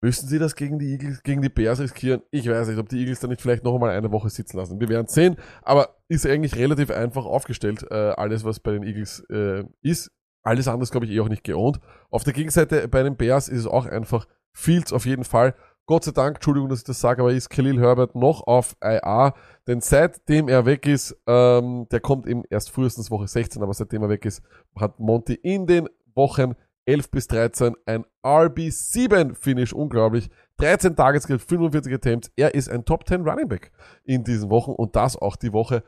müssen 0.00 0.28
sie 0.28 0.38
das 0.38 0.54
gegen 0.54 0.78
die 0.78 0.92
Eagles, 0.92 1.22
gegen 1.22 1.42
die 1.42 1.48
Bears 1.48 1.80
riskieren? 1.80 2.22
Ich 2.30 2.48
weiß 2.48 2.68
nicht, 2.68 2.78
ob 2.78 2.88
die 2.88 2.98
Eagles 2.98 3.20
dann 3.20 3.30
nicht 3.30 3.42
vielleicht 3.42 3.64
noch 3.64 3.74
einmal 3.74 3.90
eine 3.90 4.12
Woche 4.12 4.30
sitzen 4.30 4.56
lassen. 4.56 4.80
Wir 4.80 4.88
werden 4.88 5.08
sehen. 5.08 5.36
Aber 5.62 5.96
ist 6.08 6.24
eigentlich 6.24 6.56
relativ 6.56 6.90
einfach 6.90 7.26
aufgestellt, 7.26 7.84
äh, 7.90 7.94
alles, 7.94 8.44
was 8.44 8.60
bei 8.60 8.72
den 8.72 8.84
Eagles 8.84 9.20
äh, 9.30 9.64
ist. 9.82 10.10
Alles 10.42 10.68
andere 10.68 10.88
glaube 10.90 11.04
ich 11.06 11.12
eh 11.12 11.20
auch 11.20 11.28
nicht 11.28 11.44
geohnt. 11.44 11.80
Auf 12.10 12.24
der 12.24 12.32
Gegenseite 12.32 12.88
bei 12.88 13.02
den 13.02 13.16
Bears 13.16 13.48
ist 13.48 13.60
es 13.60 13.66
auch 13.66 13.84
einfach 13.84 14.26
Fields 14.52 14.92
auf 14.92 15.04
jeden 15.04 15.24
Fall. 15.24 15.54
Gott 15.88 16.04
sei 16.04 16.12
Dank, 16.12 16.36
Entschuldigung, 16.36 16.68
dass 16.68 16.80
ich 16.80 16.84
das 16.84 17.00
sage, 17.00 17.22
aber 17.22 17.32
ist 17.32 17.48
Khalil 17.48 17.80
Herbert 17.80 18.14
noch 18.14 18.46
auf 18.46 18.76
IA, 18.84 19.32
denn 19.66 19.80
seitdem 19.80 20.46
er 20.46 20.66
weg 20.66 20.86
ist, 20.86 21.16
ähm, 21.26 21.86
der 21.90 22.00
kommt 22.00 22.26
eben 22.26 22.42
erst 22.50 22.70
frühestens 22.70 23.10
Woche 23.10 23.26
16, 23.26 23.62
aber 23.62 23.72
seitdem 23.72 24.02
er 24.02 24.10
weg 24.10 24.26
ist, 24.26 24.42
hat 24.78 25.00
Monty 25.00 25.32
in 25.32 25.66
den 25.66 25.88
Wochen 26.14 26.56
11 26.84 27.10
bis 27.10 27.26
13 27.28 27.74
ein 27.86 28.04
RB7-Finish, 28.22 29.72
unglaublich. 29.72 30.28
13 30.58 30.94
Targets, 30.94 31.24
45 31.24 31.94
Attempts. 31.94 32.30
Er 32.36 32.54
ist 32.54 32.68
ein 32.68 32.84
Top 32.84 33.08
10 33.08 33.26
Running 33.26 33.48
Back 33.48 33.72
in 34.04 34.24
diesen 34.24 34.50
Wochen 34.50 34.72
und 34.72 34.94
das 34.94 35.16
auch 35.16 35.36
die 35.36 35.54
Woche, 35.54 35.82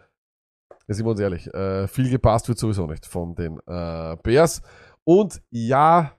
da 0.86 0.94
sind 0.94 1.04
wir 1.04 1.10
uns 1.10 1.20
ehrlich, 1.20 1.46
äh, 1.52 1.86
viel 1.88 2.08
gepasst 2.08 2.48
wird 2.48 2.58
sowieso 2.58 2.86
nicht 2.86 3.04
von 3.04 3.34
den 3.34 3.58
äh, 3.66 4.16
Bears. 4.22 4.62
Und 5.04 5.42
ja, 5.50 6.12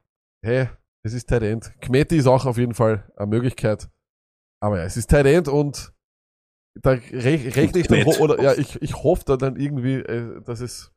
hey, 0.44 0.70
es 1.04 1.14
ist 1.14 1.28
Tight 1.28 1.44
End. 1.44 1.72
Kmeti 1.82 2.18
ist 2.18 2.28
auch 2.28 2.46
auf 2.46 2.58
jeden 2.58 2.74
Fall 2.74 3.12
eine 3.16 3.28
Möglichkeit. 3.28 3.90
Aber 4.62 4.78
ja, 4.78 4.84
es 4.84 4.98
ist 4.98 5.10
Tight 5.10 5.26
End 5.26 5.48
und 5.48 5.94
da 6.76 6.92
re 6.92 7.02
rechne 7.12 7.80
ich 7.80 7.88
dann, 7.88 8.04
oder 8.04 8.42
ja, 8.42 8.54
ich, 8.54 8.82
ich 8.82 8.96
hoffe 8.96 9.24
da 9.26 9.38
dann 9.38 9.56
irgendwie, 9.58 9.96
äh, 9.96 10.42
dass 10.42 10.62
es 10.62 10.92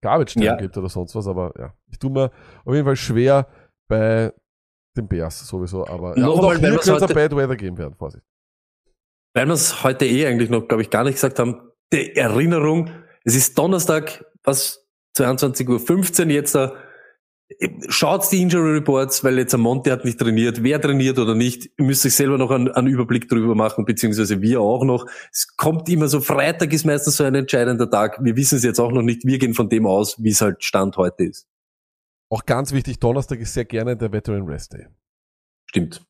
Garbage 0.00 0.36
ja. 0.36 0.56
gibt 0.56 0.76
oder 0.76 0.88
sonst 0.88 1.14
was, 1.14 1.26
aber 1.26 1.52
ja, 1.58 1.74
ich 1.90 1.98
tue 1.98 2.10
mir 2.10 2.30
auf 2.64 2.72
jeden 2.72 2.84
Fall 2.84 2.96
schwer 2.96 3.48
bei 3.88 4.32
den 4.96 5.08
Bears 5.08 5.46
sowieso, 5.46 5.86
aber 5.86 6.16
ja, 6.16 6.28
und 6.28 6.44
auch 6.44 6.54
hier 6.54 6.70
könnte 6.70 6.92
es 6.92 7.02
ein 7.02 7.14
Bad 7.14 7.36
Weather 7.36 7.56
geben 7.56 7.76
werden, 7.78 7.94
Vorsicht. 7.94 8.24
Weil 9.34 9.46
wir 9.46 9.54
es 9.54 9.82
heute 9.84 10.06
eh 10.06 10.26
eigentlich 10.26 10.50
noch, 10.50 10.66
glaube 10.66 10.82
ich, 10.82 10.90
gar 10.90 11.04
nicht 11.04 11.14
gesagt 11.14 11.38
haben, 11.38 11.60
die 11.92 12.16
Erinnerung, 12.16 12.90
es 13.24 13.34
ist 13.34 13.58
Donnerstag, 13.58 14.24
was 14.44 14.88
22.15 15.16 16.24
Uhr 16.24 16.30
jetzt 16.30 16.54
da, 16.54 16.74
Schaut 17.88 18.30
die 18.30 18.40
Injury 18.40 18.74
Reports, 18.74 19.24
weil 19.24 19.36
jetzt 19.36 19.56
Monte 19.56 19.90
hat 19.90 20.04
nicht 20.04 20.18
trainiert. 20.18 20.62
Wer 20.62 20.80
trainiert 20.80 21.18
oder 21.18 21.34
nicht, 21.34 21.68
müsst 21.76 22.06
euch 22.06 22.14
selber 22.14 22.38
noch 22.38 22.52
einen, 22.52 22.68
einen, 22.68 22.86
Überblick 22.86 23.28
drüber 23.28 23.56
machen, 23.56 23.84
beziehungsweise 23.84 24.40
wir 24.40 24.60
auch 24.60 24.84
noch. 24.84 25.06
Es 25.32 25.56
kommt 25.56 25.88
immer 25.88 26.06
so, 26.06 26.20
Freitag 26.20 26.72
ist 26.72 26.84
meistens 26.84 27.16
so 27.16 27.24
ein 27.24 27.34
entscheidender 27.34 27.90
Tag. 27.90 28.20
Wir 28.22 28.36
wissen 28.36 28.58
es 28.58 28.62
jetzt 28.62 28.78
auch 28.78 28.92
noch 28.92 29.02
nicht. 29.02 29.24
Wir 29.24 29.38
gehen 29.40 29.54
von 29.54 29.68
dem 29.68 29.86
aus, 29.86 30.22
wie 30.22 30.30
es 30.30 30.40
halt 30.40 30.62
Stand 30.62 30.96
heute 30.96 31.24
ist. 31.24 31.48
Auch 32.30 32.46
ganz 32.46 32.72
wichtig, 32.72 33.00
Donnerstag 33.00 33.40
ist 33.40 33.54
sehr 33.54 33.64
gerne 33.64 33.96
der 33.96 34.12
Veteran 34.12 34.42
Rest 34.42 34.74
Day. 34.74 34.86
Stimmt. 35.66 36.06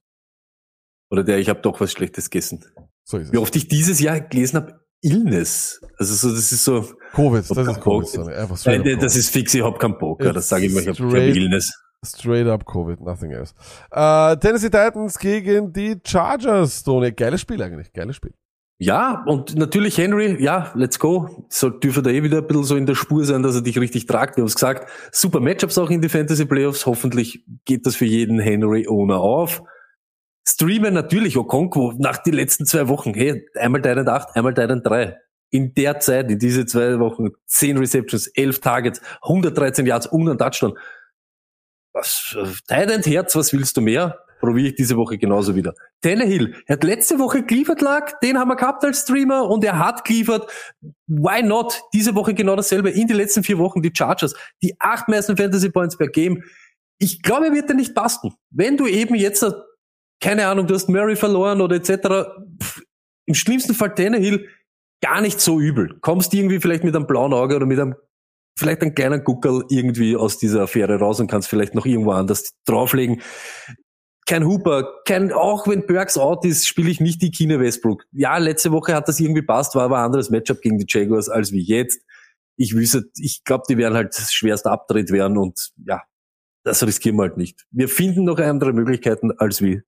Oder 1.10 1.24
der, 1.24 1.38
ich 1.38 1.48
habe 1.48 1.62
doch 1.62 1.80
was 1.80 1.92
Schlechtes 1.92 2.28
gegessen. 2.28 2.62
So 3.04 3.16
ist 3.16 3.28
es. 3.28 3.32
Wie 3.32 3.38
oft 3.38 3.56
ich 3.56 3.68
dieses 3.68 4.00
Jahr 4.00 4.20
gelesen 4.20 4.56
habe, 4.56 4.80
Illness. 5.02 5.80
Also 5.98 6.14
so, 6.14 6.34
das 6.34 6.52
ist 6.52 6.64
so. 6.64 6.84
Covid, 7.12 7.48
das 7.48 7.56
ist 7.56 7.80
Covid. 7.80 8.08
Sorry, 8.08 8.34
einfach 8.34 8.64
Nein, 8.66 8.98
das 9.00 9.16
ist 9.16 9.30
fix, 9.30 9.54
ich 9.54 9.62
hab 9.62 9.78
keinen 9.78 9.98
Bock. 9.98 10.20
Das 10.20 10.48
sage 10.48 10.66
ich 10.66 10.72
immer, 10.72 10.80
ich 10.80 10.88
hab, 10.88 10.98
hab 10.98 11.14
Illness. 11.14 11.72
Straight 12.04 12.46
up 12.46 12.64
Covid, 12.64 13.00
nothing 13.00 13.32
else. 13.32 13.52
Uh, 13.92 14.36
Tennessee 14.36 14.70
Titans 14.70 15.18
gegen 15.18 15.72
die 15.72 15.96
Chargers, 16.04 16.84
Tony. 16.84 17.10
Geiles 17.10 17.40
Spiel 17.40 17.60
eigentlich, 17.60 17.92
geiles 17.92 18.16
Spiel. 18.16 18.32
Ja, 18.80 19.24
und 19.26 19.56
natürlich 19.56 19.98
Henry, 19.98 20.40
ja, 20.40 20.70
let's 20.76 21.00
go. 21.00 21.46
So 21.48 21.68
dürfte 21.68 22.00
da 22.02 22.10
eh 22.10 22.22
wieder 22.22 22.38
ein 22.38 22.46
bisschen 22.46 22.62
so 22.62 22.76
in 22.76 22.86
der 22.86 22.94
Spur 22.94 23.24
sein, 23.24 23.42
dass 23.42 23.56
er 23.56 23.62
dich 23.62 23.80
richtig 23.80 24.06
tragt. 24.06 24.36
Wir 24.36 24.42
haben 24.42 24.46
es 24.46 24.54
gesagt, 24.54 24.88
super 25.10 25.40
Matchups 25.40 25.78
auch 25.78 25.90
in 25.90 26.00
die 26.00 26.08
Fantasy 26.08 26.44
Playoffs. 26.44 26.86
Hoffentlich 26.86 27.44
geht 27.64 27.86
das 27.86 27.96
für 27.96 28.04
jeden 28.04 28.38
Henry 28.38 28.86
Owner 28.86 29.18
auf. 29.18 29.62
Streamen 30.50 30.94
natürlich 30.94 31.36
Okonkwo 31.36 31.92
nach 31.98 32.18
den 32.18 32.32
letzten 32.32 32.64
zwei 32.64 32.88
Wochen. 32.88 33.12
Hey, 33.12 33.46
einmal 33.54 33.82
Titan 33.82 34.08
8, 34.08 34.34
einmal 34.34 34.54
Titan 34.54 34.82
3. 34.82 35.18
In 35.50 35.74
der 35.74 36.00
Zeit, 36.00 36.30
in 36.30 36.38
diese 36.38 36.64
zwei 36.64 36.98
Wochen, 36.98 37.28
10 37.46 37.76
Receptions, 37.76 38.28
11 38.28 38.60
Targets, 38.60 39.02
113 39.22 39.84
Yards 39.84 40.06
und 40.06 40.28
ein 40.28 40.38
Touchdown. 40.38 40.78
Was, 41.92 42.34
Titan 42.66 43.02
Herz, 43.02 43.36
was 43.36 43.52
willst 43.52 43.76
du 43.76 43.82
mehr? 43.82 44.18
Probiere 44.40 44.68
ich 44.68 44.74
diese 44.76 44.96
Woche 44.96 45.18
genauso 45.18 45.54
wieder. 45.54 45.74
Tannehill, 46.00 46.54
er 46.66 46.74
hat 46.74 46.84
letzte 46.84 47.18
Woche 47.18 47.42
geliefert 47.42 47.82
lag, 47.82 48.18
den 48.20 48.38
haben 48.38 48.48
wir 48.48 48.56
gehabt 48.56 48.84
als 48.84 49.02
Streamer 49.02 49.50
und 49.50 49.64
er 49.64 49.78
hat 49.78 50.04
geliefert. 50.04 50.50
Why 51.08 51.42
not? 51.42 51.82
Diese 51.92 52.14
Woche 52.14 52.32
genau 52.32 52.56
dasselbe. 52.56 52.90
In 52.90 53.06
den 53.06 53.16
letzten 53.16 53.42
vier 53.42 53.58
Wochen 53.58 53.82
die 53.82 53.92
Chargers, 53.92 54.34
die 54.62 54.76
acht 54.78 55.08
meisten 55.08 55.36
Fantasy 55.36 55.68
Points 55.70 55.98
per 55.98 56.08
Game. 56.08 56.42
Ich 56.98 57.20
glaube, 57.22 57.46
er 57.46 57.52
wird 57.52 57.68
dir 57.68 57.74
nicht 57.74 57.94
passen. 57.94 58.34
Wenn 58.50 58.76
du 58.76 58.86
eben 58.86 59.14
jetzt, 59.14 59.44
keine 60.20 60.46
Ahnung, 60.46 60.66
du 60.66 60.74
hast 60.74 60.88
Murray 60.88 61.16
verloren 61.16 61.60
oder 61.60 61.76
etc., 61.76 61.90
pff, 62.62 62.82
im 63.26 63.34
schlimmsten 63.34 63.74
Fall 63.74 63.94
Tannehill, 63.94 64.48
gar 65.00 65.20
nicht 65.20 65.40
so 65.40 65.60
übel. 65.60 65.98
Kommst 66.00 66.34
irgendwie 66.34 66.60
vielleicht 66.60 66.84
mit 66.84 66.96
einem 66.96 67.06
blauen 67.06 67.32
Auge 67.32 67.56
oder 67.56 67.66
mit 67.66 67.78
einem 67.78 67.94
vielleicht 68.58 68.82
einen 68.82 68.94
kleinen 68.94 69.22
Guckel 69.22 69.64
irgendwie 69.68 70.16
aus 70.16 70.38
dieser 70.38 70.62
Affäre 70.62 70.98
raus 70.98 71.20
und 71.20 71.30
kannst 71.30 71.48
vielleicht 71.48 71.74
noch 71.74 71.86
irgendwo 71.86 72.12
anders 72.12 72.54
drauflegen 72.64 73.22
kein 74.28 74.46
Hooper, 74.46 75.00
kein, 75.06 75.32
auch 75.32 75.66
wenn 75.66 75.86
Burks 75.86 76.18
out 76.18 76.44
ist, 76.44 76.68
spiele 76.68 76.90
ich 76.90 77.00
nicht 77.00 77.22
die 77.22 77.30
Kine 77.30 77.60
Westbrook. 77.60 78.04
Ja, 78.12 78.36
letzte 78.36 78.70
Woche 78.72 78.94
hat 78.94 79.08
das 79.08 79.18
irgendwie 79.20 79.40
passt, 79.40 79.74
war 79.74 79.84
aber 79.84 79.98
ein 79.98 80.04
anderes 80.04 80.28
Matchup 80.28 80.60
gegen 80.60 80.78
die 80.78 80.84
Jaguars 80.86 81.30
als 81.30 81.50
wie 81.50 81.62
jetzt. 81.62 82.02
Ich 82.56 82.74
wüsste, 82.76 83.04
ich 83.16 83.42
glaube, 83.44 83.64
die 83.70 83.78
werden 83.78 83.94
halt 83.94 84.14
schwerst 84.14 84.66
abdreht 84.66 85.10
werden 85.12 85.38
und 85.38 85.70
ja, 85.86 86.02
das 86.62 86.86
riskieren 86.86 87.16
wir 87.16 87.22
halt 87.22 87.38
nicht. 87.38 87.64
Wir 87.70 87.88
finden 87.88 88.24
noch 88.24 88.38
andere 88.38 88.74
Möglichkeiten 88.74 89.32
als 89.32 89.62
wie 89.62 89.80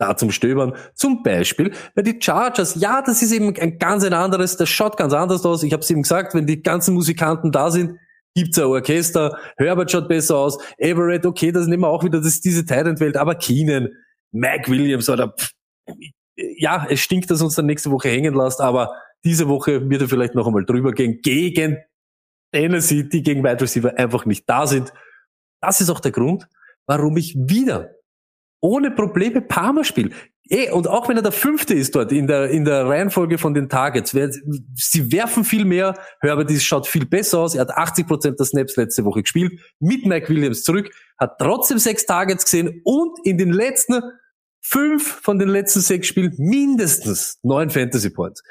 da 0.00 0.16
zum 0.16 0.30
Stöbern. 0.30 0.74
Zum 0.94 1.22
Beispiel 1.22 1.72
bei 1.94 2.02
die 2.02 2.18
Chargers. 2.20 2.74
Ja, 2.76 3.02
das 3.02 3.22
ist 3.22 3.32
eben 3.32 3.54
ein 3.56 3.78
ganz 3.78 4.04
ein 4.04 4.14
anderes, 4.14 4.56
das 4.56 4.68
schaut 4.68 4.96
ganz 4.96 5.12
anders 5.12 5.44
aus. 5.44 5.62
Ich 5.62 5.72
habe 5.72 5.82
es 5.82 5.90
eben 5.90 6.02
gesagt, 6.02 6.34
wenn 6.34 6.46
die 6.46 6.62
ganzen 6.62 6.94
Musikanten 6.94 7.52
da 7.52 7.70
sind, 7.70 7.98
gibt's 8.34 8.58
ein 8.58 8.64
Orchester, 8.64 9.38
Herbert 9.56 9.90
schaut 9.90 10.08
besser 10.08 10.36
aus, 10.36 10.58
Everett, 10.78 11.26
okay, 11.26 11.52
das 11.52 11.66
nehmen 11.66 11.82
wir 11.82 11.88
auch 11.88 12.04
wieder, 12.04 12.18
das 12.18 12.28
ist 12.28 12.44
diese 12.44 12.64
Titanwelt, 12.64 13.16
aber 13.16 13.34
Keenan, 13.34 13.88
Mac 14.32 14.68
Williams 14.68 15.08
oder 15.10 15.34
pff, 15.36 15.50
ja, 16.36 16.86
es 16.88 17.00
stinkt, 17.00 17.30
dass 17.30 17.42
uns 17.42 17.56
dann 17.56 17.66
nächste 17.66 17.90
Woche 17.90 18.08
hängen 18.08 18.34
lässt, 18.34 18.60
aber 18.60 18.94
diese 19.24 19.48
Woche 19.48 19.90
wird 19.90 20.02
er 20.02 20.08
vielleicht 20.08 20.34
noch 20.34 20.46
einmal 20.46 20.64
drüber 20.64 20.92
gehen 20.92 21.20
gegen 21.22 21.78
Tennessee, 22.52 23.02
die 23.02 23.22
gegen 23.22 23.44
Wide 23.44 23.60
Receiver 23.60 23.98
einfach 23.98 24.24
nicht 24.24 24.48
da 24.48 24.66
sind. 24.66 24.92
Das 25.60 25.80
ist 25.80 25.90
auch 25.90 26.00
der 26.00 26.12
Grund, 26.12 26.48
warum 26.86 27.16
ich 27.16 27.36
wieder 27.36 27.90
ohne 28.60 28.90
Probleme 28.90 29.40
Parma 29.40 29.84
spiele. 29.84 30.10
Eh, 30.52 30.70
und 30.70 30.88
auch 30.88 31.08
wenn 31.08 31.16
er 31.16 31.22
der 31.22 31.32
Fünfte 31.32 31.74
ist 31.74 31.94
dort 31.94 32.10
in 32.10 32.26
der, 32.26 32.50
in 32.50 32.64
der 32.64 32.88
Reihenfolge 32.88 33.38
von 33.38 33.54
den 33.54 33.68
Targets, 33.68 34.14
wer, 34.14 34.30
sie 34.74 35.12
werfen 35.12 35.44
viel 35.44 35.64
mehr, 35.64 35.94
Herbert 36.20 36.50
ist, 36.50 36.64
schaut 36.64 36.88
viel 36.88 37.06
besser 37.06 37.38
aus, 37.38 37.54
er 37.54 37.60
hat 37.60 37.70
80 37.70 38.06
Prozent 38.08 38.38
der 38.40 38.46
Snaps 38.46 38.74
letzte 38.74 39.04
Woche 39.04 39.22
gespielt, 39.22 39.60
mit 39.78 40.06
Mike 40.06 40.28
Williams 40.28 40.64
zurück, 40.64 40.90
hat 41.18 41.38
trotzdem 41.38 41.78
sechs 41.78 42.04
Targets 42.04 42.44
gesehen 42.44 42.80
und 42.84 43.16
in 43.24 43.38
den 43.38 43.50
letzten 43.50 44.02
fünf 44.60 45.20
von 45.22 45.38
den 45.38 45.48
letzten 45.48 45.80
sechs 45.80 46.08
Spielen 46.08 46.34
mindestens 46.36 47.38
neun 47.42 47.70
Fantasy 47.70 48.10
Points. 48.10 48.42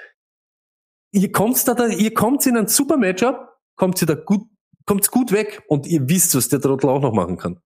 Ihr 1.11 1.33
kommt 1.33 1.67
da, 1.67 1.87
ihr 1.87 2.13
kommt 2.13 2.45
in 2.45 2.55
ein 2.55 2.67
super 2.67 2.95
Matchup, 2.95 3.45
kommt 3.75 3.97
sie 3.97 4.05
da 4.05 4.15
gut, 4.15 4.47
kommt's 4.85 5.11
gut 5.11 5.33
weg 5.33 5.63
und 5.67 5.85
ihr 5.85 6.07
wisst, 6.07 6.33
was 6.33 6.47
der 6.47 6.61
Trottel 6.61 6.89
auch 6.89 7.01
noch 7.01 7.13
machen 7.13 7.37
kann. 7.37 7.59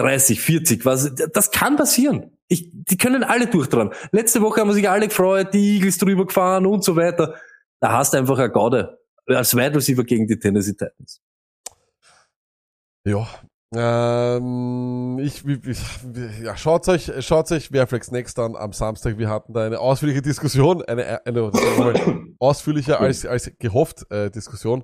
30, 0.00 0.40
40, 0.40 0.84
was, 0.86 1.14
das 1.14 1.50
kann 1.50 1.76
passieren. 1.76 2.30
Ich, 2.48 2.70
die 2.72 2.96
können 2.96 3.22
alle 3.22 3.46
durchdran. 3.46 3.92
Letzte 4.12 4.40
Woche 4.40 4.60
haben 4.60 4.72
sich 4.72 4.88
alle 4.88 5.08
gefreut, 5.08 5.52
die 5.52 5.76
Eagles 5.76 5.98
drüber 5.98 6.26
gefahren 6.26 6.66
und 6.66 6.82
so 6.82 6.96
weiter. 6.96 7.36
Da 7.80 7.92
hast 7.92 8.14
du 8.14 8.18
einfach 8.18 8.38
eine 8.38 8.50
Gaude 8.50 8.98
als 9.26 9.54
Wide 9.54 9.74
Receiver 9.74 10.02
gegen 10.04 10.26
die 10.26 10.38
Tennessee 10.38 10.72
Titans. 10.72 11.20
Ja. 13.04 13.28
Ähm, 13.72 15.18
ich, 15.22 15.44
ich, 15.46 15.78
ja, 16.42 16.56
schaut 16.56 16.88
euch, 16.88 17.12
schaut 17.20 17.52
euch 17.52 17.68
Verflex 17.68 18.10
Next 18.10 18.38
an 18.38 18.56
am 18.56 18.72
Samstag. 18.72 19.16
Wir 19.18 19.28
hatten 19.28 19.52
da 19.52 19.64
eine 19.64 19.78
ausführliche 19.78 20.22
Diskussion, 20.22 20.82
eine, 20.82 21.24
eine, 21.24 21.52
eine 21.52 22.34
ausführlicher 22.40 23.00
als, 23.00 23.24
als 23.24 23.52
gehofft 23.58 24.10
äh, 24.10 24.30
Diskussion. 24.30 24.82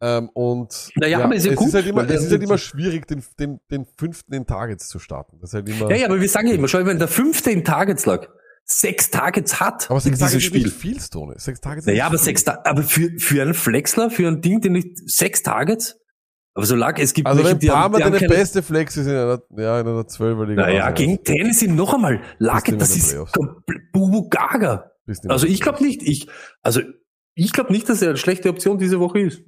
Ähm, 0.00 0.28
und 0.34 0.90
naja, 0.96 1.18
ja, 1.18 1.24
aber 1.24 1.34
ist 1.34 1.46
ja 1.46 1.52
es, 1.52 1.56
gut, 1.56 1.68
ist 1.68 1.74
halt 1.74 1.86
immer, 1.86 2.08
es 2.08 2.24
ist 2.24 2.30
halt 2.30 2.42
immer 2.42 2.58
schwierig, 2.58 3.06
den, 3.06 3.22
den, 3.38 3.60
den 3.70 3.86
fünften 3.96 4.34
in 4.34 4.46
Targets 4.46 4.88
zu 4.88 4.98
starten. 4.98 5.38
Das 5.40 5.50
ist 5.50 5.54
halt 5.54 5.68
immer 5.68 5.90
ja, 5.90 5.96
ja, 5.96 6.06
aber 6.06 6.20
wir 6.20 6.28
sagen 6.28 6.48
ja 6.48 6.54
immer, 6.54 6.68
schau, 6.68 6.84
wenn 6.84 6.98
der 6.98 7.08
fünfte 7.08 7.50
in 7.50 7.64
Targets 7.64 8.04
lag, 8.04 8.28
sechs 8.64 9.10
Targets 9.10 9.58
hat 9.58 9.90
aber 9.90 10.00
sechs 10.00 10.06
in 10.06 10.12
diesem 10.12 10.26
Targets 10.26 10.44
Spiel. 10.44 10.66
Ist 10.66 10.76
viel, 10.76 11.00
Stone. 11.00 11.34
Sechs 11.38 11.60
Targets 11.60 11.86
naja, 11.86 12.06
aber 12.06 12.18
sechs, 12.18 12.46
aber 12.46 12.82
für, 12.82 13.10
für 13.18 13.40
einen 13.40 13.54
Flexler, 13.54 14.10
für 14.10 14.28
ein 14.28 14.42
Ding, 14.42 14.60
den 14.60 14.72
nicht, 14.72 14.98
sechs 15.10 15.42
Targets? 15.42 15.98
Aber 16.52 16.66
so 16.66 16.74
lag, 16.74 16.98
es 16.98 17.12
gibt 17.14 17.26
also 17.26 17.44
welche, 17.44 17.56
die 17.56 17.70
haben, 17.70 17.92
Palmer 17.92 17.98
die 17.98 18.04
haben 18.04 18.12
deine 18.12 18.26
keine, 18.26 18.34
beste 18.40 18.62
Flex 18.62 18.96
ist 18.96 19.06
in 19.06 19.12
einer, 19.12 19.42
ja, 19.56 19.80
in 19.80 19.86
einer 19.86 20.06
Zwölferliga. 20.06 20.62
Naja, 20.62 20.90
gegen 20.90 21.22
Tennessee 21.22 21.68
noch 21.68 21.94
einmal, 21.94 22.22
lag, 22.38 22.64
das 22.64 22.96
ist 22.96 23.16
Bubu 23.92 24.28
Gaga. 24.28 24.90
Also 25.28 25.46
ich 25.46 25.60
glaube 25.60 25.82
nicht, 25.82 26.02
ich, 26.02 26.28
also 26.62 26.80
ich 27.34 27.52
glaube 27.52 27.72
nicht, 27.72 27.88
dass 27.88 28.02
er 28.02 28.08
eine 28.08 28.18
schlechte 28.18 28.48
Option 28.48 28.78
diese 28.78 29.00
Woche 29.00 29.20
ist. 29.20 29.42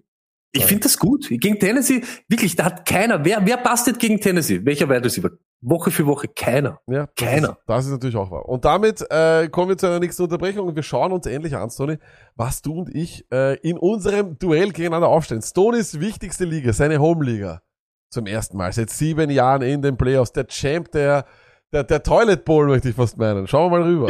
Ich 0.52 0.64
finde 0.64 0.84
das 0.84 0.98
gut. 0.98 1.28
Gegen 1.28 1.58
Tennessee, 1.58 2.02
wirklich, 2.28 2.56
da 2.56 2.64
hat 2.64 2.86
keiner, 2.86 3.24
wer, 3.24 3.44
wer 3.44 3.58
passt 3.58 3.86
jetzt 3.86 4.00
gegen 4.00 4.20
Tennessee? 4.20 4.64
Welcher 4.64 4.88
Wide 4.88 5.04
Receiver? 5.04 5.30
Woche 5.60 5.90
für 5.90 6.06
Woche 6.06 6.28
keiner. 6.28 6.80
Ja, 6.86 7.06
das 7.06 7.14
Keiner. 7.16 7.50
Ist, 7.50 7.58
das 7.66 7.84
ist 7.86 7.90
natürlich 7.90 8.16
auch 8.16 8.30
wahr. 8.30 8.48
Und 8.48 8.64
damit 8.64 9.04
äh, 9.10 9.48
kommen 9.48 9.70
wir 9.70 9.76
zu 9.76 9.86
einer 9.86 9.98
nächsten 9.98 10.22
Unterbrechung 10.22 10.68
und 10.68 10.76
wir 10.76 10.82
schauen 10.82 11.12
uns 11.12 11.26
endlich 11.26 11.56
an, 11.56 11.68
Stoney, 11.68 11.98
was 12.36 12.62
du 12.62 12.78
und 12.78 12.94
ich 12.94 13.26
äh, 13.32 13.58
in 13.60 13.76
unserem 13.76 14.38
Duell 14.38 14.70
gegeneinander 14.70 15.08
aufstellen. 15.08 15.42
Stoney's 15.42 16.00
wichtigste 16.00 16.44
Liga, 16.44 16.72
seine 16.72 17.00
Home-Liga. 17.00 17.62
Zum 18.10 18.26
ersten 18.26 18.56
Mal 18.56 18.72
seit 18.72 18.90
sieben 18.90 19.30
Jahren 19.30 19.62
in 19.62 19.82
den 19.82 19.96
Playoffs. 19.96 20.32
Der 20.32 20.46
Champ 20.46 20.92
der, 20.92 21.26
der, 21.72 21.84
der 21.84 22.02
Toilet 22.02 22.44
Bowl, 22.44 22.66
möchte 22.68 22.88
ich 22.88 22.94
fast 22.94 23.18
meinen. 23.18 23.46
Schauen 23.46 23.70
wir 23.70 23.80
mal 23.80 23.86
rüber. 23.86 24.08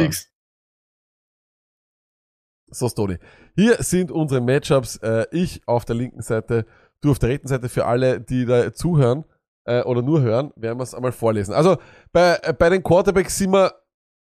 So, 2.71 2.87
Stoney. 2.89 3.17
Hier 3.55 3.81
sind 3.83 4.11
unsere 4.11 4.41
Matchups. 4.41 4.97
Äh, 4.97 5.25
ich 5.31 5.61
auf 5.67 5.85
der 5.85 5.95
linken 5.95 6.21
Seite, 6.21 6.65
du 7.01 7.11
auf 7.11 7.19
der 7.19 7.29
rechten 7.29 7.47
Seite. 7.47 7.69
Für 7.69 7.85
alle, 7.85 8.19
die 8.21 8.45
da 8.45 8.71
zuhören 8.73 9.25
äh, 9.65 9.81
oder 9.83 10.01
nur 10.01 10.21
hören, 10.21 10.51
werden 10.55 10.77
wir 10.79 10.83
es 10.83 10.93
einmal 10.93 11.11
vorlesen. 11.11 11.53
Also 11.53 11.77
bei, 12.11 12.37
äh, 12.43 12.53
bei 12.53 12.69
den 12.69 12.83
Quarterbacks 12.83 13.37
sind 13.37 13.51
wir, 13.51 13.73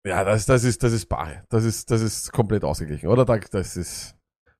ja, 0.06 0.24
das, 0.24 0.46
das 0.46 0.64
ist, 0.64 0.82
das 0.82 0.92
ist 0.92 1.06
bare. 1.06 1.42
Das 1.48 1.64
ist, 1.64 1.90
das 1.90 2.00
ist 2.00 2.32
komplett 2.32 2.64
ausgeglichen, 2.64 3.08
oder? 3.08 3.24
Da- 3.24 3.38
Das 3.38 3.76
ist, 3.76 4.14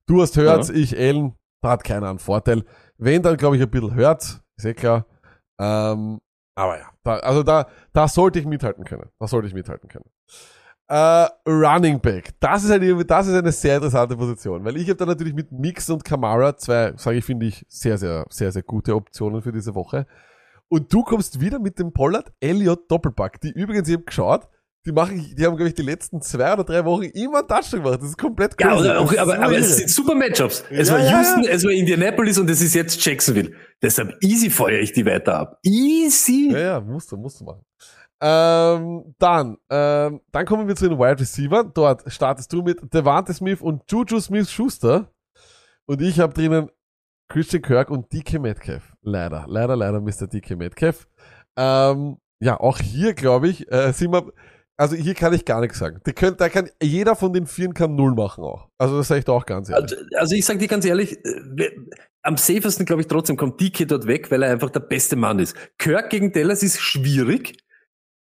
du 0.05 0.21
hast 0.21 0.35
Hurts, 0.37 0.69
ich 0.69 0.97
Allen, 0.97 1.35
da 1.61 1.71
hat 1.71 1.83
keiner 1.83 2.09
einen 2.09 2.19
Vorteil. 2.19 2.63
Wenn, 2.97 3.21
dann 3.23 3.37
glaube 3.37 3.55
ich 3.55 3.61
ein 3.61 3.69
bisschen 3.69 3.95
Hurts, 3.95 4.41
ist 4.57 4.65
eh 4.65 4.73
klar. 4.73 5.05
Ähm, 5.59 6.19
aber 6.55 6.77
ja, 6.77 6.89
da, 7.03 7.15
also 7.19 7.43
da, 7.43 7.67
da 7.93 8.07
sollte 8.09 8.39
ich 8.39 8.45
mithalten 8.45 8.83
können. 8.83 9.09
Da 9.19 9.27
sollte 9.27 9.47
ich 9.47 9.53
mithalten 9.53 9.87
können. 9.89 10.05
Äh, 10.89 11.27
Running 11.47 11.99
Back. 11.99 12.31
Das 12.39 12.63
ist, 12.63 12.71
halt, 12.71 12.81
irgendwie- 12.81 13.05
das 13.05 13.27
ist 13.27 13.33
eine 13.35 13.51
sehr 13.51 13.75
interessante 13.75 14.17
Position, 14.17 14.65
weil 14.65 14.75
ich 14.77 14.85
habe 14.89 14.95
da 14.97 15.05
natürlich 15.05 15.33
mit 15.35 15.51
Mix 15.51 15.87
und 15.89 16.03
Kamara 16.03 16.57
zwei, 16.57 16.93
sage 16.97 17.17
ich, 17.17 17.25
finde 17.25 17.45
ich, 17.45 17.63
sehr, 17.69 17.97
sehr, 17.99 18.25
sehr, 18.29 18.51
sehr 18.51 18.63
gute 18.63 18.95
Optionen 18.95 19.41
für 19.43 19.51
diese 19.51 19.75
Woche. 19.75 20.07
Und 20.67 20.91
du 20.91 21.03
kommst 21.03 21.39
wieder 21.39 21.59
mit 21.59 21.77
dem 21.79 21.93
Pollard 21.93 22.31
Elliott 22.39 22.89
Doppelpack, 22.91 23.39
die 23.41 23.51
übrigens, 23.51 23.87
ich 23.87 23.95
habe 23.95 24.03
geschaut, 24.03 24.47
die 24.85 24.91
machen, 24.91 25.35
die 25.37 25.45
haben, 25.45 25.57
glaube 25.57 25.67
ich, 25.69 25.75
die 25.75 25.81
letzten 25.83 26.21
zwei 26.21 26.53
oder 26.53 26.63
drei 26.63 26.83
Wochen 26.85 27.03
immer 27.03 27.39
einen 27.39 27.47
Touchdown 27.47 27.83
gemacht. 27.83 28.01
Das 28.01 28.09
ist 28.09 28.17
komplett 28.17 28.55
Ja, 28.59 28.69
crazy. 28.69 28.87
aber, 28.89 29.11
ist 29.11 29.19
aber, 29.19 29.39
aber 29.39 29.57
es 29.57 29.77
sind 29.77 29.89
super 29.89 30.15
Matchups. 30.15 30.63
Es 30.71 30.87
Ja, 30.87 30.93
war 30.95 31.03
ja, 31.03 31.19
Houston, 31.19 31.43
ja. 31.43 31.51
es 31.51 31.63
war 31.65 31.71
Indianapolis 31.71 32.37
und 32.39 32.49
es 32.49 32.61
ist 32.61 32.73
jetzt 32.73 33.03
Jacksonville. 33.05 33.51
Deshalb 33.81 34.15
easy 34.23 34.49
feuere 34.49 34.79
ich 34.79 34.93
die 34.93 35.05
weiter 35.05 35.37
ab. 35.37 35.59
Easy. 35.63 36.49
Ja, 36.53 36.59
ja, 36.59 36.79
musst 36.81 37.11
du, 37.11 37.17
musst 37.17 37.41
du 37.41 37.45
machen. 37.45 37.61
Ähm, 38.21 39.15
dann, 39.17 39.57
ähm, 39.69 40.21
dann 40.31 40.45
kommen 40.45 40.67
wir 40.67 40.75
zu 40.75 40.89
den 40.89 40.99
Wide 40.99 41.19
Receiver. 41.19 41.63
Dort 41.63 42.11
startest 42.11 42.51
du 42.51 42.61
mit 42.61 42.93
Devante 42.93 43.33
Smith 43.33 43.61
und 43.61 43.89
Juju 43.89 44.19
Smith-Schuster. 44.19 45.11
Und 45.85 46.01
ich 46.01 46.19
habe 46.19 46.33
drinnen 46.33 46.69
Christian 47.29 47.61
Kirk 47.61 47.89
und 47.89 48.11
DK 48.11 48.39
Metcalf. 48.39 48.93
Leider, 49.01 49.45
leider, 49.47 49.75
leider 49.75 50.01
Mr. 50.01 50.27
DK 50.27 50.57
Metcalf. 50.57 51.07
Ähm, 51.55 52.17
ja, 52.41 52.59
auch 52.59 52.79
hier, 52.79 53.13
glaube 53.13 53.47
ich, 53.47 53.71
äh, 53.71 53.91
sind 53.93 54.11
wir, 54.11 54.31
also 54.77 54.95
hier 54.95 55.13
kann 55.13 55.33
ich 55.33 55.45
gar 55.45 55.61
nichts 55.61 55.77
sagen. 55.77 56.01
Die 56.05 56.13
können, 56.13 56.37
da 56.37 56.49
kann, 56.49 56.69
jeder 56.81 57.15
von 57.15 57.33
den 57.33 57.45
Vieren 57.45 57.73
kann 57.73 57.95
Null 57.95 58.13
machen 58.15 58.43
auch. 58.43 58.69
Also 58.77 58.97
das 58.97 59.07
sage 59.07 59.19
ich 59.19 59.25
da 59.25 59.33
auch 59.33 59.45
ganz 59.45 59.69
ehrlich. 59.69 59.91
Also, 59.91 60.05
also 60.17 60.35
ich 60.35 60.45
sage 60.45 60.59
dir 60.59 60.67
ganz 60.67 60.85
ehrlich, 60.85 61.17
äh, 61.23 61.69
am 62.21 62.37
safesten, 62.37 62.85
glaube 62.85 63.01
ich, 63.01 63.07
trotzdem 63.07 63.37
kommt 63.37 63.61
DK 63.61 63.85
dort 63.87 64.07
weg, 64.07 64.31
weil 64.31 64.43
er 64.43 64.51
einfach 64.51 64.69
der 64.69 64.81
beste 64.81 65.15
Mann 65.15 65.39
ist. 65.39 65.55
Kirk 65.77 66.09
gegen 66.09 66.31
Dallas 66.31 66.63
ist 66.63 66.79
schwierig. 66.79 67.57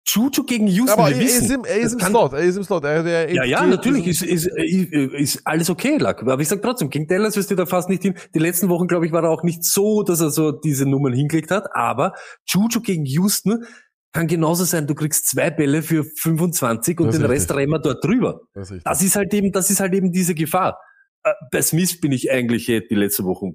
Juju 0.09 0.45
gegen 0.45 0.67
Houston, 0.69 1.01
Aber 1.01 1.09
wir 1.11 1.17
er 1.17 1.21
wissen. 1.23 1.45
ist 1.47 1.51
im, 1.51 1.65
er 1.65 1.77
ist 1.79 1.93
im 1.95 1.99
kann- 1.99 2.11
Slot, 2.13 2.33
er 2.33 2.39
ist 2.41 2.57
im 2.57 2.63
Slot. 2.65 2.85
Er, 2.85 3.05
er 3.05 3.33
Ja, 3.35 3.45
ja, 3.45 3.67
natürlich 3.67 4.07
ist, 4.07 4.23
ist, 4.23 4.47
ist, 4.47 4.93
ist 4.93 5.41
alles 5.45 5.69
okay, 5.69 5.97
Lack. 5.99 6.23
Aber 6.23 6.39
ich 6.41 6.47
sag 6.49 6.63
trotzdem, 6.63 6.91
gegen 6.91 7.09
Dallas 7.09 7.37
wirst 7.37 7.51
du 7.51 7.57
da 7.57 7.67
fast 7.67 7.89
nicht 7.89 8.03
hin. 8.03 8.15
Die 8.35 8.39
letzten 8.39 8.69
Wochen, 8.69 8.87
glaube 8.87 9.07
ich, 9.07 9.13
war 9.13 9.25
er 9.25 9.31
auch 9.31 9.43
nicht 9.43 9.65
so, 9.65 10.03
dass 10.05 10.21
er 10.21 10.31
so 10.31 10.53
diese 10.53 10.87
Nummern 10.87 11.13
hingelegt 11.13 11.51
hat. 11.51 11.75
Aber 11.75 12.13
Juju 12.47 12.81
gegen 12.83 13.05
Houston 13.05 13.65
kann 14.13 14.29
genauso 14.29 14.65
sein, 14.65 14.87
du 14.87 14.95
kriegst 14.95 15.27
zwei 15.29 15.51
Bälle 15.51 15.83
für 15.83 16.05
25 16.05 17.01
und 17.01 17.09
Das 17.09 17.17
den. 17.19 17.27
Rest 17.27 17.53
rennen 17.53 17.73
wir 17.73 17.81
dort 17.81 18.03
drüber. 18.05 18.41
Das 18.55 18.71
ist. 18.71 18.87
Das 18.87 19.03
ist 19.03 19.17
halt 19.17 19.35
eben, 19.35 19.51
das 19.53 19.71
ist 19.71 19.81
halt 19.81 19.93
eben 19.93 20.13
diese 20.13 20.35
Gefahr. 20.35 20.79
Äh, 21.25 21.33
Bei 21.51 21.61
Smith 21.61 22.01
bin 22.01 22.13
ich 22.13 22.31
eigentlich 22.31 22.69
eh 22.69 22.81
die 22.81 22.95
letzte 22.95 23.25
Woche 23.25 23.55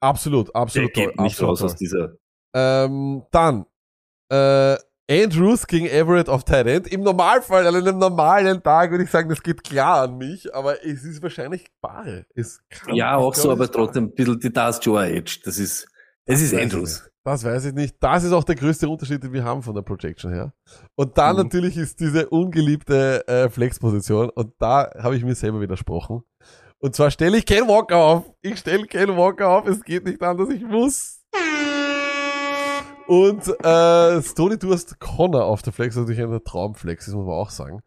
absolut, 0.00 0.48
der 0.48 0.56
absolut 0.56 0.94
toll. 0.94 1.04
geht 1.08 1.20
nicht 1.20 1.32
absolut 1.32 1.50
raus 1.50 1.58
toll. 1.60 1.66
aus 1.68 1.76
dieser. 1.76 2.12
Ähm, 2.54 3.22
dann, 3.30 3.66
äh, 4.30 4.76
Andrews 5.10 5.66
gegen 5.66 5.86
Everett 5.86 6.28
auf 6.28 6.44
Tight 6.44 6.66
End. 6.66 6.86
Im 6.88 7.00
Normalfall, 7.02 7.66
an 7.66 7.74
einem 7.74 7.98
normalen 7.98 8.62
Tag 8.62 8.90
würde 8.90 9.04
ich 9.04 9.10
sagen, 9.10 9.28
das 9.28 9.42
geht 9.42 9.64
klar 9.64 10.02
an 10.02 10.18
mich, 10.18 10.54
aber 10.54 10.84
es 10.84 11.02
ist 11.04 11.22
wahrscheinlich 11.22 11.66
bare. 11.80 12.26
Es 12.34 12.60
kann, 12.68 12.94
Ja, 12.94 13.16
auch 13.16 13.34
so, 13.34 13.50
aber 13.50 13.64
ist 13.64 13.72
trotzdem 13.74 14.04
ein 14.04 14.14
bisschen 14.14 14.38
die 14.40 14.52
das 14.52 14.80
Joe 14.82 15.06
Edge. 15.06 15.38
Das 15.44 15.58
ist, 15.58 15.88
es 16.26 16.42
ist 16.42 16.54
Andrews. 16.54 17.04
Das 17.24 17.44
weiß 17.44 17.66
ich 17.66 17.74
nicht. 17.74 17.96
Das 18.00 18.24
ist 18.24 18.32
auch 18.32 18.44
der 18.44 18.54
größte 18.54 18.88
Unterschied, 18.88 19.22
den 19.22 19.32
wir 19.32 19.44
haben 19.44 19.62
von 19.62 19.74
der 19.74 19.82
Projection 19.82 20.32
her. 20.32 20.52
Und 20.94 21.16
dann 21.18 21.36
Mhm. 21.36 21.42
natürlich 21.42 21.76
ist 21.76 22.00
diese 22.00 22.28
ungeliebte 22.28 23.26
äh, 23.28 23.48
Flex-Position 23.50 24.30
und 24.30 24.52
da 24.58 24.90
habe 24.98 25.16
ich 25.16 25.24
mir 25.24 25.34
selber 25.34 25.60
widersprochen. 25.60 26.22
Und 26.80 26.94
zwar 26.94 27.10
stelle 27.10 27.36
ich 27.38 27.44
Ken 27.44 27.66
Walker 27.66 27.96
auf. 27.96 28.30
Ich 28.40 28.58
stelle 28.60 28.86
Ken 28.86 29.16
Walker 29.16 29.48
auf. 29.48 29.66
Es 29.66 29.82
geht 29.82 30.04
nicht 30.04 30.22
anders. 30.22 30.48
Ich 30.50 30.62
muss. 30.62 31.17
Und 33.08 33.48
äh, 33.64 34.22
Stoney, 34.22 34.58
du 34.58 34.70
hast 34.70 35.00
Connor 35.00 35.46
auf 35.46 35.62
der 35.62 35.72
Flex, 35.72 35.96
natürlich 35.96 36.20
ein 36.20 36.44
Traumflex, 36.44 37.06
das 37.06 37.14
muss 37.14 37.24
man 37.24 37.36
auch 37.36 37.48
sagen. 37.48 37.80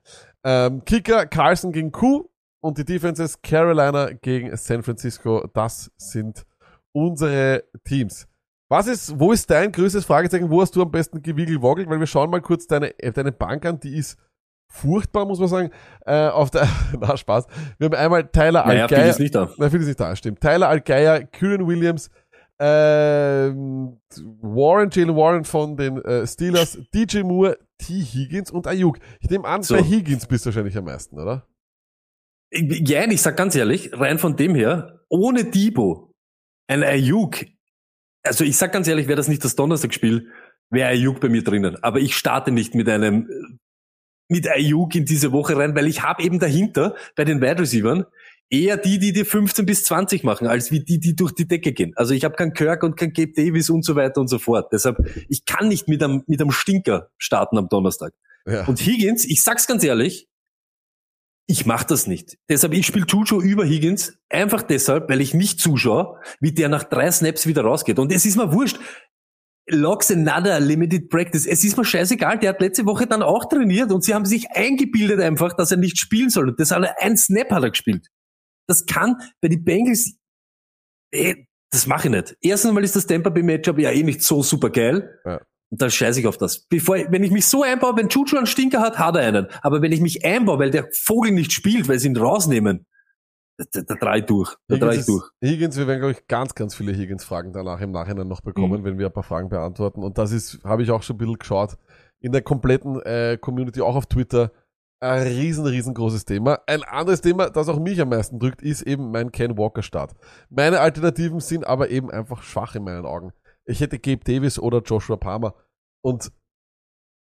Ähm, 0.44 0.84
Kicker 0.84 1.28
Carlson 1.28 1.72
gegen 1.72 1.92
Q 1.92 2.28
und 2.60 2.80
die 2.80 2.86
Defenses 2.86 3.40
Carolina 3.44 4.14
gegen 4.14 4.58
San 4.58 4.82
Francisco. 4.82 5.48
Das 5.54 5.92
sind 5.96 6.44
unsere 6.92 7.66
Teams. 7.84 8.28
Was 8.68 8.88
ist, 8.88 9.20
wo 9.20 9.32
ist 9.32 9.48
dein 9.52 9.72
größtes 9.72 10.06
Fragezeichen? 10.06 10.50
Wo 10.50 10.60
hast 10.60 10.76
du 10.76 10.82
am 10.82 10.90
besten 10.90 11.22
gewiegelt 11.22 11.62
Weil 11.62 12.00
wir 12.00 12.08
schauen 12.08 12.32
mal 12.32 12.42
kurz 12.42 12.66
deine, 12.66 12.90
deine 12.90 13.32
Bank 13.32 13.64
an, 13.68 13.80
die 13.80 13.98
ist 13.98 14.18
furchtbar, 14.72 15.26
muss 15.26 15.40
man 15.40 15.50
sagen. 15.50 15.70
Äh, 16.04 16.30
auf 16.30 16.50
der, 16.50 16.68
na 17.00 17.16
Spaß. 17.16 17.46
Wir 17.78 17.86
haben 17.86 17.96
einmal 17.96 18.28
Tyler 18.28 18.66
Naja, 18.66 18.84
Algeier. 18.86 19.10
ist 19.10 19.20
nicht 19.20 19.36
da. 19.36 19.52
Na, 19.58 19.70
viel 19.70 19.82
ist 19.82 19.88
nicht 19.88 20.00
da, 20.00 20.16
stimmt. 20.16 20.42
Tyler 20.42 20.70
Algeier, 20.70 21.26
Kyrian 21.26 21.68
Williams, 21.68 22.10
Warren, 24.42 24.90
Jalen 24.92 25.16
Warren 25.16 25.46
von 25.46 25.78
den 25.78 25.98
äh, 26.04 26.28
Steelers, 26.28 26.78
DJ 26.94 27.22
Moore, 27.24 27.58
T. 27.78 27.94
Higgins 27.94 28.52
und 28.52 28.68
Ayuk. 28.68 29.00
Ich 29.20 29.30
nehme 29.30 29.46
an, 29.46 29.64
So. 29.64 29.76
bei 29.76 29.84
Higgins 29.84 30.28
bist 30.28 30.46
du 30.46 30.50
wahrscheinlich 30.50 30.78
am 30.78 30.86
meisten, 30.86 31.20
oder? 31.20 31.48
Ja, 32.54 33.10
ich 33.10 33.22
sag 33.22 33.38
ganz 33.38 33.56
ehrlich, 33.56 33.92
rein 33.94 34.20
von 34.20 34.36
dem 34.36 34.56
her, 34.56 35.00
ohne 35.10 35.46
Debo, 35.46 36.14
ein 36.68 36.84
Ayuk, 36.84 37.46
also 38.24 38.44
ich 38.44 38.58
sag 38.58 38.72
ganz 38.74 38.88
ehrlich, 38.88 39.08
wäre 39.08 39.16
das 39.18 39.28
nicht 39.28 39.44
das 39.44 39.56
Donnerstagsspiel, 39.56 40.30
wäre 40.70 40.90
Ayuk 40.90 41.20
bei 41.22 41.30
mir 41.30 41.44
drinnen. 41.44 41.82
Aber 41.84 42.00
ich 42.00 42.16
starte 42.16 42.52
nicht 42.52 42.76
mit 42.76 42.88
einem, 42.90 43.30
äh, 43.30 43.58
mit 44.30 44.48
Ayuk 44.50 44.96
in 44.96 45.06
diese 45.06 45.32
Woche 45.32 45.58
rein, 45.58 45.76
weil 45.76 45.88
ich 45.88 46.04
habe 46.04 46.24
eben 46.24 46.40
dahinter 46.40 46.96
bei 47.16 47.26
den 47.26 47.42
Wide 47.42 47.60
Receivers 47.60 48.06
eher 48.52 48.78
die, 48.78 49.00
die 49.00 49.14
dir 49.14 49.26
15 49.26 49.66
bis 49.66 49.86
20 49.86 50.24
machen, 50.24 50.46
als 50.46 50.72
wie 50.72 50.82
die, 50.82 51.00
die 51.00 51.16
durch 51.16 51.32
die 51.32 51.48
Decke 51.48 51.72
gehen. 51.72 51.94
Also 51.96 52.14
ich 52.14 52.26
habe 52.26 52.36
keinen 52.36 52.54
Kirk 52.54 52.84
und 52.84 52.98
keinen 52.98 53.14
Gabe 53.14 53.32
Davis 53.32 53.70
und 53.70 53.84
so 53.84 53.96
weiter 53.96 54.20
und 54.20 54.28
so 54.28 54.38
fort. 54.38 54.72
Deshalb, 54.72 54.98
ich 55.30 55.46
kann 55.46 55.70
nicht 55.70 55.88
mit 55.88 56.04
einem, 56.04 56.24
mit 56.28 56.42
einem 56.42 56.52
Stinker 56.52 57.10
starten 57.18 57.58
am 57.58 57.70
Donnerstag. 57.70 58.14
Ja. 58.46 58.66
Und 58.66 58.80
Higgins, 58.80 59.26
ich 59.26 59.42
sag's 59.42 59.68
ganz 59.68 59.84
ehrlich, 59.84 60.28
ich 61.48 61.66
mach 61.66 61.84
das 61.84 62.08
nicht. 62.08 62.38
Deshalb, 62.50 62.74
ich 62.74 62.86
spiele 62.86 63.06
Juju 63.08 63.42
über 63.42 63.66
Higgins, 63.66 64.18
einfach 64.30 64.62
deshalb, 64.62 65.10
weil 65.10 65.22
ich 65.22 65.34
nicht 65.34 65.60
zuschaue, 65.60 66.20
wie 66.40 66.52
der 66.52 66.70
nach 66.70 66.84
drei 66.84 67.10
Snaps 67.10 67.48
wieder 67.48 67.64
rausgeht. 67.64 68.00
Und 68.00 68.12
es 68.12 68.26
ist 68.26 68.36
mir 68.36 68.54
wurscht. 68.54 68.80
Logs 69.70 70.12
another 70.12 70.60
limited 70.60 71.10
practice. 71.10 71.46
Es 71.46 71.64
ist 71.64 71.78
mir 71.78 71.86
scheißegal, 71.86 72.40
der 72.40 72.50
hat 72.50 72.62
letzte 72.62 72.86
Woche 72.86 73.08
dann 73.08 73.22
auch 73.22 73.48
trainiert 73.48 73.92
und 73.92 74.04
sie 74.04 74.14
haben 74.14 74.26
sich 74.26 74.50
eingebildet 74.52 75.22
einfach, 75.22 75.54
dass 75.54 75.72
er 75.72 75.78
nicht 75.78 75.98
spielen 75.98 76.30
soll. 76.30 76.50
Und 76.50 76.60
das 76.60 76.72
hat 76.72 76.84
er, 76.84 76.96
ein 77.02 77.16
Snap 77.16 77.52
hat 77.52 77.64
er 77.64 77.70
gespielt. 77.70 78.08
Das 78.68 78.86
kann 78.86 79.18
bei 79.42 79.48
den 79.50 79.64
Bengals, 79.64 80.16
eh, 81.14 81.46
das 81.72 81.88
mache 81.88 82.08
ich 82.08 82.14
nicht. 82.14 82.38
Erstens 82.42 82.72
mal 82.74 82.84
ist 82.84 82.96
das 82.96 83.08
Tampa 83.08 83.30
Bay 83.30 83.44
Matchup 83.44 83.80
ja 83.80 83.92
eh 83.92 84.04
nicht 84.04 84.22
so 84.24 84.44
super 84.44 84.70
geil. 84.70 85.20
Ja. 85.26 85.42
Und 85.70 85.82
dann 85.82 85.90
scheiße 85.90 86.20
ich 86.20 86.28
auf 86.28 86.38
das. 86.38 86.66
Bevor, 86.68 86.98
ich- 86.98 87.12
wenn 87.12 87.24
ich 87.24 87.32
mich 87.32 87.46
so 87.46 87.64
einbaue, 87.64 87.96
wenn 87.96 88.10
Juju 88.10 88.36
einen 88.38 88.46
Stinker 88.46 88.82
hat, 88.82 89.00
hat 89.00 89.16
er 89.16 89.22
einen. 89.26 89.48
Aber 89.62 89.82
wenn 89.82 89.92
ich 89.94 90.02
mich 90.02 90.26
einbaue, 90.26 90.60
weil 90.60 90.70
der 90.72 90.90
Vogel 90.92 91.32
nicht 91.32 91.54
spielt, 91.54 91.88
weil 91.88 91.98
sie 91.98 92.08
ihn 92.10 92.18
rausnehmen, 92.18 92.86
da, 93.58 93.82
da, 93.82 93.96
drei 93.96 94.20
durch. 94.22 94.56
Da 94.68 94.76
drei 94.78 94.96
ich 94.96 95.06
durch. 95.06 95.24
Higgins, 95.42 95.78
wir 95.78 95.88
werden, 95.88 96.00
glaube 96.00 96.14
ich, 96.14 96.28
ganz, 96.28 96.56
ganz 96.56 96.76
viele 96.76 96.92
Higgins-Fragen 96.94 97.54
danach 97.54 97.80
im 97.80 97.92
Nachhinein 97.92 98.28
noch 98.28 98.42
bekommen, 98.42 98.82
Mhm. 98.82 98.86
wenn 98.86 99.00
wir 99.00 99.06
ein 99.08 99.14
paar 99.14 99.24
Fragen 99.24 99.48
beantworten. 99.50 100.04
Und 100.04 100.18
das 100.18 100.32
ist, 100.32 100.60
habe 100.64 100.84
ich 100.84 100.92
auch 100.92 101.04
schon 101.04 101.16
ein 101.16 101.20
bisschen 101.20 101.38
geschaut, 101.40 101.78
in 102.20 102.32
der 102.34 102.42
kompletten 102.42 103.00
äh, 103.04 103.38
Community, 103.40 103.82
auch 103.82 103.96
auf 103.96 104.08
Twitter, 104.08 104.52
ein 105.02 105.24
riesen, 105.24 105.66
riesengroßes 105.66 106.26
Thema. 106.26 106.60
Ein 106.68 106.84
anderes 106.84 107.22
Thema, 107.22 107.50
das 107.50 107.68
auch 107.68 107.80
mich 107.80 108.00
am 108.00 108.10
meisten 108.10 108.40
drückt, 108.40 108.62
ist 108.62 108.84
eben 108.84 109.12
mein 109.12 109.32
Ken 109.32 109.58
Walker 109.58 109.82
Start. 109.82 110.14
Meine 110.50 110.80
Alternativen 110.80 111.40
sind 111.40 111.66
aber 111.66 111.90
eben 111.90 112.12
einfach 112.12 112.44
schwach 112.44 112.76
in 112.76 112.84
meinen 112.84 113.06
Augen. 113.06 113.34
Ich 113.66 113.82
hätte 113.82 114.00
Gabe 114.00 114.24
Davis 114.24 114.60
oder 114.60 114.82
Joshua 114.82 115.18
Palmer. 115.18 115.56
Und 116.04 116.32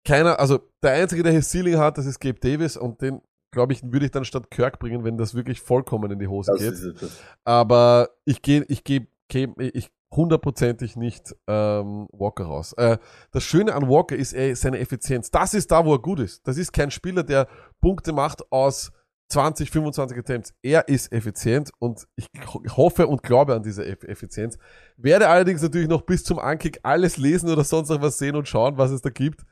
keiner, 0.06 0.40
also 0.40 0.60
der 0.82 0.92
Einzige, 0.94 1.24
der 1.24 1.34
hier 1.34 1.42
Ceiling 1.42 1.78
hat, 1.78 1.98
das 1.98 2.06
ist 2.06 2.20
Gabe 2.20 2.40
Davis 2.40 2.78
und 2.78 3.02
den, 3.02 3.22
glaube 3.52 3.74
ich, 3.74 3.84
würde 3.84 4.06
ich 4.06 4.12
dann 4.12 4.26
statt 4.26 4.50
Kirk 4.52 4.80
bringen, 4.80 5.04
wenn 5.04 5.18
das 5.18 5.36
wirklich 5.36 5.60
vollkommen 5.60 6.12
in 6.12 6.20
die 6.20 6.28
Hose 6.28 6.54
Das 6.54 6.62
geht. 6.62 6.96
Aber 7.44 8.10
ich 8.24 8.42
gehe, 8.42 8.64
ich 8.70 8.86
gehe, 8.86 9.08
geh, 9.28 9.50
ich 9.58 9.92
hundertprozentig 10.16 10.96
nicht 10.96 11.36
ähm, 11.48 12.08
Walker 12.12 12.46
raus. 12.46 12.74
Äh, 12.74 12.98
das 13.32 13.44
Schöne 13.44 13.74
an 13.76 13.90
Walker 13.90 14.16
ist 14.16 14.34
ey, 14.34 14.56
seine 14.56 14.80
Effizienz. 14.80 15.32
Das 15.32 15.54
ist 15.54 15.72
da, 15.72 15.86
wo 15.86 15.94
er 15.94 16.00
gut 16.00 16.20
ist. 16.20 16.48
Das 16.48 16.58
ist 16.58 16.72
kein 16.74 16.92
Spieler, 16.92 17.24
der 17.24 17.48
Punkte 17.82 18.14
macht 18.14 18.52
aus 18.52 18.92
20, 19.30 19.72
25 19.72 20.18
Attempts. 20.20 20.54
Er 20.62 20.88
ist 20.88 21.12
effizient 21.12 21.72
und 21.80 22.08
ich 22.16 22.28
ho- 22.54 22.62
hoffe 22.78 23.08
und 23.08 23.24
glaube 23.24 23.56
an 23.56 23.64
diese 23.64 23.84
Eff 23.86 24.04
Effizienz. 24.04 24.58
Werde 24.98 25.28
allerdings 25.28 25.62
natürlich 25.64 25.88
noch 25.90 26.04
bis 26.04 26.24
zum 26.24 26.38
Ankick 26.38 26.80
alles 26.84 27.18
lesen 27.18 27.50
oder 27.50 27.64
sonst 27.64 27.90
noch 27.90 28.02
was 28.02 28.18
sehen 28.20 28.36
und 28.36 28.48
schauen, 28.48 28.78
was 28.78 28.92
es 28.92 29.02
da 29.02 29.10
gibt. 29.10 29.44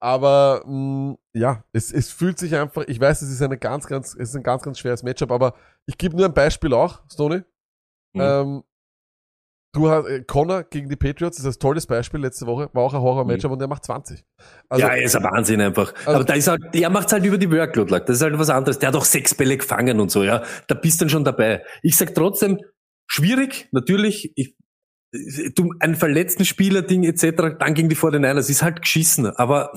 Aber 0.00 0.62
mh, 0.66 1.16
ja, 1.34 1.64
es, 1.72 1.92
es 1.92 2.10
fühlt 2.10 2.38
sich 2.38 2.54
einfach, 2.54 2.84
ich 2.86 3.00
weiß, 3.00 3.20
es 3.20 3.30
ist 3.30 3.42
eine 3.42 3.58
ganz, 3.58 3.86
ganz, 3.86 4.14
es 4.14 4.30
ist 4.30 4.36
ein 4.36 4.42
ganz, 4.44 4.62
ganz 4.62 4.78
schweres 4.78 5.02
Matchup, 5.02 5.30
aber 5.32 5.54
ich 5.86 5.98
gebe 5.98 6.16
nur 6.16 6.26
ein 6.26 6.34
Beispiel 6.34 6.72
auch, 6.72 7.00
Stoney. 7.12 7.42
Mhm. 8.14 8.20
Ähm, 8.20 8.62
du 9.78 9.88
hast 9.90 10.06
äh, 10.08 10.22
Connor 10.24 10.64
gegen 10.64 10.88
die 10.88 10.96
Patriots, 10.96 11.36
das 11.38 11.46
ist 11.46 11.56
ein 11.56 11.60
tolles 11.60 11.86
Beispiel 11.86 12.20
letzte 12.20 12.46
Woche, 12.46 12.68
war 12.72 12.82
auch 12.82 12.94
ein 12.94 13.00
Horror-Matchup 13.00 13.50
und 13.52 13.58
der 13.58 13.68
macht 13.68 13.84
20. 13.84 14.22
Also, 14.68 14.86
ja, 14.86 14.92
er 14.94 15.02
ist 15.02 15.16
ein 15.16 15.22
Wahnsinn 15.24 15.60
einfach. 15.60 15.94
Also- 16.00 16.10
Aber 16.10 16.24
da 16.24 16.34
ist 16.34 16.48
halt, 16.48 16.62
er 16.74 16.90
macht's 16.90 17.12
halt 17.12 17.24
über 17.24 17.38
die 17.38 17.50
Workload 17.50 17.90
lag. 17.90 18.04
Das 18.04 18.16
ist 18.16 18.22
halt 18.22 18.38
was 18.38 18.50
anderes. 18.50 18.78
Der 18.78 18.88
hat 18.88 18.96
auch 18.96 19.04
sechs 19.04 19.34
Bälle 19.34 19.56
gefangen 19.56 20.00
und 20.00 20.10
so, 20.10 20.22
ja. 20.24 20.42
Da 20.66 20.74
bist 20.74 21.00
du 21.00 21.04
dann 21.04 21.10
schon 21.10 21.24
dabei. 21.24 21.64
Ich 21.82 21.96
sag 21.96 22.14
trotzdem, 22.14 22.58
schwierig, 23.10 23.68
natürlich. 23.72 24.32
Ich, 24.36 24.54
du, 25.54 25.72
ein 25.80 25.94
verletzten 25.94 26.44
Spieler-Ding 26.44 27.04
etc., 27.04 27.56
dann 27.58 27.74
gegen 27.74 27.88
die 27.88 27.96
49ers, 27.96 28.50
ist 28.50 28.62
halt 28.62 28.82
geschissen. 28.82 29.26
Aber 29.26 29.72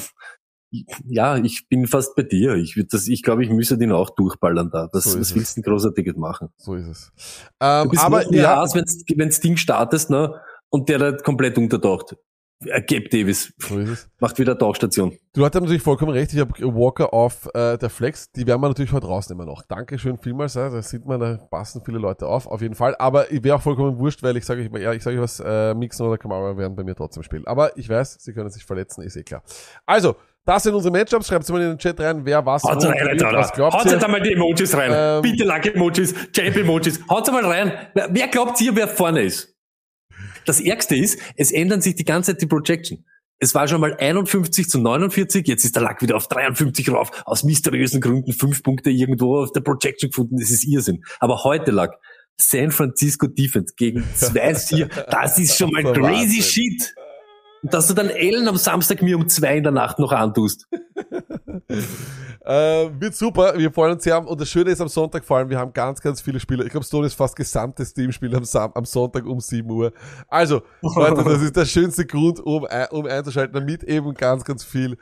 ja, 1.07 1.37
ich 1.37 1.67
bin 1.67 1.85
fast 1.87 2.15
bei 2.15 2.23
dir. 2.23 2.55
Ich 2.55 2.75
würde 2.77 2.89
das, 2.91 3.07
ich 3.07 3.23
glaube, 3.23 3.43
ich 3.43 3.49
müsste 3.49 3.77
den 3.77 3.91
auch 3.91 4.09
durchballern 4.11 4.69
da. 4.71 4.87
Das, 4.91 5.03
So 5.03 5.19
es. 5.19 5.35
willst 5.35 5.57
du 5.57 5.61
denn 5.61 5.71
großartiges 5.71 6.15
machen? 6.15 6.49
so 6.57 6.75
ist 6.75 6.87
es. 6.87 7.11
Ähm, 7.59 7.83
Du 7.85 7.89
bist 7.91 8.03
aber 8.03 8.33
ja, 8.33 8.61
Aas, 8.61 8.73
wenn's, 8.75 9.03
wenn's 9.15 9.39
Ding 9.39 9.57
startest, 9.57 10.09
ne? 10.09 10.33
Und 10.69 10.87
der 10.89 10.97
da 10.99 11.11
komplett 11.11 11.57
untertaucht. 11.57 12.15
Äh, 12.63 12.81
Gabe 12.83 13.09
Davis 13.09 13.51
so 13.57 13.79
ist 13.79 13.89
es. 13.89 14.09
macht 14.19 14.37
wieder 14.37 14.55
Tauchstation. 14.57 15.17
Du 15.33 15.43
hattest 15.43 15.61
natürlich 15.63 15.81
vollkommen 15.81 16.11
recht. 16.11 16.31
Ich 16.31 16.39
habe 16.39 16.53
Walker 16.75 17.11
auf 17.11 17.49
äh, 17.55 17.75
der 17.77 17.89
Flex. 17.89 18.31
Die 18.31 18.45
werden 18.45 18.61
wir 18.61 18.67
natürlich 18.67 18.93
heute 18.93 19.07
rausnehmen 19.07 19.47
noch. 19.47 19.63
Dankeschön 19.63 20.19
vielmals. 20.19 20.53
Ja, 20.53 20.69
da 20.69 20.79
sieht 20.83 21.03
man, 21.03 21.19
da 21.19 21.37
passen 21.49 21.81
viele 21.83 21.97
Leute 21.97 22.27
auf, 22.27 22.45
auf 22.45 22.61
jeden 22.61 22.75
Fall. 22.75 22.95
Aber 22.99 23.31
ich 23.31 23.43
wäre 23.43 23.55
auch 23.55 23.61
vollkommen 23.63 23.97
wurscht, 23.97 24.21
weil 24.21 24.37
ich 24.37 24.45
sage 24.45 24.61
ich 24.61 24.69
mal, 24.69 24.79
ja, 24.79 24.93
ich 24.93 25.01
sage 25.01 25.19
was, 25.19 25.39
äh, 25.43 25.73
Mixon 25.73 26.07
oder 26.07 26.19
Kamara 26.19 26.55
werden 26.55 26.75
bei 26.75 26.83
mir 26.83 26.93
trotzdem 26.95 27.23
spielen. 27.23 27.47
Aber 27.47 27.75
ich 27.77 27.89
weiß, 27.89 28.17
sie 28.19 28.31
können 28.31 28.51
sich 28.51 28.63
verletzen, 28.63 29.01
ist 29.01 29.15
eh 29.17 29.23
klar. 29.23 29.41
Also, 29.87 30.15
das 30.51 30.63
sind 30.63 30.73
unsere 30.73 30.91
Matchups. 30.91 31.27
Schreibt 31.27 31.47
mal 31.49 31.61
in 31.61 31.69
den 31.69 31.77
Chat 31.77 31.99
rein, 31.99 32.25
wer 32.25 32.45
was, 32.45 32.63
Haut 32.63 32.83
wo 32.83 32.87
rein, 32.87 33.07
Alter. 33.07 33.31
was 33.33 33.51
glaubt 33.53 33.73
Haut 33.73 33.85
ihr. 33.85 33.93
jetzt 33.93 34.03
einmal 34.03 34.21
die 34.21 34.33
Emojis 34.33 34.75
rein. 34.75 34.91
Ähm, 34.93 35.21
Bitte 35.21 35.43
Luck-Emojis, 35.45 36.13
Champ-Emojis. 36.33 36.99
Haut 37.09 37.31
mal 37.31 37.45
rein. 37.45 37.71
Wer, 37.93 38.27
glaubt 38.27 38.59
ihr, 38.61 38.75
wer 38.75 38.87
vorne 38.87 39.21
ist? 39.21 39.55
Das 40.45 40.59
Ärgste 40.59 40.95
ist, 40.95 41.19
es 41.37 41.51
ändern 41.51 41.81
sich 41.81 41.95
die 41.95 42.03
ganze 42.03 42.33
Zeit 42.33 42.41
die 42.41 42.47
Projection. 42.47 43.05
Es 43.39 43.55
war 43.55 43.67
schon 43.67 43.81
mal 43.81 43.95
51 43.97 44.69
zu 44.69 44.79
49, 44.79 45.47
jetzt 45.47 45.63
ist 45.65 45.75
der 45.75 45.81
Lack 45.83 46.01
wieder 46.01 46.15
auf 46.15 46.27
53 46.27 46.91
rauf. 46.91 47.09
Aus 47.25 47.43
mysteriösen 47.43 48.01
Gründen 48.01 48.33
fünf 48.33 48.61
Punkte 48.61 48.89
irgendwo 48.91 49.41
auf 49.41 49.51
der 49.51 49.61
Projection 49.61 50.09
gefunden. 50.11 50.37
Das 50.39 50.51
ist 50.51 50.63
Irrsinn. 50.67 51.03
Aber 51.19 51.43
heute 51.43 51.71
lag 51.71 51.91
San 52.37 52.71
Francisco 52.71 53.27
Defense 53.27 53.73
gegen 53.77 54.03
zwei 54.15 54.53
Sieg. 54.53 54.89
Das 55.09 55.39
ist 55.39 55.57
schon 55.57 55.71
mal 55.71 55.83
crazy 55.83 56.01
Wahnsinn. 56.01 56.41
shit. 56.43 56.93
Und 57.63 57.73
dass 57.73 57.87
du 57.87 57.93
dann 57.93 58.09
Ellen 58.09 58.47
am 58.47 58.57
Samstag 58.57 59.01
mir 59.01 59.15
um 59.17 59.27
zwei 59.27 59.57
in 59.57 59.63
der 59.63 59.71
Nacht 59.71 59.99
noch 59.99 60.11
antust. 60.11 60.67
Äh, 61.67 61.77
Äh, 62.43 62.89
wird 62.99 63.13
super, 63.13 63.53
wir 63.55 63.71
freuen 63.71 63.93
uns 63.93 64.03
sehr. 64.03 64.17
Und 64.27 64.41
das 64.41 64.49
Schöne 64.49 64.71
ist 64.71 64.81
am 64.81 64.87
Sonntag 64.87 65.23
vor 65.23 65.37
allem, 65.37 65.49
wir 65.49 65.59
haben 65.59 65.73
ganz, 65.73 66.01
ganz 66.01 66.21
viele 66.21 66.39
Spieler. 66.39 66.65
Ich 66.65 66.71
glaube, 66.71 66.85
Stone 66.85 67.05
ist 67.05 67.13
fast 67.13 67.35
gesamtes 67.35 67.93
Teamspiel 67.93 68.35
am, 68.35 68.45
Sam 68.45 68.71
am 68.73 68.83
Sonntag 68.83 69.27
um 69.27 69.39
7 69.39 69.69
Uhr. 69.69 69.93
Also, 70.27 70.63
Leute, 70.81 71.23
das 71.23 71.43
ist 71.43 71.55
der 71.55 71.65
schönste 71.65 72.03
Grund, 72.03 72.39
um, 72.39 72.65
um 72.89 73.05
einzuschalten, 73.05 73.53
damit 73.53 73.83
eben 73.83 74.11
ganz, 74.15 74.43
ganz 74.43 74.63
viel. 74.63 74.93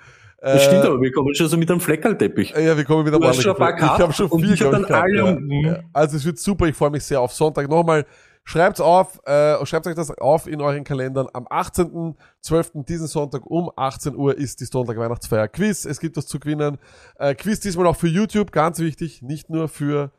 Äh, 0.41 0.53
Das 0.53 0.65
stimmt 0.65 0.83
aber, 0.83 1.01
wir 1.01 1.13
kommen 1.13 1.33
schon 1.33 1.47
so 1.47 1.55
mit 1.55 1.71
einem 1.71 1.79
Fleckerlteppich. 1.79 2.51
Ja, 2.51 2.75
wir 2.75 2.83
kommen 2.83 3.05
wieder 3.05 3.17
Du 3.17 3.23
mal. 3.23 3.29
hast 3.29 3.41
schon 3.41 3.53
ein 3.53 3.57
paar 3.57 3.75
Ich 3.77 3.83
habe 3.83 4.11
schon 4.11 4.29
viel, 4.31 4.53
ich 4.53 4.61
ich, 4.61 4.69
gehabt. 4.69 5.39
Ja. 5.49 5.79
Also 5.93 6.17
es 6.17 6.25
wird 6.25 6.39
super, 6.39 6.65
ich 6.65 6.75
freue 6.75 6.89
mich 6.89 7.05
sehr 7.05 7.21
auf 7.21 7.31
Sonntag. 7.31 7.69
Nochmal, 7.69 8.05
schreibt's 8.49 8.81
auf, 8.81 9.19
äh, 9.25 9.63
schreibt 9.65 9.85
euch 9.85 9.95
das 9.95 10.09
auf 10.11 10.47
in 10.47 10.59
euren 10.61 10.83
Kalendern. 10.83 11.27
Am 11.33 11.45
18.12. 11.47 12.83
diesen 12.85 13.07
Sonntag 13.07 13.45
um 13.45 13.71
18 13.75 14.15
Uhr 14.15 14.35
ist 14.37 14.59
die 14.59 14.65
Sonntag 14.65 14.97
Weihnachtsfeier 14.97 15.47
Quiz. 15.47 15.85
Es 15.85 15.99
gibt 15.99 16.17
was 16.17 16.25
zu 16.25 16.39
gewinnen. 16.39 16.79
Äh, 17.19 17.35
Quiz 17.35 17.59
diesmal 17.59 17.85
auch 17.85 17.95
für 17.95 18.07
YouTube, 18.07 18.51
ganz 18.51 18.79
wichtig, 18.79 19.21
nicht 19.21 19.49
nur 19.51 19.67
für, 19.67 20.11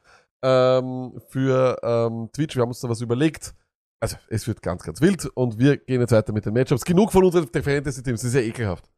ähm, 0.43 1.20
für 1.28 1.78
ähm, 1.83 2.31
Twitch. 2.33 2.55
Wir 2.55 2.62
haben 2.62 2.68
uns 2.68 2.81
da 2.81 2.89
was 2.89 3.01
überlegt. 3.01 3.53
Also 4.01 4.16
es 4.28 4.47
wird 4.47 4.62
ganz, 4.62 4.85
ganz 4.85 5.01
wild 5.01 5.26
und 5.35 5.59
wir 5.59 5.76
gehen 5.76 6.01
jetzt 6.01 6.12
weiter 6.12 6.33
mit 6.33 6.47
den 6.47 6.55
Matchups. 6.55 6.85
Genug 6.85 7.12
von 7.12 7.24
unseren 7.24 7.49
Fantasy-Teams, 7.49 8.22
das 8.22 8.28
ist 8.28 8.35
ja 8.35 8.41
ekelhaft. 8.41 8.89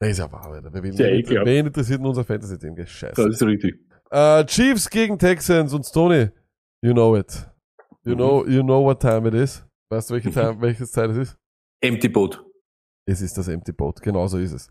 Das 0.00 0.10
ist 0.10 0.18
ja 0.18 0.30
wahr, 0.30 0.46
Alter. 0.46 0.72
Wen, 0.72 0.92
Sehr 0.92 1.10
wen, 1.10 1.18
ekelhaft. 1.18 1.46
wen 1.46 1.66
interessiert 1.66 1.98
denn 1.98 2.06
unser 2.06 2.24
Fantasy-Team? 2.24 2.76
Das 2.76 2.88
Scheiße. 2.88 3.28
ist 3.28 3.42
richtig. 3.42 3.80
Äh, 4.10 4.44
Chiefs 4.46 4.88
gegen 4.88 5.18
Texans 5.18 5.74
und 5.74 5.84
Stoney. 5.84 6.30
You 6.82 6.92
know 6.92 7.16
it. 7.16 7.46
You 8.04 8.12
Mhm. 8.12 8.16
know, 8.16 8.46
you 8.46 8.62
know 8.62 8.84
what 8.84 9.00
time 9.00 9.26
it 9.28 9.34
is. 9.34 9.64
Weißt 9.90 10.10
du, 10.10 10.14
welche, 10.14 10.30
time, 10.32 10.60
welche 10.60 10.86
Zeit 10.86 11.10
es 11.10 11.16
ist? 11.16 11.36
Empty 11.82 12.08
Boat. 12.08 12.44
Es 13.06 13.22
ist 13.22 13.38
das 13.38 13.48
Empty 13.48 13.72
Boat, 13.72 14.02
genau 14.02 14.26
so 14.26 14.36
ist 14.36 14.52
es. 14.52 14.68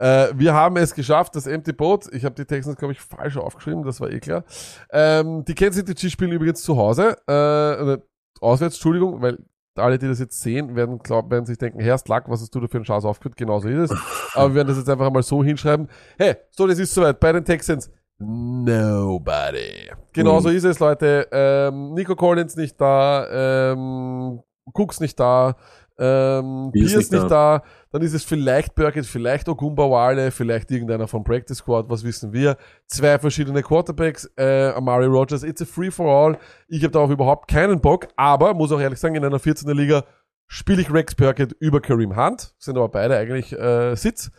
Äh, 0.00 0.32
wir 0.34 0.52
haben 0.52 0.76
es 0.78 0.92
geschafft, 0.94 1.36
das 1.36 1.46
Empty 1.46 1.72
Boat. 1.72 2.08
Ich 2.12 2.24
habe 2.24 2.34
die 2.34 2.44
Texans, 2.44 2.76
glaube 2.76 2.92
ich, 2.92 3.00
falsch 3.00 3.36
aufgeschrieben, 3.36 3.84
das 3.84 4.00
war 4.00 4.10
eh 4.10 4.18
klar. 4.18 4.42
Ähm, 4.90 5.44
die 5.44 5.54
Kansas 5.54 5.76
City 5.76 5.94
Chiefs 5.94 6.14
spielen 6.14 6.32
übrigens 6.32 6.60
zu 6.62 6.76
Hause. 6.76 7.16
Äh, 7.28 7.98
auswärts, 8.40 8.74
Entschuldigung, 8.76 9.22
weil 9.22 9.38
alle, 9.76 9.96
die 9.96 10.08
das 10.08 10.18
jetzt 10.18 10.40
sehen, 10.40 10.74
werden, 10.74 10.98
glaub, 10.98 11.30
werden 11.30 11.46
sich 11.46 11.56
denken, 11.56 11.78
Herrst 11.78 12.08
Lack, 12.08 12.28
was 12.28 12.40
hast 12.40 12.52
du 12.52 12.58
da 12.58 12.66
für 12.66 12.78
einen 12.78 12.84
Chance 12.84 13.06
aufgeführt? 13.06 13.36
Genau 13.36 13.60
so 13.60 13.68
ist 13.68 13.92
es. 13.92 13.98
Aber 14.34 14.48
wir 14.48 14.54
werden 14.56 14.68
das 14.68 14.76
jetzt 14.78 14.88
einfach 14.90 15.08
mal 15.12 15.22
so 15.22 15.44
hinschreiben. 15.44 15.86
Hey, 16.18 16.34
so, 16.50 16.66
das 16.66 16.80
ist 16.80 16.92
soweit. 16.92 17.20
Bei 17.20 17.30
den 17.30 17.44
Texans, 17.44 17.88
nobody. 18.18 19.90
Genau 20.12 20.40
so 20.40 20.48
ist 20.48 20.64
es, 20.64 20.78
Leute. 20.78 21.28
Ähm, 21.30 21.94
Nico 21.94 22.16
Collins 22.16 22.56
nicht 22.56 22.80
da, 22.80 23.72
ähm, 23.72 24.40
Cooks 24.72 25.00
nicht 25.00 25.18
da, 25.18 25.56
ähm, 25.98 26.70
Pierce 26.72 26.96
nicht 26.96 27.12
nicht 27.12 27.30
da. 27.30 27.62
Dann 27.90 28.02
ist 28.02 28.12
es 28.12 28.24
vielleicht 28.24 28.74
Burkett, 28.74 29.06
vielleicht 29.06 29.48
Ogumba 29.48 29.90
Wale, 29.90 30.30
vielleicht 30.30 30.70
irgendeiner 30.70 31.08
vom 31.08 31.24
Practice 31.24 31.58
Squad, 31.58 31.88
was 31.88 32.04
wissen 32.04 32.32
wir. 32.32 32.56
Zwei 32.86 33.18
verschiedene 33.18 33.62
Quarterbacks, 33.62 34.30
äh, 34.36 34.70
Amari 34.70 35.06
Rogers, 35.06 35.42
it's 35.42 35.62
a 35.62 35.64
free 35.64 35.90
for 35.90 36.06
all. 36.06 36.38
Ich 36.68 36.82
habe 36.82 36.92
darauf 36.92 37.10
überhaupt 37.10 37.48
keinen 37.48 37.80
Bock, 37.80 38.08
aber 38.16 38.54
muss 38.54 38.72
auch 38.72 38.80
ehrlich 38.80 39.00
sagen, 39.00 39.14
in 39.14 39.24
einer 39.24 39.38
14er 39.38 39.74
Liga 39.74 40.04
spiele 40.46 40.82
ich 40.82 40.92
Rex 40.92 41.14
Burkett 41.14 41.52
über 41.60 41.80
Kareem 41.80 42.16
Hunt, 42.16 42.54
sind 42.58 42.76
aber 42.76 42.88
beide 42.88 43.16
eigentlich 43.16 43.52
äh, 43.52 43.94
Sitz. 43.96 44.30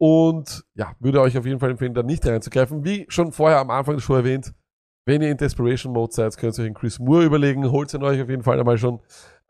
Und 0.00 0.64
ja, 0.74 0.94
würde 1.00 1.20
euch 1.20 1.36
auf 1.36 1.44
jeden 1.44 1.58
Fall 1.58 1.70
empfehlen, 1.70 1.94
da 1.94 2.02
nicht 2.02 2.24
reinzugreifen. 2.24 2.84
Wie 2.84 3.06
schon 3.08 3.32
vorher 3.32 3.58
am 3.58 3.70
Anfang 3.70 3.98
schon 3.98 4.16
erwähnt, 4.16 4.54
wenn 5.06 5.22
ihr 5.22 5.30
in 5.30 5.36
Desperation 5.36 5.92
Mode 5.92 6.12
seid, 6.12 6.36
könnt 6.36 6.56
ihr 6.58 6.62
euch 6.62 6.66
einen 6.66 6.74
Chris 6.74 6.98
Moore 6.98 7.24
überlegen, 7.24 7.70
holt 7.70 7.92
ihn 7.94 8.02
euch 8.02 8.20
auf 8.20 8.28
jeden 8.28 8.42
Fall 8.42 8.60
einmal 8.60 8.78
schon. 8.78 9.00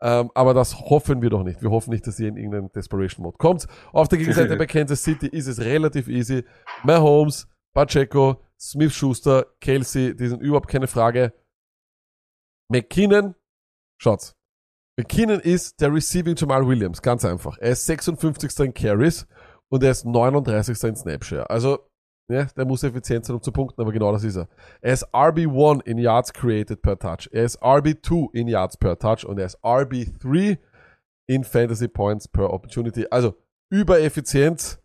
Ähm, 0.01 0.31
aber 0.33 0.53
das 0.53 0.79
hoffen 0.79 1.21
wir 1.21 1.29
doch 1.29 1.43
nicht. 1.43 1.61
Wir 1.61 1.69
hoffen 1.69 1.91
nicht, 1.91 2.07
dass 2.07 2.19
ihr 2.19 2.29
in 2.29 2.37
irgendeinen 2.37 2.71
Desperation 2.71 3.23
Mode 3.23 3.37
kommt. 3.37 3.67
Auf 3.91 4.07
der 4.07 4.17
Gegenseite 4.17 4.55
bei 4.57 4.65
Kansas 4.65 5.03
City 5.03 5.27
ist 5.27 5.47
es 5.47 5.59
relativ 5.59 6.07
easy. 6.07 6.45
Mahomes, 6.83 7.47
Pacheco, 7.73 8.41
Smith 8.57 8.93
Schuster, 8.93 9.47
Kelsey, 9.59 10.15
die 10.15 10.27
sind 10.27 10.41
überhaupt 10.41 10.69
keine 10.69 10.87
Frage. 10.87 11.33
McKinnon, 12.69 13.35
schaut's. 13.97 14.35
McKinnon 14.97 15.39
ist 15.39 15.79
der 15.81 15.93
Receiving 15.93 16.35
Jamal 16.35 16.65
Williams, 16.65 17.01
ganz 17.01 17.25
einfach. 17.25 17.57
Er 17.57 17.71
ist 17.71 17.85
56. 17.85 18.59
in 18.59 18.73
Carries 18.73 19.27
und 19.71 19.83
er 19.83 19.91
ist 19.91 20.05
39. 20.05 20.83
in 20.83 20.95
Snapshare. 20.95 21.49
Also, 21.49 21.79
ja, 22.31 22.45
der 22.45 22.65
muss 22.65 22.83
effizient 22.83 23.25
sein, 23.25 23.35
um 23.35 23.41
zu 23.41 23.51
punkten, 23.51 23.81
aber 23.81 23.91
genau 23.91 24.11
das 24.11 24.23
ist 24.23 24.35
er. 24.35 24.47
Er 24.81 24.93
ist 24.93 25.07
RB1 25.13 25.83
in 25.85 25.97
Yards 25.97 26.31
created 26.31 26.81
per 26.81 26.97
Touch. 26.97 27.27
Er 27.31 27.43
ist 27.43 27.61
RB2 27.61 28.33
in 28.33 28.47
Yards 28.47 28.77
per 28.77 28.97
Touch 28.99 29.25
und 29.25 29.39
er 29.39 29.45
ist 29.47 29.57
RB3 29.63 30.59
in 31.27 31.43
Fantasy 31.43 31.87
Points 31.87 32.27
per 32.27 32.51
Opportunity. 32.53 33.07
Also, 33.09 33.35
übereffizient. 33.71 34.79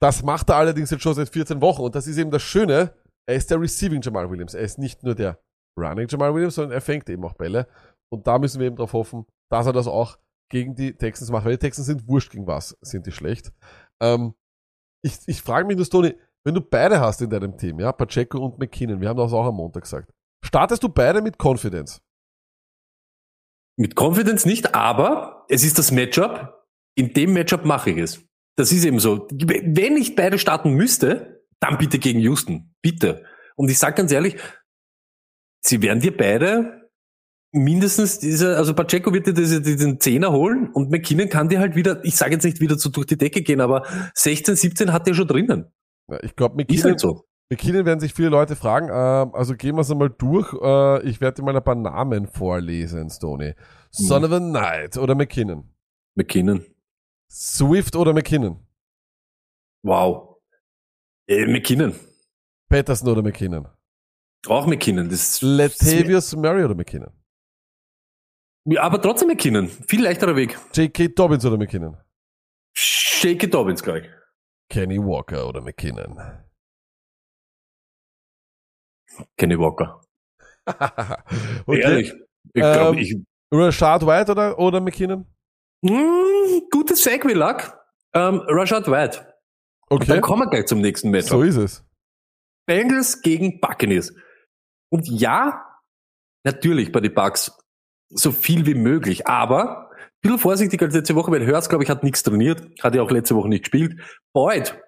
Das 0.00 0.22
macht 0.22 0.48
er 0.48 0.56
allerdings 0.56 0.90
jetzt 0.90 1.02
schon 1.02 1.14
seit 1.14 1.28
14 1.28 1.60
Wochen 1.60 1.82
und 1.82 1.94
das 1.94 2.06
ist 2.06 2.18
eben 2.18 2.30
das 2.30 2.42
Schöne. 2.42 2.94
Er 3.26 3.34
ist 3.34 3.50
der 3.50 3.60
Receiving 3.60 4.00
Jamal 4.00 4.30
Williams. 4.30 4.54
Er 4.54 4.62
ist 4.62 4.78
nicht 4.78 5.02
nur 5.02 5.14
der 5.14 5.38
Running 5.78 6.08
Jamal 6.08 6.34
Williams, 6.34 6.54
sondern 6.54 6.72
er 6.72 6.80
fängt 6.80 7.08
eben 7.10 7.24
auch 7.24 7.34
Bälle. 7.34 7.66
Und 8.10 8.26
da 8.26 8.38
müssen 8.38 8.60
wir 8.60 8.66
eben 8.66 8.76
darauf 8.76 8.92
hoffen, 8.92 9.26
dass 9.50 9.66
er 9.66 9.72
das 9.72 9.86
auch 9.86 10.18
gegen 10.48 10.74
die 10.74 10.94
Texans 10.94 11.30
macht. 11.30 11.44
Weil 11.44 11.52
die 11.52 11.58
Texans 11.58 11.86
sind 11.86 12.08
wurscht 12.08 12.32
gegen 12.32 12.46
was, 12.46 12.76
sind 12.80 13.06
die 13.06 13.12
schlecht. 13.12 13.52
Ähm, 14.00 14.34
ich 15.02 15.18
ich 15.26 15.42
frage 15.42 15.66
mich 15.66 15.76
nur, 15.76 15.86
Tony, 15.86 16.14
wenn 16.44 16.54
du 16.54 16.60
beide 16.60 17.00
hast 17.00 17.20
in 17.20 17.30
deinem 17.30 17.56
Team, 17.56 17.80
ja, 17.80 17.92
Pacheco 17.92 18.38
und 18.38 18.58
McKinnon, 18.58 19.00
wir 19.00 19.08
haben 19.08 19.18
das 19.18 19.32
auch 19.32 19.46
am 19.46 19.56
Montag 19.56 19.82
gesagt, 19.82 20.12
startest 20.44 20.82
du 20.82 20.88
beide 20.88 21.22
mit 21.22 21.36
Confidence? 21.38 22.00
Mit 23.76 23.98
Confidence 23.98 24.44
nicht, 24.44 24.74
aber 24.74 25.44
es 25.48 25.62
ist 25.62 25.78
das 25.78 25.92
Matchup. 25.92 26.66
In 26.96 27.12
dem 27.12 27.32
Matchup 27.32 27.64
mache 27.64 27.90
ich 27.90 27.98
es. 27.98 28.24
Das 28.56 28.72
ist 28.72 28.84
eben 28.84 28.98
so. 28.98 29.28
Wenn 29.30 29.96
ich 29.96 30.16
beide 30.16 30.38
starten 30.38 30.72
müsste, 30.72 31.44
dann 31.60 31.78
bitte 31.78 32.00
gegen 32.00 32.18
Houston. 32.18 32.74
Bitte. 32.82 33.24
Und 33.54 33.70
ich 33.70 33.78
sage 33.78 33.94
ganz 33.94 34.10
ehrlich, 34.10 34.36
sie 35.60 35.80
werden 35.80 36.00
dir 36.00 36.16
beide 36.16 36.77
mindestens 37.52 38.18
diese, 38.18 38.56
also 38.56 38.74
Pacheco 38.74 39.12
wird 39.12 39.26
dir 39.26 39.32
diese, 39.32 39.62
diesen 39.62 40.00
Zehner 40.00 40.32
holen 40.32 40.70
und 40.72 40.90
McKinnon 40.90 41.28
kann 41.28 41.48
dir 41.48 41.60
halt 41.60 41.74
wieder, 41.74 42.04
ich 42.04 42.16
sage 42.16 42.32
jetzt 42.32 42.44
nicht 42.44 42.60
wieder 42.60 42.78
so 42.78 42.90
durch 42.90 43.06
die 43.06 43.16
Decke 43.16 43.42
gehen, 43.42 43.60
aber 43.60 43.86
16, 44.14 44.56
17 44.56 44.92
hat 44.92 45.08
er 45.08 45.14
schon 45.14 45.26
drinnen. 45.26 45.66
Ja, 46.10 46.22
ich 46.22 46.36
glaube, 46.36 46.54
Ist 46.54 46.68
McKinnon, 46.68 46.90
halt 46.90 47.00
so. 47.00 47.24
McKinnon 47.50 47.86
werden 47.86 48.00
sich 48.00 48.12
viele 48.12 48.28
Leute 48.28 48.56
fragen. 48.56 48.88
Ähm, 48.88 49.34
also 49.34 49.54
gehen 49.54 49.74
wir 49.76 49.80
es 49.80 49.90
einmal 49.90 50.10
durch. 50.10 50.52
Äh, 50.52 51.02
ich 51.08 51.20
werde 51.20 51.36
dir 51.36 51.42
mal 51.44 51.56
ein 51.56 51.64
paar 51.64 51.74
Namen 51.74 52.26
vorlesen, 52.26 53.08
Stoney. 53.08 53.54
Son 53.90 54.24
of 54.24 54.32
a 54.32 54.38
Knight 54.38 54.98
oder 54.98 55.14
McKinnon. 55.14 55.70
McKinnon. 56.14 56.64
Swift 57.30 57.96
oder 57.96 58.12
McKinnon. 58.12 58.66
Wow. 59.82 60.36
Äh, 61.26 61.46
McKinnon. 61.46 61.94
Patterson 62.68 63.08
oder 63.08 63.22
McKinnon. 63.22 63.68
Auch 64.46 64.66
McKinnon. 64.66 65.08
Das 65.08 65.40
Latavius 65.40 66.36
Murray 66.36 66.64
oder 66.64 66.74
McKinnon. 66.74 67.12
Ja, 68.64 68.82
aber 68.82 69.00
trotzdem 69.00 69.28
McKinnon. 69.28 69.68
Viel 69.68 70.02
leichterer 70.02 70.36
Weg. 70.36 70.58
J.K. 70.74 71.08
Dobbins 71.08 71.44
oder 71.44 71.56
McKinnon. 71.56 71.96
Shake 72.74 73.50
Dobbins 73.50 73.82
gleich. 73.82 74.08
Kenny 74.70 74.98
Walker 74.98 75.48
oder 75.48 75.60
McKinnon. 75.60 76.18
Kenny 79.36 79.58
Walker. 79.58 80.00
okay. 81.66 81.80
Ehrlich. 81.80 82.12
Ich 82.52 82.62
Ähm, 82.62 82.72
glaube, 82.72 83.00
ich. 83.00 83.16
Rashad 83.50 84.06
White 84.06 84.30
oder, 84.32 84.58
oder 84.58 84.80
McKinnon? 84.80 85.26
Mm, 85.82 86.68
gutes 86.70 87.02
Segway, 87.02 87.32
Luck. 87.32 87.72
Ähm, 88.12 88.42
Rashad 88.46 88.88
White. 88.90 89.34
Okay. 89.88 90.06
Dann 90.06 90.20
kommen 90.20 90.42
wir 90.42 90.50
gleich 90.50 90.66
zum 90.66 90.80
nächsten 90.80 91.10
Matchup. 91.10 91.30
So 91.30 91.42
ist 91.42 91.56
es. 91.56 91.84
Bengals 92.66 93.22
gegen 93.22 93.60
Buccaneers. 93.60 94.12
Und 94.90 95.08
ja, 95.08 95.64
natürlich 96.44 96.92
bei 96.92 97.00
den 97.00 97.14
Bucks 97.14 97.56
so 98.10 98.32
viel 98.32 98.66
wie 98.66 98.74
möglich, 98.74 99.26
aber 99.26 99.90
ein 99.90 99.96
bisschen 100.22 100.38
vorsichtig 100.38 100.82
als 100.82 100.94
letzte 100.94 101.14
Woche, 101.14 101.30
weil 101.30 101.46
Hurst, 101.46 101.68
glaube 101.68 101.84
ich, 101.84 101.90
hat 101.90 102.02
nichts 102.02 102.22
trainiert, 102.22 102.62
hat 102.82 102.94
ja 102.94 103.02
auch 103.02 103.10
letzte 103.10 103.36
Woche 103.36 103.48
nicht 103.48 103.64
gespielt. 103.64 104.00
Boyd, 104.32 104.80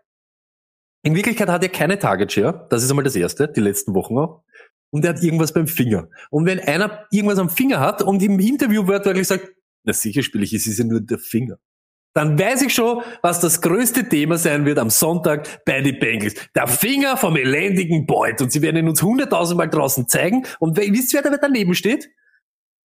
in 1.03 1.14
Wirklichkeit 1.14 1.49
hat 1.49 1.62
er 1.62 1.68
keine 1.68 1.99
Target 1.99 2.33
Share, 2.33 2.66
das 2.71 2.83
ist 2.83 2.91
einmal 2.91 3.05
das 3.05 3.16
Erste, 3.16 3.49
die 3.49 3.61
letzten 3.61 3.95
Wochen 3.95 4.18
auch. 4.18 4.43
Und 4.91 5.05
er 5.05 5.14
hat 5.14 5.23
irgendwas 5.23 5.53
beim 5.53 5.68
Finger. 5.68 6.09
Und 6.31 6.47
wenn 6.47 6.59
einer 6.59 7.07
irgendwas 7.11 7.39
am 7.39 7.49
Finger 7.49 7.79
hat 7.79 8.03
und 8.03 8.23
im 8.23 8.41
Interview 8.41 8.87
wortwörtlich 8.87 9.29
sagt, 9.29 9.49
na 9.85 9.93
sicher 9.93 10.23
spiele 10.23 10.45
ich, 10.45 10.53
es 10.53 10.66
ist 10.66 10.79
ja 10.79 10.85
nur 10.85 11.01
der 11.01 11.18
Finger. 11.18 11.59
Dann 12.12 12.37
weiß 12.37 12.62
ich 12.62 12.75
schon, 12.75 13.03
was 13.23 13.39
das 13.39 13.61
größte 13.61 14.09
Thema 14.09 14.37
sein 14.37 14.64
wird 14.64 14.79
am 14.79 14.91
Sonntag 14.91 15.64
bei 15.64 15.81
den 15.81 16.01
Bengals. 16.01 16.35
Der 16.57 16.66
Finger 16.66 17.16
vom 17.16 17.37
elendigen 17.37 18.05
Boyd. 18.05 18.43
Und 18.43 18.51
sie 18.51 18.62
werden 18.62 18.79
ihn 18.79 18.89
uns 18.89 19.01
hunderttausendmal 19.01 19.71
draußen 19.71 20.09
zeigen. 20.09 20.45
Und 20.59 20.77
wisst 20.77 21.14
ihr, 21.14 21.23
wer 21.23 21.31
da 21.31 21.37
daneben 21.37 21.75
steht? 21.75 22.11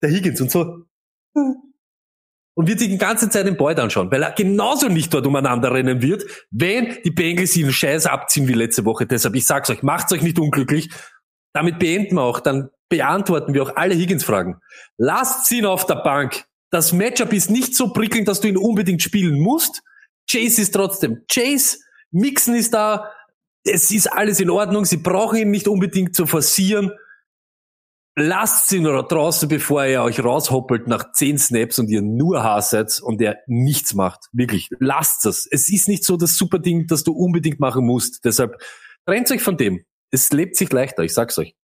Der 0.06 0.14
Higgins 0.14 0.40
und 0.40 0.52
so. 0.52 0.86
Und 1.34 2.68
wird 2.68 2.78
sich 2.78 2.90
die 2.90 3.00
ganze 3.00 3.28
Zeit 3.28 3.48
den 3.48 3.58
Boyd 3.58 3.80
anschauen, 3.80 4.12
weil 4.12 4.22
er 4.22 4.34
genauso 4.34 4.88
nicht 4.88 5.12
dort 5.12 5.26
umeinander 5.26 5.74
rennen 5.74 6.04
wird, 6.04 6.24
wenn 6.52 6.96
die 7.04 7.10
Bengals 7.10 7.56
ihren 7.56 7.74
Scheiß 7.74 8.06
abziehen 8.06 8.48
wie 8.48 8.54
letzte 8.54 8.86
Woche. 8.86 9.08
Deshalb, 9.08 9.34
ich 9.34 9.48
sag's 9.48 9.72
euch, 9.72 9.82
macht's 9.82 10.14
euch 10.14 10.22
nicht 10.22 10.38
unglücklich. 10.38 10.92
Damit 11.54 11.80
beenden 11.80 12.18
wir 12.18 12.22
auch, 12.22 12.40
dann 12.40 12.70
beantworten 12.88 13.56
wir 13.56 13.64
auch 13.64 13.76
alle 13.78 13.96
Higgins-Fragen. 13.96 14.62
Lasst 14.98 15.52
ihn 15.52 15.66
auf 15.66 15.88
der 15.88 15.96
Bank. 15.96 16.46
Das 16.70 16.94
Matchup 16.94 17.34
ist 17.34 17.50
nicht 17.50 17.76
so 17.76 17.92
prickelnd, 17.92 18.28
dass 18.28 18.42
du 18.42 18.48
ihn 18.48 18.58
unbedingt 18.58 19.02
spielen 19.02 19.40
musst. 19.40 19.82
Chase 20.30 20.62
ist 20.62 20.76
trotzdem 20.76 21.24
Chase. 21.32 21.80
Mixen 22.12 22.54
ist 22.54 22.76
da, 22.76 23.12
es 23.64 23.90
ist 23.90 24.06
alles 24.06 24.40
in 24.40 24.52
Ordnung, 24.52 24.86
sie 24.86 24.98
brauchen 24.98 25.40
ihn 25.40 25.50
nicht 25.50 25.68
unbedingt 25.68 26.16
zu 26.16 26.28
forcieren. 26.28 26.92
Lasst 28.18 28.72
ihn 28.72 28.88
oder 28.88 29.04
draußen, 29.04 29.50
bevor 29.50 29.84
er 29.84 30.04
euch 30.04 30.24
raushoppelt 30.24 30.88
nach 30.88 31.12
zehn 31.12 31.38
Snaps 31.38 31.80
und 31.80 31.90
ihr 31.90 32.02
nur 32.02 32.44
hasset 32.44 33.02
und 33.04 33.22
er 33.22 33.40
nichts 33.46 33.94
macht. 33.94 34.30
Wirklich, 34.32 34.70
lasst 34.80 35.26
es. 35.26 35.46
Es 35.52 35.68
ist 35.68 35.90
nicht 35.90 36.06
so 36.06 36.16
das 36.16 36.38
super 36.38 36.60
Ding, 36.60 36.88
das 36.88 37.04
du 37.04 37.12
unbedingt 37.12 37.60
machen 37.60 37.86
musst. 37.86 38.24
Deshalb 38.24 38.62
trennt 39.06 39.30
euch 39.32 39.42
von 39.42 39.58
dem. 39.58 39.84
Es 40.12 40.32
lebt 40.32 40.56
sich 40.56 40.72
leichter, 40.72 41.04
ich 41.04 41.14
sag's 41.14 41.38
euch. 41.38 41.56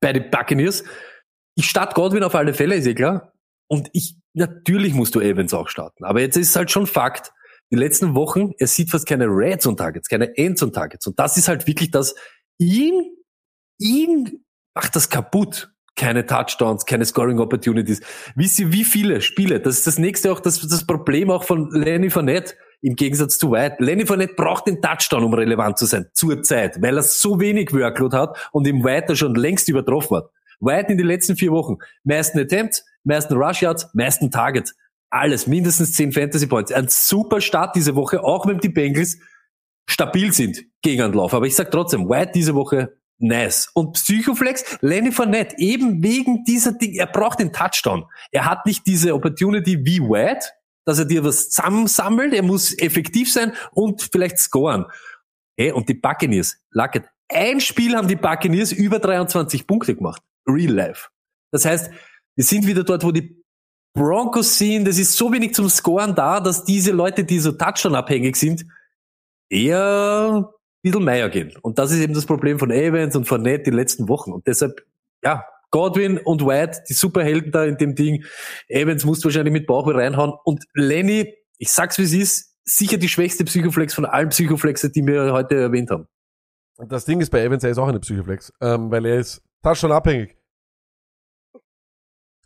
Bei 0.00 0.12
den 0.12 0.28
Buccaneers, 0.28 0.82
ich 1.54 1.66
starte 1.66 1.94
Godwin 1.94 2.24
auf 2.24 2.34
alle 2.34 2.52
Fälle, 2.52 2.74
ist 2.74 2.86
ja 2.86 2.94
klar. 2.94 3.32
Und 3.68 3.90
ich, 3.92 4.16
natürlich 4.34 4.92
musst 4.92 5.14
du 5.14 5.20
Evans 5.20 5.54
auch 5.54 5.68
starten. 5.68 6.04
Aber 6.04 6.20
jetzt 6.20 6.36
ist 6.36 6.50
es 6.50 6.56
halt 6.56 6.72
schon 6.72 6.88
Fakt. 6.88 7.30
Die 7.70 7.76
letzten 7.76 8.16
Wochen, 8.16 8.50
er 8.58 8.66
sieht 8.66 8.90
fast 8.90 9.06
keine 9.06 9.26
Reds 9.26 9.66
und 9.66 9.76
Targets, 9.76 10.08
keine 10.08 10.36
Ends 10.36 10.62
und 10.64 10.74
Targets. 10.74 11.06
Und 11.06 11.16
das 11.20 11.36
ist 11.36 11.46
halt 11.46 11.68
wirklich 11.68 11.92
das, 11.92 12.16
ihn, 12.58 13.14
ihn 13.78 14.44
macht 14.74 14.96
das 14.96 15.08
kaputt. 15.08 15.72
Keine 15.96 16.24
Touchdowns, 16.24 16.86
keine 16.86 17.04
Scoring 17.04 17.40
Opportunities. 17.40 18.00
Wisst 18.34 18.58
ihr, 18.58 18.72
wie 18.72 18.84
viele 18.84 19.20
Spiele? 19.20 19.60
Das 19.60 19.76
ist 19.78 19.86
das 19.86 19.98
nächste 19.98 20.32
auch, 20.32 20.40
das, 20.40 20.66
das 20.66 20.86
Problem 20.86 21.30
auch 21.30 21.44
von 21.44 21.70
Lenny 21.72 22.08
Fournette 22.08 22.54
im 22.80 22.96
Gegensatz 22.96 23.36
zu 23.36 23.50
White. 23.50 23.76
Lenny 23.80 24.06
Fournette 24.06 24.34
braucht 24.34 24.66
den 24.66 24.80
Touchdown, 24.80 25.24
um 25.24 25.34
relevant 25.34 25.76
zu 25.76 25.84
sein, 25.84 26.06
zur 26.14 26.42
Zeit, 26.42 26.80
weil 26.80 26.96
er 26.96 27.02
so 27.02 27.38
wenig 27.38 27.74
Workload 27.74 28.16
hat 28.16 28.48
und 28.52 28.66
im 28.66 28.82
White 28.82 29.14
schon 29.16 29.34
längst 29.34 29.68
übertroffen 29.68 30.18
hat. 30.18 30.30
White 30.60 30.92
in 30.92 30.98
den 30.98 31.06
letzten 31.06 31.36
vier 31.36 31.50
Wochen, 31.50 31.76
meisten 32.04 32.38
Attempts, 32.38 32.84
meisten 33.04 33.34
Rush 33.34 33.62
Yards, 33.62 33.88
meisten 33.92 34.30
Targets. 34.30 34.74
Alles, 35.10 35.46
mindestens 35.46 35.92
zehn 35.92 36.12
Fantasy 36.12 36.46
Points. 36.46 36.72
Ein 36.72 36.86
super 36.88 37.40
Start 37.40 37.74
diese 37.74 37.96
Woche, 37.96 38.22
auch 38.22 38.46
wenn 38.46 38.58
die 38.58 38.68
Bengals 38.68 39.18
stabil 39.88 40.32
sind 40.32 40.62
gegen 40.82 41.02
Anlauf. 41.02 41.34
Aber 41.34 41.46
ich 41.46 41.56
sag 41.56 41.70
trotzdem, 41.70 42.08
White 42.08 42.32
diese 42.34 42.54
Woche 42.54 42.96
nice. 43.20 43.70
Und 43.74 43.92
Psychoflex, 43.92 44.78
Lenny 44.80 45.12
Fournette, 45.12 45.56
eben 45.58 46.02
wegen 46.02 46.44
dieser 46.44 46.72
Ding, 46.72 46.94
er 46.94 47.06
braucht 47.06 47.40
den 47.40 47.52
Touchdown. 47.52 48.04
Er 48.30 48.46
hat 48.46 48.66
nicht 48.66 48.86
diese 48.86 49.14
Opportunity 49.14 49.84
wie 49.84 50.00
White, 50.00 50.46
dass 50.84 50.98
er 50.98 51.04
dir 51.04 51.24
was 51.24 51.50
zusammensammelt, 51.50 52.32
er 52.32 52.42
muss 52.42 52.76
effektiv 52.78 53.32
sein 53.32 53.52
und 53.72 54.08
vielleicht 54.12 54.38
scoren. 54.38 54.86
Hey, 55.56 55.72
und 55.72 55.88
die 55.88 55.94
Buccaneers, 55.94 56.56
Lucket, 56.70 57.04
ein 57.28 57.60
Spiel 57.60 57.94
haben 57.94 58.08
die 58.08 58.16
Buccaneers 58.16 58.72
über 58.72 58.98
23 58.98 59.66
Punkte 59.66 59.94
gemacht. 59.94 60.22
Real 60.48 60.72
life. 60.72 61.08
Das 61.52 61.64
heißt, 61.64 61.90
wir 62.34 62.44
sind 62.44 62.66
wieder 62.66 62.82
dort, 62.82 63.04
wo 63.04 63.12
die 63.12 63.40
Broncos 63.94 64.58
sind. 64.58 64.86
Das 64.86 64.98
ist 64.98 65.16
so 65.16 65.32
wenig 65.32 65.54
zum 65.54 65.68
Scoren 65.68 66.14
da, 66.14 66.40
dass 66.40 66.64
diese 66.64 66.92
Leute, 66.92 67.24
die 67.24 67.38
so 67.38 67.52
Touchdown-abhängig 67.52 68.36
sind, 68.36 68.64
eher 69.48 70.52
bisschen 70.82 71.04
Meier 71.04 71.28
gehen. 71.28 71.52
Und 71.62 71.78
das 71.78 71.92
ist 71.92 72.00
eben 72.00 72.14
das 72.14 72.26
Problem 72.26 72.58
von 72.58 72.70
Evans 72.70 73.16
und 73.16 73.26
von 73.26 73.42
Ned 73.42 73.66
die 73.66 73.70
letzten 73.70 74.08
Wochen. 74.08 74.32
Und 74.32 74.46
deshalb, 74.46 74.84
ja, 75.22 75.44
Godwin 75.70 76.18
und 76.18 76.44
White, 76.44 76.82
die 76.88 76.94
Superhelden 76.94 77.52
da 77.52 77.64
in 77.64 77.76
dem 77.76 77.94
Ding. 77.94 78.24
Evans 78.68 79.04
muss 79.04 79.24
wahrscheinlich 79.24 79.52
mit 79.52 79.66
Bauch 79.66 79.86
reinhauen. 79.86 80.32
Und 80.44 80.64
Lenny, 80.74 81.34
ich 81.58 81.70
sag's 81.70 81.98
wie 81.98 82.02
es 82.02 82.12
ist, 82.12 82.56
sicher 82.64 82.98
die 82.98 83.08
schwächste 83.08 83.44
Psychoflex 83.44 83.94
von 83.94 84.04
allen 84.04 84.30
Psychoflexen, 84.30 84.92
die 84.92 85.06
wir 85.06 85.32
heute 85.32 85.56
erwähnt 85.56 85.90
haben. 85.90 86.06
Das 86.88 87.04
Ding 87.04 87.20
ist 87.20 87.30
bei 87.30 87.42
Evans, 87.42 87.62
er 87.62 87.70
ist 87.70 87.78
auch 87.78 87.88
eine 87.88 88.00
Psychoflex, 88.00 88.52
ähm, 88.60 88.90
weil 88.90 89.04
er 89.04 89.18
ist 89.18 89.42
Touchdown 89.62 89.92
abhängig. 89.92 90.36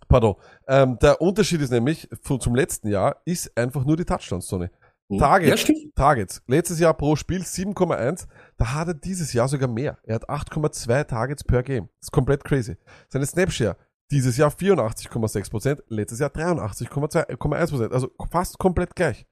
Pardon. 0.09 0.37
Ähm, 0.68 0.99
der 1.01 1.20
Unterschied 1.20 1.61
ist 1.61 1.70
nämlich 1.70 2.09
von, 2.22 2.41
zum 2.41 2.55
letzten 2.55 2.89
Jahr 2.89 3.22
ist 3.24 3.57
einfach 3.57 3.85
nur 3.85 3.97
die 3.97 4.05
Touchdowns-Zone. 4.05 4.70
Ja, 5.18 5.26
Targets, 5.28 5.60
stimmt. 5.60 5.94
Targets. 5.96 6.42
Letztes 6.46 6.78
Jahr 6.78 6.94
pro 6.94 7.16
Spiel 7.16 7.42
7,1. 7.42 8.26
Da 8.56 8.74
hat 8.74 8.88
er 8.88 8.94
dieses 8.94 9.32
Jahr 9.32 9.48
sogar 9.48 9.68
mehr. 9.68 9.98
Er 10.04 10.16
hat 10.16 10.28
8,2 10.28 11.04
Targets 11.04 11.44
per 11.44 11.62
Game. 11.62 11.88
Das 12.00 12.08
ist 12.08 12.12
komplett 12.12 12.44
crazy. 12.44 12.76
Seine 13.08 13.26
Snapshare 13.26 13.76
dieses 14.10 14.36
Jahr 14.36 14.50
84,6%, 14.50 15.82
letztes 15.88 16.18
Jahr 16.20 16.30
83,1%. 16.30 17.92
Also 17.92 18.10
fast 18.30 18.58
komplett 18.58 18.94
gleich. 18.94 19.26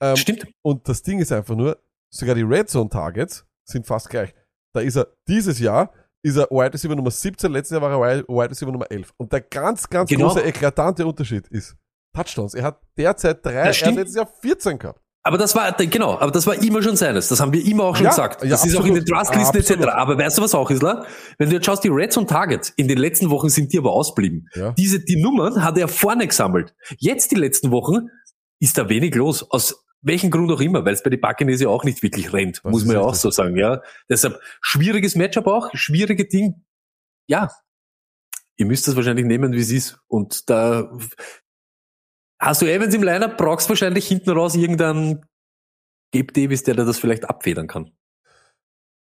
Ähm, 0.00 0.16
Stimmt. 0.16 0.46
und 0.62 0.88
das 0.88 1.02
Ding 1.02 1.20
ist 1.20 1.32
einfach 1.32 1.54
nur, 1.54 1.78
sogar 2.10 2.34
die 2.34 2.42
Red 2.42 2.68
Zone 2.68 2.90
Targets 2.90 3.46
sind 3.64 3.86
fast 3.86 4.10
gleich. 4.10 4.34
Da 4.74 4.80
ist 4.80 4.96
er 4.96 5.08
dieses 5.28 5.58
Jahr 5.58 5.92
ist 6.22 6.36
er 6.36 6.48
Wide 6.50 6.74
Receiver 6.74 6.96
Nummer 6.96 7.10
17, 7.12 7.52
letztes 7.52 7.78
Jahr 7.78 7.82
war 7.82 8.10
er 8.10 8.24
Wide 8.26 8.50
Receiver 8.50 8.72
Nummer 8.72 8.90
11. 8.90 9.12
Und 9.16 9.32
der 9.32 9.42
ganz, 9.42 9.88
ganz 9.88 10.10
Genau. 10.10 10.26
große, 10.26 10.42
eklatante 10.42 11.06
Unterschied 11.06 11.46
ist 11.48 11.76
Touchdowns. 12.12 12.54
Er 12.54 12.64
hat 12.64 12.80
derzeit 12.96 13.44
drei, 13.46 13.52
er 13.52 13.66
hat 13.72 13.94
letztes 13.94 14.16
Jahr 14.16 14.26
14 14.26 14.78
gehabt. 14.78 15.00
Aber 15.26 15.38
das 15.38 15.56
war, 15.56 15.72
genau, 15.72 16.20
aber 16.20 16.30
das 16.30 16.46
war 16.46 16.54
immer 16.62 16.82
schon 16.84 16.94
seines. 16.94 17.26
Das 17.26 17.40
haben 17.40 17.52
wir 17.52 17.64
immer 17.66 17.82
auch 17.84 17.96
schon 17.96 18.04
Ja, 18.04 18.10
gesagt. 18.10 18.44
ja, 18.44 18.50
Das 18.50 18.64
ist 18.64 18.76
auch 18.76 18.84
in 18.84 18.94
den 18.94 19.12
absolut. 19.12 19.42
Trustlisten 19.44 19.80
etc. 19.80 19.88
Absolut. 19.88 19.94
Aber 19.94 20.18
weißt 20.18 20.38
du 20.38 20.42
was 20.42 20.54
auch, 20.54 20.70
Isla? 20.70 21.04
Wenn 21.38 21.50
du 21.50 21.56
jetzt 21.56 21.66
schaust, 21.66 21.82
die 21.82 21.88
Reds 21.88 22.16
und 22.16 22.30
Targets, 22.30 22.70
in 22.76 22.86
den 22.86 22.96
letzten 22.98 23.28
Wochen 23.30 23.48
sind 23.48 23.72
die 23.72 23.78
aber 23.78 23.90
ausblieben. 23.90 24.48
Ja. 24.54 24.70
Diese, 24.72 25.00
die 25.00 25.20
Nummern 25.20 25.64
hat 25.64 25.78
er 25.78 25.88
vorne 25.88 26.28
gesammelt. 26.28 26.76
Jetzt 26.98 27.32
die 27.32 27.34
letzten 27.34 27.72
Wochen 27.72 28.06
ist 28.60 28.78
da 28.78 28.88
wenig 28.88 29.16
los. 29.16 29.50
Aus 29.50 29.84
welchem 30.00 30.30
Grund 30.30 30.52
auch 30.52 30.60
immer, 30.60 30.84
weil 30.84 30.94
es 30.94 31.02
bei 31.02 31.10
den 31.10 31.20
Buccaneers 31.20 31.60
ja 31.60 31.70
auch 31.70 31.82
nicht 31.82 32.04
wirklich 32.04 32.32
rennt, 32.32 32.58
Das 32.62 32.70
muss 32.70 32.82
ist 32.82 32.86
man 32.86 32.96
ja 32.96 33.02
auch 33.02 33.16
so 33.16 33.32
sagen, 33.32 33.56
ja. 33.56 33.82
Deshalb 34.08 34.38
schwieriges 34.60 35.16
Matchup 35.16 35.48
auch, 35.48 35.70
schwierige 35.74 36.26
Ding. 36.28 36.64
Ja. 37.26 37.50
Ihr 38.56 38.66
müsst 38.66 38.86
das 38.86 38.94
wahrscheinlich 38.94 39.26
nehmen, 39.26 39.52
wie 39.54 39.60
es 39.60 39.72
ist. 39.72 39.98
Und 40.06 40.48
da 40.48 40.96
hast 42.38 42.62
du 42.62 42.66
Evans 42.66 42.94
im 42.94 43.02
Lineup, 43.02 43.36
brauchst 43.36 43.68
wahrscheinlich 43.68 44.06
hinten 44.06 44.30
raus 44.30 44.54
irgendeinen 44.54 45.24
Gabe 46.14 46.32
Davis, 46.32 46.62
der 46.62 46.74
dir 46.74 46.84
das 46.84 46.98
vielleicht 46.98 47.28
abfedern 47.28 47.66
kann. 47.66 47.90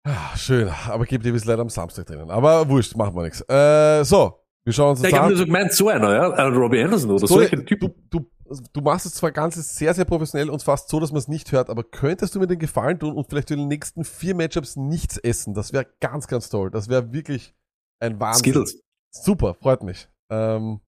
Ah, 0.07 0.35
Schön, 0.37 0.69
aber 0.87 1.05
gibt 1.05 1.25
Davis 1.25 1.45
leider 1.45 1.61
am 1.63 1.69
Samstag 1.69 2.05
drinnen. 2.05 2.29
Aber 2.29 2.69
wurscht, 2.69 2.95
machen 2.95 3.15
wir 3.15 3.23
nichts. 3.23 3.41
Äh, 3.49 4.03
so, 4.03 4.39
wir 4.63 4.73
schauen 4.73 4.91
uns 4.91 5.01
das 5.01 5.09
Ich 5.09 5.15
habe 5.15 5.25
an. 5.25 5.29
nur 5.31 5.37
so 5.37 5.45
gemeint, 5.45 5.73
so 5.73 5.89
einer, 5.89 6.13
ja, 6.13 6.31
ein 6.31 6.53
Robbie 6.53 6.83
Anderson 6.83 7.09
oder 7.11 7.19
So, 7.19 7.27
solche 7.27 7.65
Typen. 7.65 7.93
du, 8.11 8.19
du, 8.19 8.61
du 8.71 8.81
machst 8.81 9.07
es 9.07 9.13
zwar 9.15 9.31
ganz 9.31 9.55
sehr, 9.75 9.93
sehr 9.95 10.05
professionell 10.05 10.51
und 10.51 10.61
fast 10.61 10.89
so, 10.89 10.99
dass 10.99 11.11
man 11.11 11.17
es 11.19 11.27
nicht 11.27 11.51
hört, 11.51 11.71
aber 11.71 11.83
könntest 11.83 12.35
du 12.35 12.39
mir 12.39 12.45
den 12.47 12.59
Gefallen 12.59 12.99
tun 12.99 13.15
und 13.15 13.27
vielleicht 13.29 13.49
in 13.49 13.57
den 13.59 13.67
nächsten 13.67 14.03
vier 14.05 14.35
Matchups 14.35 14.75
nichts 14.75 15.17
essen? 15.17 15.55
Das 15.55 15.73
wäre 15.73 15.87
ganz, 16.01 16.27
ganz 16.27 16.49
toll. 16.49 16.69
Das 16.69 16.87
wäre 16.87 17.11
wirklich 17.11 17.55
ein 17.99 18.19
Wahnsinn. 18.19 18.39
Skittles. 18.53 18.81
Super, 19.09 19.55
freut 19.55 19.81
mich. 19.81 20.07
Ähm, 20.29 20.81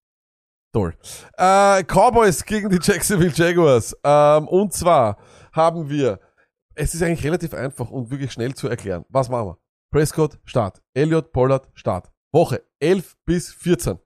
toll. 0.78 0.93
Äh, 1.38 1.84
Cowboys 1.84 2.45
gegen 2.45 2.69
die 2.69 2.80
Jacksonville 2.82 3.32
Jaguars. 3.34 3.95
Ähm, 4.03 4.47
und 4.47 4.73
zwar 4.73 5.17
haben 5.51 5.89
wir, 5.89 6.19
es 6.75 6.93
ist 6.93 7.01
eigentlich 7.01 7.23
relativ 7.23 7.53
einfach 7.53 7.89
und 7.89 8.11
wirklich 8.11 8.32
schnell 8.32 8.53
zu 8.53 8.67
erklären. 8.67 9.05
Was 9.09 9.30
machen 9.30 9.47
wir? 9.47 9.57
Prescott, 9.91 10.39
Start. 10.45 10.82
Elliott, 10.93 11.32
Pollard, 11.32 11.69
Start. 11.73 12.11
Woche 12.32 12.63
11 12.80 13.15
bis 13.25 13.51
14 13.53 13.97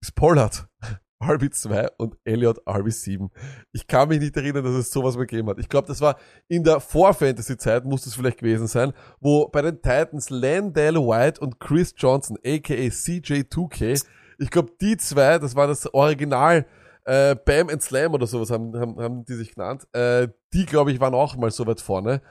ist 0.00 0.14
Pollard 0.14 0.68
RB2 1.22 1.90
und 1.96 2.16
Elliott 2.24 2.64
RB7. 2.64 3.28
Ich 3.72 3.88
kann 3.88 4.08
mich 4.08 4.20
nicht 4.20 4.36
erinnern, 4.36 4.62
dass 4.62 4.74
es 4.74 4.92
sowas 4.92 5.16
gegeben 5.16 5.48
hat. 5.48 5.58
Ich 5.58 5.68
glaube, 5.68 5.88
das 5.88 6.00
war 6.00 6.16
in 6.46 6.62
der 6.62 6.78
Vor-Fantasy-Zeit, 6.78 7.84
muss 7.84 8.04
das 8.04 8.14
vielleicht 8.14 8.38
gewesen 8.38 8.68
sein, 8.68 8.92
wo 9.18 9.48
bei 9.48 9.62
den 9.62 9.82
Titans 9.82 10.30
Landale 10.30 11.00
White 11.00 11.40
und 11.40 11.58
Chris 11.58 11.92
Johnson, 11.96 12.36
aka 12.44 12.74
CJ2K, 12.74 14.04
ich 14.38 14.50
glaube, 14.50 14.72
die 14.80 14.96
zwei, 14.96 15.38
das 15.38 15.54
war 15.54 15.66
das 15.66 15.92
Original 15.92 16.66
äh, 17.04 17.34
Bam 17.34 17.68
and 17.68 17.82
Slam 17.82 18.12
oder 18.14 18.26
sowas 18.26 18.50
haben, 18.50 18.76
haben, 18.78 19.00
haben 19.00 19.24
die 19.24 19.34
sich 19.34 19.54
genannt. 19.54 19.86
Äh, 19.92 20.28
die, 20.52 20.66
glaube 20.66 20.92
ich, 20.92 21.00
waren 21.00 21.14
auch 21.14 21.36
mal 21.36 21.50
so 21.50 21.66
weit 21.66 21.80
vorne. 21.80 22.22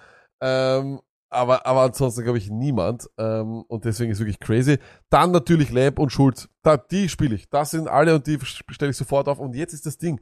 Ähm, 0.41 1.01
aber, 1.29 1.65
aber 1.65 1.81
ansonsten 1.81 2.23
glaube 2.23 2.37
ich 2.37 2.49
niemand. 2.49 3.09
Ähm, 3.17 3.63
und 3.67 3.85
deswegen 3.85 4.11
ist 4.11 4.19
wirklich 4.19 4.39
crazy. 4.39 4.77
Dann 5.09 5.31
natürlich 5.31 5.71
Lamp 5.71 5.99
und 5.99 6.11
Schulz. 6.11 6.47
Da, 6.61 6.77
die 6.77 7.09
spiele 7.09 7.35
ich. 7.35 7.49
Das 7.49 7.71
sind 7.71 7.87
alle 7.87 8.15
und 8.15 8.27
die 8.27 8.39
stelle 8.43 8.91
ich 8.91 8.97
sofort 8.97 9.27
auf. 9.27 9.39
Und 9.39 9.55
jetzt 9.55 9.73
ist 9.73 9.85
das 9.85 9.97
Ding. 9.97 10.21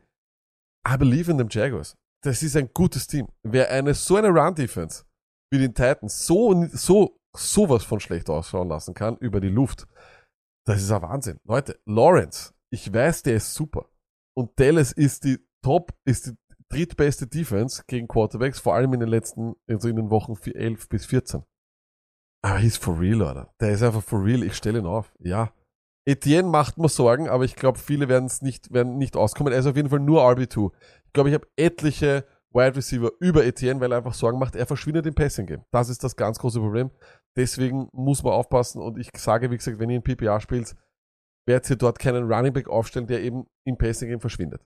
I 0.87 0.97
believe 0.97 1.29
in 1.29 1.37
them 1.37 1.49
Jaguars. 1.49 1.95
Das 2.23 2.41
ist 2.41 2.55
ein 2.55 2.69
gutes 2.73 3.07
Team. 3.07 3.27
Wer 3.43 3.69
eine 3.69 3.93
so 3.93 4.15
eine 4.15 4.29
Run-Defense 4.29 5.03
wie 5.51 5.59
den 5.59 5.75
Titans 5.75 6.25
so, 6.25 6.65
so, 6.71 7.19
sowas 7.35 7.83
von 7.83 7.99
schlecht 7.99 8.29
ausschauen 8.29 8.69
lassen 8.69 8.93
kann 8.93 9.17
über 9.17 9.39
die 9.39 9.49
Luft, 9.49 9.85
das 10.67 10.81
ist 10.81 10.91
ein 10.91 11.01
Wahnsinn. 11.01 11.39
Leute, 11.43 11.79
Lawrence, 11.85 12.53
ich 12.71 12.91
weiß, 12.93 13.23
der 13.23 13.35
ist 13.35 13.53
super. 13.53 13.89
Und 14.35 14.59
Dallas 14.59 14.91
ist 14.91 15.23
die 15.23 15.39
Top, 15.61 15.93
ist 16.05 16.27
die 16.27 16.35
drittbeste 16.69 17.27
Defense 17.27 17.83
gegen 17.87 18.07
Quarterbacks, 18.07 18.59
vor 18.59 18.75
allem 18.75 18.93
in 18.93 18.99
den 18.99 19.09
letzten, 19.09 19.55
also 19.67 19.87
in 19.87 19.95
den 19.95 20.09
Wochen 20.09 20.35
11 20.43 20.89
bis 20.89 21.05
14. 21.05 21.43
Aber 22.43 22.59
he's 22.59 22.77
for 22.77 22.99
real, 22.99 23.23
Alter. 23.23 23.53
Der 23.59 23.71
ist 23.71 23.81
einfach 23.81 24.03
for 24.03 24.23
real. 24.23 24.43
Ich 24.43 24.55
stelle 24.55 24.79
ihn 24.79 24.85
auf. 24.85 25.11
Ja. 25.19 25.51
Etienne 26.07 26.47
macht 26.47 26.77
mir 26.77 26.89
Sorgen, 26.89 27.27
aber 27.27 27.43
ich 27.43 27.55
glaube, 27.55 27.79
viele 27.79 28.07
werden 28.07 28.25
es 28.25 28.43
nicht, 28.43 28.71
werden 28.71 28.97
nicht 28.97 29.15
auskommen. 29.15 29.51
Er 29.51 29.59
ist 29.59 29.65
auf 29.65 29.75
jeden 29.75 29.89
Fall 29.89 29.99
nur 29.99 30.21
RB2. 30.21 30.71
Ich 31.05 31.13
glaube, 31.13 31.29
ich 31.29 31.35
habe 31.35 31.47
etliche 31.55 32.25
Wide 32.55 32.75
Receiver 32.77 33.11
über 33.19 33.45
Etienne, 33.45 33.79
weil 33.81 33.91
er 33.91 33.97
einfach 33.97 34.13
Sorgen 34.13 34.39
macht, 34.39 34.55
er 34.55 34.65
verschwindet 34.65 35.05
im 35.05 35.13
Passing 35.13 35.45
Game. 35.45 35.65
Das 35.71 35.89
ist 35.89 36.03
das 36.03 36.15
ganz 36.15 36.39
große 36.39 36.59
Problem. 36.59 36.89
Deswegen 37.35 37.89
muss 37.91 38.23
man 38.23 38.33
aufpassen 38.33 38.81
und 38.81 38.97
ich 38.97 39.09
sage, 39.17 39.51
wie 39.51 39.57
gesagt, 39.57 39.77
wenn 39.79 39.89
ihr 39.89 39.97
in 39.97 40.03
PPA 40.03 40.39
spielt, 40.39 40.73
werdet 41.47 41.69
ihr 41.69 41.75
dort 41.75 41.99
keinen 41.99 42.31
Running 42.31 42.53
Back 42.53 42.69
aufstellen, 42.69 43.07
der 43.07 43.21
eben 43.21 43.45
im 43.65 43.77
Passing 43.77 44.09
Game 44.09 44.21
verschwindet. 44.21 44.61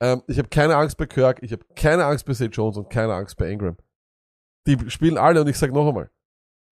Ähm, 0.00 0.22
ich 0.26 0.38
habe 0.38 0.48
keine 0.48 0.76
Angst 0.76 0.96
bei 0.96 1.06
Kirk, 1.06 1.42
ich 1.42 1.52
habe 1.52 1.64
keine 1.76 2.04
Angst 2.06 2.24
bei 2.26 2.34
St. 2.34 2.48
Jones 2.52 2.76
und 2.78 2.90
keine 2.90 3.14
Angst 3.14 3.36
bei 3.36 3.50
Ingram. 3.50 3.76
die 4.66 4.90
spielen 4.90 5.18
alle 5.18 5.40
und 5.40 5.48
ich 5.48 5.58
sage 5.58 5.72
noch 5.72 5.86
einmal, 5.88 6.10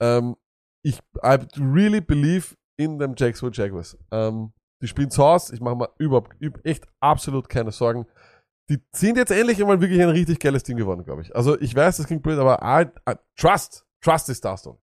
ähm, 0.03 0.35
ich 0.83 0.99
I 1.23 1.39
really 1.59 2.01
believe 2.01 2.57
in 2.77 2.99
them 2.99 3.15
Jacksonville 3.17 3.55
Jaguars. 3.57 3.97
Ähm, 4.11 4.53
die 4.83 4.89
spielen 4.89 5.11
zu 5.11 5.23
Hause, 5.23 5.55
ich 5.55 5.61
mache 5.61 5.77
mir 5.77 5.89
überhaupt 5.99 6.35
üb- 6.41 6.63
echt 6.65 6.87
absolut 7.01 7.49
keine 7.49 7.71
Sorgen. 7.71 8.07
Die 8.71 8.79
sind 8.93 9.17
jetzt 9.19 9.31
endlich 9.31 9.61
einmal 9.61 9.81
wirklich 9.81 10.01
ein 10.01 10.09
richtig 10.09 10.41
geiles 10.41 10.63
Team 10.63 10.77
geworden, 10.79 11.05
glaube 11.05 11.23
ich. 11.23 11.35
Also 11.37 11.61
ich 11.61 11.75
weiß, 11.75 11.99
das 11.99 12.07
klingt 12.07 12.23
blöd, 12.23 12.39
aber 12.39 12.61
I, 12.63 12.87
I, 13.11 13.15
Trust, 13.37 13.85
Trust 14.01 14.29
ist 14.31 14.39
Starstone. 14.39 14.79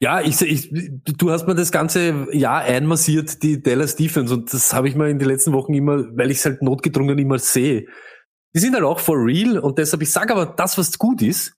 Ja, 0.00 0.20
ich, 0.20 0.40
ich, 0.42 0.70
du 0.72 1.30
hast 1.30 1.46
mir 1.46 1.54
das 1.54 1.70
ganze 1.70 2.26
Jahr 2.36 2.62
einmassiert, 2.62 3.42
die 3.42 3.62
Dallas 3.62 3.94
Defense, 3.94 4.34
und 4.34 4.52
das 4.52 4.72
habe 4.74 4.88
ich 4.88 4.96
mir 4.96 5.08
in 5.08 5.18
den 5.20 5.28
letzten 5.28 5.52
Wochen 5.52 5.72
immer, 5.74 6.04
weil 6.16 6.30
ich 6.32 6.38
es 6.38 6.44
halt 6.44 6.60
notgedrungen 6.60 7.18
immer 7.18 7.38
sehe. 7.38 7.86
Die 8.54 8.58
sind 8.58 8.74
halt 8.74 8.84
auch 8.84 8.98
for 8.98 9.16
real 9.16 9.58
und 9.58 9.78
deshalb, 9.78 10.02
ich 10.02 10.10
sage 10.10 10.34
aber, 10.34 10.46
das, 10.46 10.76
was 10.76 10.98
gut 10.98 11.22
ist, 11.22 11.54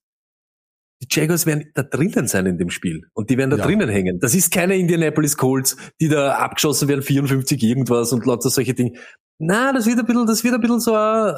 die 1.03 1.09
Jaguars 1.11 1.47
werden 1.47 1.70
da 1.74 1.82
drinnen 1.82 2.28
sein 2.28 2.47
in 2.47 2.59
dem 2.59 2.70
Spiel 2.70 3.09
und 3.14 3.30
die 3.30 3.37
werden 3.39 3.51
da 3.51 3.57
Ja. 3.57 3.64
drinnen 3.64 3.89
hängen. 3.89 4.20
Das 4.20 4.35
ist 4.35 4.53
keine 4.53 4.76
Indianapolis 4.76 5.37
Colts, 5.37 5.76
die 6.01 6.09
da 6.09 6.35
abgeschossen 6.37 6.87
werden, 6.89 7.03
54 7.03 7.62
irgendwas 7.62 8.12
und 8.12 8.24
lauter 8.26 8.51
solche 8.51 8.74
Dinge. 8.74 8.93
Na, 9.39 9.72
das 9.72 9.87
wird 9.87 9.99
ein 9.99 10.07
bisschen, 10.07 10.26
das 10.26 10.45
wird 10.45 10.55
ein 10.55 10.61
bisschen 10.61 10.80
so, 10.80 10.95
ein, 10.95 11.35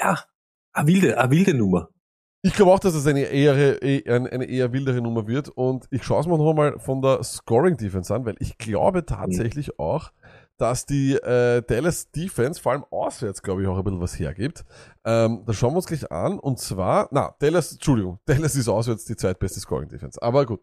ja, 0.00 0.18
eine 0.72 0.86
wilde, 0.86 1.18
eine 1.18 1.30
wilde 1.30 1.54
Nummer. 1.54 1.88
Ich 2.42 2.54
glaube 2.54 2.70
auch, 2.72 2.78
dass 2.78 2.94
es 2.94 3.06
eine 3.06 3.22
eher, 3.22 3.82
eh- 3.82 4.08
eine 4.08 4.30
eine 4.30 4.44
eher 4.44 4.72
wildere 4.72 5.00
Nummer 5.00 5.26
wird 5.26 5.48
und 5.48 5.86
ich 5.90 6.04
schaue 6.04 6.20
es 6.20 6.26
mir 6.26 6.38
noch 6.38 6.54
mal 6.54 6.78
von 6.78 7.02
der 7.02 7.22
Scoring 7.24 7.76
Defense 7.76 8.14
an, 8.14 8.24
weil 8.24 8.36
ich 8.38 8.56
glaube 8.58 9.04
tatsächlich 9.04 9.78
auch, 9.80 10.12
dass 10.56 10.86
die 10.86 11.14
äh, 11.14 11.62
Dallas 11.62 12.10
Defense, 12.12 12.60
vor 12.60 12.72
allem 12.72 12.84
auswärts, 12.90 13.42
glaube 13.42 13.62
ich, 13.62 13.68
auch 13.68 13.76
ein 13.76 13.84
bisschen 13.84 14.00
was 14.00 14.18
hergibt. 14.18 14.64
Ähm, 15.04 15.42
da 15.46 15.52
schauen 15.52 15.72
wir 15.72 15.76
uns 15.78 15.86
gleich 15.86 16.10
an 16.12 16.38
und 16.38 16.58
zwar, 16.60 17.08
na, 17.10 17.34
Dallas, 17.40 17.72
Entschuldigung, 17.72 18.20
Dallas 18.26 18.54
ist 18.54 18.68
auswärts 18.68 19.04
die 19.04 19.16
zweitbeste 19.16 19.58
Scoring 19.58 19.88
Defense, 19.88 20.20
aber 20.22 20.46
gut. 20.46 20.60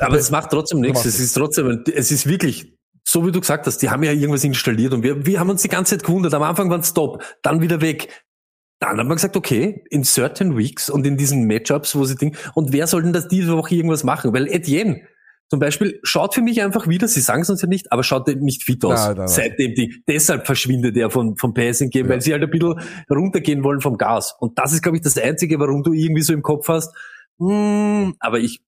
Aber 0.00 0.16
es 0.16 0.30
macht 0.30 0.50
trotzdem 0.50 0.80
nichts. 0.80 1.04
Es 1.04 1.20
ist 1.20 1.34
trotzdem, 1.34 1.84
es 1.94 2.10
ist 2.10 2.26
wirklich, 2.26 2.74
so 3.08 3.26
wie 3.26 3.32
du 3.32 3.40
gesagt 3.40 3.66
hast, 3.66 3.78
die 3.78 3.88
haben 3.88 4.02
ja 4.02 4.12
irgendwas 4.12 4.44
installiert 4.44 4.92
und 4.92 5.02
wir, 5.02 5.24
wir 5.24 5.40
haben 5.40 5.48
uns 5.48 5.62
die 5.62 5.68
ganze 5.68 5.96
Zeit 5.96 6.04
gewundert. 6.04 6.34
Am 6.34 6.42
Anfang 6.42 6.68
waren 6.68 6.82
Stop, 6.82 7.22
dann 7.42 7.62
wieder 7.62 7.80
weg. 7.80 8.24
Dann 8.80 8.98
hat 8.98 9.06
man 9.06 9.16
gesagt, 9.16 9.34
okay, 9.34 9.82
in 9.90 10.04
certain 10.04 10.56
weeks 10.58 10.90
und 10.90 11.06
in 11.06 11.16
diesen 11.16 11.46
Matchups, 11.46 11.96
wo 11.96 12.04
sie 12.04 12.16
Ding, 12.16 12.36
und 12.54 12.72
wer 12.72 12.86
soll 12.86 13.02
denn 13.02 13.14
das 13.14 13.26
diese 13.26 13.56
Woche 13.56 13.74
irgendwas 13.74 14.04
machen? 14.04 14.34
Weil 14.34 14.46
Etienne 14.46 15.00
zum 15.48 15.58
Beispiel 15.58 15.98
schaut 16.02 16.34
für 16.34 16.42
mich 16.42 16.60
einfach 16.62 16.86
wieder, 16.86 17.08
sie 17.08 17.22
sagen 17.22 17.40
es 17.40 17.48
uns 17.48 17.62
ja 17.62 17.68
nicht, 17.68 17.90
aber 17.90 18.04
schaut 18.04 18.28
nicht 18.28 18.62
fit 18.64 18.84
aus. 18.84 19.00
Nein, 19.00 19.08
nein, 19.08 19.16
nein. 19.16 19.28
Seitdem 19.28 19.74
die, 19.74 20.02
deshalb 20.06 20.44
verschwindet 20.44 20.94
er 20.98 21.08
von, 21.08 21.34
vom 21.38 21.54
Passing 21.54 21.88
Game, 21.88 22.04
Ja. 22.06 22.12
weil 22.12 22.20
sie 22.20 22.32
halt 22.34 22.42
ein 22.42 22.50
bisschen 22.50 22.74
runtergehen 23.10 23.64
wollen 23.64 23.80
vom 23.80 23.96
Gas. 23.96 24.36
Und 24.38 24.58
das 24.58 24.74
ist, 24.74 24.82
glaube 24.82 24.98
ich, 24.98 25.02
das 25.02 25.16
Einzige, 25.16 25.58
warum 25.58 25.82
du 25.82 25.94
irgendwie 25.94 26.22
so 26.22 26.34
im 26.34 26.42
Kopf 26.42 26.68
hast, 26.68 26.94
hm, 27.38 28.16
aber 28.20 28.38
ich 28.40 28.60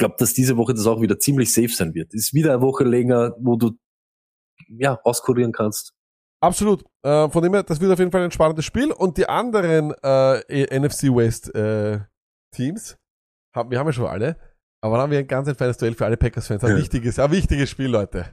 glaube, 0.00 0.16
dass 0.18 0.34
diese 0.34 0.56
Woche 0.56 0.74
das 0.74 0.86
auch 0.86 1.00
wieder 1.00 1.18
ziemlich 1.18 1.52
safe 1.52 1.68
sein 1.68 1.94
wird. 1.94 2.12
Ist 2.12 2.34
wieder 2.34 2.52
eine 2.54 2.60
Woche 2.62 2.82
länger, 2.84 3.34
wo 3.38 3.54
du 3.56 3.70
ja 4.68 4.98
auskurieren 5.04 5.52
kannst. 5.52 5.92
Absolut. 6.42 6.84
Äh, 7.02 7.28
von 7.28 7.42
dem 7.42 7.52
her, 7.54 7.62
das 7.62 7.80
wird 7.80 7.92
auf 7.92 7.98
jeden 7.98 8.10
Fall 8.10 8.22
ein 8.24 8.30
spannendes 8.30 8.64
Spiel. 8.64 8.92
Und 8.92 9.16
die 9.18 9.28
anderen 9.28 9.92
äh, 10.02 10.78
NFC 10.78 11.04
West 11.14 11.54
äh, 11.54 12.00
Teams, 12.54 12.96
haben, 13.54 13.70
wir 13.70 13.78
haben 13.78 13.86
ja 13.86 13.92
schon 13.92 14.06
alle, 14.06 14.36
aber 14.82 14.96
dann 14.96 15.02
haben 15.04 15.10
wir 15.12 15.18
ein 15.18 15.26
ganz 15.26 15.48
ein 15.48 15.54
feines 15.54 15.76
Duell 15.76 15.94
für 15.94 16.06
alle 16.06 16.16
Packers-Fans. 16.16 16.64
Ein 16.64 16.70
Ja. 16.72 16.76
wichtiges, 16.78 17.18
ein 17.18 17.30
wichtiges 17.30 17.68
Spiel, 17.70 17.88
Leute. 17.88 18.26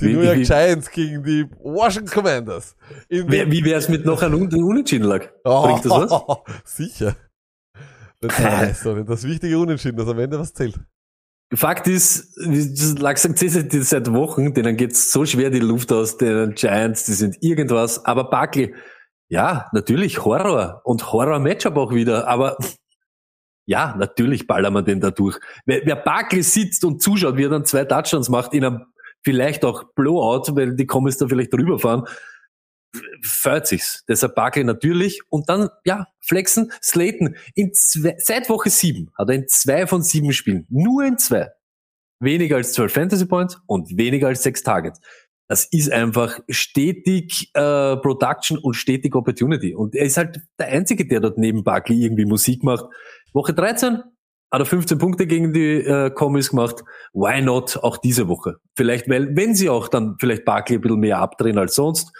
Die 0.00 0.06
Wie- 0.06 0.12
New 0.14 0.22
York 0.22 0.38
wie- 0.38 0.42
Giants 0.44 0.90
gegen 0.90 1.22
die 1.24 1.46
Washington 1.58 2.10
Commanders. 2.12 2.76
In 3.08 3.28
wie 3.30 3.64
wäre 3.64 3.78
es 3.78 3.88
mit 3.88 4.04
noch 4.04 4.22
einem 4.22 4.42
Un- 4.42 4.62
Unentschieden 4.62 5.04
lag? 5.06 5.28
Bringt 5.44 5.84
das 5.84 5.90
was? 5.92 6.38
Sicher. 6.64 7.16
Das, 8.20 8.38
heißt, 8.38 8.86
das 8.86 9.24
wichtige 9.24 9.58
Unentschieden, 9.58 9.96
das 9.96 10.08
am 10.08 10.18
Ende 10.18 10.38
was 10.38 10.52
zählt. 10.52 10.78
Fakt 11.54 11.86
ist, 11.86 12.36
wie 12.36 13.00
lag 13.00 13.16
sagt 13.16 13.38
sie 13.38 13.48
seit, 13.48 13.72
seit 13.72 14.12
Wochen, 14.12 14.52
denen 14.52 14.76
geht's 14.76 15.10
so 15.10 15.24
schwer 15.24 15.48
die 15.48 15.60
Luft 15.60 15.90
aus, 15.92 16.18
den 16.18 16.54
Giants, 16.54 17.04
die 17.04 17.14
sind 17.14 17.36
irgendwas. 17.40 18.04
Aber 18.04 18.28
Barkley, 18.28 18.74
ja, 19.28 19.66
natürlich 19.72 20.24
Horror 20.24 20.82
und 20.84 21.10
Horror-Matchup 21.10 21.76
auch 21.76 21.94
wieder, 21.94 22.28
aber 22.28 22.58
ja, 23.64 23.94
natürlich 23.98 24.46
ballern 24.46 24.74
wir 24.74 24.82
den 24.82 25.00
da 25.00 25.10
durch. 25.10 25.38
Wer, 25.64 25.82
wer 25.84 25.96
Barkley 25.96 26.42
sitzt 26.42 26.84
und 26.84 27.02
zuschaut, 27.02 27.36
wie 27.36 27.44
er 27.44 27.50
dann 27.50 27.64
zwei 27.64 27.84
Touchdowns 27.84 28.28
macht, 28.28 28.52
in 28.52 28.64
einem 28.64 28.84
vielleicht 29.22 29.64
auch 29.64 29.84
Blowout, 29.94 30.54
weil 30.54 30.74
die 30.76 30.86
Commies 30.86 31.16
da 31.18 31.28
vielleicht 31.28 31.52
drüber 31.52 31.78
fahren, 31.78 32.04
freut 33.22 33.66
sich's. 33.66 34.04
Deshalb 34.08 34.34
Barkley 34.34 34.64
natürlich. 34.64 35.20
Und 35.28 35.48
dann, 35.48 35.68
ja, 35.84 36.06
flexen, 36.20 36.72
Slayton. 36.82 37.36
In 37.54 37.72
zwei, 37.74 38.16
seit 38.18 38.48
Woche 38.48 38.70
sieben 38.70 39.10
hat 39.16 39.28
er 39.28 39.36
in 39.36 39.48
zwei 39.48 39.86
von 39.86 40.02
sieben 40.02 40.32
Spielen, 40.32 40.66
nur 40.70 41.04
in 41.04 41.18
zwei, 41.18 41.48
weniger 42.20 42.56
als 42.56 42.72
12 42.72 42.92
Fantasy 42.92 43.26
Points 43.26 43.58
und 43.66 43.96
weniger 43.96 44.28
als 44.28 44.42
sechs 44.42 44.62
Targets. 44.62 45.00
Das 45.48 45.64
ist 45.64 45.90
einfach 45.90 46.40
stetig 46.50 47.50
äh, 47.54 47.96
Production 47.96 48.58
und 48.58 48.74
stetig 48.74 49.14
Opportunity. 49.14 49.74
Und 49.74 49.94
er 49.94 50.04
ist 50.04 50.18
halt 50.18 50.40
der 50.58 50.68
Einzige, 50.68 51.06
der 51.06 51.20
dort 51.20 51.38
neben 51.38 51.64
Barkley 51.64 52.04
irgendwie 52.04 52.26
Musik 52.26 52.62
macht. 52.62 52.84
Woche 53.32 53.54
13 53.54 54.02
hat 54.50 54.60
er 54.60 54.66
15 54.66 54.98
Punkte 54.98 55.26
gegen 55.26 55.54
die 55.54 55.76
äh, 55.84 56.10
Commies 56.10 56.50
gemacht. 56.50 56.84
Why 57.14 57.40
not 57.40 57.78
auch 57.78 57.96
diese 57.96 58.28
Woche? 58.28 58.56
Vielleicht, 58.76 59.08
weil, 59.08 59.34
wenn 59.36 59.54
sie 59.54 59.70
auch 59.70 59.88
dann 59.88 60.16
vielleicht 60.20 60.44
Barkley 60.44 60.76
ein 60.76 60.80
bisschen 60.82 61.00
mehr 61.00 61.18
abdrehen 61.18 61.56
als 61.56 61.74
sonst. 61.74 62.12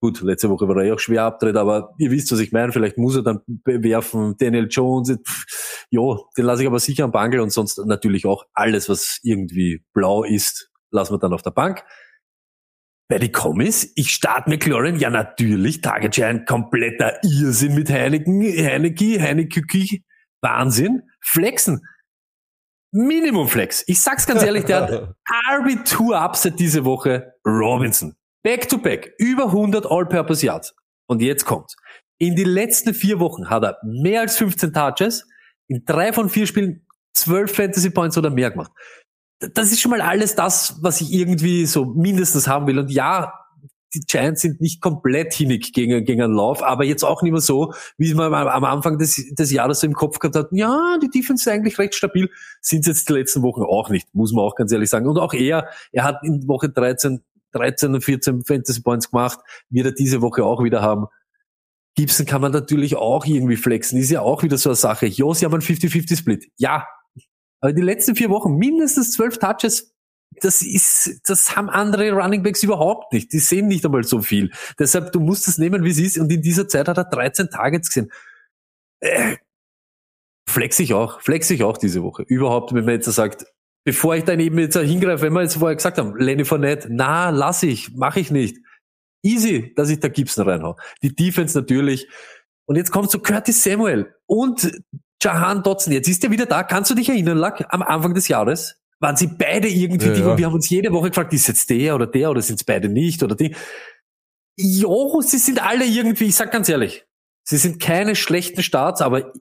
Gut, 0.00 0.20
letzte 0.20 0.50
Woche 0.50 0.68
war 0.68 0.76
er 0.76 0.84
ja 0.84 0.94
auch 0.94 0.98
schwer 0.98 1.22
abdreht, 1.22 1.56
aber 1.56 1.94
ihr 1.98 2.10
wisst, 2.10 2.30
was 2.30 2.40
ich 2.40 2.52
meine. 2.52 2.70
Vielleicht 2.70 2.98
muss 2.98 3.16
er 3.16 3.22
dann 3.22 3.40
bewerfen. 3.46 4.36
Daniel 4.38 4.68
Jones, 4.70 5.16
pff, 5.26 5.86
jo, 5.90 6.28
den 6.36 6.44
lasse 6.44 6.62
ich 6.62 6.68
aber 6.68 6.80
sicher 6.80 7.04
am 7.04 7.12
Bangel 7.12 7.40
und 7.40 7.50
sonst 7.50 7.78
natürlich 7.86 8.26
auch 8.26 8.44
alles, 8.52 8.88
was 8.88 9.18
irgendwie 9.22 9.82
blau 9.94 10.22
ist, 10.22 10.70
lassen 10.90 11.14
wir 11.14 11.18
dann 11.18 11.32
auf 11.32 11.42
der 11.42 11.50
Bank. 11.50 11.82
Bei 13.08 13.18
den 13.18 13.32
Kommis, 13.32 13.92
ich 13.94 14.12
starte 14.12 14.50
McLaurin, 14.50 14.96
ja 14.96 15.10
natürlich, 15.10 15.80
Target 15.80 16.20
ein 16.20 16.44
kompletter 16.44 17.22
Irrsinn 17.22 17.74
mit 17.74 17.88
Heineken, 17.88 18.42
Heineke, 18.42 19.20
Heineküki, 19.20 20.04
Wahnsinn, 20.42 21.02
Flexen. 21.20 21.86
Minimum 22.92 23.48
Flex. 23.48 23.84
Ich 23.86 24.00
sag's 24.00 24.26
ganz 24.26 24.42
ehrlich, 24.42 24.64
der 24.64 24.82
hat 24.82 24.90
RB2 25.52 26.24
Upset 26.24 26.58
diese 26.58 26.84
Woche, 26.84 27.34
Robinson. 27.46 28.16
Back 28.46 28.68
to 28.68 28.78
back, 28.78 29.12
über 29.18 29.46
100 29.46 29.90
All-Purpose 29.90 30.46
Yards. 30.46 30.72
Und 31.08 31.20
jetzt 31.20 31.46
kommt. 31.46 31.74
In 32.18 32.36
die 32.36 32.44
letzten 32.44 32.94
vier 32.94 33.18
Wochen 33.18 33.50
hat 33.50 33.64
er 33.64 33.76
mehr 33.82 34.20
als 34.20 34.36
15 34.36 34.72
Touches, 34.72 35.26
in 35.66 35.82
drei 35.84 36.12
von 36.12 36.28
vier 36.28 36.46
Spielen 36.46 36.86
12 37.14 37.52
Fantasy 37.52 37.90
Points 37.90 38.16
oder 38.16 38.30
mehr 38.30 38.52
gemacht. 38.52 38.70
Das 39.40 39.72
ist 39.72 39.80
schon 39.80 39.90
mal 39.90 40.00
alles 40.00 40.36
das, 40.36 40.78
was 40.80 41.00
ich 41.00 41.12
irgendwie 41.12 41.66
so 41.66 41.86
mindestens 41.86 42.46
haben 42.46 42.68
will. 42.68 42.78
Und 42.78 42.88
ja, 42.88 43.32
die 43.94 43.98
Giants 44.06 44.42
sind 44.42 44.60
nicht 44.60 44.80
komplett 44.80 45.34
hinnig 45.34 45.72
gegen, 45.72 46.04
gegen 46.04 46.22
einen 46.22 46.34
Lauf, 46.34 46.62
aber 46.62 46.84
jetzt 46.84 47.02
auch 47.02 47.22
nicht 47.22 47.32
mehr 47.32 47.40
so, 47.40 47.74
wie 47.98 48.14
man 48.14 48.32
am 48.32 48.62
Anfang 48.62 48.96
des, 48.96 49.34
des 49.34 49.50
Jahres 49.50 49.80
so 49.80 49.88
im 49.88 49.94
Kopf 49.94 50.20
gehabt 50.20 50.36
hat, 50.36 50.48
ja, 50.52 50.98
die 51.02 51.10
Defense 51.10 51.50
ist 51.50 51.52
eigentlich 51.52 51.80
recht 51.80 51.96
stabil, 51.96 52.30
sind 52.60 52.86
jetzt 52.86 53.08
die 53.08 53.14
letzten 53.14 53.42
Wochen 53.42 53.62
auch 53.62 53.90
nicht, 53.90 54.14
muss 54.14 54.32
man 54.32 54.44
auch 54.44 54.54
ganz 54.54 54.70
ehrlich 54.70 54.88
sagen. 54.88 55.08
Und 55.08 55.18
auch 55.18 55.34
er, 55.34 55.68
er 55.90 56.04
hat 56.04 56.22
in 56.22 56.46
Woche 56.46 56.68
13, 56.68 57.24
13 57.52 57.94
und 57.94 58.04
14 58.04 58.44
Fantasy 58.44 58.82
Points 58.82 59.10
gemacht, 59.10 59.40
wird 59.70 59.86
er 59.86 59.92
diese 59.92 60.22
Woche 60.22 60.44
auch 60.44 60.62
wieder 60.62 60.82
haben. 60.82 61.06
Gibson 61.96 62.26
kann 62.26 62.42
man 62.42 62.52
natürlich 62.52 62.94
auch 62.96 63.24
irgendwie 63.24 63.56
flexen, 63.56 63.98
ist 63.98 64.10
ja 64.10 64.20
auch 64.20 64.42
wieder 64.42 64.58
so 64.58 64.70
eine 64.70 64.76
Sache. 64.76 65.06
Jo, 65.06 65.32
sie 65.32 65.44
haben 65.44 65.54
einen 65.54 65.62
50-50-Split. 65.62 66.50
Ja. 66.56 66.86
Aber 67.60 67.72
die 67.72 67.82
letzten 67.82 68.14
vier 68.14 68.28
Wochen 68.28 68.56
mindestens 68.56 69.12
zwölf 69.12 69.38
Touches, 69.38 69.94
das 70.42 70.60
ist, 70.60 71.20
das 71.26 71.56
haben 71.56 71.70
andere 71.70 72.12
Running 72.12 72.42
Backs 72.42 72.62
überhaupt 72.62 73.12
nicht. 73.14 73.32
Die 73.32 73.38
sehen 73.38 73.68
nicht 73.68 73.84
einmal 73.86 74.04
so 74.04 74.20
viel. 74.20 74.50
Deshalb, 74.78 75.12
du 75.12 75.20
musst 75.20 75.48
es 75.48 75.56
nehmen, 75.56 75.84
wie 75.84 75.90
es 75.90 75.98
ist. 75.98 76.18
Und 76.18 76.30
in 76.30 76.42
dieser 76.42 76.68
Zeit 76.68 76.88
hat 76.88 76.98
er 76.98 77.04
13 77.04 77.48
Targets 77.48 77.88
gesehen. 77.88 78.12
Äh, 79.00 79.36
flex 80.46 80.78
ich 80.78 80.92
auch, 80.92 81.22
flex 81.22 81.48
ich 81.50 81.64
auch 81.64 81.78
diese 81.78 82.02
Woche. 82.02 82.22
Überhaupt, 82.24 82.74
wenn 82.74 82.84
man 82.84 82.94
jetzt 82.94 83.06
sagt, 83.06 83.46
bevor 83.86 84.16
ich 84.16 84.24
dann 84.24 84.40
eben 84.40 84.58
jetzt 84.58 84.76
hingreife, 84.76 85.22
wenn 85.22 85.32
wir 85.32 85.42
jetzt 85.42 85.56
vorher 85.56 85.76
gesagt 85.76 85.96
haben, 85.96 86.16
Lenny 86.16 86.44
Fournette, 86.44 86.88
na, 86.90 87.30
lass 87.30 87.62
ich, 87.62 87.94
mache 87.94 88.18
ich 88.18 88.32
nicht. 88.32 88.58
Easy, 89.22 89.72
dass 89.76 89.88
ich 89.90 90.00
da 90.00 90.08
Gibson 90.08 90.46
reinhau. 90.46 90.76
Die 91.02 91.14
Defense 91.14 91.56
natürlich. 91.56 92.08
Und 92.66 92.74
jetzt 92.74 92.90
kommt 92.90 93.12
so 93.12 93.20
Curtis 93.20 93.62
Samuel 93.62 94.12
und 94.26 94.72
Jahan 95.22 95.62
Dotson. 95.62 95.92
Jetzt 95.92 96.08
ist 96.08 96.24
er 96.24 96.32
wieder 96.32 96.46
da. 96.46 96.64
Kannst 96.64 96.90
du 96.90 96.96
dich 96.96 97.08
erinnern, 97.08 97.38
Lack, 97.38 97.64
am 97.68 97.82
Anfang 97.82 98.12
des 98.12 98.26
Jahres? 98.26 98.76
Waren 98.98 99.16
sie 99.16 99.28
beide 99.28 99.68
irgendwie 99.68 100.06
Ja, 100.08 100.14
die, 100.14 100.20
ja. 100.20 100.30
und 100.32 100.38
wir 100.38 100.46
haben 100.46 100.54
uns 100.54 100.68
jede 100.68 100.90
Woche 100.92 101.10
gefragt, 101.10 101.32
ist 101.32 101.46
jetzt 101.46 101.70
der 101.70 101.94
oder 101.94 102.08
der 102.08 102.30
oder 102.30 102.42
sind 102.42 102.56
es 102.56 102.64
beide 102.64 102.88
nicht 102.88 103.22
oder 103.22 103.36
die? 103.36 103.54
Jo, 104.58 105.20
sie 105.20 105.38
sind 105.38 105.62
alle 105.64 105.84
irgendwie, 105.84 106.24
ich 106.24 106.34
sag 106.34 106.50
ganz 106.50 106.68
ehrlich, 106.68 107.04
sie 107.44 107.58
sind 107.58 107.80
keine 107.80 108.16
schlechten 108.16 108.64
Starts, 108.64 109.00
aber 109.00 109.32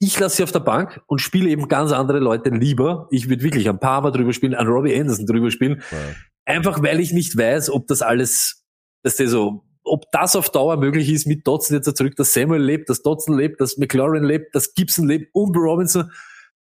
ich 0.00 0.18
lasse 0.18 0.36
sie 0.36 0.42
auf 0.44 0.52
der 0.52 0.60
Bank 0.60 1.00
und 1.06 1.20
spiele 1.20 1.50
eben 1.50 1.68
ganz 1.68 1.92
andere 1.92 2.20
Leute 2.20 2.50
lieber. 2.50 3.08
Ich 3.10 3.28
würde 3.28 3.42
wirklich 3.42 3.68
ein 3.68 3.80
paar 3.80 4.00
Mal 4.00 4.12
drüber 4.12 4.32
spielen, 4.32 4.54
an 4.54 4.68
Robbie 4.68 4.98
Anderson 4.98 5.26
drüber 5.26 5.50
spielen. 5.50 5.82
Ja. 5.90 5.98
Einfach 6.44 6.82
weil 6.82 7.00
ich 7.00 7.12
nicht 7.12 7.36
weiß, 7.36 7.70
ob 7.70 7.86
das 7.88 8.00
alles, 8.00 8.64
dass 9.02 9.16
der 9.16 9.28
so, 9.28 9.64
ob 9.82 10.04
das 10.12 10.36
auf 10.36 10.50
Dauer 10.50 10.76
möglich 10.76 11.10
ist 11.10 11.26
mit 11.26 11.46
Dotson 11.46 11.76
jetzt 11.76 11.96
zurück, 11.96 12.14
dass 12.16 12.32
Samuel 12.32 12.62
lebt, 12.62 12.88
dass 12.88 13.02
Dotson 13.02 13.36
lebt, 13.36 13.60
dass 13.60 13.76
McLaurin 13.76 14.24
lebt, 14.24 14.54
dass 14.54 14.74
Gibson 14.74 15.08
lebt 15.08 15.34
und 15.34 15.56
Robinson. 15.56 16.10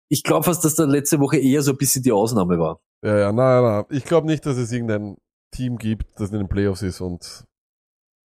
Ich 0.08 0.24
glaube 0.24 0.44
fast, 0.44 0.64
dass 0.64 0.74
da 0.74 0.84
letzte 0.84 1.20
Woche 1.20 1.38
eher 1.38 1.62
so 1.62 1.70
ein 1.70 1.76
bisschen 1.76 2.02
die 2.02 2.12
Ausnahme 2.12 2.58
war. 2.58 2.80
Ja, 3.04 3.16
ja, 3.16 3.32
nein, 3.32 3.62
nein. 3.62 3.84
Ich 3.90 4.04
glaube 4.04 4.26
nicht, 4.26 4.44
dass 4.44 4.56
es 4.56 4.72
irgendein 4.72 5.16
Team 5.52 5.78
gibt, 5.78 6.18
das 6.18 6.30
in 6.30 6.38
den 6.38 6.48
Playoffs 6.48 6.82
ist 6.82 7.00
und 7.00 7.44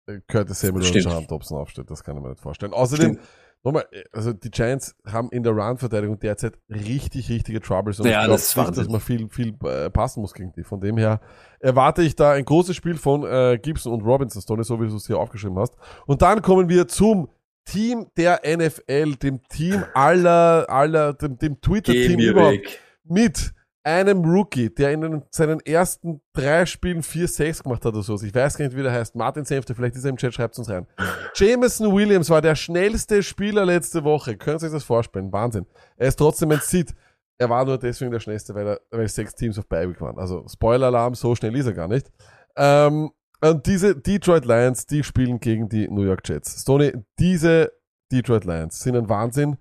äh, 0.06 0.20
Curtis 0.26 0.60
Samuel 0.60 0.84
Stimmt. 0.84 1.04
Sean 1.04 1.26
Thompson 1.28 1.58
aufstellt. 1.58 1.90
Das 1.90 2.02
kann 2.02 2.16
ich 2.16 2.22
mir 2.22 2.30
nicht 2.30 2.40
vorstellen. 2.40 2.72
Außerdem, 2.72 3.18
nochmal, 3.64 3.86
äh, 3.90 4.04
also 4.12 4.32
die 4.32 4.50
Giants 4.50 4.94
haben 5.06 5.30
in 5.30 5.42
der 5.42 5.52
Run-Verteidigung 5.52 6.18
derzeit 6.18 6.58
richtig, 6.68 7.30
richtige 7.30 7.60
Troubles 7.60 7.98
und 7.98 8.06
Ja, 8.06 8.20
ich 8.20 8.26
glaube 8.26 8.40
das 8.40 8.56
nicht, 8.56 8.78
dass 8.78 8.88
man 8.88 9.00
viel, 9.00 9.28
viel 9.28 9.56
äh, 9.64 9.90
passen 9.90 10.20
muss 10.20 10.34
gegen 10.34 10.52
die. 10.52 10.62
Von 10.62 10.80
dem 10.80 10.96
her 10.96 11.20
erwarte 11.58 12.02
ich 12.02 12.14
da 12.14 12.32
ein 12.32 12.44
großes 12.44 12.76
Spiel 12.76 12.96
von 12.96 13.24
äh, 13.24 13.58
Gibson 13.60 13.92
und 13.92 14.02
Robinson, 14.02 14.42
Stoney, 14.42 14.64
so 14.64 14.80
wie 14.80 14.86
du 14.86 14.96
es 14.96 15.06
hier 15.06 15.18
aufgeschrieben 15.18 15.58
hast. 15.58 15.74
Und 16.06 16.22
dann 16.22 16.42
kommen 16.42 16.68
wir 16.68 16.86
zum 16.86 17.28
Team 17.64 18.06
der 18.16 18.42
NFL, 18.44 19.16
dem 19.16 19.40
Team 19.48 19.84
aller, 19.94 20.66
aller, 20.68 21.14
dem, 21.14 21.38
dem 21.38 21.60
Twitter-Team 21.60 22.20
überhaupt 22.20 22.78
mit 23.04 23.54
einem 23.84 24.24
Rookie, 24.24 24.70
der 24.70 24.92
in 24.92 25.22
seinen 25.30 25.60
ersten 25.60 26.22
drei 26.32 26.64
Spielen 26.64 27.02
4-6 27.02 27.62
gemacht 27.62 27.84
hat 27.84 27.92
oder 27.92 28.02
so. 28.02 28.14
Ich 28.22 28.34
weiß 28.34 28.56
gar 28.56 28.64
nicht, 28.64 28.76
wie 28.76 28.82
der 28.82 28.92
heißt. 28.92 29.14
Martin 29.14 29.44
Senfte, 29.44 29.74
vielleicht 29.74 29.94
ist 29.94 30.04
er 30.04 30.10
im 30.10 30.16
Chat, 30.16 30.32
schreibt 30.32 30.58
uns 30.58 30.70
rein. 30.70 30.86
Jameson 31.34 31.94
Williams 31.94 32.30
war 32.30 32.40
der 32.40 32.54
schnellste 32.54 33.22
Spieler 33.22 33.66
letzte 33.66 34.02
Woche. 34.02 34.36
Können 34.36 34.58
Sie 34.58 34.66
sich 34.66 34.74
das 34.74 34.84
vorstellen? 34.84 35.30
Wahnsinn. 35.32 35.66
Er 35.96 36.08
ist 36.08 36.16
trotzdem 36.16 36.50
ein 36.50 36.60
Seed. 36.60 36.94
Er 37.36 37.50
war 37.50 37.64
nur 37.64 37.78
deswegen 37.78 38.10
der 38.10 38.20
schnellste, 38.20 38.54
weil, 38.54 38.66
er, 38.66 38.80
weil 38.90 39.08
sechs 39.08 39.34
Teams 39.34 39.58
auf 39.58 39.66
Bye 39.66 39.94
waren. 40.00 40.18
Also 40.18 40.46
Spoiler-Alarm, 40.48 41.14
so 41.14 41.34
schnell 41.34 41.54
ist 41.54 41.66
er 41.66 41.74
gar 41.74 41.88
nicht. 41.88 42.10
Ähm, 42.56 43.10
und 43.42 43.66
diese 43.66 43.94
Detroit 43.94 44.46
Lions, 44.46 44.86
die 44.86 45.02
spielen 45.02 45.40
gegen 45.40 45.68
die 45.68 45.88
New 45.88 46.04
York 46.04 46.26
Jets. 46.26 46.62
Stoney, 46.62 46.94
diese 47.18 47.72
Detroit 48.10 48.44
Lions 48.44 48.80
sind 48.80 48.96
ein 48.96 49.08
Wahnsinn, 49.10 49.58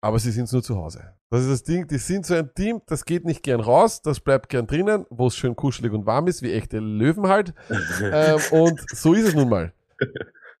aber 0.00 0.18
sie 0.18 0.30
sind 0.30 0.50
nur 0.50 0.62
zu 0.62 0.76
Hause. 0.76 1.12
Das 1.30 1.42
ist 1.42 1.50
das 1.50 1.62
Ding, 1.62 1.86
die 1.86 1.98
sind 1.98 2.26
so 2.26 2.34
ein 2.34 2.52
Team, 2.54 2.82
das 2.86 3.04
geht 3.04 3.24
nicht 3.24 3.44
gern 3.44 3.60
raus, 3.60 4.02
das 4.02 4.18
bleibt 4.18 4.48
gern 4.48 4.66
drinnen, 4.66 5.06
wo 5.10 5.28
es 5.28 5.36
schön 5.36 5.54
kuschelig 5.54 5.92
und 5.92 6.04
warm 6.04 6.26
ist, 6.26 6.42
wie 6.42 6.52
echte 6.52 6.80
Löwen 6.80 7.28
halt. 7.28 7.54
ähm, 8.02 8.40
und 8.50 8.80
so 8.90 9.14
ist 9.14 9.28
es 9.28 9.34
nun 9.34 9.48
mal. 9.48 9.72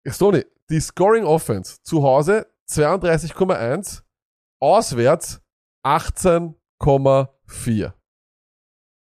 Stoney, 0.06 0.46
die 0.68 0.78
Scoring 0.78 1.24
Offense 1.24 1.82
zu 1.82 2.04
Hause 2.04 2.46
32,1, 2.68 4.02
auswärts 4.60 5.40
18,4. 5.84 7.92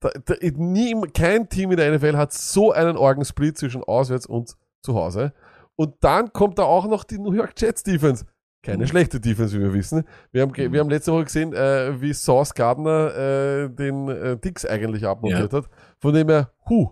Da, 0.01 0.11
da, 0.24 0.35
nie, 0.41 0.99
kein 1.12 1.51
Team 1.51 1.73
in 1.73 1.77
der 1.77 1.95
NFL 1.95 2.16
hat 2.16 2.32
so 2.32 2.73
einen 2.73 2.97
Orgensplit 2.97 3.59
zwischen 3.59 3.85
auswärts 3.85 4.24
und 4.24 4.57
zu 4.82 4.95
Hause. 4.95 5.35
Und 5.77 6.03
dann 6.03 6.32
kommt 6.32 6.59
da 6.59 6.62
auch 6.62 6.87
noch 6.87 7.05
die 7.05 7.19
New 7.19 7.32
York 7.32 7.53
Jets 7.59 7.82
Defense. 7.82 8.24
Keine 8.62 8.82
Mhm. 8.85 8.89
schlechte 8.89 9.20
Defense, 9.20 9.57
wie 9.57 9.62
wir 9.62 9.73
wissen. 9.73 10.05
Wir 10.32 10.43
haben, 10.43 10.51
Mhm. 10.57 10.73
wir 10.73 10.81
haben 10.81 10.91
letzte 10.91 11.12
Woche 11.12 11.24
gesehen, 11.24 11.55
äh, 11.55 11.99
wie 12.01 12.12
Sauce 12.12 12.53
Gardner 12.55 13.15
äh, 13.16 13.69
den 13.70 14.09
äh, 14.09 14.37
Dix 14.37 14.66
eigentlich 14.66 15.07
abmontiert 15.07 15.53
hat. 15.53 15.65
Von 15.99 16.12
dem 16.15 16.28
her, 16.28 16.53
hu, 16.69 16.91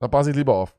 da 0.00 0.08
passe 0.08 0.30
ich 0.30 0.36
lieber 0.36 0.54
auf. 0.54 0.74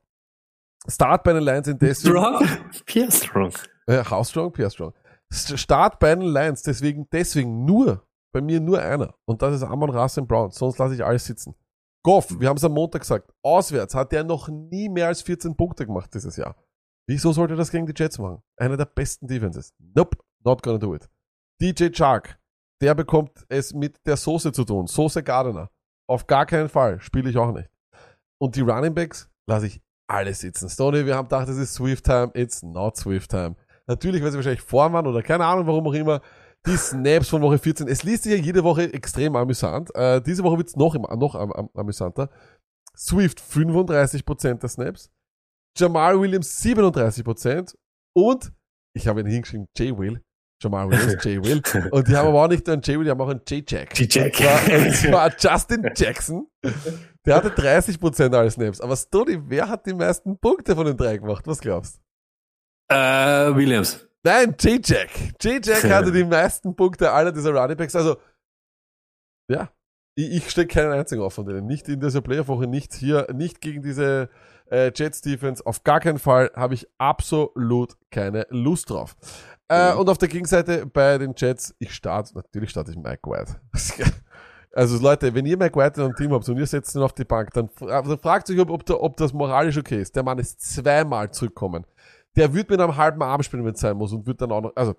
Start 0.88 1.22
bei 1.24 1.32
den 1.32 1.42
Lions 1.44 1.66
sind 1.66 1.80
deswegen. 1.80 2.16
Strong? 2.16 2.48
Pierre 2.86 3.10
Strong. 3.12 3.52
Äh, 3.86 4.04
how 4.04 4.26
strong, 4.26 4.52
Pierre 4.52 4.70
strong. 4.70 4.92
St- 5.32 5.56
Start 5.56 5.98
bei 5.98 6.14
den 6.14 6.22
Lions, 6.26 6.62
deswegen, 6.62 7.06
deswegen 7.12 7.64
nur, 7.64 8.02
bei 8.32 8.40
mir 8.40 8.60
nur 8.60 8.80
einer. 8.82 9.14
Und 9.24 9.40
das 9.40 9.54
ist 9.54 9.62
Amon 9.62 9.90
Rassen 9.90 10.26
Brown. 10.26 10.50
Sonst 10.50 10.78
lasse 10.78 10.94
ich 10.94 11.04
alles 11.04 11.24
sitzen. 11.24 11.54
Goff, 12.02 12.38
wir 12.38 12.48
haben 12.48 12.56
es 12.58 12.64
am 12.64 12.72
Montag 12.72 13.00
gesagt, 13.02 13.32
auswärts 13.42 13.94
hat 13.94 14.12
der 14.12 14.24
noch 14.24 14.48
nie 14.48 14.88
mehr 14.90 15.06
als 15.06 15.22
14 15.22 15.56
Punkte 15.56 15.86
gemacht 15.86 16.12
dieses 16.12 16.36
Jahr. 16.36 16.54
Wieso 17.06 17.32
sollte 17.32 17.56
das 17.56 17.70
gegen 17.70 17.86
die 17.86 17.92
Jets 17.96 18.18
machen? 18.18 18.42
Einer 18.56 18.76
der 18.76 18.86
besten 18.86 19.26
Defenses. 19.26 19.72
Nope, 19.78 20.16
not 20.44 20.62
gonna 20.62 20.78
do 20.78 20.94
it. 20.94 21.08
DJ 21.60 21.88
Chark, 21.90 22.38
der 22.80 22.94
bekommt 22.94 23.44
es 23.48 23.74
mit 23.74 23.98
der 24.06 24.16
Soße 24.16 24.52
zu 24.52 24.64
tun. 24.64 24.86
Soße 24.86 25.22
Gardner. 25.22 25.70
Auf 26.08 26.26
gar 26.26 26.46
keinen 26.46 26.68
Fall. 26.68 27.00
Spiele 27.00 27.30
ich 27.30 27.36
auch 27.38 27.52
nicht. 27.52 27.68
Und 28.38 28.56
die 28.56 28.60
Running 28.62 28.94
Backs 28.94 29.30
lasse 29.46 29.66
ich 29.66 29.80
alle 30.06 30.34
sitzen. 30.34 30.68
Stoney, 30.68 31.06
wir 31.06 31.16
haben 31.16 31.26
gedacht, 31.28 31.48
es 31.48 31.56
ist 31.56 31.74
Swift 31.74 32.04
Time. 32.04 32.30
It's 32.34 32.62
not 32.62 32.96
Swift 32.96 33.30
Time. 33.30 33.56
Natürlich, 33.86 34.22
weil 34.22 34.30
sie 34.30 34.36
wahrscheinlich 34.38 34.60
vorn 34.62 34.92
waren 34.92 35.06
oder 35.06 35.22
keine 35.22 35.44
Ahnung, 35.44 35.66
warum 35.66 35.86
auch 35.86 35.94
immer. 35.94 36.20
Die 36.66 36.76
Snaps 36.76 37.28
von 37.28 37.42
Woche 37.42 37.58
14. 37.58 37.86
Es 37.88 38.02
liest 38.04 38.22
sich 38.24 38.32
ja 38.32 38.38
jede 38.38 38.64
Woche 38.64 38.92
extrem 38.94 39.36
amüsant. 39.36 39.94
Äh, 39.94 40.22
diese 40.22 40.42
Woche 40.42 40.56
wird's 40.58 40.76
noch, 40.76 40.94
im- 40.94 41.02
noch 41.18 41.34
am, 41.34 41.52
am, 41.52 41.68
amüsanter. 41.74 42.30
Swift 42.96 43.40
35% 43.40 44.54
der 44.60 44.68
Snaps. 44.68 45.10
Jamal 45.76 46.20
Williams 46.20 46.62
37%. 46.62 47.74
Und 48.16 48.52
ich 48.96 49.08
habe 49.08 49.20
ihn 49.20 49.26
hingeschrieben, 49.26 49.68
J. 49.76 49.98
Will. 49.98 50.22
Jamal 50.62 50.88
Williams, 50.88 51.12
J. 51.24 51.44
Will. 51.44 51.62
Und 51.90 52.08
die 52.08 52.16
haben 52.16 52.28
aber 52.28 52.44
auch 52.44 52.48
nicht 52.48 52.66
nur 52.66 52.74
einen 52.74 52.82
J. 52.82 52.96
Will, 52.98 53.04
die 53.04 53.10
haben 53.10 53.20
auch 53.20 53.28
einen 53.28 53.42
J-Jack. 53.46 53.98
J-Jack. 53.98 54.36
Zwar, 54.36 54.78
und 54.78 54.92
zwar 54.92 55.32
Justin 55.36 55.90
Jackson. 55.94 56.46
Der 57.26 57.36
hatte 57.36 57.48
30% 57.48 58.34
aller 58.34 58.50
Snaps. 58.50 58.80
Aber 58.80 58.96
Stoney, 58.96 59.38
wer 59.48 59.68
hat 59.68 59.86
die 59.86 59.94
meisten 59.94 60.38
Punkte 60.38 60.74
von 60.74 60.86
den 60.86 60.96
drei 60.96 61.16
gemacht? 61.16 61.46
Was 61.46 61.60
glaubst 61.60 61.96
du? 61.96 62.94
Äh, 62.94 63.56
Williams. 63.56 64.06
Nein, 64.22 64.54
J-Jack. 64.58 65.10
J-Jack 65.40 65.84
hatte 65.90 66.12
die 66.12 66.24
meisten 66.24 66.74
Punkte 66.74 67.10
aller 67.10 67.32
dieser 67.32 67.52
Running 67.52 67.76
Backs. 67.76 67.96
Also, 67.96 68.16
ja, 69.50 69.70
ich, 70.14 70.30
ich 70.36 70.50
stecke 70.50 70.74
keinen 70.74 70.92
einzigen 70.92 71.22
auf 71.22 71.34
von 71.34 71.46
denen. 71.46 71.66
Nicht 71.66 71.88
in 71.88 72.00
dieser 72.00 72.20
Playoff-Woche, 72.20 72.66
nicht 72.66 72.94
hier, 72.94 73.26
nicht 73.32 73.60
gegen 73.60 73.82
diese 73.82 74.28
äh, 74.70 74.90
Jets 74.94 75.20
Defense. 75.20 75.64
Auf 75.66 75.84
gar 75.84 76.00
keinen 76.00 76.18
Fall 76.18 76.50
habe 76.54 76.74
ich 76.74 76.86
absolut 76.98 77.96
keine 78.10 78.46
Lust 78.50 78.90
drauf. 78.90 79.16
Äh, 79.68 79.92
Mhm. 79.94 80.00
und 80.00 80.08
auf 80.10 80.18
der 80.18 80.28
Gegenseite 80.28 80.84
bei 80.86 81.16
den 81.18 81.32
Jets, 81.36 81.74
ich 81.78 81.94
starte, 81.94 82.34
natürlich 82.34 82.70
starte 82.70 82.90
ich 82.90 82.96
Mike 82.98 83.28
White. 83.30 83.56
Also 84.76 84.98
Leute, 84.98 85.32
wenn 85.34 85.46
ihr 85.46 85.56
Mike 85.56 85.78
White 85.78 86.00
in 86.00 86.06
einem 86.06 86.16
Team 86.16 86.32
habt 86.32 86.48
und 86.48 86.56
ihr 86.56 86.66
setzt 86.66 86.96
ihn 86.96 87.02
auf 87.02 87.12
die 87.12 87.24
Bank, 87.24 87.52
dann, 87.52 87.70
dann 87.78 88.18
fragt 88.18 88.50
euch, 88.50 88.58
ob, 88.58 88.70
ob, 88.70 88.84
der, 88.84 89.00
ob 89.00 89.16
das 89.16 89.32
moralisch 89.32 89.78
okay 89.78 90.00
ist. 90.02 90.16
Der 90.16 90.24
Mann 90.24 90.36
ist 90.40 90.60
zweimal 90.60 91.30
zurückgekommen. 91.30 91.86
Der 92.34 92.52
wird 92.52 92.68
mit 92.70 92.80
einem 92.80 92.96
halben 92.96 93.22
Arm 93.22 93.40
spielen, 93.44 93.64
wenn 93.64 93.74
es 93.74 93.80
sein 93.80 93.96
muss 93.96 94.12
und 94.12 94.26
wird 94.26 94.40
dann 94.40 94.50
auch 94.50 94.62
noch, 94.62 94.72
also 94.74 94.96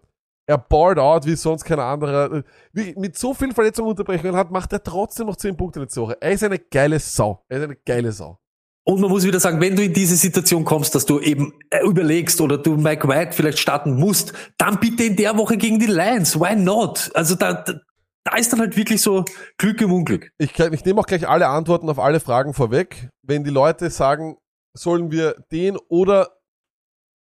er 0.48 0.58
ballt 0.58 1.00
out 1.00 1.26
wie 1.26 1.36
sonst 1.36 1.64
kein 1.64 1.80
anderer. 1.80 2.44
Wie, 2.72 2.94
mit 2.98 3.18
so 3.18 3.34
vielen 3.34 3.52
Verletzungen 3.52 3.88
und 3.88 4.00
Unterbrechungen 4.00 4.36
hat, 4.36 4.52
macht 4.52 4.72
er 4.74 4.84
trotzdem 4.84 5.28
noch 5.28 5.36
10 5.36 5.58
Punkte 5.58 5.80
letzte 5.80 6.02
Woche. 6.02 6.18
Er 6.22 6.32
ist 6.32 6.44
eine 6.44 6.60
geile 6.60 7.00
Sau. 7.00 7.44
Er 7.50 7.58
ist 7.58 7.64
eine 7.64 7.76
geile 7.76 8.12
Sau. 8.12 8.40
Und 8.88 9.02
man 9.02 9.10
muss 9.10 9.26
wieder 9.26 9.40
sagen, 9.40 9.60
wenn 9.62 9.76
du 9.76 9.84
in 9.84 9.94
diese 9.94 10.16
Situation 10.16 10.64
kommst, 10.64 10.94
dass 10.94 11.08
du 11.08 11.20
eben 11.20 11.54
äh, 11.72 11.84
überlegst 11.84 12.40
oder 12.40 12.60
du 12.60 12.78
Mike 12.78 13.08
White 13.08 13.32
vielleicht 13.34 13.58
starten 13.58 13.96
musst, 13.96 14.34
dann 14.60 14.80
bitte 14.80 15.04
in 15.04 15.16
der 15.16 15.36
Woche 15.38 15.58
gegen 15.58 15.80
die 15.80 15.88
Lions. 15.88 16.40
Why 16.40 16.56
not? 16.56 17.10
Also 17.16 17.34
da, 17.34 17.64
da, 18.24 18.38
ist 18.38 18.54
dann 18.54 18.60
halt 18.60 18.78
wirklich 18.78 19.02
so 19.02 19.26
Glück 19.58 19.82
im 19.82 19.92
Unglück. 19.92 20.30
Ich, 20.38 20.60
ich 20.60 20.86
nehme 20.86 21.02
auch 21.02 21.08
gleich 21.08 21.28
alle 21.28 21.48
Antworten 21.48 21.90
auf 21.90 21.98
alle 21.98 22.20
Fragen 22.20 22.54
vorweg. 22.54 23.10
Wenn 23.24 23.44
die 23.44 23.50
Leute 23.50 23.90
sagen, 23.90 24.38
sollen 24.78 25.10
wir 25.10 25.36
den 25.52 25.78
oder 25.88 26.35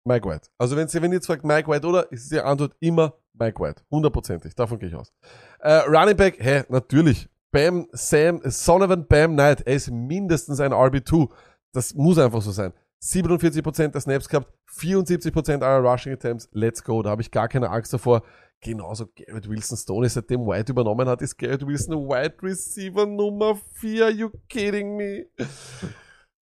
Mike 0.07 0.29
White. 0.29 0.49
Also 0.59 0.77
wenn, 0.77 0.89
sie, 0.89 1.03
wenn 1.03 1.11
ihr 1.11 1.17
jetzt 1.17 1.27
fragt 1.27 1.45
Mike 1.45 1.71
White 1.71 1.87
oder, 1.87 2.11
ist 2.11 2.31
die 2.31 2.41
Antwort 2.41 2.75
immer 2.81 3.15
Mike 3.35 3.63
White. 3.63 3.83
Hundertprozentig. 3.91 4.55
Davon 4.55 4.79
gehe 4.79 4.89
ich 4.89 4.95
aus. 4.95 5.13
Äh, 5.61 5.73
Running 5.89 6.17
Back, 6.17 6.37
hä, 6.39 6.65
natürlich. 6.69 7.29
Bam, 7.51 7.87
Sam, 7.93 8.41
Sonovan 8.45 9.07
Bam 9.07 9.33
Knight. 9.33 9.67
Er 9.67 9.75
ist 9.75 9.91
mindestens 9.91 10.61
ein 10.61 10.73
RB2. 10.73 11.29
Das 11.73 11.95
muss 11.95 12.19
einfach 12.19 12.43
so 12.43 12.51
sein. 12.51 12.73
47% 13.03 13.89
der 13.89 14.01
Snaps 14.01 14.29
gehabt, 14.29 14.53
74% 14.75 15.63
aller 15.63 15.89
Rushing 15.89 16.13
Attempts. 16.13 16.49
Let's 16.53 16.83
go. 16.83 17.03
Da 17.03 17.11
habe 17.11 17.23
ich 17.23 17.31
gar 17.31 17.49
keine 17.49 17.71
Angst 17.71 17.93
davor. 17.93 18.23
Genauso 18.61 19.07
Garrett 19.15 19.49
Wilson 19.49 19.77
Stone, 19.77 20.09
seitdem 20.09 20.47
White 20.47 20.73
übernommen 20.73 21.07
hat, 21.09 21.21
ist 21.21 21.37
Garrett 21.37 21.67
Wilson 21.67 22.09
Wide 22.09 22.37
Receiver 22.43 23.05
Nummer 23.05 23.59
4. 23.75 24.05
Are 24.05 24.11
you 24.11 24.31
kidding 24.49 24.97
me? 24.97 25.27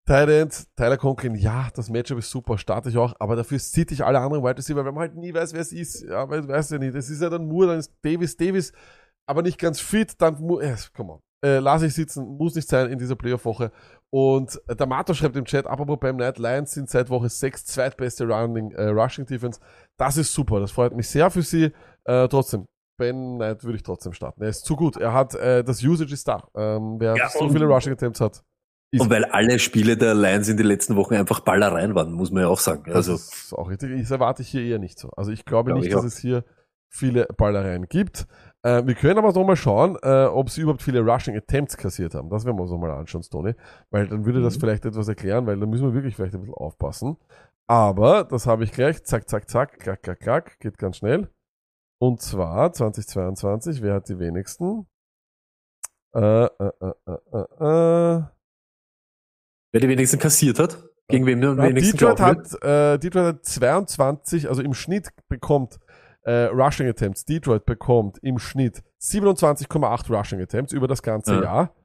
End, 0.07 0.65
Tyler 0.75 0.97
Conklin, 0.97 1.35
ja, 1.35 1.69
das 1.73 1.89
Matchup 1.89 2.17
ist 2.17 2.29
super, 2.29 2.57
starte 2.57 2.89
ich 2.89 2.97
auch, 2.97 3.13
aber 3.19 3.35
dafür 3.35 3.59
sieht 3.59 3.91
ich 3.91 4.03
alle 4.03 4.19
anderen 4.19 4.43
Wide 4.43 4.57
Receiver, 4.57 4.83
weil 4.83 4.91
man 4.91 5.01
halt 5.01 5.15
nie 5.15 5.33
weiß, 5.33 5.53
wer 5.53 5.61
es 5.61 5.71
ist. 5.71 6.03
Ja, 6.03 6.29
weil 6.29 6.47
weiß 6.47 6.71
ja 6.71 6.77
nicht. 6.79 6.95
Das 6.95 7.09
ist 7.09 7.21
ja 7.21 7.29
dann 7.29 7.47
Moore, 7.47 7.67
dann 7.67 7.79
ist 7.79 7.93
Davis, 8.01 8.35
Davis, 8.35 8.73
aber 9.25 9.41
nicht 9.41 9.57
ganz 9.57 9.79
fit, 9.79 10.13
dann 10.19 10.41
Moore, 10.41 10.63
äh, 10.63 10.75
come 10.95 11.13
on. 11.13 11.19
Äh, 11.43 11.57
lass 11.57 11.81
ich 11.81 11.93
sitzen, 11.93 12.37
muss 12.37 12.53
nicht 12.53 12.69
sein 12.69 12.89
in 12.91 12.99
dieser 12.99 13.15
Playoff-Woche. 13.15 13.71
Und 14.11 14.61
äh, 14.67 14.75
der 14.75 14.85
Mato 14.85 15.13
schreibt 15.13 15.35
im 15.35 15.45
Chat, 15.45 15.65
apropos 15.65 15.97
beim 15.99 16.17
Night 16.17 16.37
Lions 16.37 16.71
sind 16.71 16.89
seit 16.89 17.09
Woche 17.09 17.29
6 17.29 17.65
zweitbeste 17.65 18.27
Running, 18.27 18.71
äh, 18.71 18.89
Rushing 18.89 19.25
Defense. 19.25 19.59
Das 19.97 20.17
ist 20.17 20.33
super, 20.33 20.59
das 20.59 20.71
freut 20.71 20.95
mich 20.95 21.07
sehr 21.07 21.31
für 21.31 21.41
sie. 21.41 21.71
Äh, 22.03 22.27
trotzdem, 22.27 22.65
Ben 22.99 23.37
Knight 23.37 23.63
würde 23.63 23.77
ich 23.77 23.83
trotzdem 23.83 24.13
starten. 24.13 24.43
Er 24.43 24.49
ist 24.49 24.65
zu 24.65 24.75
gut. 24.75 24.97
Er 24.97 25.13
hat, 25.13 25.33
äh, 25.33 25.63
das 25.63 25.81
Usage 25.83 26.13
ist 26.13 26.27
da. 26.27 26.47
Ähm, 26.55 26.99
wer 26.99 27.15
Ja, 27.15 27.29
so 27.29 27.49
viele 27.49 27.65
Rushing 27.65 27.93
Attempts 27.93 28.21
hat, 28.21 28.43
Und 28.99 29.09
weil 29.09 29.23
alle 29.25 29.57
Spiele 29.59 29.95
der 29.95 30.13
Lions 30.13 30.49
in 30.49 30.57
den 30.57 30.65
letzten 30.65 30.95
Wochen 30.97 31.13
einfach 31.15 31.39
Ballereien 31.39 31.95
waren, 31.95 32.11
muss 32.11 32.31
man 32.31 32.43
ja 32.43 32.49
auch 32.49 32.59
sagen. 32.59 32.83
Das 32.87 32.95
Also 32.95 33.13
ist 33.13 33.53
auch 33.53 33.69
richtig. 33.69 33.97
Das 33.99 34.11
erwarte 34.11 34.41
ich 34.41 34.49
hier 34.49 34.63
eher 34.63 34.79
nicht 34.79 34.99
so. 34.99 35.09
Also 35.11 35.31
ich 35.31 35.45
glaube 35.45 35.69
Glaube 35.69 35.79
nicht, 35.79 35.89
ich 35.89 35.95
dass 35.95 36.03
es 36.03 36.17
hier 36.17 36.43
viele 36.89 37.25
Ballereien 37.37 37.87
gibt. 37.87 38.27
Äh, 38.63 38.85
wir 38.85 38.95
können 38.95 39.17
aber 39.17 39.31
noch 39.31 39.45
mal 39.47 39.55
schauen, 39.55 39.97
äh, 40.03 40.25
ob 40.25 40.49
sie 40.49 40.61
überhaupt 40.61 40.81
viele 40.81 40.99
Rushing 40.99 41.37
Attempts 41.37 41.77
kassiert 41.77 42.13
haben. 42.15 42.29
Das 42.29 42.43
werden 42.45 42.57
wir 42.57 42.63
uns 42.63 42.71
noch 42.71 42.79
mal 42.79 42.91
anschauen, 42.91 43.23
Stoney. 43.23 43.55
Weil 43.91 44.07
dann 44.07 44.25
würde 44.25 44.41
das 44.41 44.57
Mhm. 44.57 44.59
vielleicht 44.59 44.85
etwas 44.85 45.07
erklären, 45.07 45.47
weil 45.47 45.57
da 45.57 45.65
müssen 45.65 45.85
wir 45.87 45.93
wirklich 45.93 46.15
vielleicht 46.17 46.35
ein 46.35 46.41
bisschen 46.41 46.53
aufpassen. 46.55 47.15
Aber, 47.67 48.25
das 48.25 48.45
habe 48.45 48.65
ich 48.65 48.73
gleich, 48.73 49.03
zack, 49.05 49.29
zack, 49.29 49.49
zack, 49.49 49.79
klack, 49.79 50.03
klack, 50.03 50.19
klack, 50.19 50.59
geht 50.59 50.77
ganz 50.77 50.97
schnell. 50.97 51.29
Und 51.97 52.21
zwar 52.21 52.73
2022, 52.73 53.81
wer 53.81 53.93
hat 53.93 54.09
die 54.09 54.19
wenigsten? 54.19 54.85
Äh, 56.13 56.19
äh, 56.45 56.49
äh, 56.59 56.91
äh, 57.05 57.17
äh, 57.31 58.17
äh. 58.17 58.23
Wer 59.71 59.81
die 59.81 59.87
wenigsten 59.89 60.19
kassiert 60.19 60.59
hat, 60.59 60.83
gegen 61.07 61.25
wen 61.25 61.43
am 61.43 61.57
Ja, 61.57 61.63
wenigsten 61.69 61.97
Detroit 61.97 62.19
hat, 62.19 62.63
äh, 62.63 62.97
Detroit 62.99 63.25
hat 63.25 63.45
22, 63.45 64.49
also 64.49 64.61
im 64.61 64.73
Schnitt 64.73 65.09
bekommt 65.29 65.79
äh, 66.23 66.45
Rushing 66.45 66.87
Attempts. 66.87 67.25
Detroit 67.25 67.65
bekommt 67.65 68.17
im 68.21 68.37
Schnitt 68.37 68.83
27,8 69.01 70.15
Rushing 70.15 70.41
Attempts 70.41 70.73
über 70.73 70.87
das 70.87 71.01
ganze 71.01 71.35
Ja. 71.35 71.41
Jahr. 71.41 71.75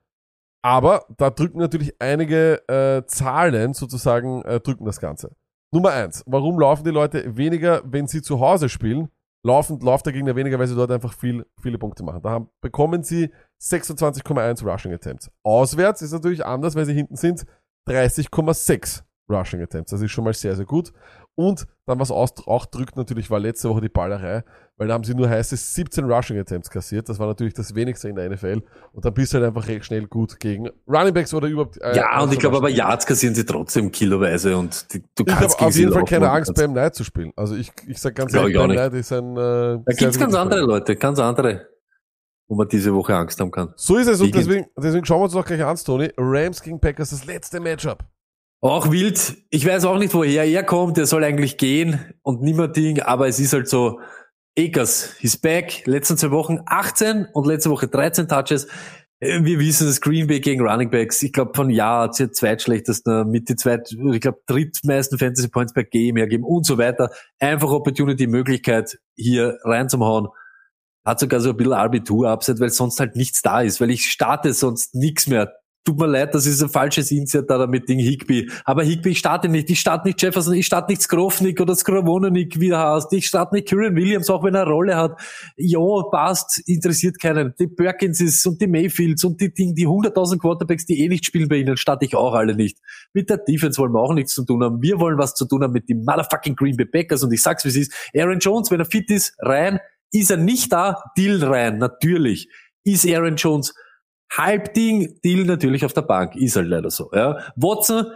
Aber 0.62 1.06
da 1.16 1.30
drücken 1.30 1.58
natürlich 1.58 1.94
einige 2.00 2.60
äh, 2.68 3.06
Zahlen 3.06 3.72
sozusagen, 3.72 4.42
äh, 4.42 4.58
drücken 4.60 4.84
das 4.84 4.98
Ganze. 5.00 5.30
Nummer 5.72 5.92
eins, 5.92 6.24
warum 6.26 6.58
laufen 6.58 6.84
die 6.84 6.90
Leute 6.90 7.36
weniger, 7.36 7.82
wenn 7.84 8.06
sie 8.08 8.20
zu 8.20 8.40
Hause 8.40 8.68
spielen? 8.68 9.08
Laufen, 9.44 9.78
läuft 9.78 10.06
der 10.06 10.12
Gegner 10.12 10.34
weniger, 10.34 10.58
weil 10.58 10.66
sie 10.66 10.74
dort 10.74 10.90
einfach 10.90 11.12
viel, 11.12 11.46
viele 11.62 11.78
Punkte 11.78 12.02
machen. 12.02 12.20
Da 12.20 12.30
haben, 12.30 12.48
bekommen 12.60 13.04
sie 13.04 13.30
26,1 13.62 14.64
Rushing 14.68 14.92
Attempts. 14.92 15.30
Auswärts 15.44 16.02
ist 16.02 16.12
natürlich 16.12 16.44
anders, 16.44 16.74
weil 16.74 16.84
sie 16.84 16.94
hinten 16.94 17.14
sind, 17.14 17.44
30,6 17.86 19.02
Rushing 19.28 19.60
Attempts. 19.62 19.90
Das 19.90 20.00
ist 20.00 20.10
schon 20.12 20.24
mal 20.24 20.32
sehr, 20.34 20.54
sehr 20.54 20.64
gut. 20.64 20.92
Und 21.34 21.66
dann, 21.84 21.98
was 22.00 22.10
auch 22.10 22.66
drückt 22.66 22.96
natürlich, 22.96 23.30
war 23.30 23.38
letzte 23.40 23.68
Woche 23.68 23.82
die 23.82 23.88
Ballerei, 23.90 24.42
weil 24.78 24.88
da 24.88 24.94
haben 24.94 25.04
sie 25.04 25.14
nur 25.14 25.28
heiße 25.28 25.54
17 25.56 26.04
Rushing 26.10 26.38
Attempts 26.38 26.70
kassiert. 26.70 27.08
Das 27.08 27.18
war 27.18 27.26
natürlich 27.26 27.52
das 27.52 27.74
wenigste 27.74 28.08
in 28.08 28.14
der 28.16 28.30
NFL. 28.30 28.62
Und 28.92 29.04
dann 29.04 29.12
bist 29.12 29.32
du 29.34 29.38
halt 29.38 29.46
einfach 29.48 29.66
recht 29.68 29.84
schnell 29.84 30.06
gut 30.06 30.40
gegen 30.40 30.70
Running 30.88 31.12
Backs 31.12 31.34
oder 31.34 31.48
überhaupt. 31.48 31.76
äh, 31.82 31.94
Ja, 31.96 32.22
und 32.22 32.32
ich 32.32 32.38
glaube 32.38 32.56
aber. 32.56 32.70
Yards 32.70 33.04
kassieren 33.04 33.34
sie 33.34 33.44
trotzdem 33.44 33.90
kiloweise 33.90 34.56
und 34.56 34.92
die, 34.94 35.00
du 35.14 35.24
Ich 35.26 35.26
kannst 35.26 35.56
habe 35.58 35.66
auf 35.68 35.76
jeden 35.76 35.92
Fall 35.92 36.04
keine 36.04 36.30
Angst, 36.30 36.48
kannst- 36.54 36.62
Bam 36.62 36.72
Knight 36.72 36.94
zu 36.94 37.04
spielen. 37.04 37.32
Also 37.36 37.54
ich, 37.56 37.72
ich 37.86 38.00
sag 38.00 38.14
ganz 38.14 38.32
ehrlich, 38.32 38.54
ich 38.54 38.58
Bam. 38.60 38.70
Knight 38.70 38.94
ist 38.94 39.12
ein. 39.12 39.32
Äh, 39.36 39.80
Da 39.84 39.92
gibt's 39.98 40.18
ganz 40.18 40.34
andere. 40.34 40.60
Leute, 40.60 40.96
ganz 40.96 41.18
andere, 41.18 41.66
wo 42.48 42.56
man 42.56 42.68
diese 42.68 42.94
Woche 42.94 43.14
Angst 43.14 43.40
haben 43.40 43.50
kann. 43.50 43.72
So 43.76 43.96
ist 43.96 44.06
es 44.06 44.20
und 44.20 44.34
deswegen, 44.34 44.66
deswegen 44.76 45.04
schauen 45.04 45.20
wir 45.20 45.24
uns 45.24 45.32
doch 45.32 45.44
gleich 45.44 45.64
an, 45.64 45.76
Tony. 45.76 46.10
Rams 46.16 46.62
gegen 46.62 46.80
Packers, 46.80 47.10
das 47.10 47.26
letzte 47.26 47.60
Matchup. 47.60 48.04
Auch 48.60 48.90
wild. 48.90 49.36
Ich 49.50 49.66
weiß 49.66 49.84
auch 49.84 49.98
nicht, 49.98 50.14
woher 50.14 50.44
er 50.44 50.64
kommt. 50.64 50.98
Er 50.98 51.06
soll 51.06 51.24
eigentlich 51.24 51.56
gehen 51.56 52.14
und 52.22 52.42
nimmer 52.42 52.68
Ding, 52.68 53.00
aber 53.00 53.28
es 53.28 53.38
ist 53.38 53.52
halt 53.52 53.68
so. 53.68 54.00
Akers, 54.58 55.14
he's 55.18 55.36
back. 55.36 55.82
Letzten 55.84 56.16
zwei 56.16 56.30
Wochen 56.30 56.60
18 56.64 57.26
und 57.34 57.46
letzte 57.46 57.70
Woche 57.70 57.88
13 57.88 58.26
Touches. 58.26 58.66
Äh, 59.20 59.44
Wir 59.44 59.58
wissen 59.58 59.86
es, 59.86 60.00
Green 60.00 60.26
Bay 60.26 60.40
gegen 60.40 60.66
Running 60.66 60.90
Backs. 60.90 61.22
Ich 61.22 61.32
glaube, 61.32 61.52
von 61.54 61.68
Jahr 61.68 62.04
hat 62.04 62.14
sie 62.14 62.30
zweitschlechtesten, 62.30 63.28
mit 63.30 63.50
die 63.50 63.56
zweit, 63.56 63.92
ich 63.92 64.20
glaube, 64.20 64.40
drittmeisten 64.46 65.18
Fantasy 65.18 65.48
Points 65.48 65.74
per 65.74 65.84
Game 65.84 66.16
hergeben 66.16 66.44
und 66.44 66.64
so 66.64 66.78
weiter. 66.78 67.10
Einfach 67.38 67.70
Opportunity, 67.70 68.26
Möglichkeit, 68.26 68.98
hier 69.14 69.58
reinzuhauen. 69.62 70.28
Hat 71.06 71.20
sogar 71.20 71.40
so 71.40 71.50
ein 71.50 71.56
bisschen 71.56 71.72
RB2-Upset, 71.72 72.58
weil 72.58 72.70
sonst 72.70 72.98
halt 72.98 73.14
nichts 73.14 73.40
da 73.40 73.60
ist, 73.60 73.80
weil 73.80 73.90
ich 73.90 74.06
starte 74.06 74.52
sonst 74.52 74.94
nichts 74.96 75.28
mehr. 75.28 75.52
Tut 75.84 76.00
mir 76.00 76.08
leid, 76.08 76.34
das 76.34 76.46
ist 76.46 76.60
ein 76.60 76.68
falsches 76.68 77.12
Insert 77.12 77.48
da 77.48 77.64
mit 77.68 77.88
Ding 77.88 78.00
Higby. 78.00 78.50
Aber 78.64 78.82
Higby, 78.82 79.10
ich 79.10 79.18
starte 79.18 79.48
nicht. 79.48 79.70
Ich 79.70 79.78
starte 79.78 80.08
nicht 80.08 80.20
Jefferson, 80.20 80.54
ich 80.54 80.66
starte 80.66 80.90
nicht 80.90 81.00
Skrovnik 81.00 81.60
oder 81.60 81.76
Skrovonik, 81.76 82.58
wie 82.58 82.70
er 82.70 82.94
heißt. 82.94 83.12
Ich 83.12 83.28
starte 83.28 83.54
nicht 83.54 83.68
Kyrian 83.68 83.94
Williams, 83.94 84.28
auch 84.28 84.42
wenn 84.42 84.56
er 84.56 84.62
eine 84.62 84.70
Rolle 84.72 84.96
hat. 84.96 85.20
Ja, 85.56 85.78
passt, 86.10 86.60
interessiert 86.66 87.20
keinen. 87.20 87.54
Die 87.60 87.68
Perkinses 87.68 88.44
und 88.46 88.60
die 88.60 88.66
Mayfields 88.66 89.22
und 89.22 89.40
die 89.40 89.54
Ding, 89.54 89.76
die 89.76 89.86
100.000 89.86 90.40
Quarterbacks, 90.40 90.86
die 90.86 91.04
eh 91.04 91.08
nicht 91.08 91.24
spielen 91.24 91.48
bei 91.48 91.58
ihnen, 91.58 91.76
starte 91.76 92.04
ich 92.04 92.16
auch 92.16 92.34
alle 92.34 92.56
nicht. 92.56 92.78
Mit 93.12 93.30
der 93.30 93.38
Defense 93.38 93.78
wollen 93.78 93.92
wir 93.92 94.00
auch 94.00 94.12
nichts 94.12 94.34
zu 94.34 94.44
tun 94.44 94.64
haben. 94.64 94.82
Wir 94.82 94.98
wollen 94.98 95.18
was 95.18 95.34
zu 95.34 95.46
tun 95.46 95.62
haben 95.62 95.72
mit 95.72 95.88
den 95.88 96.02
motherfucking 96.04 96.56
Green 96.56 96.76
Bay 96.76 96.86
Packers 96.86 97.22
und 97.22 97.32
ich 97.32 97.42
sag's 97.42 97.64
wie 97.64 97.68
es 97.68 97.76
ist. 97.76 97.94
Aaron 98.12 98.40
Jones, 98.40 98.72
wenn 98.72 98.80
er 98.80 98.86
fit 98.86 99.08
ist, 99.08 99.36
rein. 99.38 99.78
Ist 100.12 100.30
er 100.30 100.36
nicht 100.36 100.72
da? 100.72 101.02
Deal 101.16 101.42
rein, 101.42 101.78
natürlich. 101.78 102.48
Ist 102.84 103.06
Aaron 103.06 103.36
Jones 103.36 103.74
Halbding, 104.32 105.20
Deal 105.24 105.44
natürlich 105.44 105.84
auf 105.84 105.92
der 105.92 106.02
Bank. 106.02 106.36
Ist 106.36 106.56
halt 106.56 106.68
leider 106.68 106.90
so. 106.90 107.10
Ja. 107.12 107.52
Watson, 107.56 108.06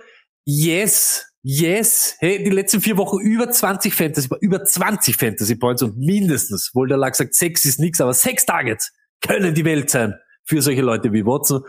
yes, 0.45 1.27
yes. 1.43 2.17
Hey, 2.19 2.43
die 2.43 2.51
letzten 2.51 2.81
vier 2.81 2.97
Wochen 2.97 3.21
über 3.21 3.51
20 3.51 3.95
Fantasy, 3.95 4.29
über 4.41 4.65
20 4.65 5.17
Fantasy 5.17 5.57
Points 5.57 5.83
und 5.83 5.97
mindestens, 5.97 6.71
wohl 6.75 6.89
der 6.89 6.99
Lack 6.99 7.17
sagt, 7.17 7.35
sechs 7.35 7.65
ist 7.65 7.81
nix, 7.81 8.01
aber 8.01 8.15
sechs 8.15 8.45
Targets 8.45 8.93
können 9.21 9.55
die 9.55 9.65
Welt 9.65 9.91
sein 9.91 10.15
für 10.45 10.63
solche 10.63 10.83
Leute 10.83 11.13
wie 11.13 11.25
Watson. 11.25 11.63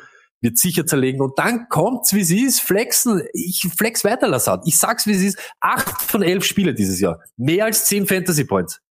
Wird 0.43 0.57
sicher 0.57 0.87
zerlegen 0.87 1.21
und 1.21 1.37
dann 1.37 1.67
kommt's, 1.69 2.13
wie 2.13 2.21
es 2.21 2.31
ist, 2.31 2.61
flexen. 2.61 3.21
Ich 3.31 3.67
flex 3.77 4.03
weiter, 4.03 4.27
Lassad. 4.27 4.63
Ich 4.65 4.79
sag's, 4.79 5.05
wie 5.05 5.11
es 5.11 5.21
ist. 5.21 5.39
Acht 5.59 6.01
von 6.01 6.23
elf 6.23 6.43
Spiele 6.43 6.73
dieses 6.73 6.99
Jahr. 6.99 7.19
Mehr 7.37 7.65
als 7.65 7.85
zehn 7.85 8.07
Fantasy 8.07 8.45
Points. 8.45 8.81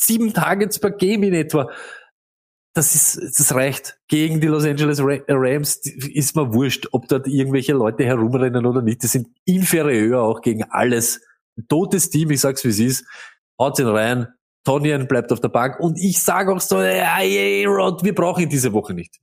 Sieben 0.00 0.32
Targets 0.32 0.78
per 0.78 0.90
Game 0.90 1.22
in 1.22 1.34
etwa 1.34 1.70
das 2.72 2.94
ist, 2.94 3.38
das 3.38 3.54
reicht. 3.54 3.98
Gegen 4.08 4.40
die 4.40 4.46
Los 4.46 4.64
Angeles 4.64 5.00
Ra- 5.00 5.18
Rams 5.28 5.76
ist 5.84 6.36
mir 6.36 6.54
wurscht, 6.54 6.86
ob 6.92 7.08
dort 7.08 7.26
irgendwelche 7.26 7.72
Leute 7.72 8.04
herumrennen 8.04 8.64
oder 8.64 8.80
nicht. 8.80 9.02
Die 9.02 9.08
sind 9.08 9.28
inferior 9.44 10.22
auch 10.22 10.40
gegen 10.40 10.62
alles. 10.70 11.20
Ein 11.58 11.66
totes 11.68 12.10
Team, 12.10 12.30
ich 12.30 12.40
sag's 12.40 12.64
wie 12.64 12.68
es 12.68 12.78
ist. 12.78 13.04
Haut 13.58 13.78
ihn 13.80 13.88
rein. 13.88 14.28
Tonyan 14.64 15.08
bleibt 15.08 15.32
auf 15.32 15.40
der 15.40 15.48
Bank. 15.48 15.80
Und 15.80 15.98
ich 15.98 16.22
sage 16.22 16.52
auch 16.52 16.60
so, 16.60 16.80
ey, 16.80 17.64
Rod, 17.64 18.04
wir 18.04 18.14
brauchen 18.14 18.44
ihn 18.44 18.48
diese 18.48 18.72
Woche 18.72 18.94
nicht. 18.94 19.18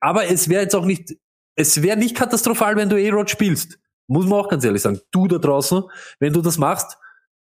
Aber 0.00 0.26
es 0.26 0.48
wäre 0.48 0.62
jetzt 0.62 0.76
auch 0.76 0.84
nicht, 0.84 1.16
es 1.56 1.82
wäre 1.82 1.96
nicht 1.96 2.16
katastrophal, 2.16 2.76
wenn 2.76 2.88
du 2.88 2.96
A-Rod 2.96 3.30
spielst. 3.30 3.80
Muss 4.06 4.26
man 4.26 4.38
auch 4.38 4.48
ganz 4.48 4.64
ehrlich 4.64 4.82
sagen. 4.82 5.00
Du 5.10 5.26
da 5.26 5.38
draußen, 5.38 5.82
wenn 6.20 6.32
du 6.32 6.40
das 6.40 6.56
machst, 6.56 6.98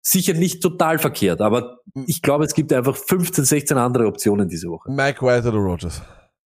sicher 0.01 0.33
nicht 0.33 0.61
total 0.61 0.99
verkehrt. 0.99 1.41
Aber 1.41 1.79
ich 2.07 2.21
glaube, 2.21 2.45
es 2.45 2.53
gibt 2.53 2.73
einfach 2.73 2.95
15, 2.95 3.43
16 3.45 3.77
andere 3.77 4.07
Optionen 4.07 4.47
diese 4.47 4.67
Woche. 4.69 4.91
Mike 4.91 5.25
White 5.25 5.47
oder 5.47 5.57
Rogers? 5.57 6.01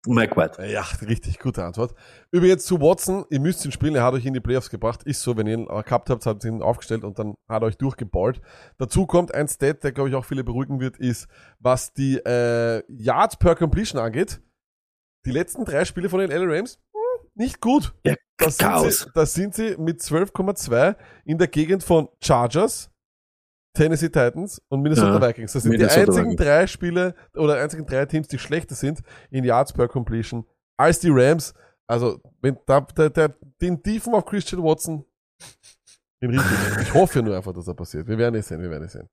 Mike 0.06 0.36
White. 0.36 0.66
Ja, 0.66 0.82
richtig 1.08 1.40
gute 1.40 1.64
Antwort. 1.64 1.96
Übrigens 2.32 2.66
zu 2.66 2.82
Watson, 2.82 3.24
ihr 3.30 3.40
müsst 3.40 3.64
ihn 3.64 3.72
spielen, 3.72 3.96
er 3.96 4.04
hat 4.04 4.14
euch 4.14 4.26
in 4.26 4.34
die 4.34 4.42
Playoffs 4.42 4.70
gebracht. 4.70 5.04
Ist 5.04 5.22
so, 5.22 5.38
wenn 5.38 5.48
ihr 5.48 5.54
ihn 5.54 5.66
gehabt 5.66 6.10
habt, 6.10 6.26
habt 6.26 6.44
ihr 6.44 6.52
ihn 6.52 6.62
aufgestellt 6.62 7.06
und 7.06 7.18
dann 7.20 7.36
hat 7.48 7.64
er 7.64 7.68
euch 7.68 7.78
durchgeballt. 7.78 8.42
Dazu 8.78 9.06
kommt 9.06 9.34
ein 9.34 9.48
Stat, 9.48 9.82
der 9.84 9.94
glaube 9.94 10.10
ich 10.10 10.16
auch 10.16 10.26
viele 10.26 10.44
beruhigen 10.44 10.82
wird, 10.82 10.98
ist, 10.98 11.28
was 11.60 11.94
die 11.94 12.18
äh, 12.18 12.84
Yards 12.90 13.38
per 13.38 13.56
Completion 13.56 14.02
angeht. 14.02 14.42
Die 15.26 15.32
letzten 15.32 15.64
drei 15.64 15.86
Spiele 15.86 16.10
von 16.10 16.20
den 16.20 16.32
LA 16.32 16.54
Rams, 16.54 16.80
hm, 16.92 17.30
nicht 17.36 17.62
gut. 17.62 17.94
Ja, 18.06 18.16
Da 18.36 18.50
sind, 18.50 18.60
Chaos. 18.68 19.00
sie, 19.00 19.10
da 19.14 19.26
sind 19.26 19.56
sie 19.56 19.78
mit 19.78 20.02
12,2 20.02 20.98
in 21.24 21.38
der 21.38 21.48
Gegend 21.48 21.82
von 21.82 22.10
Chargers, 22.22 22.92
Tennessee 23.74 24.10
Titans 24.10 24.62
und 24.70 24.82
Minnesota 24.82 25.20
Ja, 25.20 25.28
Vikings. 25.30 25.54
Das 25.54 25.64
sind 25.64 25.72
Minnesota 25.72 25.96
die 25.96 26.08
einzigen 26.08 26.32
Vikings. 26.32 26.46
drei 26.46 26.68
Spiele 26.68 27.16
oder 27.36 27.58
einzigen 27.62 27.86
drei 27.86 28.06
Teams, 28.06 28.28
die 28.28 28.38
schlechter 28.38 28.76
sind 28.76 29.02
in 29.32 29.44
Yards 29.44 29.74
per 29.74 29.88
Completion 29.88 30.46
als 30.78 31.00
die 31.00 31.10
Rams. 31.10 31.54
Also, 31.88 32.20
wenn 32.42 32.58
da, 32.66 32.82
der, 32.82 33.10
der, 33.10 33.36
den 33.62 33.82
Tiefen 33.82 34.14
auf 34.14 34.26
Christian 34.26 34.64
Watson, 34.64 35.06
den 36.22 36.30
richtigen. 36.32 36.82
Ich 36.82 36.94
hoffe 36.94 37.22
nur 37.22 37.36
einfach, 37.36 37.54
dass 37.54 37.68
er 37.68 37.74
passiert. 37.74 38.08
Wir 38.08 38.18
werden 38.18 38.36
es 38.36 38.48
sehen, 38.48 38.62
wir 38.62 38.70
werden 38.70 38.86
es 38.86 38.94
sehen. 38.94 39.10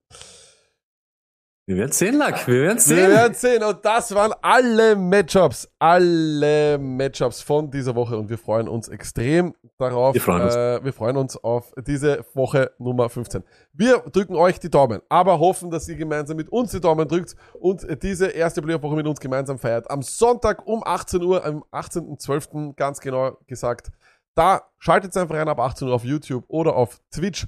Wir 1.70 1.76
werden 1.76 1.92
sehen, 1.92 2.18
Lack. 2.18 2.48
Wir 2.48 2.62
werden 2.62 2.78
Wir 2.78 2.80
sehen. 2.80 3.10
werden 3.10 3.34
sehen. 3.34 3.62
Und 3.62 3.84
das 3.84 4.12
waren 4.12 4.32
alle 4.42 4.96
Matchups. 4.96 5.68
Alle 5.78 6.76
Matchups 6.78 7.42
von 7.42 7.70
dieser 7.70 7.94
Woche. 7.94 8.18
Und 8.18 8.28
wir 8.28 8.38
freuen 8.38 8.66
uns 8.66 8.88
extrem 8.88 9.54
darauf. 9.78 10.14
Wir 10.14 10.20
freuen 10.20 10.42
uns. 10.42 10.56
Äh, 10.56 10.82
wir 10.84 10.92
freuen 10.92 11.16
uns 11.16 11.36
auf 11.36 11.72
diese 11.86 12.24
Woche 12.34 12.72
Nummer 12.78 13.08
15. 13.08 13.44
Wir 13.72 13.98
drücken 13.98 14.34
euch 14.34 14.58
die 14.58 14.68
Daumen, 14.68 15.00
aber 15.08 15.38
hoffen, 15.38 15.70
dass 15.70 15.86
ihr 15.86 15.94
gemeinsam 15.94 16.38
mit 16.38 16.48
uns 16.48 16.72
die 16.72 16.80
Daumen 16.80 17.06
drückt 17.06 17.36
und 17.60 17.86
diese 18.02 18.26
erste 18.26 18.62
Playoff-Woche 18.62 18.96
mit 18.96 19.06
uns 19.06 19.20
gemeinsam 19.20 19.56
feiert. 19.56 19.88
Am 19.92 20.02
Sonntag 20.02 20.66
um 20.66 20.82
18 20.84 21.22
Uhr, 21.22 21.44
am 21.44 21.62
18.12. 21.70 22.74
ganz 22.74 22.98
genau 22.98 23.38
gesagt. 23.46 23.92
Da 24.34 24.62
schaltet 24.78 25.16
einfach 25.16 25.36
rein 25.36 25.48
ab 25.48 25.60
18 25.60 25.86
Uhr 25.86 25.94
auf 25.94 26.02
YouTube 26.02 26.44
oder 26.48 26.74
auf 26.74 27.00
Twitch. 27.12 27.46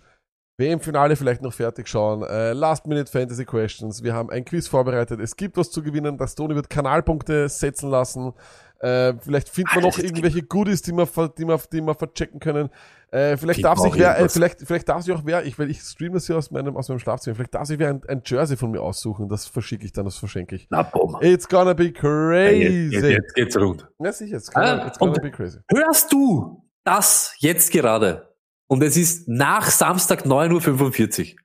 WM-Finale 0.62 1.16
vielleicht 1.16 1.43
noch 1.43 1.52
fertig 1.52 1.89
schauen. 1.89 2.22
Äh, 2.22 2.52
Last-Minute 2.52 3.10
Fantasy 3.10 3.44
Questions. 3.44 4.02
Wir 4.02 4.14
haben 4.14 4.30
ein 4.30 4.44
Quiz 4.44 4.68
vorbereitet. 4.68 5.20
Es 5.20 5.36
gibt 5.36 5.56
was 5.56 5.70
zu 5.70 5.82
gewinnen. 5.82 6.16
Das 6.16 6.34
Tony 6.34 6.55
wird 6.55 6.70
Kanalpunkte 6.70 7.48
setzen 7.48 7.90
lassen. 7.90 8.32
Äh, 8.80 9.14
vielleicht 9.20 9.48
findet 9.48 9.74
man 9.76 9.84
noch 9.84 9.97
irgendwelche 9.98 10.43
Goodies, 10.43 10.82
die 10.82 10.90
wir, 10.93 11.06
ver- 11.06 11.28
die 11.28 11.44
wir, 11.47 11.60
die 11.72 11.80
wir 11.80 11.94
verchecken 11.94 12.40
können. 12.40 12.68
Äh, 13.12 13.36
vielleicht 13.36 13.62
darf 13.64 13.78
man 13.78 13.93
sich 13.93 13.94
auch 13.94 13.98
wer, 13.98 14.18
äh, 14.18 14.28
vielleicht, 14.28 14.60
vielleicht 14.66 14.89
darf 14.89 15.02
sich 15.02 15.14
auch 15.14 15.20
wer, 15.24 15.44
ich, 15.44 15.56
weil 15.59 15.70
ich 15.70 15.80
streame 15.80 16.14
das 16.14 16.26
hier 16.26 16.36
aus 16.36 16.51
meinem, 16.51 16.76
aus 16.76 16.89
meinem 16.89 16.98
Schlafzimmer, 16.98 17.36
vielleicht 17.36 17.55
darf 17.55 17.66
sich 17.68 17.78
wer 17.78 17.90
ein, 17.90 18.01
ein 18.09 18.22
Jersey 18.24 18.56
von 18.56 18.70
mir 18.72 18.80
aussuchen. 18.82 19.28
Das 19.28 19.47
verschicke 19.47 19.84
ich 19.84 19.93
dann, 19.93 20.05
das 20.06 20.16
verschenke 20.16 20.56
ich. 20.56 20.66
Na, 20.70 20.82
boom. 20.82 21.16
It's 21.20 21.47
gonna 21.48 21.74
be 21.74 21.93
crazy. 21.93 22.89
jetzt, 22.90 23.05
jetzt 23.05 23.34
geht's 23.34 23.56
rund. 23.56 23.86
Ja, 24.01 24.12
sicher, 24.12 24.36
it's 24.39 24.51
gonna, 24.51 24.82
Ah, 24.82 24.86
it's 24.89 24.98
gonna 24.98 25.12
be 25.20 25.30
crazy. 25.30 25.59
Hörst 25.70 26.12
du 26.12 26.64
das 26.82 27.36
jetzt 27.39 27.70
gerade? 27.70 28.31
und 28.73 28.82
es 28.82 28.97
ist 28.97 29.28
nach 29.28 29.70
Samstag 29.70 30.24
9.45 30.24 31.35
Uhr, 31.35 31.40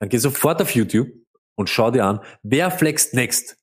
dann 0.00 0.08
geh 0.08 0.16
sofort 0.16 0.60
auf 0.60 0.74
YouTube 0.74 1.06
und 1.54 1.70
schau 1.70 1.92
dir 1.92 2.04
an, 2.04 2.18
wer 2.42 2.72
flext 2.72 3.14
next. 3.14 3.56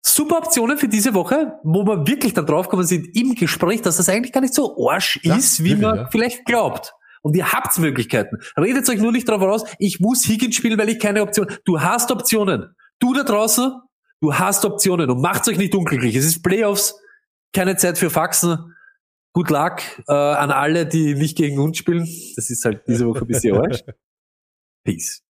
Super 0.00 0.38
Optionen 0.38 0.78
für 0.78 0.86
diese 0.86 1.12
Woche, 1.14 1.58
wo 1.64 1.84
wir 1.84 2.06
wirklich 2.06 2.34
dann 2.34 2.46
draufgekommen 2.46 2.86
sind 2.86 3.16
im 3.16 3.34
Gespräch, 3.34 3.82
dass 3.82 3.96
das 3.96 4.08
eigentlich 4.08 4.32
gar 4.32 4.42
nicht 4.42 4.54
so 4.54 4.76
Arsch 4.88 5.18
ja, 5.24 5.34
ist, 5.34 5.64
wie 5.64 5.74
man 5.74 5.96
ja. 5.96 6.08
vielleicht 6.12 6.44
glaubt. 6.44 6.94
Und 7.22 7.34
ihr 7.34 7.50
habt 7.50 7.76
Möglichkeiten. 7.80 8.38
Redet 8.56 8.88
euch 8.88 9.00
nur 9.00 9.10
nicht 9.10 9.28
drauf 9.28 9.42
raus, 9.42 9.64
ich 9.80 9.98
muss 9.98 10.24
Higgins 10.24 10.54
spielen, 10.54 10.78
weil 10.78 10.90
ich 10.90 11.00
keine 11.00 11.22
Option. 11.22 11.48
Du 11.64 11.80
hast 11.80 12.12
Optionen. 12.12 12.76
Du 13.00 13.12
da 13.12 13.24
draußen, 13.24 13.72
du 14.20 14.34
hast 14.34 14.64
Optionen 14.64 15.10
und 15.10 15.20
macht 15.20 15.48
euch 15.48 15.58
nicht 15.58 15.74
unglücklich. 15.74 16.14
Es 16.14 16.24
ist 16.24 16.44
Playoffs, 16.44 16.94
keine 17.52 17.76
Zeit 17.76 17.98
für 17.98 18.08
Faxen. 18.08 18.75
Good 19.36 19.50
luck 19.50 19.82
äh, 20.08 20.14
an 20.14 20.50
alle, 20.50 20.86
die 20.86 21.14
nicht 21.14 21.36
gegen 21.36 21.58
uns 21.58 21.76
spielen. 21.76 22.08
Das 22.36 22.48
ist 22.48 22.64
halt 22.64 22.88
diese 22.88 23.06
Woche 23.06 23.20
ein 23.20 23.26
bisschen 23.26 23.54
Arsch. 23.58 23.84
Peace. 24.82 25.25